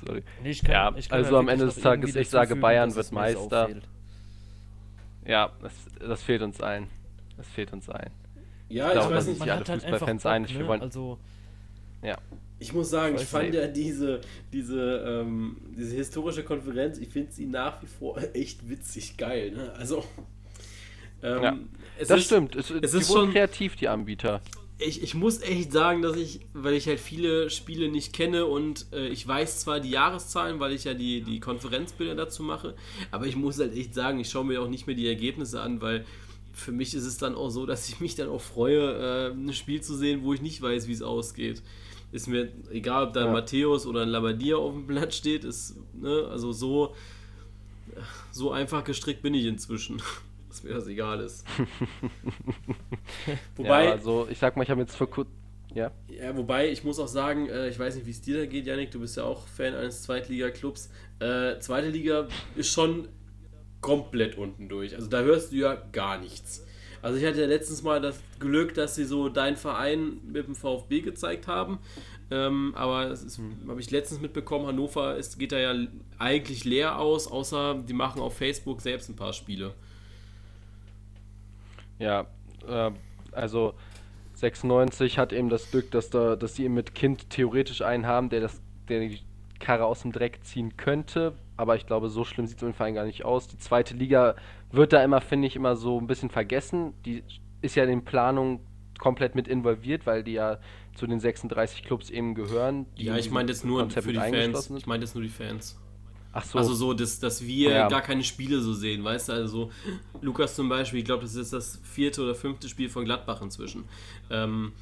sorry. 0.00 0.22
Nee, 0.44 0.54
kann, 0.54 0.70
ja, 0.70 0.94
also 1.10 1.36
am 1.38 1.48
Ende 1.48 1.64
des 1.66 1.80
Tages, 1.80 2.14
ich 2.14 2.30
sage, 2.30 2.54
Bayern 2.54 2.94
wird 2.94 3.10
Meister. 3.10 3.68
Ja, 5.26 5.50
das, 5.60 5.72
das 5.98 6.22
fehlt 6.22 6.42
uns 6.42 6.60
allen. 6.60 6.86
Das 7.36 7.48
fehlt 7.48 7.72
uns 7.72 7.88
allen. 7.88 8.12
Ja, 8.68 8.86
ich, 8.86 8.92
glaube, 8.92 9.14
weiß 9.16 9.26
nicht, 9.26 9.40
sich 9.40 9.50
alle 9.50 9.64
halt 9.66 9.82
Fußballfans 9.82 10.24
einig. 10.24 10.52
Ne? 10.52 10.60
Wir 10.60 10.68
wollen, 10.68 10.82
also, 10.82 11.18
ja. 12.04 12.16
Ich 12.60 12.74
muss 12.74 12.90
sagen, 12.90 13.16
ich, 13.16 13.22
ich 13.22 13.28
fand 13.28 13.54
ja 13.54 13.66
diese, 13.66 14.20
diese, 14.52 15.02
ähm, 15.06 15.56
diese 15.76 15.96
historische 15.96 16.44
Konferenz, 16.44 16.98
ich 16.98 17.08
finde 17.08 17.32
sie 17.32 17.46
nach 17.46 17.82
wie 17.82 17.86
vor 17.86 18.20
echt 18.34 18.68
witzig 18.68 19.16
geil. 19.16 19.52
Ne? 19.52 19.72
Also, 19.72 20.04
ähm, 21.22 21.42
ja, 21.42 21.58
das 21.98 22.10
ist, 22.10 22.26
stimmt. 22.26 22.54
Es, 22.54 22.70
es 22.70 22.94
ist 22.94 23.10
schon 23.10 23.32
kreativ, 23.32 23.76
die 23.76 23.88
Anbieter. 23.88 24.42
Ich, 24.78 25.02
ich 25.02 25.14
muss 25.14 25.42
echt 25.42 25.72
sagen, 25.72 26.02
dass 26.02 26.16
ich, 26.16 26.40
weil 26.52 26.74
ich 26.74 26.86
halt 26.86 27.00
viele 27.00 27.50
Spiele 27.50 27.90
nicht 27.90 28.12
kenne 28.12 28.46
und 28.46 28.86
äh, 28.92 29.08
ich 29.08 29.26
weiß 29.26 29.60
zwar 29.60 29.80
die 29.80 29.90
Jahreszahlen, 29.90 30.60
weil 30.60 30.72
ich 30.72 30.84
ja 30.84 30.94
die, 30.94 31.22
die 31.22 31.40
Konferenzbilder 31.40 32.14
dazu 32.14 32.42
mache, 32.42 32.74
aber 33.10 33.26
ich 33.26 33.36
muss 33.36 33.58
halt 33.58 33.74
echt 33.76 33.94
sagen, 33.94 34.20
ich 34.20 34.30
schaue 34.30 34.44
mir 34.44 34.60
auch 34.62 34.68
nicht 34.68 34.86
mehr 34.86 34.96
die 34.96 35.06
Ergebnisse 35.06 35.60
an, 35.60 35.82
weil 35.82 36.06
für 36.52 36.72
mich 36.72 36.94
ist 36.94 37.04
es 37.04 37.18
dann 37.18 37.34
auch 37.34 37.50
so, 37.50 37.66
dass 37.66 37.88
ich 37.88 38.00
mich 38.00 38.14
dann 38.14 38.28
auch 38.28 38.40
freue, 38.40 39.30
äh, 39.30 39.32
ein 39.32 39.52
Spiel 39.52 39.82
zu 39.82 39.94
sehen, 39.96 40.20
wo 40.22 40.32
ich 40.34 40.42
nicht 40.42 40.60
weiß, 40.60 40.88
wie 40.88 40.92
es 40.92 41.02
ausgeht. 41.02 41.62
Ist 42.12 42.26
mir 42.26 42.48
egal, 42.70 43.08
ob 43.08 43.12
da 43.12 43.26
ja. 43.26 43.32
Matthäus 43.32 43.86
oder 43.86 44.02
ein 44.02 44.08
Labadia 44.08 44.56
auf 44.56 44.72
dem 44.72 44.86
Blatt 44.86 45.14
steht, 45.14 45.44
ist, 45.44 45.76
ne, 45.94 46.26
also 46.30 46.52
so, 46.52 46.94
so 48.32 48.50
einfach 48.50 48.84
gestrickt 48.84 49.22
bin 49.22 49.34
ich 49.34 49.46
inzwischen, 49.46 50.02
dass 50.48 50.62
mir 50.62 50.74
das 50.74 50.86
egal 50.86 51.20
ist. 51.20 51.44
wobei, 53.56 53.84
ja, 53.84 53.92
also 53.92 54.26
ich 54.28 54.38
sag 54.38 54.56
mal, 54.56 54.64
ich 54.64 54.70
habe 54.70 54.80
jetzt 54.80 54.96
vor 54.96 55.08
kurzem 55.08 55.34
ja. 55.74 55.92
ja, 56.08 56.36
wobei 56.36 56.70
ich 56.70 56.82
muss 56.82 56.98
auch 56.98 57.08
sagen, 57.08 57.48
äh, 57.48 57.68
ich 57.68 57.78
weiß 57.78 57.94
nicht, 57.94 58.06
wie 58.06 58.10
es 58.10 58.20
dir 58.20 58.38
da 58.38 58.46
geht, 58.46 58.66
Janik, 58.66 58.90
du 58.90 59.00
bist 59.00 59.16
ja 59.16 59.24
auch 59.24 59.46
Fan 59.46 59.74
eines 59.74 60.02
Zweitliga-Clubs. 60.02 60.90
Äh, 61.20 61.58
zweite 61.60 61.88
Liga 61.88 62.26
ist 62.56 62.72
schon 62.72 63.08
komplett 63.80 64.36
unten 64.36 64.68
durch. 64.68 64.94
Also 64.96 65.06
da 65.06 65.20
hörst 65.20 65.52
du 65.52 65.56
ja 65.56 65.74
gar 65.92 66.18
nichts. 66.18 66.66
Also 67.02 67.18
ich 67.18 67.24
hatte 67.24 67.40
ja 67.40 67.46
letztens 67.46 67.82
mal 67.82 68.00
das 68.00 68.20
Glück, 68.38 68.74
dass 68.74 68.94
sie 68.94 69.04
so 69.04 69.28
deinen 69.28 69.56
Verein 69.56 70.20
mit 70.26 70.46
dem 70.46 70.54
VfB 70.54 71.00
gezeigt 71.00 71.46
haben. 71.46 71.78
Ähm, 72.30 72.74
aber 72.76 73.08
das 73.08 73.38
hm. 73.38 73.68
habe 73.68 73.80
ich 73.80 73.90
letztens 73.90 74.20
mitbekommen, 74.20 74.66
Hannover 74.66 75.16
ist, 75.16 75.38
geht 75.38 75.52
da 75.52 75.58
ja 75.58 75.74
eigentlich 76.18 76.64
leer 76.64 76.98
aus, 76.98 77.26
außer 77.26 77.74
die 77.74 77.92
machen 77.92 78.20
auf 78.20 78.36
Facebook 78.36 78.82
selbst 78.82 79.08
ein 79.08 79.16
paar 79.16 79.32
Spiele. 79.32 79.74
Ja, 81.98 82.26
äh, 82.68 82.90
also 83.32 83.74
96 84.34 85.18
hat 85.18 85.32
eben 85.32 85.48
das 85.48 85.70
Glück, 85.70 85.90
dass 85.90 86.10
da, 86.10 86.36
dass 86.36 86.54
sie 86.54 86.64
eben 86.64 86.74
mit 86.74 86.94
Kind 86.94 87.30
theoretisch 87.30 87.82
einen 87.82 88.06
haben, 88.06 88.28
der 88.30 88.40
das, 88.40 88.60
der 88.88 89.00
die 89.00 89.20
Karre 89.58 89.84
aus 89.84 90.02
dem 90.02 90.12
Dreck 90.12 90.40
ziehen 90.44 90.76
könnte, 90.76 91.34
aber 91.60 91.76
ich 91.76 91.84
glaube, 91.84 92.08
so 92.08 92.24
schlimm 92.24 92.46
sieht 92.46 92.56
es 92.56 92.62
im 92.62 92.72
Verein 92.72 92.94
gar 92.94 93.04
nicht 93.04 93.22
aus. 93.22 93.46
Die 93.46 93.58
zweite 93.58 93.94
Liga 93.94 94.34
wird 94.72 94.94
da 94.94 95.04
immer, 95.04 95.20
finde 95.20 95.46
ich, 95.46 95.56
immer 95.56 95.76
so 95.76 96.00
ein 96.00 96.06
bisschen 96.06 96.30
vergessen. 96.30 96.94
Die 97.04 97.22
ist 97.60 97.74
ja 97.74 97.82
in 97.82 97.90
den 97.90 98.04
Planungen 98.04 98.60
komplett 98.98 99.34
mit 99.34 99.46
involviert, 99.46 100.06
weil 100.06 100.24
die 100.24 100.32
ja 100.32 100.58
zu 100.94 101.06
den 101.06 101.20
36 101.20 101.84
Clubs 101.84 102.08
eben 102.08 102.34
gehören. 102.34 102.86
Ja, 102.96 103.16
ich 103.16 103.30
meine 103.30 103.50
jetzt 103.50 103.62
nur 103.62 103.90
für 103.90 104.00
die 104.00 104.18
Fans. 104.18 104.70
Ich 104.70 104.86
meine 104.86 105.04
jetzt 105.04 105.14
nur 105.14 105.22
die 105.22 105.28
Fans. 105.28 105.78
Ach 106.32 106.44
so. 106.44 106.58
Also 106.58 106.72
so, 106.72 106.94
dass, 106.94 107.18
dass 107.18 107.44
wir 107.44 107.70
ja. 107.70 107.88
gar 107.88 108.00
keine 108.00 108.24
Spiele 108.24 108.60
so 108.60 108.72
sehen, 108.72 109.04
weißt 109.04 109.28
du? 109.28 109.32
Also 109.32 109.64
so, 109.64 109.70
Lukas 110.22 110.54
zum 110.54 110.70
Beispiel, 110.70 111.00
ich 111.00 111.04
glaube, 111.04 111.24
das 111.24 111.34
ist 111.34 111.52
das 111.52 111.78
vierte 111.82 112.22
oder 112.22 112.34
fünfte 112.34 112.70
Spiel 112.70 112.88
von 112.88 113.04
Gladbach 113.04 113.42
inzwischen. 113.42 113.84
Ähm, 114.30 114.72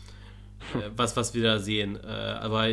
äh, 0.75 0.91
was, 0.97 1.17
was 1.17 1.35
wir 1.35 1.43
da 1.43 1.59
sehen. 1.59 1.99
Äh, 2.05 2.07
aber 2.07 2.69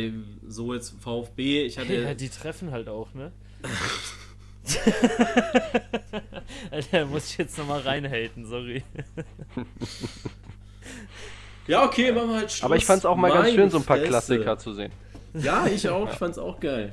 so 0.46 0.74
jetzt 0.74 0.94
VfB, 1.00 1.64
ich 1.64 1.78
hatte. 1.78 1.94
Ja, 1.94 2.14
die 2.14 2.28
treffen 2.28 2.70
halt 2.70 2.88
auch, 2.88 3.12
ne? 3.14 3.32
Alter, 6.70 7.06
muss 7.06 7.30
ich 7.30 7.38
jetzt 7.38 7.58
nochmal 7.58 7.80
reinhalten, 7.80 8.46
sorry. 8.46 8.82
ja, 11.66 11.84
okay, 11.84 12.12
machen 12.12 12.28
wir 12.30 12.36
halt 12.36 12.52
Schluss. 12.52 12.64
Aber 12.64 12.76
ich 12.76 12.84
fand 12.84 13.00
es 13.00 13.06
auch 13.06 13.16
mal 13.16 13.28
Meine 13.28 13.42
ganz 13.42 13.54
schön, 13.54 13.70
so 13.70 13.78
ein 13.78 13.84
paar 13.84 13.98
Fresse. 13.98 14.08
Klassiker 14.08 14.58
zu 14.58 14.72
sehen. 14.72 14.92
Ja, 15.34 15.66
ich 15.66 15.88
auch, 15.88 16.10
ich 16.10 16.18
fand's 16.18 16.38
auch 16.38 16.60
geil. 16.60 16.92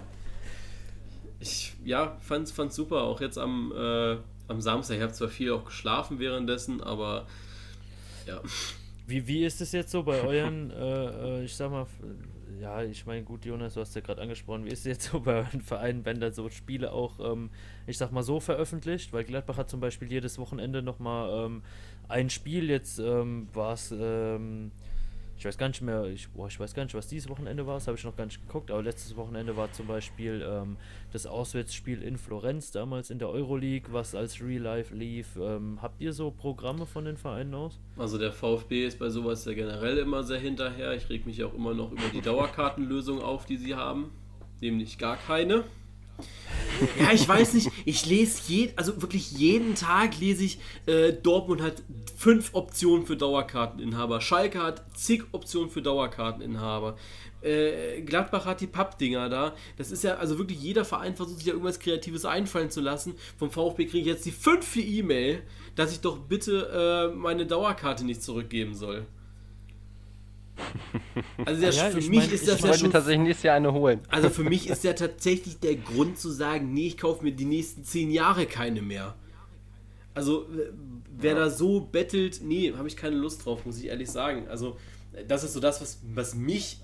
Ich, 1.40 1.74
ja, 1.84 2.18
fand's, 2.22 2.52
fand's 2.52 2.76
super, 2.76 3.04
auch 3.04 3.22
jetzt 3.22 3.38
am, 3.38 3.74
äh, 3.76 4.18
am 4.48 4.62
Samstag. 4.62 4.98
Ich 4.98 5.02
habe 5.02 5.14
zwar 5.14 5.30
viel 5.30 5.52
auch 5.52 5.66
geschlafen 5.66 6.20
währenddessen, 6.20 6.82
aber 6.82 7.26
ja. 8.28 8.40
Wie, 9.08 9.28
wie 9.28 9.44
ist 9.44 9.60
es 9.60 9.74
jetzt 9.74 9.92
so 9.92 10.04
bei 10.04 10.22
euren, 10.22 10.72
äh, 10.72 11.40
äh 11.40 11.44
ich 11.44 11.56
sag 11.56 11.72
mal, 11.72 11.86
ja, 12.60 12.84
ich 12.84 13.06
meine, 13.06 13.24
gut, 13.24 13.46
Jonas, 13.46 13.74
du 13.76 13.82
hast 13.82 13.96
ja 13.96 14.02
gerade 14.02 14.22
angesprochen, 14.22 14.66
wie 14.66 14.70
ist 14.70 14.80
es 14.80 14.86
jetzt 14.86 15.12
so 15.12 15.20
bei 15.22 15.36
euren 15.36 15.62
Vereinen, 15.62 16.06
wenn 16.06 16.20
da 16.20 16.32
so 16.32 16.50
Spiele 16.50 16.92
auch, 16.92 17.20
ähm, 17.20 17.50
ich 17.88 17.98
sag 17.98 18.12
mal 18.12 18.24
so, 18.24 18.40
veröffentlicht? 18.40 19.14
Weil 19.14 19.24
Gladbach 19.24 19.58
hat 19.58 19.70
zum 19.70 19.80
Beispiel 19.80 20.12
jedes 20.12 20.38
Wochenende 20.38 20.82
nochmal 20.82 21.46
ähm, 21.46 21.64
ein 22.08 22.30
Spiel, 22.30 22.70
jetzt 22.70 23.00
ähm, 23.00 23.48
war 23.54 23.74
es, 23.74 23.94
ähm, 23.98 24.72
ich 25.44 25.46
weiß 25.46 25.58
gar 25.58 25.68
nicht 25.68 25.82
mehr, 25.82 26.06
ich, 26.06 26.30
boah, 26.30 26.48
ich 26.48 26.58
weiß 26.58 26.74
gar 26.74 26.86
nicht, 26.86 26.96
was 26.96 27.08
dieses 27.10 27.28
Wochenende 27.28 27.68
war, 27.68 27.74
das 27.74 27.88
habe 27.88 27.98
ich 27.98 28.06
noch 28.06 28.16
gar 28.16 28.24
nicht 28.24 28.40
geguckt, 28.48 28.72
aber 28.72 28.82
letztes 28.82 29.18
Wochenende 29.18 29.58
war 29.58 29.70
zum 29.74 29.88
Beispiel 29.88 30.42
ähm, 30.42 30.78
das 31.12 31.26
Auswärtsspiel 31.26 32.02
in 32.02 32.18
Florenz, 32.18 32.72
damals 32.72 33.10
in 33.10 33.20
der 33.20 33.28
Euroleague, 33.28 33.92
was 33.92 34.16
als 34.16 34.42
Real 34.42 34.62
Life 34.62 34.96
lief. 34.96 35.36
Ähm, 35.36 35.80
habt 35.82 36.00
ihr 36.00 36.14
so 36.14 36.32
Programme 36.32 36.86
von 36.86 37.04
den 37.04 37.18
Vereinen 37.18 37.54
aus? 37.56 37.78
Also 37.98 38.18
der 38.18 38.32
VfB 38.32 38.86
ist 38.86 39.00
bei 39.00 39.10
sowas 39.10 39.44
ja 39.44 39.54
generell 39.54 39.98
immer 39.98 40.24
sehr 40.24 40.40
hinterher. 40.40 40.94
Ich 40.94 41.10
reg 41.10 41.26
mich 41.26 41.44
auch 41.44 41.54
immer 41.54 41.74
noch 41.74 41.92
über 41.92 42.08
die 42.14 42.22
Dauerkartenlösung 42.22 43.22
auf, 43.22 43.46
die 43.46 43.58
sie 43.58 43.76
haben, 43.76 44.12
nämlich 44.62 44.98
gar 44.98 45.18
keine. 45.18 45.66
Ja, 47.00 47.12
ich 47.14 47.28
weiß 47.28 47.54
nicht. 47.54 47.70
Ich 47.86 48.06
lese 48.06 48.42
je, 48.48 48.72
also 48.76 49.02
wirklich 49.02 49.32
jeden 49.32 49.76
Tag 49.76 50.20
lese 50.20 50.44
ich, 50.44 50.60
äh, 50.86 51.14
Dortmund 51.14 51.62
hat 51.62 51.84
fünf 52.18 52.52
Optionen 52.54 53.06
für 53.06 53.16
Dauerkarteninhaber. 53.16 54.22
Schalke 54.22 54.62
hat 54.62 54.84
zig 54.98 55.24
Optionen 55.32 55.70
für 55.70 55.82
Dauerkarteninhaber. 55.82 56.98
Äh, 57.42 58.02
Gladbach 58.02 58.46
hat 58.46 58.62
die 58.62 58.68
Pappdinger 58.68 59.30
da. 59.30 59.56
Das 59.78 59.92
ist 59.92 60.04
ja, 60.04 60.16
also 60.16 60.38
wirklich 60.38 60.62
jeder 60.62 60.86
Verein 60.86 61.16
versucht 61.16 61.38
sich 61.38 61.48
ja 61.48 61.54
irgendwas 61.54 61.80
Kreatives 61.80 62.26
einfallen 62.26 62.72
zu 62.72 62.82
lassen. 62.82 63.16
Vom 63.38 63.52
VfB 63.52 63.86
kriege 63.86 64.00
ich 64.00 64.08
jetzt 64.08 64.26
die 64.26 64.32
fünfte 64.32 64.80
E-Mail, 64.80 65.44
dass 65.76 65.92
ich 65.92 66.00
doch 66.00 66.18
bitte 66.18 67.12
äh, 67.12 67.16
meine 67.16 67.46
Dauerkarte 67.46 68.06
nicht 68.06 68.24
zurückgeben 68.24 68.76
soll. 68.76 69.06
Also 71.46 71.62
das, 71.62 71.76
ja, 71.76 71.90
für 71.90 71.98
mich 71.98 72.10
mein, 72.10 72.32
ist 72.32 72.48
das 72.48 72.62
ja 72.62 72.74
schon 72.74 72.92
tatsächlich 72.92 73.24
nächstes 73.24 73.44
Jahr 73.44 73.56
eine 73.56 73.74
holen. 73.74 74.00
Also 74.10 74.30
für 74.30 74.44
mich 74.50 74.70
ist 74.70 74.84
ja 74.84 74.94
tatsächlich 74.94 75.60
der 75.60 75.76
Grund 75.76 76.18
zu 76.18 76.30
sagen, 76.30 76.74
nee, 76.74 76.88
ich 76.88 76.98
kaufe 76.98 77.24
mir 77.24 77.32
die 77.32 77.46
nächsten 77.46 77.84
zehn 77.84 78.12
Jahre 78.12 78.46
keine 78.46 78.82
mehr. 78.82 79.16
Also 80.14 80.48
wer 81.18 81.34
ja. 81.34 81.40
da 81.40 81.50
so 81.50 81.82
bettelt, 81.82 82.42
nee, 82.44 82.72
habe 82.76 82.88
ich 82.88 82.96
keine 82.96 83.16
Lust 83.16 83.46
drauf, 83.46 83.66
muss 83.66 83.80
ich 83.80 83.88
ehrlich 83.88 84.10
sagen. 84.10 84.48
Also 84.48 84.78
das 85.28 85.44
ist 85.44 85.54
so 85.54 85.60
das, 85.60 85.82
was, 85.82 86.00
was 86.14 86.36
mich 86.36 86.80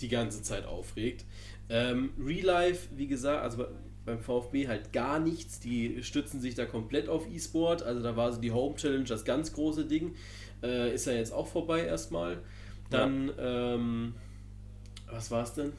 die 0.00 0.08
ganze 0.08 0.42
Zeit 0.42 0.66
aufregt. 0.66 1.24
Ähm, 1.68 2.10
Real 2.22 2.44
Life, 2.44 2.88
wie 2.96 3.06
gesagt, 3.06 3.42
also 3.42 3.64
beim 4.04 4.18
VfB 4.18 4.68
halt 4.68 4.92
gar 4.92 5.18
nichts. 5.18 5.60
Die 5.60 6.02
stützen 6.02 6.40
sich 6.40 6.54
da 6.54 6.66
komplett 6.66 7.08
auf 7.08 7.26
E-Sport. 7.30 7.82
Also 7.82 8.02
da 8.02 8.16
war 8.16 8.32
so 8.32 8.40
die 8.40 8.52
Home 8.52 8.76
Challenge 8.76 9.04
das 9.04 9.24
ganz 9.24 9.52
große 9.52 9.86
Ding. 9.86 10.14
Äh, 10.62 10.94
ist 10.94 11.06
ja 11.06 11.14
jetzt 11.14 11.32
auch 11.32 11.46
vorbei 11.46 11.86
erstmal. 11.86 12.38
Dann, 12.90 13.28
ja. 13.28 13.74
ähm, 13.74 14.14
was 15.10 15.30
war 15.30 15.44
es 15.44 15.54
denn? 15.54 15.72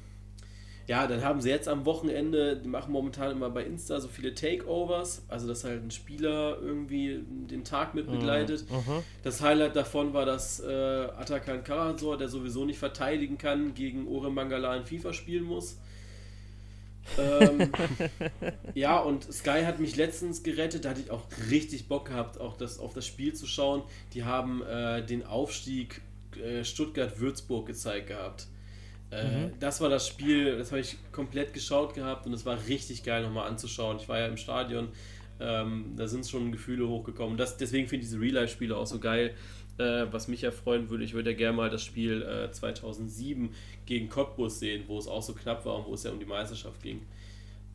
Ja, 0.88 1.08
dann 1.08 1.24
haben 1.24 1.42
sie 1.42 1.50
jetzt 1.50 1.68
am 1.68 1.86
Wochenende, 1.86 2.58
die 2.58 2.68
machen 2.68 2.92
momentan 2.92 3.32
immer 3.32 3.50
bei 3.50 3.64
Insta 3.64 4.00
so 4.00 4.08
viele 4.08 4.36
Takeovers, 4.36 5.24
also 5.30 5.48
dass 5.48 5.64
halt 5.64 5.84
ein 5.84 5.90
Spieler 5.90 6.60
irgendwie 6.62 7.24
den 7.28 7.64
Tag 7.64 7.96
mit 7.96 8.10
begleitet. 8.10 8.70
Mhm. 8.70 8.78
mhm. 8.78 9.04
Das 9.24 9.42
Highlight 9.42 9.76
davon 9.76 10.14
war, 10.14 10.26
dass 10.26 10.60
äh, 10.60 10.66
Atakan 10.68 11.64
Karasor, 11.64 12.18
der 12.18 12.30
sowieso 12.30 12.66
nicht 12.66 12.78
verteidigen 12.78 13.40
kann, 13.40 13.74
gegen 13.74 14.08
Ore 14.08 14.32
Mangala 14.32 14.76
in 14.76 14.86
FIFA 14.86 15.14
spielen 15.14 15.46
muss. 15.46 15.80
ähm, 17.18 17.72
ja, 18.76 19.00
und 19.00 19.24
Sky 19.34 19.64
hat 19.64 19.80
mich 19.80 19.96
letztens 19.96 20.44
gerettet, 20.44 20.86
da 20.86 20.90
hatte 20.92 21.02
ich 21.02 21.10
auch 21.10 21.26
richtig 21.50 21.88
Bock 21.88 22.06
gehabt, 22.06 22.40
auch 22.40 22.58
das, 22.58 22.78
auf 22.78 22.94
das 22.94 23.08
Spiel 23.08 23.34
zu 23.34 23.48
schauen. 23.48 23.82
Die 24.14 24.24
haben 24.24 24.62
äh, 24.62 25.04
den 25.04 25.26
Aufstieg 25.26 26.02
Stuttgart-Würzburg 26.64 27.68
gezeigt 27.68 28.08
gehabt. 28.08 28.48
Äh, 29.12 29.48
mhm. 29.48 29.52
Das 29.60 29.82
war 29.82 29.90
das 29.90 30.08
Spiel, 30.08 30.58
das 30.58 30.72
habe 30.72 30.82
ich 30.82 30.98
komplett 31.12 31.54
geschaut 31.54 31.94
gehabt 31.94 32.26
und 32.26 32.34
es 32.34 32.46
war 32.46 32.58
richtig 32.68 33.04
geil 33.04 33.24
nochmal 33.24 33.48
anzuschauen. 33.48 33.98
Ich 33.98 34.10
war 34.10 34.20
ja 34.20 34.28
im 34.28 34.38
Stadion, 34.38 34.90
ähm, 35.40 35.94
da 35.96 36.08
sind 36.08 36.28
schon 36.28 36.52
Gefühle 36.52 36.88
hochgekommen. 36.88 37.38
Das, 37.38 37.58
deswegen 37.58 37.88
finde 37.88 38.04
ich 38.04 38.10
diese 38.10 38.22
Real-Life-Spiele 38.22 38.76
auch 38.76 38.88
so 38.88 39.00
geil. 39.00 39.34
Äh, 39.78 40.06
was 40.12 40.30
mich 40.30 40.42
ja 40.42 40.52
freuen 40.52 40.90
würde, 40.90 41.04
ich 41.04 41.14
würde 41.14 41.32
ja 41.32 41.38
gerne 41.38 41.58
mal 41.58 41.70
das 41.70 41.84
Spiel 41.84 42.22
äh, 42.22 42.50
2007 42.50 43.50
gegen 43.86 44.08
Cottbus 44.08 44.60
sehen, 44.60 44.86
wo 44.88 44.98
es 44.98 45.08
auch 45.08 45.22
so 45.22 45.34
knapp 45.34 45.66
war 45.66 45.76
und 45.76 45.88
wo 45.88 45.94
es 45.94 46.04
ja 46.04 46.12
um 46.12 46.20
die 46.20 46.26
Meisterschaft 46.26 46.82
ging. 46.82 47.02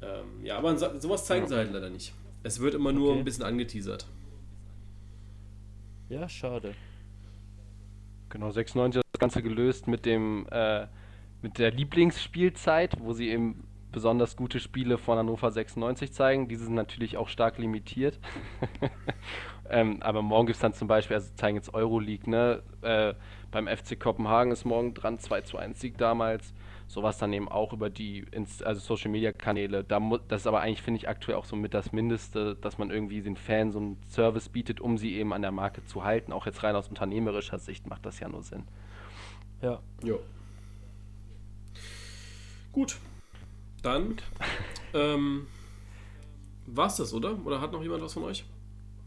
Ähm, 0.01 0.45
ja, 0.45 0.57
aber 0.57 0.77
sowas 0.99 1.27
zeigen 1.27 1.47
sie 1.47 1.55
halt 1.55 1.73
leider 1.73 1.91
nicht. 1.91 2.15
Es 2.43 2.59
wird 2.59 2.75
immer 2.75 2.93
nur 2.93 3.11
okay. 3.11 3.19
ein 3.19 3.25
bisschen 3.25 3.45
angeteasert. 3.45 4.07
Ja, 6.09 6.27
schade. 6.27 6.75
Genau, 8.31 8.51
96 8.51 8.99
hat 8.99 9.05
das 9.13 9.21
Ganze 9.21 9.43
gelöst 9.43 9.87
mit 9.87 10.07
dem 10.07 10.47
äh, 10.51 10.87
mit 11.43 11.59
der 11.59 11.71
Lieblingsspielzeit, 11.71 12.97
wo 13.01 13.13
sie 13.13 13.29
eben 13.31 13.67
besonders 13.93 14.37
gute 14.37 14.61
Spiele 14.61 14.99
von 14.99 15.19
Hannover 15.19 15.51
96 15.51 16.13
zeigen. 16.13 16.49
Diese 16.49 16.65
sind 16.65 16.75
natürlich 16.75 17.17
auch 17.17 17.29
stark 17.29 17.59
limitiert. 17.59 18.19
ähm, 19.71 20.03
aber 20.03 20.23
morgen 20.23 20.47
gibt 20.47 20.57
es 20.57 20.61
dann 20.61 20.75
zum 20.75 20.87
Beispiel, 20.87 21.17
also 21.17 21.35
zeigen 21.35 21.57
jetzt 21.57 21.75
Euroleague, 21.75 22.31
ne? 22.31 22.63
Äh, 22.83 23.15
beim 23.51 23.67
FC 23.67 23.99
Kopenhagen 23.99 24.53
ist 24.53 24.65
morgen 24.65 24.95
dran, 24.95 25.19
2 25.19 25.41
zu 25.41 25.59
1 25.59 25.81
Sieg 25.81 25.99
damals. 25.99 26.55
Sowas 26.91 27.19
dann 27.19 27.33
eben 27.33 27.49
auch 27.49 27.73
über 27.73 27.89
die 27.89 28.27
also 28.65 28.81
Social 28.81 29.13
Media 29.13 29.31
Kanäle. 29.31 29.85
Da 29.85 30.01
das 30.27 30.41
ist 30.41 30.47
aber 30.49 30.61
eigentlich, 30.61 30.83
finde 30.83 30.99
ich, 30.99 31.09
aktuell 31.09 31.37
auch 31.37 31.45
so 31.45 31.55
mit 31.55 31.73
das 31.73 31.93
Mindeste, 31.93 32.57
dass 32.57 32.79
man 32.79 32.91
irgendwie 32.91 33.23
den 33.23 33.37
Fans 33.37 33.75
so 33.75 33.79
einen 33.79 34.03
Service 34.09 34.49
bietet, 34.49 34.81
um 34.81 34.99
sie 34.99 35.15
eben 35.15 35.33
an 35.33 35.41
der 35.41 35.53
Marke 35.53 35.85
zu 35.85 36.03
halten. 36.03 36.33
Auch 36.33 36.47
jetzt 36.47 36.65
rein 36.65 36.75
aus 36.75 36.89
unternehmerischer 36.89 37.61
Sicht 37.61 37.87
macht 37.87 38.05
das 38.05 38.19
ja 38.19 38.29
nur 38.29 38.43
Sinn. 38.43 38.65
Ja. 39.63 39.79
Jo. 40.03 40.19
Gut. 42.73 42.99
Dann 43.85 44.17
ähm, 44.93 45.47
war's 46.67 46.97
das, 46.97 47.15
oder? 47.15 47.39
Oder 47.47 47.61
hat 47.61 47.71
noch 47.71 47.83
jemand 47.83 48.03
was 48.03 48.15
von 48.15 48.25
euch? 48.25 48.45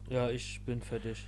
Ja, 0.10 0.30
ich 0.30 0.62
bin 0.66 0.82
fertig. 0.82 1.28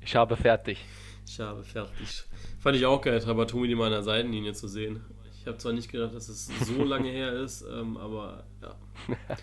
ich 0.00 0.14
habe 0.14 0.36
fertig. 0.36 0.78
Ich 1.26 1.40
habe 1.40 1.64
fertig. 1.64 2.24
Fand 2.58 2.76
ich 2.76 2.86
auch 2.86 3.00
geil, 3.00 3.20
Trabatumi 3.20 3.70
in 3.70 3.78
meiner 3.78 4.02
Seitenlinie 4.02 4.52
zu 4.52 4.68
sehen. 4.68 5.00
Ich 5.40 5.46
habe 5.46 5.58
zwar 5.58 5.72
nicht 5.72 5.90
gedacht, 5.90 6.14
dass 6.14 6.28
es 6.28 6.46
so 6.46 6.84
lange 6.84 7.10
her 7.10 7.32
ist, 7.32 7.64
ähm, 7.70 7.96
aber 7.96 8.44
ja. 8.62 8.76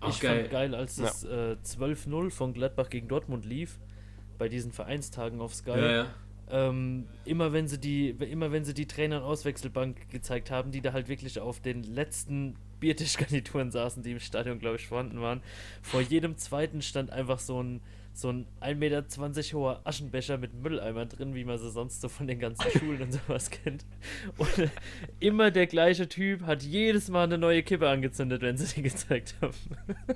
Auch 0.00 0.08
ich 0.08 0.20
geil. 0.20 0.40
fand 0.40 0.50
geil, 0.50 0.74
als 0.74 0.96
das 0.96 1.22
ja. 1.22 1.52
äh, 1.52 1.56
12-0 1.64 2.30
von 2.30 2.54
Gladbach 2.54 2.90
gegen 2.90 3.06
Dortmund 3.06 3.44
lief, 3.44 3.78
bei 4.36 4.48
diesen 4.48 4.72
Vereinstagen 4.72 5.40
auf 5.40 5.54
Sky. 5.54 5.70
Ja, 5.70 5.90
ja 5.90 6.14
ähm, 6.52 7.06
immer 7.24 7.52
wenn 7.52 7.66
sie 7.66 7.78
die, 7.78 8.10
immer 8.10 8.52
wenn 8.52 8.64
sie 8.64 8.74
die 8.74 8.86
Trainer- 8.86 9.18
und 9.18 9.22
Auswechselbank 9.22 10.10
gezeigt 10.10 10.50
haben, 10.50 10.70
die 10.70 10.82
da 10.82 10.92
halt 10.92 11.08
wirklich 11.08 11.40
auf 11.40 11.60
den 11.60 11.82
letzten 11.82 12.56
Biertischgarnituren 12.78 13.70
saßen, 13.70 14.02
die 14.02 14.12
im 14.12 14.20
Stadion, 14.20 14.58
glaube 14.58 14.76
ich, 14.76 14.86
vorhanden 14.86 15.20
waren. 15.22 15.40
Vor 15.80 16.02
jedem 16.02 16.36
zweiten 16.36 16.82
stand 16.82 17.10
einfach 17.10 17.38
so 17.38 17.62
ein, 17.62 17.80
so 18.14 18.30
ein 18.30 18.46
1,20 18.60 18.74
Meter 18.74 19.04
hoher 19.52 19.80
Aschenbecher 19.84 20.38
mit 20.38 20.54
Mülleimer 20.54 21.06
drin, 21.06 21.34
wie 21.34 21.44
man 21.44 21.58
sie 21.58 21.70
sonst 21.70 22.00
so 22.00 22.08
von 22.08 22.26
den 22.26 22.38
ganzen 22.38 22.70
Schulen 22.78 23.02
und 23.02 23.12
sowas 23.12 23.50
kennt. 23.50 23.84
Und 24.36 24.70
immer 25.20 25.50
der 25.50 25.66
gleiche 25.66 26.08
Typ 26.08 26.42
hat 26.42 26.62
jedes 26.62 27.08
Mal 27.08 27.24
eine 27.24 27.38
neue 27.38 27.62
Kippe 27.62 27.88
angezündet, 27.88 28.42
wenn 28.42 28.56
sie 28.56 28.74
die 28.74 28.82
gezeigt 28.82 29.34
haben. 29.40 29.54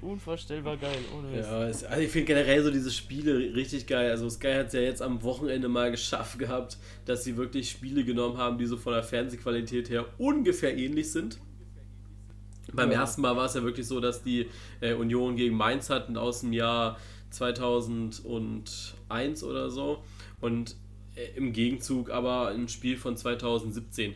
Unvorstellbar 0.00 0.76
geil, 0.76 0.98
ohne 1.16 1.28
Mist. 1.28 1.48
Ja, 1.48 1.66
es, 1.66 1.82
also 1.82 2.00
ich 2.00 2.10
finde 2.10 2.26
generell 2.26 2.62
so 2.62 2.70
diese 2.70 2.90
Spiele 2.90 3.54
richtig 3.56 3.86
geil. 3.86 4.10
Also 4.10 4.30
Sky 4.30 4.52
hat 4.54 4.68
es 4.68 4.72
ja 4.74 4.80
jetzt 4.80 5.02
am 5.02 5.22
Wochenende 5.24 5.68
mal 5.68 5.90
geschafft 5.90 6.38
gehabt, 6.38 6.78
dass 7.04 7.24
sie 7.24 7.36
wirklich 7.36 7.70
Spiele 7.70 8.04
genommen 8.04 8.38
haben, 8.38 8.58
die 8.58 8.66
so 8.66 8.76
von 8.76 8.92
der 8.92 9.02
Fernsehqualität 9.02 9.90
her 9.90 10.06
ungefähr 10.18 10.76
ähnlich 10.76 11.10
sind. 11.10 11.40
Beim 12.72 12.92
ja. 12.92 13.00
ersten 13.00 13.22
Mal 13.22 13.36
war 13.36 13.46
es 13.46 13.54
ja 13.54 13.62
wirklich 13.62 13.86
so, 13.86 14.00
dass 14.00 14.22
die 14.22 14.48
äh, 14.80 14.94
Union 14.94 15.36
gegen 15.36 15.56
Mainz 15.56 15.90
hatten 15.90 16.16
aus 16.16 16.40
dem 16.40 16.52
Jahr 16.52 16.98
2001 17.30 19.42
oder 19.42 19.70
so. 19.70 20.02
Und 20.40 20.76
äh, 21.14 21.36
im 21.36 21.52
Gegenzug 21.52 22.10
aber 22.10 22.48
ein 22.48 22.68
Spiel 22.68 22.96
von 22.96 23.16
2017, 23.16 24.14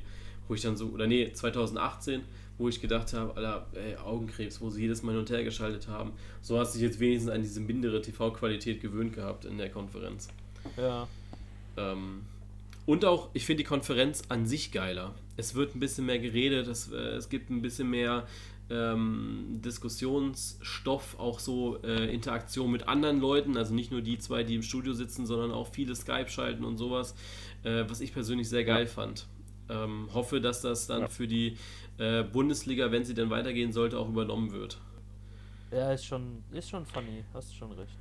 wo 0.48 0.54
ich 0.54 0.62
dann 0.62 0.76
so, 0.76 0.88
oder 0.88 1.06
nee, 1.06 1.32
2018 1.32 2.22
wo 2.58 2.68
ich 2.68 2.80
gedacht 2.80 3.12
habe, 3.12 3.36
Alter, 3.36 3.66
ey, 3.74 3.96
Augenkrebs, 3.96 4.60
wo 4.60 4.70
sie 4.70 4.82
jedes 4.82 5.02
Mal 5.02 5.12
hin 5.12 5.20
und 5.20 5.30
her 5.30 5.44
geschaltet 5.44 5.88
haben. 5.88 6.12
So 6.40 6.58
hast 6.58 6.74
du 6.74 6.78
dich 6.78 6.88
jetzt 6.88 7.00
wenigstens 7.00 7.32
an 7.32 7.42
diese 7.42 7.60
mindere 7.60 8.00
TV-Qualität 8.00 8.80
gewöhnt 8.80 9.14
gehabt 9.14 9.44
in 9.44 9.58
der 9.58 9.70
Konferenz. 9.70 10.28
Ja. 10.76 11.08
Ähm, 11.76 12.22
und 12.86 13.04
auch, 13.04 13.30
ich 13.32 13.46
finde 13.46 13.62
die 13.62 13.68
Konferenz 13.68 14.22
an 14.28 14.46
sich 14.46 14.72
geiler. 14.72 15.14
Es 15.36 15.54
wird 15.54 15.74
ein 15.74 15.80
bisschen 15.80 16.06
mehr 16.06 16.18
geredet, 16.18 16.66
es, 16.68 16.90
äh, 16.92 16.96
es 16.96 17.28
gibt 17.28 17.50
ein 17.50 17.62
bisschen 17.62 17.88
mehr 17.88 18.26
ähm, 18.70 19.60
Diskussionsstoff, 19.64 21.18
auch 21.18 21.38
so 21.38 21.82
äh, 21.82 22.12
Interaktion 22.12 22.70
mit 22.70 22.88
anderen 22.88 23.20
Leuten, 23.20 23.56
also 23.56 23.74
nicht 23.74 23.90
nur 23.90 24.00
die 24.00 24.18
zwei, 24.18 24.44
die 24.44 24.54
im 24.54 24.62
Studio 24.62 24.92
sitzen, 24.92 25.26
sondern 25.26 25.52
auch 25.52 25.68
viele 25.68 25.94
Skype 25.94 26.28
schalten 26.28 26.64
und 26.64 26.76
sowas, 26.76 27.14
äh, 27.64 27.84
was 27.88 28.00
ich 28.00 28.12
persönlich 28.12 28.48
sehr 28.48 28.64
geil 28.64 28.84
ja. 28.84 28.90
fand. 28.90 29.26
Ähm, 29.68 30.08
hoffe, 30.12 30.40
dass 30.40 30.60
das 30.60 30.86
dann 30.86 31.02
ja. 31.02 31.08
für 31.08 31.26
die 31.26 31.56
äh, 31.98 32.22
Bundesliga, 32.22 32.90
wenn 32.90 33.04
sie 33.04 33.14
denn 33.14 33.30
weitergehen 33.30 33.72
sollte, 33.72 33.98
auch 33.98 34.08
übernommen 34.08 34.52
wird. 34.52 34.78
Ja, 35.70 35.92
ist 35.92 36.04
schon, 36.04 36.42
ist 36.52 36.68
schon 36.68 36.84
funny, 36.84 37.24
hast 37.32 37.54
schon 37.56 37.72
recht. 37.72 37.96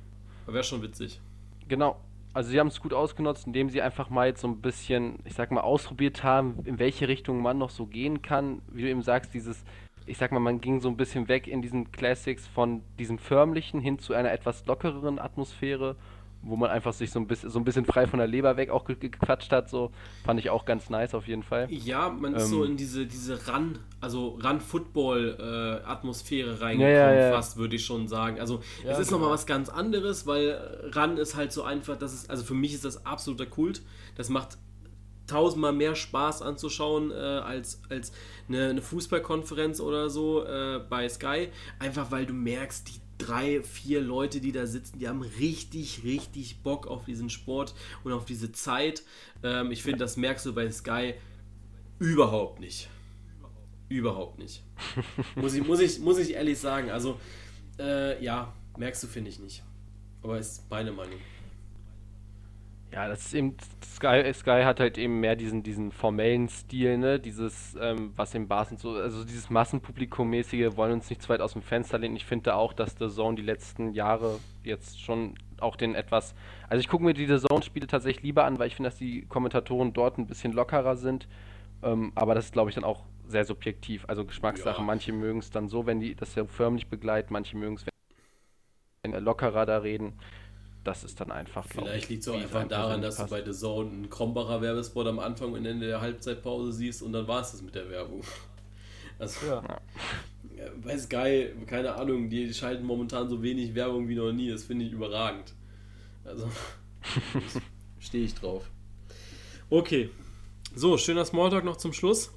Wäre 0.46 0.64
schon 0.64 0.82
witzig. 0.82 1.20
Genau. 1.68 1.98
Also 2.34 2.50
sie 2.50 2.58
haben 2.58 2.68
es 2.68 2.80
gut 2.80 2.94
ausgenutzt, 2.94 3.46
indem 3.46 3.68
sie 3.68 3.82
einfach 3.82 4.08
mal 4.08 4.28
jetzt 4.28 4.40
so 4.40 4.48
ein 4.48 4.62
bisschen, 4.62 5.18
ich 5.24 5.34
sag 5.34 5.50
mal, 5.50 5.60
ausprobiert 5.60 6.24
haben, 6.24 6.58
in 6.64 6.78
welche 6.78 7.06
Richtung 7.06 7.42
man 7.42 7.58
noch 7.58 7.70
so 7.70 7.86
gehen 7.86 8.22
kann. 8.22 8.62
Wie 8.68 8.82
du 8.82 8.88
eben 8.88 9.02
sagst, 9.02 9.34
dieses, 9.34 9.64
ich 10.06 10.16
sag 10.16 10.32
mal, 10.32 10.40
man 10.40 10.60
ging 10.60 10.80
so 10.80 10.88
ein 10.88 10.96
bisschen 10.96 11.28
weg 11.28 11.46
in 11.46 11.60
diesen 11.60 11.92
Classics 11.92 12.46
von 12.46 12.82
diesem 12.98 13.18
förmlichen 13.18 13.80
hin 13.80 13.98
zu 13.98 14.14
einer 14.14 14.32
etwas 14.32 14.64
lockereren 14.64 15.18
Atmosphäre 15.18 15.96
wo 16.42 16.56
man 16.56 16.70
einfach 16.70 16.92
sich 16.92 17.10
so 17.10 17.18
ein 17.20 17.26
bisschen, 17.26 17.48
so 17.50 17.58
ein 17.58 17.64
bisschen 17.64 17.84
frei 17.84 18.06
von 18.06 18.18
der 18.18 18.28
Leber 18.28 18.56
weg 18.56 18.70
auch 18.70 18.84
gequatscht 18.84 19.50
hat, 19.52 19.68
so 19.70 19.90
fand 20.24 20.40
ich 20.40 20.50
auch 20.50 20.64
ganz 20.64 20.90
nice 20.90 21.14
auf 21.14 21.28
jeden 21.28 21.44
Fall. 21.44 21.68
Ja, 21.70 22.10
man 22.10 22.34
ist 22.34 22.44
ähm, 22.44 22.50
so 22.50 22.64
in 22.64 22.76
diese, 22.76 23.06
diese 23.06 23.46
Run, 23.46 23.78
also 24.00 24.40
Run-Football-Atmosphäre 24.42 26.50
äh, 26.50 26.54
reingekommen, 26.54 26.94
ja, 26.94 27.12
ja, 27.12 27.28
ja. 27.28 27.32
fast, 27.32 27.56
würde 27.56 27.76
ich 27.76 27.84
schon 27.84 28.08
sagen. 28.08 28.40
Also 28.40 28.60
es 28.84 28.98
ist 28.98 29.06
genau. 29.08 29.20
nochmal 29.20 29.34
was 29.34 29.46
ganz 29.46 29.68
anderes, 29.68 30.26
weil 30.26 30.90
Run 30.94 31.16
ist 31.16 31.36
halt 31.36 31.52
so 31.52 31.62
einfach, 31.62 31.96
das 31.96 32.12
ist, 32.12 32.28
also 32.28 32.42
für 32.44 32.54
mich 32.54 32.74
ist 32.74 32.84
das 32.84 33.06
absoluter 33.06 33.46
Kult. 33.46 33.82
Das 34.16 34.28
macht 34.28 34.58
tausendmal 35.26 35.72
mehr 35.72 35.94
Spaß 35.94 36.42
anzuschauen 36.42 37.10
äh, 37.10 37.14
als, 37.14 37.80
als 37.88 38.12
eine, 38.48 38.70
eine 38.70 38.82
Fußballkonferenz 38.82 39.80
oder 39.80 40.10
so 40.10 40.44
äh, 40.44 40.80
bei 40.88 41.08
Sky. 41.08 41.48
Einfach 41.78 42.10
weil 42.10 42.26
du 42.26 42.34
merkst, 42.34 42.88
die 42.88 43.00
drei, 43.26 43.62
vier 43.62 44.00
Leute, 44.00 44.40
die 44.40 44.52
da 44.52 44.66
sitzen, 44.66 44.98
die 44.98 45.08
haben 45.08 45.22
richtig, 45.22 46.02
richtig 46.04 46.62
Bock 46.62 46.86
auf 46.86 47.04
diesen 47.04 47.30
Sport 47.30 47.74
und 48.04 48.12
auf 48.12 48.24
diese 48.24 48.52
Zeit. 48.52 49.02
Ähm, 49.42 49.70
ich 49.70 49.82
finde, 49.82 49.98
das 49.98 50.16
merkst 50.16 50.46
du 50.46 50.54
bei 50.54 50.70
Sky 50.70 51.14
überhaupt 51.98 52.60
nicht. 52.60 52.88
Überhaupt 53.88 54.38
nicht. 54.38 54.62
muss, 55.36 55.54
ich, 55.54 55.66
muss, 55.66 55.80
ich, 55.80 55.98
muss 55.98 56.18
ich 56.18 56.32
ehrlich 56.34 56.58
sagen. 56.58 56.90
Also, 56.90 57.20
äh, 57.78 58.22
ja, 58.22 58.52
merkst 58.76 59.02
du, 59.02 59.06
finde 59.06 59.30
ich 59.30 59.38
nicht. 59.38 59.62
Aber 60.22 60.38
ist 60.38 60.68
meine 60.70 60.92
Meinung. 60.92 61.18
Ja, 62.92 63.08
das 63.08 63.24
ist 63.24 63.34
eben, 63.34 63.56
Sky, 63.82 64.30
Sky 64.34 64.62
hat 64.64 64.78
halt 64.78 64.98
eben 64.98 65.20
mehr 65.20 65.34
diesen, 65.34 65.62
diesen 65.62 65.92
formellen 65.92 66.48
Stil, 66.50 66.98
ne, 66.98 67.18
dieses, 67.18 67.74
ähm, 67.80 68.12
was 68.16 68.34
im 68.34 68.48
Bars 68.48 68.70
und 68.70 68.80
so, 68.80 68.90
also 68.96 69.24
dieses 69.24 69.48
Massenpublikum-mäßige, 69.48 70.76
wollen 70.76 70.92
uns 70.92 71.08
nicht 71.08 71.22
zu 71.22 71.30
weit 71.30 71.40
aus 71.40 71.54
dem 71.54 71.62
Fenster 71.62 71.98
lehnen. 71.98 72.16
Ich 72.16 72.26
finde 72.26 72.54
auch, 72.54 72.74
dass 72.74 72.96
The 72.98 73.08
Zone 73.08 73.36
die 73.36 73.42
letzten 73.42 73.94
Jahre 73.94 74.38
jetzt 74.62 75.00
schon 75.00 75.36
auch 75.58 75.76
den 75.76 75.94
etwas. 75.94 76.34
Also 76.68 76.80
ich 76.80 76.88
gucke 76.88 77.04
mir 77.04 77.14
diese 77.14 77.40
Zone-Spiele 77.40 77.86
tatsächlich 77.86 78.24
lieber 78.24 78.44
an, 78.44 78.58
weil 78.58 78.66
ich 78.66 78.76
finde, 78.76 78.90
dass 78.90 78.98
die 78.98 79.24
Kommentatoren 79.24 79.94
dort 79.94 80.18
ein 80.18 80.26
bisschen 80.26 80.52
lockerer 80.52 80.96
sind. 80.96 81.28
Ähm, 81.82 82.12
aber 82.14 82.34
das 82.34 82.46
ist, 82.46 82.52
glaube 82.52 82.68
ich, 82.68 82.74
dann 82.74 82.84
auch 82.84 83.04
sehr 83.26 83.46
subjektiv. 83.46 84.04
Also 84.06 84.26
Geschmackssache. 84.26 84.80
Ja. 84.80 84.84
Manche 84.84 85.12
mögen 85.12 85.38
es 85.38 85.50
dann 85.50 85.68
so, 85.68 85.86
wenn 85.86 86.00
die 86.00 86.14
das 86.14 86.34
ja 86.34 86.44
förmlich 86.44 86.88
begleiten, 86.88 87.32
manche 87.32 87.56
mögen 87.56 87.76
es, 87.76 87.86
wenn 89.02 89.12
lockerer 89.24 89.64
da 89.64 89.78
reden. 89.78 90.18
Das 90.84 91.04
ist 91.04 91.20
dann 91.20 91.30
einfach. 91.30 91.66
Vielleicht 91.68 92.08
liegt 92.08 92.22
es 92.22 92.28
auch 92.28 92.34
einfach 92.34 92.66
daran, 92.66 93.02
dass 93.02 93.16
passt. 93.16 93.30
du 93.30 93.36
bei 93.36 93.44
The 93.44 93.56
Zone 93.56 93.90
einen 93.90 94.10
Krombacher 94.10 94.60
Werbespot 94.60 95.06
am 95.06 95.20
Anfang 95.20 95.52
und 95.52 95.64
Ende 95.64 95.86
der 95.86 96.00
Halbzeitpause 96.00 96.72
siehst 96.72 97.02
und 97.02 97.12
dann 97.12 97.28
war 97.28 97.40
es 97.40 97.52
das 97.52 97.62
mit 97.62 97.74
der 97.74 97.88
Werbung. 97.90 98.22
Also, 99.18 99.46
ja. 99.46 99.78
bei 100.82 100.98
Sky, 100.98 101.50
keine 101.68 101.94
Ahnung, 101.94 102.28
die 102.28 102.52
schalten 102.52 102.84
momentan 102.84 103.28
so 103.28 103.40
wenig 103.40 103.72
Werbung 103.72 104.08
wie 104.08 104.16
noch 104.16 104.32
nie. 104.32 104.50
Das 104.50 104.64
finde 104.64 104.84
ich 104.84 104.90
überragend. 104.90 105.52
Also, 106.24 106.50
stehe 108.00 108.24
ich 108.24 108.34
drauf. 108.34 108.68
Okay. 109.70 110.10
So, 110.74 110.98
schöner 110.98 111.24
Smalltalk 111.24 111.64
noch 111.64 111.76
zum 111.76 111.92
Schluss. 111.92 112.32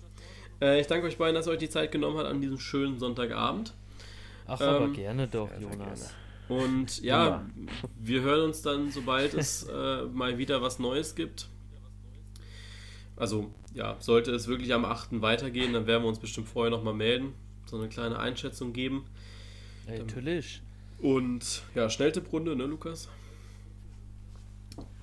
Äh, 0.61 0.79
ich 0.79 0.85
danke 0.85 1.07
euch 1.07 1.17
beiden, 1.17 1.33
dass 1.33 1.47
ihr 1.47 1.53
euch 1.53 1.59
die 1.59 1.69
Zeit 1.69 1.91
genommen 1.91 2.17
habt 2.17 2.27
an 2.27 2.39
diesem 2.39 2.59
schönen 2.59 2.99
Sonntagabend. 2.99 3.73
Ach, 4.45 4.61
ähm, 4.61 4.67
aber 4.67 4.89
gerne 4.89 5.27
doch, 5.27 5.49
Jonas. 5.59 6.13
Und 6.47 7.01
ja, 7.01 7.25
ja, 7.25 7.45
wir 7.99 8.21
hören 8.21 8.41
uns 8.45 8.61
dann, 8.61 8.91
sobald 8.91 9.33
es 9.33 9.63
äh, 9.69 10.03
mal 10.05 10.37
wieder 10.37 10.61
was 10.61 10.79
Neues 10.79 11.15
gibt. 11.15 11.49
Also, 13.15 13.51
ja, 13.73 13.95
sollte 13.99 14.31
es 14.31 14.47
wirklich 14.47 14.73
am 14.73 14.85
8. 14.85 15.21
weitergehen, 15.21 15.73
dann 15.73 15.87
werden 15.87 16.03
wir 16.03 16.09
uns 16.09 16.19
bestimmt 16.19 16.47
vorher 16.47 16.69
nochmal 16.69 16.93
melden, 16.93 17.33
so 17.65 17.77
eine 17.77 17.87
kleine 17.87 18.19
Einschätzung 18.19 18.73
geben. 18.73 19.05
Natürlich. 19.87 20.61
Und 20.99 21.63
ja, 21.75 21.89
Schnelltipprunde, 21.89 22.55
ne, 22.55 22.65
Lukas? 22.65 23.09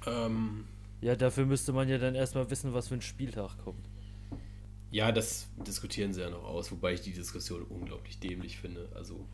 Ähm, 0.06 0.64
ja, 1.00 1.16
dafür 1.16 1.46
müsste 1.46 1.72
man 1.72 1.88
ja 1.88 1.98
dann 1.98 2.14
erstmal 2.14 2.48
wissen, 2.50 2.72
was 2.74 2.88
für 2.88 2.94
ein 2.94 3.02
Spieltag 3.02 3.58
kommt. 3.58 3.88
Ja, 4.90 5.10
das 5.10 5.48
diskutieren 5.66 6.12
sie 6.12 6.20
ja 6.20 6.30
noch 6.30 6.44
aus, 6.44 6.70
wobei 6.70 6.92
ich 6.92 7.00
die 7.00 7.12
Diskussion 7.12 7.62
unglaublich 7.62 8.18
dämlich 8.18 8.58
finde. 8.58 8.88
Also, 8.94 9.26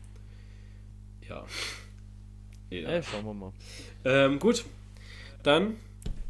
ja. 1.27 1.45
Ja. 2.69 2.89
Ey, 2.89 3.03
schauen 3.03 3.25
wir 3.25 3.33
mal. 3.33 3.53
Ähm, 4.05 4.39
gut, 4.39 4.65
dann 5.43 5.77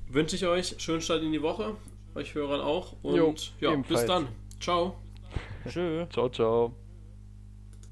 wünsche 0.08 0.36
ich 0.36 0.46
euch 0.46 0.76
schönen 0.80 1.02
Start 1.02 1.24
in 1.24 1.32
die 1.32 1.42
Woche, 1.42 1.76
euch 2.16 2.34
Hörern 2.36 2.62
auch. 2.62 2.96
Und 3.04 3.16
jo, 3.16 3.36
ja, 3.60 3.74
ebenfalls. 3.74 4.02
bis 4.02 4.08
dann. 4.08 4.28
Ciao. 4.60 4.96
Tschö. 5.68 6.06
Ciao, 6.10 6.30
ciao. 6.30 6.74